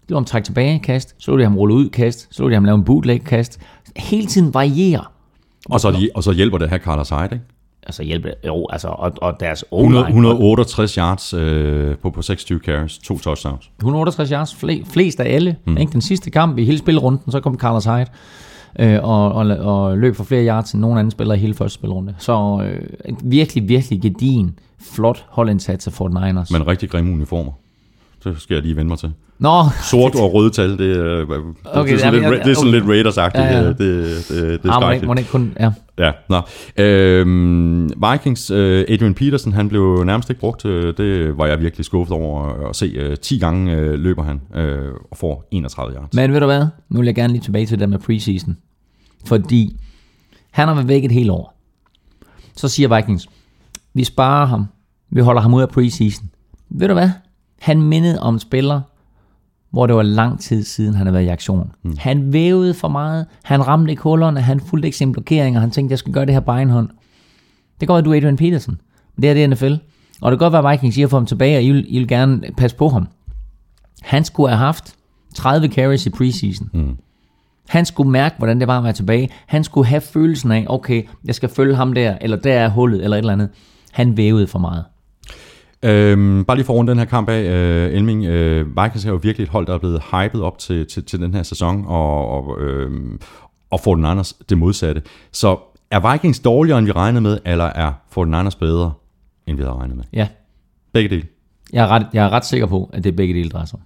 Det 0.00 0.14
var 0.14 0.16
ham 0.16 0.24
trække 0.24 0.46
tilbage 0.46 0.78
kast, 0.78 1.14
så 1.18 1.30
lå 1.30 1.38
de 1.38 1.42
ham 1.42 1.56
rulle 1.56 1.74
ud 1.74 1.88
kast, 1.88 2.28
så 2.30 2.42
lå 2.42 2.48
de 2.48 2.54
ham 2.54 2.64
lave 2.64 2.74
en 2.74 2.84
bootleg 2.84 3.24
kast. 3.24 3.60
Hele 3.96 4.26
tiden 4.26 4.54
varierer. 4.54 5.12
Og 5.70 5.80
så, 5.80 6.08
og 6.14 6.22
så 6.24 6.32
hjælper 6.32 6.58
det 6.58 6.70
her 6.70 6.78
Carlos 6.78 7.08
Hyde, 7.08 7.24
ikke? 7.24 7.40
Altså 7.82 8.02
hjælpe, 8.02 8.34
jo, 8.46 8.66
altså, 8.70 8.88
og, 8.88 9.12
og 9.22 9.40
deres 9.40 9.64
100, 9.72 10.06
168 10.06 10.94
yards 10.94 11.34
øh, 11.34 11.96
på, 11.96 12.10
på 12.10 12.22
26 12.22 12.58
carries, 12.58 12.98
to 12.98 13.18
touchdowns. 13.18 13.70
168 13.78 14.30
yards, 14.30 14.54
fle, 14.54 14.84
flest 14.84 15.20
af 15.20 15.34
alle. 15.34 15.56
Mm. 15.64 15.76
Ikke? 15.76 15.92
Den 15.92 16.00
sidste 16.00 16.30
kamp 16.30 16.58
i 16.58 16.64
hele 16.64 16.78
spilrunden, 16.78 17.32
så 17.32 17.40
kom 17.40 17.58
Carlos 17.58 17.84
Hyde 17.84 18.06
øh, 18.78 18.98
og, 19.02 19.32
og, 19.32 19.46
og 19.46 19.98
løb 19.98 20.16
for 20.16 20.24
flere 20.24 20.46
yards 20.46 20.72
end 20.72 20.80
nogen 20.80 20.98
anden 20.98 21.10
spiller 21.10 21.34
i 21.34 21.38
hele 21.38 21.54
første 21.54 21.74
spilrunde. 21.74 22.14
Så 22.18 22.62
øh, 22.64 23.16
virkelig, 23.24 23.68
virkelig 23.68 24.02
gedin, 24.02 24.58
flot 24.94 25.26
holdindsats 25.28 25.86
af 25.86 25.92
Fort 25.92 26.12
Niners. 26.12 26.50
Men 26.50 26.66
rigtig 26.66 26.90
grimme 26.90 27.12
uniformer. 27.12 27.52
Det 28.24 28.40
skal 28.40 28.54
jeg 28.54 28.62
lige 28.62 28.76
vende 28.76 28.88
mig 28.88 28.98
til. 28.98 29.12
Nå. 29.38 29.64
Sort 29.82 30.14
og 30.14 30.34
røde 30.34 30.50
tal, 30.50 30.78
det, 30.78 30.96
er, 30.96 31.22
okay, 31.64 31.92
det, 31.92 31.94
er 31.94 31.98
sådan, 31.98 32.30
lidt, 32.30 32.44
det 32.44 32.50
er 32.50 32.54
sådan 32.54 32.70
lidt 32.70 32.84
Raiders-agtigt. 32.84 33.42
Ja, 33.42 33.58
ja. 33.58 33.68
Det, 33.68 33.78
det, 33.78 34.28
det, 34.28 34.62
det 34.62 34.70
er 34.70 34.72
ah, 34.72 35.06
må 35.06 35.14
ikke 35.14 35.30
kun, 35.30 35.56
ja. 35.60 35.72
Ja, 35.98 36.12
nå. 36.28 36.40
Øhm, 36.84 37.90
Vikings, 38.12 38.50
uh, 38.50 38.56
Adrian 38.58 39.14
Peterson, 39.14 39.52
han 39.52 39.68
blev 39.68 40.04
nærmest 40.04 40.30
ikke 40.30 40.40
brugt. 40.40 40.62
Det 40.62 41.38
var 41.38 41.46
jeg 41.46 41.60
virkelig 41.60 41.86
skuffet 41.86 42.16
over 42.16 42.68
at 42.68 42.76
se. 42.76 43.10
Uh, 43.10 43.16
10 43.16 43.38
gange 43.38 43.76
uh, 43.76 43.92
løber 43.92 44.22
han 44.22 44.40
uh, 44.54 44.94
og 45.10 45.16
får 45.16 45.48
31 45.50 45.94
yards. 45.94 46.14
Men 46.14 46.32
ved 46.32 46.40
du 46.40 46.46
hvad? 46.46 46.66
Nu 46.88 46.98
vil 46.98 47.06
jeg 47.06 47.14
gerne 47.14 47.32
lige 47.32 47.42
tilbage 47.42 47.66
til 47.66 47.80
det 47.80 47.88
med 47.88 47.98
preseason. 47.98 48.56
Fordi 49.26 49.76
han 50.50 50.68
har 50.68 50.74
været 50.74 50.88
væk 50.88 51.04
et 51.04 51.12
helt 51.12 51.30
år. 51.30 51.56
Så 52.56 52.68
siger 52.68 52.96
Vikings, 52.96 53.28
vi 53.94 54.04
sparer 54.04 54.46
ham. 54.46 54.66
Vi 55.10 55.20
holder 55.20 55.40
ham 55.40 55.54
ud 55.54 55.62
af 55.62 55.68
preseason. 55.68 56.30
Ved 56.70 56.88
du 56.88 56.94
hvad? 56.94 57.10
Han 57.60 57.82
mindede 57.82 58.20
om 58.20 58.34
en 58.34 58.40
spiller, 58.40 58.80
hvor 59.70 59.86
det 59.86 59.96
var 59.96 60.02
lang 60.02 60.40
tid 60.40 60.64
siden, 60.64 60.94
han 60.94 61.06
havde 61.06 61.14
været 61.14 61.24
i 61.24 61.28
aktion. 61.28 61.72
Mm. 61.82 61.96
Han 61.98 62.32
vævede 62.32 62.74
for 62.74 62.88
meget, 62.88 63.26
han 63.44 63.66
ramte 63.66 63.90
ikke 63.90 64.02
hullerne, 64.02 64.40
han 64.40 64.60
fulgte 64.60 64.88
ikke 64.88 64.98
sine 64.98 65.12
blokeringer, 65.12 65.60
han 65.60 65.70
tænkte, 65.70 65.92
jeg 65.92 65.98
skal 65.98 66.12
gøre 66.12 66.26
det 66.26 66.34
her 66.34 66.40
på 66.40 66.50
egen 66.50 66.70
hånd. 66.70 66.88
Det 67.80 67.88
går, 67.88 67.96
at 67.96 68.04
du 68.04 68.12
er 68.12 68.16
Adrian 68.16 68.36
Peterson, 68.36 68.80
men 69.16 69.22
det 69.22 69.30
er 69.30 69.34
det 69.34 69.50
NFL. 69.50 69.74
Og 70.20 70.30
det 70.30 70.38
kan 70.38 70.44
godt 70.50 70.52
være, 70.52 70.72
at 70.72 70.72
Vikings 70.72 70.94
siger 70.94 71.08
for 71.08 71.16
ham 71.16 71.26
tilbage, 71.26 71.56
og 71.56 71.62
I 71.62 71.70
vil, 71.70 71.84
I 71.88 71.98
vil 71.98 72.08
gerne 72.08 72.40
passe 72.56 72.76
på 72.76 72.88
ham. 72.88 73.08
Han 74.02 74.24
skulle 74.24 74.48
have 74.48 74.58
haft 74.58 74.94
30 75.34 75.68
carries 75.68 76.06
i 76.06 76.10
preseason. 76.10 76.70
Mm. 76.74 76.96
Han 77.68 77.86
skulle 77.86 78.10
mærke, 78.10 78.34
hvordan 78.38 78.60
det 78.60 78.68
var 78.68 78.78
at 78.78 78.84
være 78.84 78.92
tilbage. 78.92 79.28
Han 79.46 79.64
skulle 79.64 79.86
have 79.86 80.00
følelsen 80.00 80.52
af, 80.52 80.66
okay, 80.68 81.02
jeg 81.24 81.34
skal 81.34 81.48
følge 81.48 81.74
ham 81.74 81.92
der, 81.92 82.18
eller 82.20 82.36
der 82.36 82.52
er 82.52 82.68
hullet, 82.68 83.04
eller 83.04 83.16
et 83.16 83.18
eller 83.18 83.32
andet. 83.32 83.48
Han 83.92 84.16
vævede 84.16 84.46
for 84.46 84.58
meget. 84.58 84.84
Øhm, 85.84 86.44
bare 86.44 86.56
lige 86.56 86.66
for 86.66 86.72
rundt 86.72 86.88
den 86.88 86.98
her 86.98 87.04
kamp 87.04 87.28
af, 87.28 87.42
øh, 87.42 87.94
Elming, 87.94 88.24
øh, 88.24 88.66
Vikings 88.66 89.04
er 89.04 89.10
jo 89.10 89.20
virkelig 89.22 89.44
et 89.44 89.50
hold, 89.50 89.66
der 89.66 89.74
er 89.74 89.78
blevet 89.78 90.02
hypet 90.12 90.42
op 90.42 90.58
til, 90.58 90.86
til, 90.86 91.04
til 91.04 91.20
den 91.20 91.34
her 91.34 91.42
sæson, 91.42 91.84
og, 91.86 92.28
og, 92.28 92.60
øh, 92.60 93.18
og 93.70 93.80
Fort 93.80 93.98
Niners 93.98 94.32
det 94.32 94.58
modsatte. 94.58 95.02
Så 95.32 95.58
er 95.90 96.12
Vikings 96.12 96.40
dårligere, 96.40 96.78
end 96.78 96.86
vi 96.86 96.92
regnede 96.92 97.20
med, 97.20 97.38
eller 97.46 97.64
er 97.64 97.92
Fort 98.10 98.28
Niners 98.28 98.54
bedre, 98.54 98.92
end 99.46 99.56
vi 99.56 99.62
havde 99.62 99.76
regnet 99.76 99.96
med? 99.96 100.04
Ja. 100.12 100.28
Begge 100.92 101.08
dele. 101.08 101.26
Jeg 101.72 101.84
er 101.84 101.88
ret, 101.88 102.06
jeg 102.12 102.24
er 102.24 102.30
ret 102.30 102.44
sikker 102.44 102.66
på, 102.66 102.90
at 102.92 103.04
det 103.04 103.12
er 103.12 103.16
begge 103.16 103.34
dele, 103.34 103.48
drejer 103.48 103.66
sig 103.66 103.78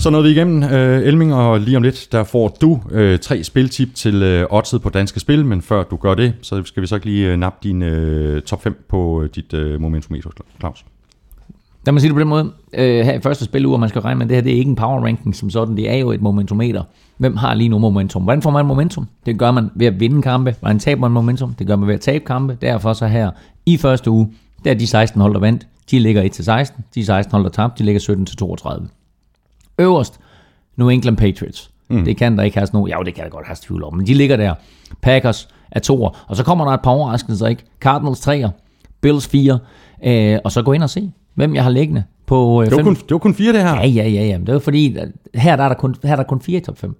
Så 0.00 0.10
nåede 0.10 0.24
vi 0.24 0.30
igennem, 0.30 0.62
øh, 0.62 1.02
Elming, 1.02 1.34
og 1.34 1.60
lige 1.60 1.76
om 1.76 1.82
lidt, 1.82 2.08
der 2.12 2.24
får 2.24 2.56
du 2.60 2.80
øh, 2.90 3.18
tre 3.18 3.44
spiltip 3.44 3.94
til 3.94 4.22
øh, 4.22 4.46
oddset 4.50 4.82
på 4.82 4.88
Danske 4.88 5.20
Spil, 5.20 5.44
men 5.44 5.62
før 5.62 5.82
du 5.82 5.96
gør 5.96 6.14
det, 6.14 6.34
så 6.42 6.62
skal 6.64 6.80
vi 6.80 6.86
så 6.86 7.00
lige 7.02 7.32
øh, 7.32 7.36
nappe 7.36 7.58
din 7.68 7.82
øh, 7.82 8.42
top 8.42 8.62
5 8.62 8.84
på 8.88 9.22
øh, 9.22 9.28
dit 9.34 9.54
øh, 9.54 9.80
momentometer, 9.80 10.30
Claus. 10.60 10.84
Lad 11.86 11.92
mig 11.92 12.00
sige 12.00 12.08
det 12.08 12.14
på 12.14 12.20
den 12.20 12.28
måde, 12.28 12.52
øh, 12.74 13.04
her 13.04 13.12
i 13.12 13.20
første 13.20 13.44
spiluge, 13.44 13.78
man 13.78 13.88
skal 13.88 14.00
regne 14.00 14.18
med, 14.18 14.26
det 14.26 14.36
her 14.36 14.42
det 14.42 14.52
er 14.52 14.56
ikke 14.56 14.68
en 14.68 14.76
power 14.76 15.04
ranking 15.04 15.36
som 15.36 15.50
sådan, 15.50 15.76
det 15.76 15.90
er 15.90 15.96
jo 15.96 16.12
et 16.12 16.22
momentometer. 16.22 16.82
Hvem 17.16 17.36
har 17.36 17.54
lige 17.54 17.68
nu 17.68 17.78
momentum? 17.78 18.22
Hvordan 18.22 18.42
får 18.42 18.50
man 18.50 18.66
momentum? 18.66 19.06
Det 19.26 19.38
gør 19.38 19.50
man 19.50 19.70
ved 19.74 19.86
at 19.86 20.00
vinde 20.00 20.22
kampe. 20.22 20.54
Hvordan 20.60 20.78
taber 20.78 21.00
man 21.00 21.10
momentum? 21.10 21.54
Det 21.54 21.66
gør 21.66 21.76
man 21.76 21.86
ved 21.88 21.94
at 21.94 22.00
tabe 22.00 22.24
kampe. 22.24 22.58
Derfor 22.60 22.92
så 22.92 23.06
her 23.06 23.30
i 23.66 23.76
første 23.76 24.10
uge, 24.10 24.32
der 24.64 24.70
er 24.70 24.74
de 24.74 24.86
16 24.86 25.20
hold, 25.20 25.34
der 25.34 25.40
vandt. 25.40 25.66
De 25.90 25.98
ligger 25.98 26.22
1-16. 26.22 26.80
De 26.94 27.04
16 27.04 27.32
hold, 27.32 27.44
der 27.44 27.50
tabte, 27.50 27.78
de 27.78 27.84
ligger 27.84 28.26
17-32. 28.80 28.99
Øverst, 29.80 30.20
New 30.76 30.88
England 30.88 31.16
Patriots. 31.16 31.70
Mm. 31.88 32.04
Det 32.04 32.16
kan 32.16 32.36
der 32.36 32.42
ikke 32.42 32.58
have 32.58 32.68
noget. 32.72 32.90
Ja, 32.90 32.96
det 33.04 33.14
kan 33.14 33.24
der 33.24 33.30
godt 33.30 33.46
have 33.46 33.56
tvivl 33.62 33.84
om. 33.84 33.94
Men 33.94 34.06
de 34.06 34.14
ligger 34.14 34.36
der. 34.36 34.54
Packers 35.02 35.48
er 35.70 35.80
toer. 35.80 36.24
Og 36.28 36.36
så 36.36 36.44
kommer 36.44 36.64
der 36.64 36.72
et 36.72 36.80
par 36.80 36.90
overraskelser, 36.90 37.46
ikke? 37.46 37.64
Cardinals 37.80 38.28
3'er. 38.28 38.48
Bills 39.00 39.28
4. 39.28 39.58
Øh, 40.04 40.38
og 40.44 40.52
så 40.52 40.62
gå 40.62 40.72
ind 40.72 40.82
og 40.82 40.90
se, 40.90 41.12
hvem 41.34 41.54
jeg 41.54 41.62
har 41.62 41.70
liggende 41.70 42.04
på... 42.26 42.62
Øh, 42.62 42.70
det, 42.70 42.76
var 42.76 42.82
kun, 42.82 42.94
det 42.94 43.10
var 43.10 43.18
kun 43.18 43.34
fire, 43.34 43.52
det 43.52 43.62
her. 43.62 43.74
Ja, 43.74 43.86
ja, 43.86 44.08
ja. 44.08 44.24
ja. 44.24 44.38
Det 44.46 44.54
var 44.54 44.60
fordi, 44.60 44.96
her 45.34 45.56
der 45.56 45.64
er 45.64 45.68
der 45.68 45.74
kun, 45.74 45.94
her 46.02 46.12
er 46.12 46.16
der 46.16 46.22
kun 46.22 46.40
fire 46.40 46.58
i 46.58 46.60
top 46.60 46.78
5. 46.78 46.96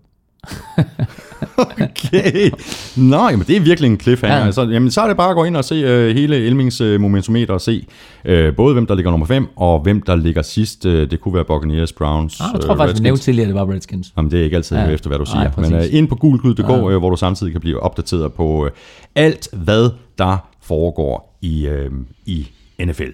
okay. 1.57 2.51
Nå, 2.97 3.29
jamen 3.29 3.47
det 3.47 3.57
er 3.57 3.61
virkelig 3.61 3.91
en 3.91 4.01
cliffhanger. 4.01 4.39
Ja. 4.39 4.45
Altså, 4.47 4.62
jamen, 4.62 4.91
så 4.91 5.01
er 5.01 5.09
det 5.09 5.17
bare 5.17 5.31
at 5.31 5.37
gå 5.37 5.45
ind 5.45 5.57
og 5.57 5.65
se 5.65 5.85
uh, 5.85 6.17
hele 6.17 6.37
Elmings 6.37 6.81
uh, 6.81 7.01
momentometer 7.01 7.55
og 7.55 7.61
se 7.61 7.87
uh, 8.29 8.55
både 8.57 8.73
hvem 8.73 8.87
der 8.87 8.95
ligger 8.95 9.11
nummer 9.11 9.27
5 9.27 9.49
og 9.57 9.81
hvem 9.81 10.03
der 10.03 10.17
ligger 10.17 10.43
sidst. 10.43 10.87
Uh, 10.87 10.93
det 10.93 11.21
kunne 11.21 11.35
være 11.35 11.45
Buccaneers, 11.45 11.93
Browns, 11.93 12.41
Ah, 12.41 12.47
jeg 12.53 12.61
tror 12.61 12.73
øh, 12.73 12.77
faktisk, 12.79 12.91
Redskins. 12.91 13.03
nævnte 13.03 13.23
tidligere, 13.23 13.49
at 13.49 13.55
det 13.55 13.67
var 13.69 13.75
Redskins. 13.75 14.12
Jamen, 14.17 14.31
det 14.31 14.41
er 14.41 14.45
ikke 14.45 14.57
altid 14.57 14.77
ja. 14.77 14.89
Efter, 14.89 15.09
hvad 15.09 15.19
du 15.19 15.25
Nej, 15.25 15.33
siger. 15.33 15.53
Men 15.57 15.71
præcis. 15.73 15.93
uh, 15.93 15.99
ind 15.99 16.09
på 16.09 16.15
gulklyd.dk, 16.15 16.69
ja. 16.69 16.81
uh, 16.83 16.97
hvor 16.97 17.11
du 17.11 17.17
samtidig 17.17 17.53
kan 17.53 17.61
blive 17.61 17.81
opdateret 17.81 18.33
på 18.33 18.65
uh, 18.65 18.69
alt, 19.15 19.49
hvad 19.53 19.91
der 20.19 20.37
foregår 20.62 21.39
i, 21.43 21.69
uh, 21.69 21.93
i 22.27 22.49
NFL. 22.85 23.11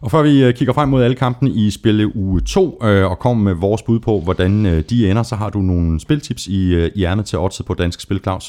Og 0.00 0.10
før 0.10 0.22
vi 0.22 0.44
øh, 0.44 0.54
kigger 0.54 0.74
frem 0.74 0.88
mod 0.88 1.02
alle 1.02 1.16
kampene 1.16 1.50
i 1.50 1.70
spille 1.70 2.02
øh, 2.02 2.10
uge 2.14 2.40
2 2.40 2.78
øh, 2.82 3.10
og 3.10 3.18
kommer 3.18 3.44
med 3.44 3.54
vores 3.54 3.82
bud 3.82 4.00
på, 4.00 4.20
hvordan 4.20 4.84
de 4.90 5.10
ender, 5.10 5.22
så 5.22 5.36
har 5.36 5.50
du 5.50 5.58
nogle 5.58 6.00
spiltips 6.00 6.46
i, 6.46 6.74
øh, 6.74 6.90
i 6.94 7.04
ærmet 7.04 7.26
til 7.26 7.38
oddset 7.38 7.66
på 7.66 7.74
Dansk 7.74 8.00
Spil, 8.00 8.20
Claus. 8.22 8.46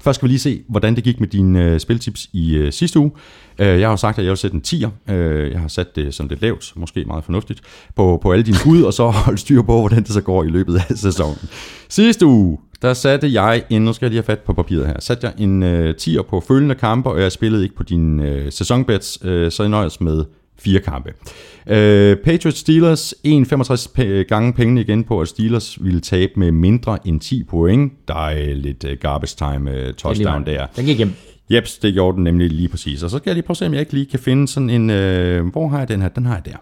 Først 0.00 0.16
skal 0.16 0.26
vi 0.26 0.28
lige 0.28 0.38
se, 0.38 0.62
hvordan 0.68 0.96
det 0.96 1.04
gik 1.04 1.20
med 1.20 1.28
dine 1.28 1.78
spiltips 1.78 2.28
i 2.32 2.68
sidste 2.70 2.98
uge. 2.98 3.10
Jeg 3.58 3.86
har 3.86 3.90
jo 3.90 3.96
sagt, 3.96 4.18
at 4.18 4.24
jeg 4.24 4.30
vil 4.30 4.36
sætte 4.36 4.54
en 4.54 4.62
10'er. 4.66 5.12
Jeg 5.52 5.60
har 5.60 5.68
sat 5.68 5.96
det 5.96 6.14
som 6.14 6.28
lidt 6.28 6.42
lavt, 6.42 6.72
måske 6.76 7.04
meget 7.04 7.24
fornuftigt, 7.24 7.60
på, 7.96 8.18
på 8.22 8.32
alle 8.32 8.44
dine 8.44 8.56
bud, 8.64 8.82
og 8.82 8.92
så 8.92 9.08
holde 9.26 9.38
styr 9.38 9.62
på, 9.62 9.80
hvordan 9.80 9.98
det 9.98 10.08
så 10.08 10.20
går 10.20 10.44
i 10.44 10.48
løbet 10.48 10.76
af 10.88 10.98
sæsonen. 10.98 11.48
Sidste 11.88 12.26
uge, 12.26 12.58
der 12.82 12.94
satte 12.94 13.32
jeg 13.32 13.62
en, 13.70 13.82
nu 13.82 13.92
skal 13.92 14.06
jeg 14.06 14.10
lige 14.10 14.18
have 14.18 14.36
fat 14.36 14.38
på 14.38 14.52
papiret 14.52 14.86
her, 14.86 15.00
satte 15.00 15.26
jeg 15.26 15.34
en 15.38 15.62
øh, 15.62 15.94
10'er 16.02 16.22
på 16.22 16.40
følgende 16.40 16.74
kampe, 16.74 17.10
og 17.10 17.20
jeg 17.20 17.32
spillede 17.32 17.62
ikke 17.62 17.76
på 17.76 17.82
dine 17.82 18.28
øh, 18.28 18.52
sæsonbets, 18.52 19.18
øh, 19.24 19.50
så 19.50 19.62
jeg 19.62 19.70
nøjes 19.70 20.00
med 20.00 20.24
fire 20.58 20.80
kampe. 20.80 21.12
Øh, 21.68 22.16
Patriots 22.16 22.58
Steelers, 22.58 23.14
1,65 23.26 23.88
p- 23.98 24.02
gange 24.22 24.52
pengene 24.52 24.80
igen 24.80 25.04
på, 25.04 25.20
at 25.20 25.28
Steelers 25.28 25.84
ville 25.84 26.00
tabe 26.00 26.32
med 26.36 26.52
mindre 26.52 26.98
end 27.08 27.20
10 27.20 27.44
point. 27.44 27.92
Der 28.08 28.26
er 28.28 28.54
lidt 28.54 28.84
øh, 28.84 28.96
garbage 29.00 29.34
time 29.38 29.70
øh, 29.70 29.94
touchdown 29.94 30.46
der. 30.46 30.66
Den 30.76 30.84
gik 30.84 30.96
hjem. 30.96 31.12
Jeps, 31.50 31.78
det 31.78 31.94
gjorde 31.94 32.16
den 32.16 32.24
nemlig 32.24 32.50
lige 32.50 32.68
præcis. 32.68 33.02
Og 33.02 33.10
så 33.10 33.18
skal 33.18 33.30
jeg 33.30 33.34
lige 33.34 33.44
prøve 33.46 33.52
at 33.52 33.56
se, 33.58 33.66
om 33.66 33.72
jeg 33.72 33.80
ikke 33.80 33.92
lige 33.92 34.06
kan 34.06 34.18
finde 34.18 34.48
sådan 34.48 34.70
en... 34.70 34.90
Øh, 34.90 35.46
hvor 35.46 35.68
har 35.68 35.78
jeg 35.78 35.88
den 35.88 36.02
her? 36.02 36.08
Den 36.08 36.26
har 36.26 36.34
jeg 36.34 36.44
der. 36.44 36.56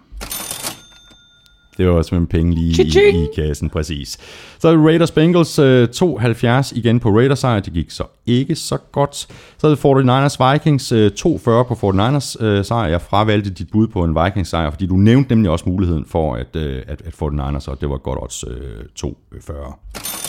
Det 1.77 1.89
var 1.89 2.03
simpelthen 2.03 2.27
penge 2.27 2.55
lige 2.55 2.85
i, 2.85 3.25
i 3.25 3.27
kassen, 3.37 3.71
præcis. 3.71 4.19
Så 4.59 4.69
er 4.69 4.77
Raiders 4.77 5.11
Bengals 5.11 5.59
øh, 5.59 5.89
2,70 5.97 6.73
igen 6.79 7.01
på 7.01 7.09
Raiders 7.09 7.39
sejr. 7.39 7.61
Det 7.61 7.73
gik 7.73 7.91
så 7.91 8.05
ikke 8.27 8.55
så 8.55 8.79
godt. 8.93 9.17
Så 9.59 9.71
det 9.71 9.77
49ers 9.77 10.53
Vikings 10.53 10.93
øh, 10.93 11.11
2,40 11.21 11.43
på 11.45 11.75
49ers 11.75 12.45
øh, 12.45 12.65
sejr. 12.65 12.89
Jeg 12.89 13.01
fravalgte 13.01 13.51
dit 13.51 13.71
bud 13.73 13.89
på 13.89 14.05
en 14.05 14.25
Vikings 14.25 14.49
sejr, 14.49 14.71
fordi 14.71 14.87
du 14.87 14.97
nævnte 14.97 15.29
nemlig 15.29 15.51
også 15.51 15.65
muligheden 15.69 16.05
for, 16.05 16.35
at, 16.35 16.57
øh, 16.57 16.83
at, 16.87 17.03
at 17.05 17.15
49ers, 17.15 17.71
og 17.71 17.81
det 17.81 17.91
var 17.91 17.97
godt 17.99 18.19
odds 18.23 18.45
øh, 18.49 19.07
2,40. 19.07 20.25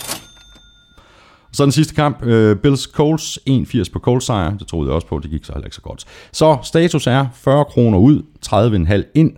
Så 1.53 1.63
den 1.63 1.71
sidste 1.71 1.95
kamp, 1.95 2.23
øh, 2.23 2.55
Bills 2.55 2.83
Colts, 2.83 3.39
1,80 3.49 3.83
på 3.93 3.99
Colts 3.99 4.25
sejr. 4.25 4.57
Det 4.57 4.67
troede 4.67 4.87
jeg 4.87 4.95
også 4.95 5.07
på, 5.07 5.19
det 5.19 5.31
gik 5.31 5.45
så 5.45 5.53
heller 5.53 5.65
ikke 5.65 5.75
så 5.75 5.81
godt. 5.81 6.05
Så 6.31 6.57
status 6.63 7.07
er 7.07 7.25
40 7.33 7.65
kroner 7.65 7.97
ud, 7.97 8.21
30,5 8.45 9.11
ind, 9.15 9.33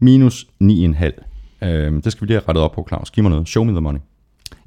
minus 0.00 0.46
9,5. 0.62 1.27
Øh, 1.62 1.92
det 2.04 2.12
skal 2.12 2.20
vi 2.20 2.26
lige 2.26 2.36
have 2.36 2.48
rettet 2.48 2.64
op 2.64 2.72
på, 2.72 2.84
Claus. 2.88 3.10
Giv 3.10 3.22
mig 3.24 3.30
noget. 3.30 3.48
Show 3.48 3.64
me 3.64 3.72
the 3.72 3.80
money. 3.80 4.00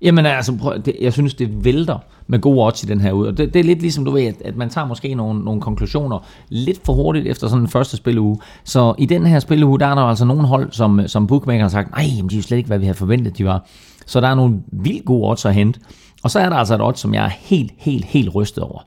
Jamen 0.02 0.26
altså, 0.26 0.58
prøv, 0.58 0.82
det, 0.86 0.96
jeg 1.02 1.14
synes, 1.14 1.34
det 1.34 1.66
vælter 1.66 1.98
med 2.28 2.40
gode 2.40 2.66
odds 2.66 2.84
i 2.84 2.86
den 2.86 3.02
her 3.02 3.12
ud. 3.12 3.28
Og 3.28 3.38
det, 3.38 3.54
det 3.54 3.60
er 3.60 3.64
lidt 3.64 3.82
ligesom, 3.82 4.06
du 4.06 4.12
ved, 4.12 4.24
at, 4.24 4.36
at 4.46 4.56
man 4.56 4.70
tager 4.70 4.88
måske 4.88 5.16
nogle, 5.16 5.40
nogle 5.40 5.62
konklusioner 5.62 6.26
lidt 6.50 6.86
for 6.86 6.94
hurtigt 6.94 7.28
efter 7.28 7.48
sådan 7.48 7.64
en 7.64 7.68
første 7.68 7.98
spilleuge. 7.98 8.40
Så 8.64 8.96
i 8.98 9.06
den 9.06 9.26
her 9.26 9.40
spilleuge, 9.40 9.80
der 9.80 9.88
er 9.88 9.96
der 9.96 10.02
altså 10.02 10.26
nogle 10.26 10.48
hold, 10.48 10.72
som, 10.72 11.08
som 11.08 11.28
bookmaker 11.28 11.62
har 11.62 11.70
sagt, 11.70 11.92
nej, 11.92 12.06
jamen, 12.18 12.30
de 12.30 12.36
er 12.36 12.38
jo 12.38 12.44
slet 12.44 12.58
ikke, 12.58 12.68
hvad 12.68 12.80
vi 12.80 12.86
havde 12.86 12.98
forventet, 12.98 13.38
de 13.38 13.46
var. 13.46 13.66
Så 14.06 14.22
der 14.22 14.28
er 14.28 14.36
nogle 14.36 14.62
vildt 14.72 15.06
gode 15.06 15.30
odds 15.30 15.46
at 15.46 15.54
hente. 15.54 15.80
Og 16.24 16.32
så 16.32 16.40
er 16.40 16.50
der 16.50 16.56
altså 16.56 16.76
et 16.76 16.82
odds, 16.82 17.00
som 17.00 17.14
jeg 17.14 17.26
er 17.26 17.30
helt, 17.30 17.72
helt, 17.78 18.06
helt 18.06 18.36
rystet 18.36 18.64
over. 18.64 18.82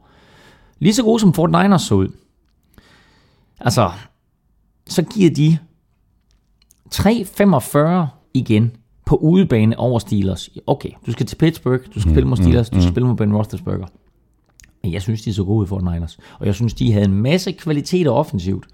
Lige 0.79 0.95
så 0.95 1.03
gode 1.03 1.21
som 1.21 1.33
Fort 1.33 1.51
Niners 1.51 1.83
så 1.83 1.95
ud. 1.95 2.09
Altså, 3.61 3.91
så 4.87 5.03
giver 5.03 5.31
de 5.31 5.59
3,45 6.95 8.07
igen 8.35 8.73
på 9.07 9.17
udebane 9.17 9.79
over 9.79 9.99
Steelers. 9.99 10.51
Okay, 10.67 10.91
du 11.07 11.13
skal 11.13 11.27
til 11.27 11.37
Pittsburgh, 11.37 11.81
du 11.95 12.01
skal 12.01 12.13
spille 12.13 12.29
mod 12.29 12.37
Steelers, 12.37 12.71
du 12.71 12.81
skal 12.81 12.93
spille 12.93 13.09
mod 13.09 13.17
Ben 13.17 13.35
Roethlisberger. 13.37 13.87
Men 14.83 14.93
jeg 14.93 15.03
synes, 15.03 15.23
de 15.23 15.31
er 15.31 15.35
så 15.35 15.45
gode 15.45 15.67
i 15.67 15.71
49ers. 15.71 16.19
Og 16.39 16.47
jeg 16.47 16.55
synes, 16.55 16.75
de 16.75 16.93
havde 16.93 17.05
en 17.05 17.15
masse 17.15 17.53
kvaliteter 17.53 18.11
offensivt, 18.11 18.67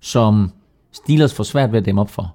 som 0.00 0.52
Steelers 0.92 1.34
får 1.34 1.44
svært 1.44 1.72
ved 1.72 1.78
at 1.78 1.86
dæmme 1.86 2.00
op 2.00 2.10
for. 2.10 2.34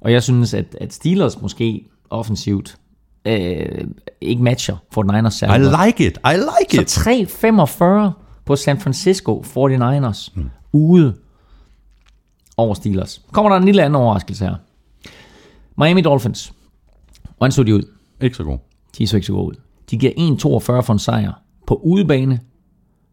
Og 0.00 0.12
jeg 0.12 0.22
synes, 0.22 0.54
at, 0.54 0.76
at 0.80 0.92
Steelers 0.92 1.40
måske 1.40 1.84
offensivt 2.10 2.78
øh, 3.24 3.84
ikke 4.20 4.42
matcher 4.42 4.76
49ers 4.98 5.26
I 5.26 5.30
særlig 5.30 5.70
godt. 5.70 5.86
like 5.86 6.06
it. 6.06 6.18
I 6.24 6.36
like 6.36 6.82
it. 6.82 6.90
Så 6.90 7.00
3,45 8.14 8.22
på 8.44 8.56
San 8.56 8.80
Francisco 8.80 9.44
49ers 9.46 10.32
mm. 10.34 10.50
ude 10.72 11.14
over 12.58 12.74
Steelers. 12.74 13.22
Kommer 13.32 13.50
der 13.50 13.56
en 13.56 13.64
lille 13.64 13.82
anden 13.82 13.96
overraskelse 13.96 14.44
her. 14.44 14.54
Miami 15.78 16.00
Dolphins. 16.00 16.52
Hvordan 17.36 17.52
så 17.52 17.62
de 17.62 17.74
ud? 17.74 17.82
Ikke 18.20 18.36
så 18.36 18.44
god. 18.44 18.58
De 18.98 19.06
så 19.06 19.16
ikke 19.16 19.26
så 19.26 19.32
gode 19.32 19.46
ud. 19.46 19.54
De 19.90 19.98
giver 19.98 20.12
1,42 20.12 20.80
for 20.80 20.92
en 20.92 20.98
sejr 20.98 21.32
på 21.66 21.74
udebane 21.74 22.40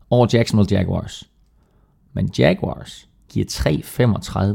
over 0.10 0.28
Jacksonville 0.34 0.78
Jaguars. 0.78 1.30
Men 2.14 2.30
Jaguars 2.40 3.10
giver 3.30 3.46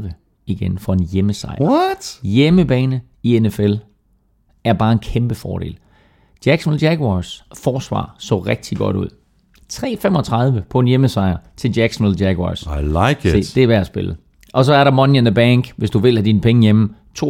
3,35 0.05 0.11
igen 0.45 0.79
for 0.79 0.93
en 0.93 0.99
hjemmesejr. 0.99 1.61
What? 1.61 2.19
Hjemmebane 2.23 3.01
i 3.23 3.39
NFL 3.39 3.73
er 4.63 4.73
bare 4.73 4.91
en 4.91 4.99
kæmpe 4.99 5.35
fordel. 5.35 5.77
Jacksonville 6.45 6.89
Jaguars 6.89 7.43
forsvar 7.57 8.15
så 8.19 8.39
rigtig 8.39 8.77
godt 8.77 8.95
ud. 8.95 9.07
3,35 9.73 10.61
på 10.69 10.79
en 10.79 10.87
hjemmesejr 10.87 11.37
til 11.57 11.73
Jacksonville 11.77 12.25
Jaguars. 12.27 12.63
I 12.63 12.81
like 12.81 13.37
it. 13.37 13.45
Se, 13.45 13.55
det 13.55 13.63
er 13.63 13.67
værd 13.67 13.81
at 13.81 13.87
spille. 13.87 14.15
Og 14.53 14.65
så 14.65 14.73
er 14.73 14.83
der 14.83 14.91
Money 14.91 15.17
in 15.17 15.25
the 15.25 15.33
Bank, 15.33 15.73
hvis 15.77 15.89
du 15.89 15.99
vil 15.99 16.15
have 16.15 16.25
dine 16.25 16.41
penge 16.41 16.61
hjemme. 16.61 16.89
22% 17.19 17.23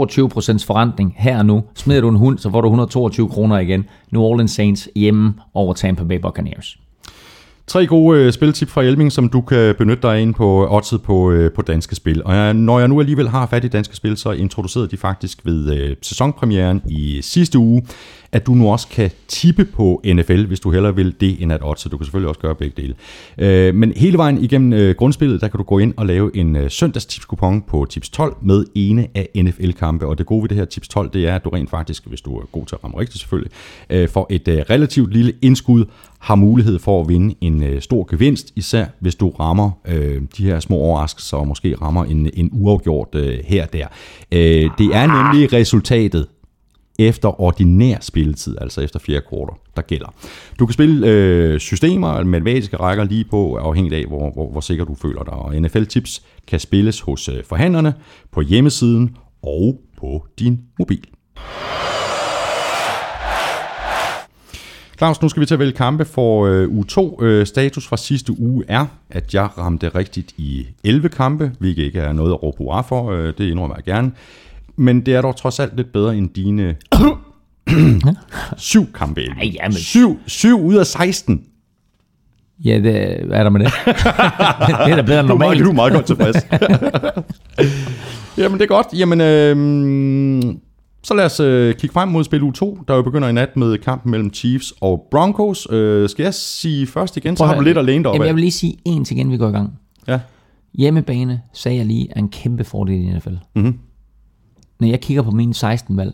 forrentning 0.66 1.16
her 1.18 1.38
og 1.38 1.46
nu. 1.46 1.64
Smider 1.76 2.02
du 2.02 2.10
en 2.10 2.16
hund, 2.16 2.38
så 2.38 2.50
får 2.52 2.62
du 2.62 2.68
122 2.68 3.30
kroner 3.30 3.60
igen. 3.60 3.86
New 4.12 4.22
Orleans 4.22 4.52
Saints 4.52 4.90
hjemme 4.96 5.34
over 5.54 5.74
Tampa 5.74 6.04
Bay 6.04 6.20
Buccaneers. 6.20 6.78
Tre 7.68 7.88
gode 7.88 8.20
øh, 8.20 8.32
spiltip 8.32 8.70
fra 8.70 8.84
Elming, 8.84 9.12
som 9.12 9.30
du 9.30 9.42
kan 9.42 9.76
benytte 9.78 10.08
dig 10.08 10.22
ind 10.22 10.34
på 10.34 10.64
øh, 10.64 10.72
oddset 10.72 11.02
på, 11.02 11.32
øh, 11.32 11.52
på 11.52 11.62
Danske 11.62 11.96
Spil. 11.96 12.24
Og 12.26 12.36
jeg, 12.36 12.54
når 12.54 12.80
jeg 12.80 12.88
nu 12.88 13.00
alligevel 13.00 13.30
har 13.30 13.46
fat 13.46 13.64
i 13.64 13.68
Danske 13.68 13.96
Spil, 13.96 14.18
så 14.18 14.32
introducerede 14.32 14.88
de 14.88 14.98
faktisk 14.98 15.46
ved 15.46 15.78
øh, 15.78 15.96
sæsonpremieren 16.02 16.82
i 16.90 17.20
sidste 17.22 17.60
uge, 17.60 17.84
at 18.32 18.48
du 18.48 18.54
nu 18.54 18.72
også 18.72 18.88
kan 18.88 19.12
tippe 19.28 19.66
på 19.66 20.02
NFL, 20.06 20.46
hvis 20.46 20.60
du 20.60 20.72
hellere 20.72 20.96
vil 20.96 21.16
det 21.20 21.42
end 21.42 21.54
at 21.54 21.60
odds, 21.64 21.82
så 21.82 21.90
Du 21.90 21.98
kan 21.98 22.06
selvfølgelig 22.06 22.30
også 22.30 22.42
gøre 22.42 22.56
begge 22.56 22.82
dele. 22.82 22.96
Øh, 23.38 23.76
men 23.76 23.94
hele 23.96 24.18
vejen 24.18 24.44
igennem 24.44 24.74
øh, 24.74 24.96
grundspillet, 24.96 25.42
der 25.42 25.48
kan 25.48 25.58
du 25.58 25.64
gå 25.64 25.80
ind 25.80 25.94
og 25.98 26.06
lave 26.06 26.38
en 26.38 26.56
øh, 26.56 26.72
søndagstipskupon 26.72 27.62
på 27.62 27.86
Tips 27.90 28.10
12 28.10 28.36
med 28.42 28.66
ene 28.76 29.08
af 29.16 29.30
NFL-kampe. 29.36 30.08
Og 30.08 30.18
det 30.18 30.26
gode 30.26 30.42
ved 30.42 30.50
det 30.50 30.58
her 30.58 30.66
Tips 30.66 30.88
12, 30.88 31.10
det 31.14 31.28
er, 31.28 31.36
at 31.36 31.44
du 31.44 31.50
rent 31.50 31.70
faktisk, 31.70 32.08
hvis 32.08 32.22
du 32.22 32.38
er 32.38 32.46
god 32.52 32.66
til 32.66 32.76
at 32.76 32.84
ramme 32.84 33.00
rigtigt 33.00 33.20
selvfølgelig, 33.20 33.52
øh, 33.90 34.10
for 34.10 34.28
et 34.30 34.48
øh, 34.48 34.58
relativt 34.70 35.14
lille 35.14 35.34
indskud 35.42 35.86
har 36.20 36.36
mulighed 36.36 36.80
for 36.80 37.02
at 37.02 37.10
vinde 37.10 37.36
en 37.42 37.64
øh, 37.64 37.82
stor 37.82 38.08
gevinst, 38.12 38.54
især 38.56 38.86
hvis 39.00 39.16
du 39.16 39.30
rammer 39.30 39.72
øh, 39.88 40.22
de 40.38 40.44
her 40.44 40.60
små 40.60 40.76
overraskelser, 40.76 41.38
og 41.38 41.48
måske 41.48 41.76
rammer 41.82 42.06
en, 42.06 42.30
en 42.34 42.50
uafgjort 42.54 43.16
øh, 43.16 43.40
her 43.46 43.64
og 43.64 43.74
der. 43.74 43.88
Øh, 44.32 44.70
det 44.78 44.96
er 44.96 45.32
nemlig 45.32 45.54
resultatet 45.54 46.28
efter 47.00 47.42
ordinær 47.42 47.98
spilletid, 48.02 48.58
altså 48.62 48.82
efter 48.82 49.00
fjerde 49.00 49.22
kvartal, 49.30 49.56
der 49.76 49.82
gælder. 49.82 50.14
Du 50.60 50.66
kan 50.66 50.74
spille 50.74 51.08
øh, 51.08 51.60
systemer, 51.60 52.24
matematiske 52.24 52.78
rækker 52.78 53.04
lige 53.04 53.24
på, 53.24 53.56
afhængig 53.56 53.94
af, 53.94 54.06
hvor, 54.06 54.32
hvor, 54.34 54.52
hvor 54.52 54.62
sikker 54.62 54.86
du 54.86 54.96
føler 54.96 55.24
dig. 55.24 55.34
Og 55.34 55.56
NFL 55.56 55.84
Tips 55.84 56.24
kan 56.48 56.60
spilles 56.60 57.00
hos 57.00 57.30
øh, 57.30 57.44
forhandlerne, 57.44 57.94
på 58.32 58.42
hjemmesiden 58.42 59.16
og 59.44 59.82
på 59.98 60.26
din 60.40 60.60
mobil. 60.80 61.08
Claus, 65.02 65.22
nu 65.22 65.30
skal 65.30 65.42
vi 65.42 65.46
til 65.46 65.56
at 65.56 65.60
vælge 65.60 65.74
kampe 65.74 66.06
for 66.06 66.46
øh, 66.46 66.70
uge 66.70 66.86
2. 66.86 67.20
Øh, 67.22 67.46
status 67.46 67.88
fra 67.88 67.98
sidste 67.98 68.40
uge 68.40 68.64
er, 68.68 68.86
at 69.10 69.34
jeg 69.34 69.58
ramte 69.58 69.90
rigtigt 69.90 70.34
i 70.38 70.68
11 70.84 71.10
kampe, 71.10 71.52
hvilket 71.60 71.84
ikke 71.84 72.00
er 72.00 72.14
noget 72.14 72.32
at 72.32 72.44
råbe 72.44 72.58
hurra 72.58 72.82
for, 72.82 73.12
øh, 73.12 73.34
det 73.38 73.40
indrømmer 73.40 73.76
jeg 73.76 73.84
gerne. 73.84 74.12
Men 74.78 75.06
det 75.06 75.16
er 75.16 75.22
dog 75.22 75.36
trods 75.36 75.60
alt 75.60 75.76
lidt 75.76 75.94
bedre 75.94 76.18
end 76.18 76.30
dine 76.30 76.76
syv 78.58 78.92
kampe. 78.94 79.22
Ej, 79.22 79.52
jamen. 79.54 79.74
Syv, 79.78 80.20
syv 80.28 80.62
ud 80.62 80.76
af 80.76 80.86
16. 80.88 81.44
Ja, 82.66 82.80
det, 82.80 82.96
er 83.32 83.44
der 83.44 83.50
med 83.50 83.60
det? 83.60 83.72
det 84.86 84.92
er 84.92 84.96
da 84.96 85.02
bedre 85.02 85.20
end 85.20 85.28
Du 85.28 85.34
er 85.34 85.38
meget, 85.38 85.58
normalt. 85.58 85.64
du 85.66 85.70
er 85.70 85.74
meget 85.74 85.94
godt 85.94 86.06
tilfreds. 86.06 86.38
Jamen, 88.38 88.60
det 88.60 88.64
er 88.64 88.68
godt. 88.68 88.88
Jamen, 88.94 89.22
øh, 89.22 90.56
så 91.04 91.14
lad 91.14 91.26
os 91.26 91.40
øh, 91.40 91.76
kigge 91.76 91.94
frem 91.94 92.10
mod 92.10 92.24
spil 92.24 92.44
u 92.44 92.52
2, 92.52 92.78
der 92.88 92.96
jo 92.96 93.02
begynder 93.02 93.28
i 93.28 93.32
nat 93.34 93.58
med 93.58 93.78
kampen 93.78 94.12
mellem 94.12 94.34
Chiefs 94.34 94.74
og 94.82 95.08
Broncos. 95.12 95.68
Øh, 95.72 96.10
skal 96.10 96.24
jeg 96.24 96.34
sige 96.34 96.88
først 96.88 97.18
igen, 97.18 97.38
så 97.38 97.46
har 97.46 97.56
du 97.56 97.62
lidt 97.62 97.78
at 97.78 97.86
læne 97.86 98.04
dig 98.04 98.10
op 98.12 98.16
Jamen, 98.16 98.28
jeg 98.28 98.36
vil 98.36 98.42
lige 98.42 98.52
sige 98.52 98.78
en 98.86 99.06
ting, 99.06 99.20
inden 99.20 99.32
vi 99.32 99.38
går 99.38 99.50
i 99.50 99.52
gang. 99.52 99.74
Ja. 100.08 100.20
Hjemmebane, 100.74 101.42
sagde 101.54 101.78
jeg 101.78 101.86
lige, 101.86 102.08
er 102.16 102.20
en 102.20 102.30
kæmpe 102.30 102.64
fordel 102.64 102.96
i 102.96 103.18
NFL. 103.18 103.30
Mm-hmm. 103.56 103.80
Når 104.82 104.88
jeg 104.88 105.02
kigger 105.02 105.24
på 105.24 105.32
mine 105.32 105.54
16 105.54 105.98
valg, 105.98 106.14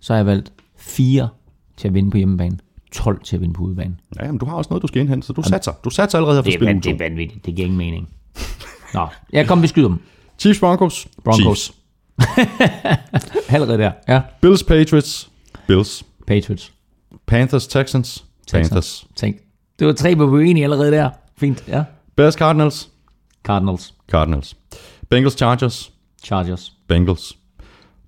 så 0.00 0.12
har 0.12 0.18
jeg 0.18 0.26
valgt 0.26 0.52
4 0.76 1.28
til 1.76 1.88
at 1.88 1.94
vinde 1.94 2.10
på 2.10 2.16
hjemmebane, 2.16 2.58
12 2.92 3.20
til 3.24 3.36
at 3.36 3.42
vinde 3.42 3.54
på 3.54 3.62
udebane. 3.62 3.96
Ja, 4.20 4.26
men 4.26 4.38
du 4.38 4.46
har 4.46 4.56
også 4.56 4.68
noget, 4.70 4.82
du 4.82 4.86
skal 4.86 5.00
indhente, 5.00 5.26
så 5.26 5.32
du 5.32 5.42
satser. 5.42 5.72
Du 5.84 5.90
satser 5.90 6.18
allerede 6.18 6.36
her 6.36 6.42
for 6.42 6.44
Det 6.44 6.54
spil 6.54 6.92
det 6.92 7.02
er 7.02 7.08
vanvittigt, 7.08 7.46
det 7.46 7.54
giver 7.54 7.66
ingen 7.66 7.78
mening. 7.78 8.08
Nå, 8.94 9.06
jeg 9.32 9.46
kom, 9.46 9.62
vi 9.62 9.66
skyder 9.66 9.88
dem. 9.88 9.98
Chiefs 10.38 10.60
Broncos. 10.60 11.08
Broncos. 11.24 11.72
Allerede 13.48 13.78
der. 13.78 13.92
Ja. 14.08 14.22
Bills 14.40 14.62
Patriots. 14.62 15.30
Bills. 15.66 16.04
Patriots. 16.26 16.72
Panthers 17.26 17.66
Texans. 17.66 18.24
Panthers. 18.52 19.06
Tænk. 19.16 19.36
Det 19.78 19.86
var 19.86 19.92
tre, 19.92 20.14
hvor 20.14 20.26
vi 20.26 20.32
var 20.32 20.50
enige 20.50 20.64
allerede 20.64 20.90
der. 20.90 21.10
Fint, 21.38 21.64
ja. 21.68 21.84
Bears 22.16 22.34
Cardinals. 22.34 22.88
Cardinals. 23.44 23.94
Cardinals. 24.10 24.56
Bengals 25.10 25.34
Chargers. 25.34 25.92
Chargers. 26.24 26.72
Bengals. 26.88 27.39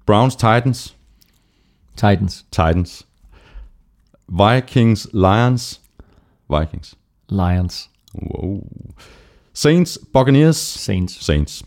Browns 0.06 0.36
Titans. 0.36 0.96
Titans. 1.96 2.44
Titans. 2.50 3.06
Vikings 4.28 5.08
Lions. 5.12 5.80
Vikings. 6.50 6.94
Lions. 7.28 7.90
Wow. 8.14 8.66
Saints 9.54 9.98
Buccaneers. 10.12 10.56
Saints. 10.56 11.24
Saints. 11.24 11.62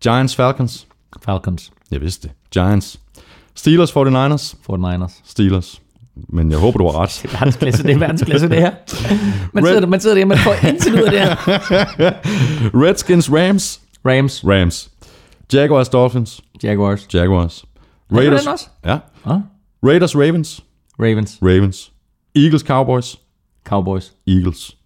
Giants 0.00 0.34
Falcons. 0.34 0.86
Falcons. 1.22 1.72
Jeg 1.90 2.00
vidste 2.00 2.28
det. 2.28 2.34
Giants. 2.54 3.00
Steelers 3.54 3.90
49ers. 3.90 4.54
49ers. 4.70 5.20
Steelers. 5.24 5.82
Men 6.28 6.50
jeg 6.50 6.58
håber, 6.58 6.78
du 6.78 6.84
har 6.84 6.98
ret. 6.98 7.26
Verdensklasse, 7.32 7.82
det 7.86 7.94
er 7.94 7.98
verdensklasse, 7.98 8.48
det 8.48 8.56
her. 8.56 8.72
Man 9.52 9.64
sidder, 9.64 9.80
der, 9.80 9.86
man 9.86 10.00
sidder 10.00 10.16
der, 10.16 10.24
man 10.24 10.38
får 10.38 10.68
intet 10.68 10.92
ud 10.94 11.02
af 11.02 11.10
det 11.10 11.20
her. 11.20 11.36
Redskins 12.84 13.32
Rams. 13.32 13.80
Rams. 14.06 14.44
Rams. 14.44 14.90
Jaguars 15.52 15.88
Dolphins. 15.88 16.40
Jaguars. 16.62 17.14
Jaguars. 17.14 17.64
Raiders. 18.12 18.40
den 18.42 18.52
også? 18.52 18.66
Ja. 18.84 18.98
Ah. 19.26 19.38
Raiders 19.86 20.16
Ravens. 20.16 20.64
Ravens. 21.00 21.38
Ravens. 21.42 21.92
Eagles 22.36 22.62
Cowboys. 22.62 23.16
Cowboys. 23.64 24.12
Eagles. 24.26 24.76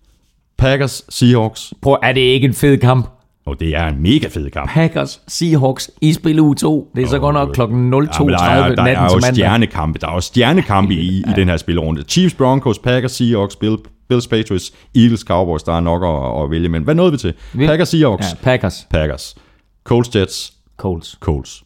Packers 0.58 1.04
Seahawks. 1.08 1.74
Prøv, 1.82 1.96
er 2.02 2.12
det 2.12 2.20
ikke 2.20 2.44
en 2.44 2.54
fed 2.54 2.78
kamp? 2.78 3.08
Og 3.46 3.60
det 3.60 3.68
er 3.76 3.86
en 3.88 4.02
mega 4.02 4.28
fed 4.28 4.50
kamp. 4.50 4.70
Packers, 4.70 5.20
Seahawks 5.28 5.90
i 6.00 6.12
spil 6.12 6.40
uge 6.40 6.54
2. 6.54 6.90
Det 6.96 7.02
er 7.04 7.08
så 7.08 7.18
godt 7.18 7.34
nok 7.34 7.48
klokken 7.54 7.94
02.30 7.94 7.98
Ja, 7.98 7.98
men 8.24 8.28
der 8.32 8.38
er, 8.38 8.68
der 8.68 8.84
natten 8.84 8.88
er 8.88 8.94
til 9.08 9.14
jo 9.14 9.20
mandag. 9.20 9.32
stjernekampe. 9.34 9.98
Der 9.98 10.08
er 10.08 10.14
jo 10.14 10.20
stjernekampe 10.20 10.94
i, 10.94 11.18
i 11.18 11.24
den 11.36 11.48
her 11.48 11.56
spilrunde. 11.56 12.02
Chiefs, 12.02 12.34
Broncos, 12.34 12.78
Packers, 12.78 13.12
Seahawks, 13.12 13.56
Bill, 13.56 13.76
Bills, 14.08 14.26
Patriots, 14.28 14.72
Eagles, 14.96 15.20
Cowboys. 15.20 15.62
Der 15.62 15.72
er 15.72 15.80
nok 15.80 16.02
at, 16.04 16.44
at 16.44 16.50
vælge. 16.50 16.68
Men 16.68 16.82
hvad 16.82 16.94
nåede 16.94 17.12
vi 17.12 17.18
til? 17.18 17.34
Vi- 17.52 17.66
Packers, 17.66 17.88
Seahawks. 17.88 18.26
Ja, 18.30 18.36
Packers. 18.42 18.86
Packers. 18.90 19.34
Colts, 19.84 20.16
Jets. 20.16 20.52
Colts. 20.76 21.16
Colts. 21.20 21.62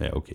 Ja, 0.00 0.16
okay. 0.16 0.34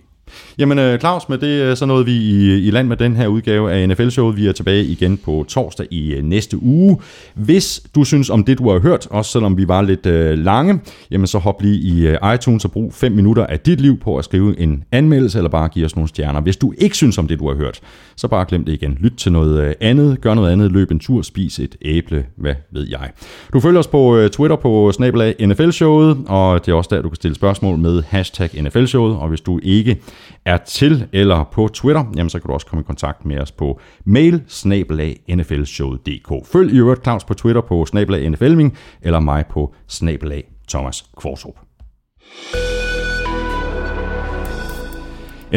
Jamen 0.58 0.80
øh, 0.80 1.00
Claus, 1.00 1.30
med 1.30 1.38
det 1.38 1.62
øh, 1.62 1.78
så 1.78 1.86
nåede 1.86 2.06
vi 2.06 2.12
i, 2.12 2.68
i 2.68 2.72
land 2.72 2.88
med 2.88 2.98
den 2.98 3.16
her 3.16 3.28
udgave 3.28 3.72
af 3.72 3.90
NFL-showet. 3.90 4.38
Vi 4.38 4.48
er 4.48 4.52
tilbage 4.52 4.84
igen 4.84 5.18
på 5.18 5.46
torsdag 5.48 5.88
i 5.92 6.14
øh, 6.14 6.24
næste 6.24 6.64
uge. 6.64 6.98
Hvis 7.34 7.82
du 7.96 8.04
synes 8.04 8.30
om 8.30 8.44
det, 8.44 8.58
du 8.58 8.70
har 8.70 8.80
hørt, 8.80 9.08
også 9.10 9.32
selvom 9.32 9.58
vi 9.58 9.68
var 9.68 9.82
lidt 9.82 10.06
øh, 10.06 10.38
lange, 10.38 10.80
jamen 11.12 11.28
så 11.28 11.38
hop 11.38 11.62
lige 11.62 11.76
i 11.76 12.16
iTunes 12.36 12.66
og 12.66 12.72
brug 12.72 12.94
5 12.94 13.12
minutter 13.12 13.46
af 13.48 13.60
dit 13.60 13.82
liv 13.82 14.00
på 14.00 14.18
at 14.18 14.26
skrive 14.26 14.60
en 14.60 14.84
anmeldelse, 14.92 15.40
eller 15.40 15.50
bare 15.50 15.70
give 15.70 15.86
os 15.86 15.96
nogle 15.96 16.10
stjerner. 16.10 16.42
Hvis 16.42 16.58
du 16.58 16.74
ikke 16.78 16.96
synes 16.96 17.18
om 17.18 17.28
det, 17.28 17.40
du 17.40 17.48
har 17.48 17.56
hørt, 17.56 17.82
så 18.18 18.28
bare 18.28 18.46
glem 18.46 18.66
det 18.66 18.74
igen. 18.74 18.98
Lyt 19.00 19.14
til 19.18 19.32
noget 19.32 19.62
øh, 19.62 19.74
andet, 19.82 20.22
gør 20.22 20.34
noget 20.34 20.52
andet, 20.52 20.72
løb 20.72 20.92
en 20.92 21.00
tur, 21.00 21.22
spis 21.22 21.60
et 21.60 21.76
æble, 21.82 22.26
hvad 22.36 22.56
ved 22.72 22.88
jeg. 22.90 23.12
Du 23.54 23.60
følger 23.60 23.80
os 23.80 23.88
på 23.88 24.18
øh, 24.18 24.30
Twitter 24.30 24.56
på 24.56 24.92
snabelag 24.92 25.36
NFL-showet, 25.40 26.18
og 26.28 26.66
det 26.66 26.72
er 26.72 26.76
også 26.76 26.96
der, 26.96 27.02
du 27.02 27.10
kan 27.10 27.16
stille 27.16 27.36
spørgsmål 27.36 27.78
med 27.78 28.04
hashtag 28.08 28.50
NFL-showet, 28.64 29.16
og 29.16 29.28
hvis 29.30 29.42
du 29.42 29.60
ikke 29.64 30.02
er 30.46 30.58
til 30.58 31.08
eller 31.14 31.44
på 31.52 31.70
Twitter, 31.74 32.04
jamen 32.16 32.30
så 32.30 32.40
kan 32.40 32.48
du 32.48 32.54
også 32.54 32.66
komme 32.66 32.82
i 32.82 32.86
kontakt 32.86 33.26
med 33.26 33.40
os 33.40 33.52
på 33.52 33.80
mail 34.06 34.42
snabelag 34.48 35.20
nflshowet.dk. 35.30 36.48
Følg 36.52 36.74
i 36.74 36.78
øvrigt 36.78 37.04
Claus 37.04 37.24
på 37.24 37.34
Twitter 37.34 37.62
på 37.62 37.86
snabelag 37.86 38.30
nflming, 38.30 38.78
eller 39.02 39.20
mig 39.20 39.46
på 39.50 39.74
snabelag 39.88 40.44
Thomas 40.70 41.06
Kvartrup. 41.18 41.56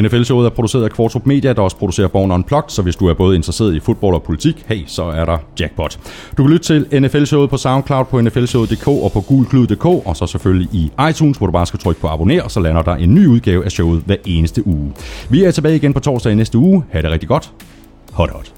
NFL-showet 0.03 0.47
er 0.47 0.51
produceret 0.51 0.85
af 0.85 0.91
Kvartrup 0.91 1.27
Media, 1.27 1.53
der 1.53 1.62
også 1.62 1.77
producerer 1.77 2.09
Born 2.09 2.31
Unplugged, 2.31 2.70
så 2.70 2.83
hvis 2.83 2.97
du 2.97 3.07
er 3.07 3.15
både 3.15 3.37
interesseret 3.37 3.75
i 3.75 3.81
fodbold 3.81 4.15
og 4.15 4.23
politik, 4.23 4.65
hey, 4.69 4.85
så 4.87 5.03
er 5.03 5.25
der 5.25 5.39
jackpot. 5.61 5.99
Du 6.37 6.43
kan 6.43 6.53
lytte 6.53 6.66
til 6.66 7.01
NFL-showet 7.01 7.51
på 7.51 7.57
SoundCloud, 7.57 8.05
på 8.05 8.20
nflshowet.dk 8.20 8.89
og 8.89 9.12
på 9.12 9.20
gulklud.dk, 9.20 9.85
og 9.85 10.16
så 10.16 10.27
selvfølgelig 10.27 10.69
i 10.73 10.91
iTunes, 11.11 11.39
hvor 11.39 11.47
du 11.47 11.53
bare 11.53 11.66
skal 11.66 11.81
trykke 11.81 12.01
på 12.01 12.09
abonner, 12.09 12.43
og 12.43 12.51
så 12.51 12.61
lander 12.61 12.83
der 12.83 12.95
en 12.95 13.15
ny 13.15 13.27
udgave 13.27 13.65
af 13.65 13.70
showet 13.70 14.03
hver 14.07 14.16
eneste 14.27 14.66
uge. 14.66 14.93
Vi 15.31 15.45
er 15.45 15.51
tilbage 15.51 15.77
igen 15.77 15.93
på 15.93 16.01
torsdag 16.01 16.33
i 16.33 16.35
næste 16.35 16.59
uge. 16.59 16.85
Ha' 16.91 17.03
det 17.03 17.11
rigtig 17.11 17.29
godt. 17.29 17.53
Hot 18.12 18.31
hot. 18.31 18.58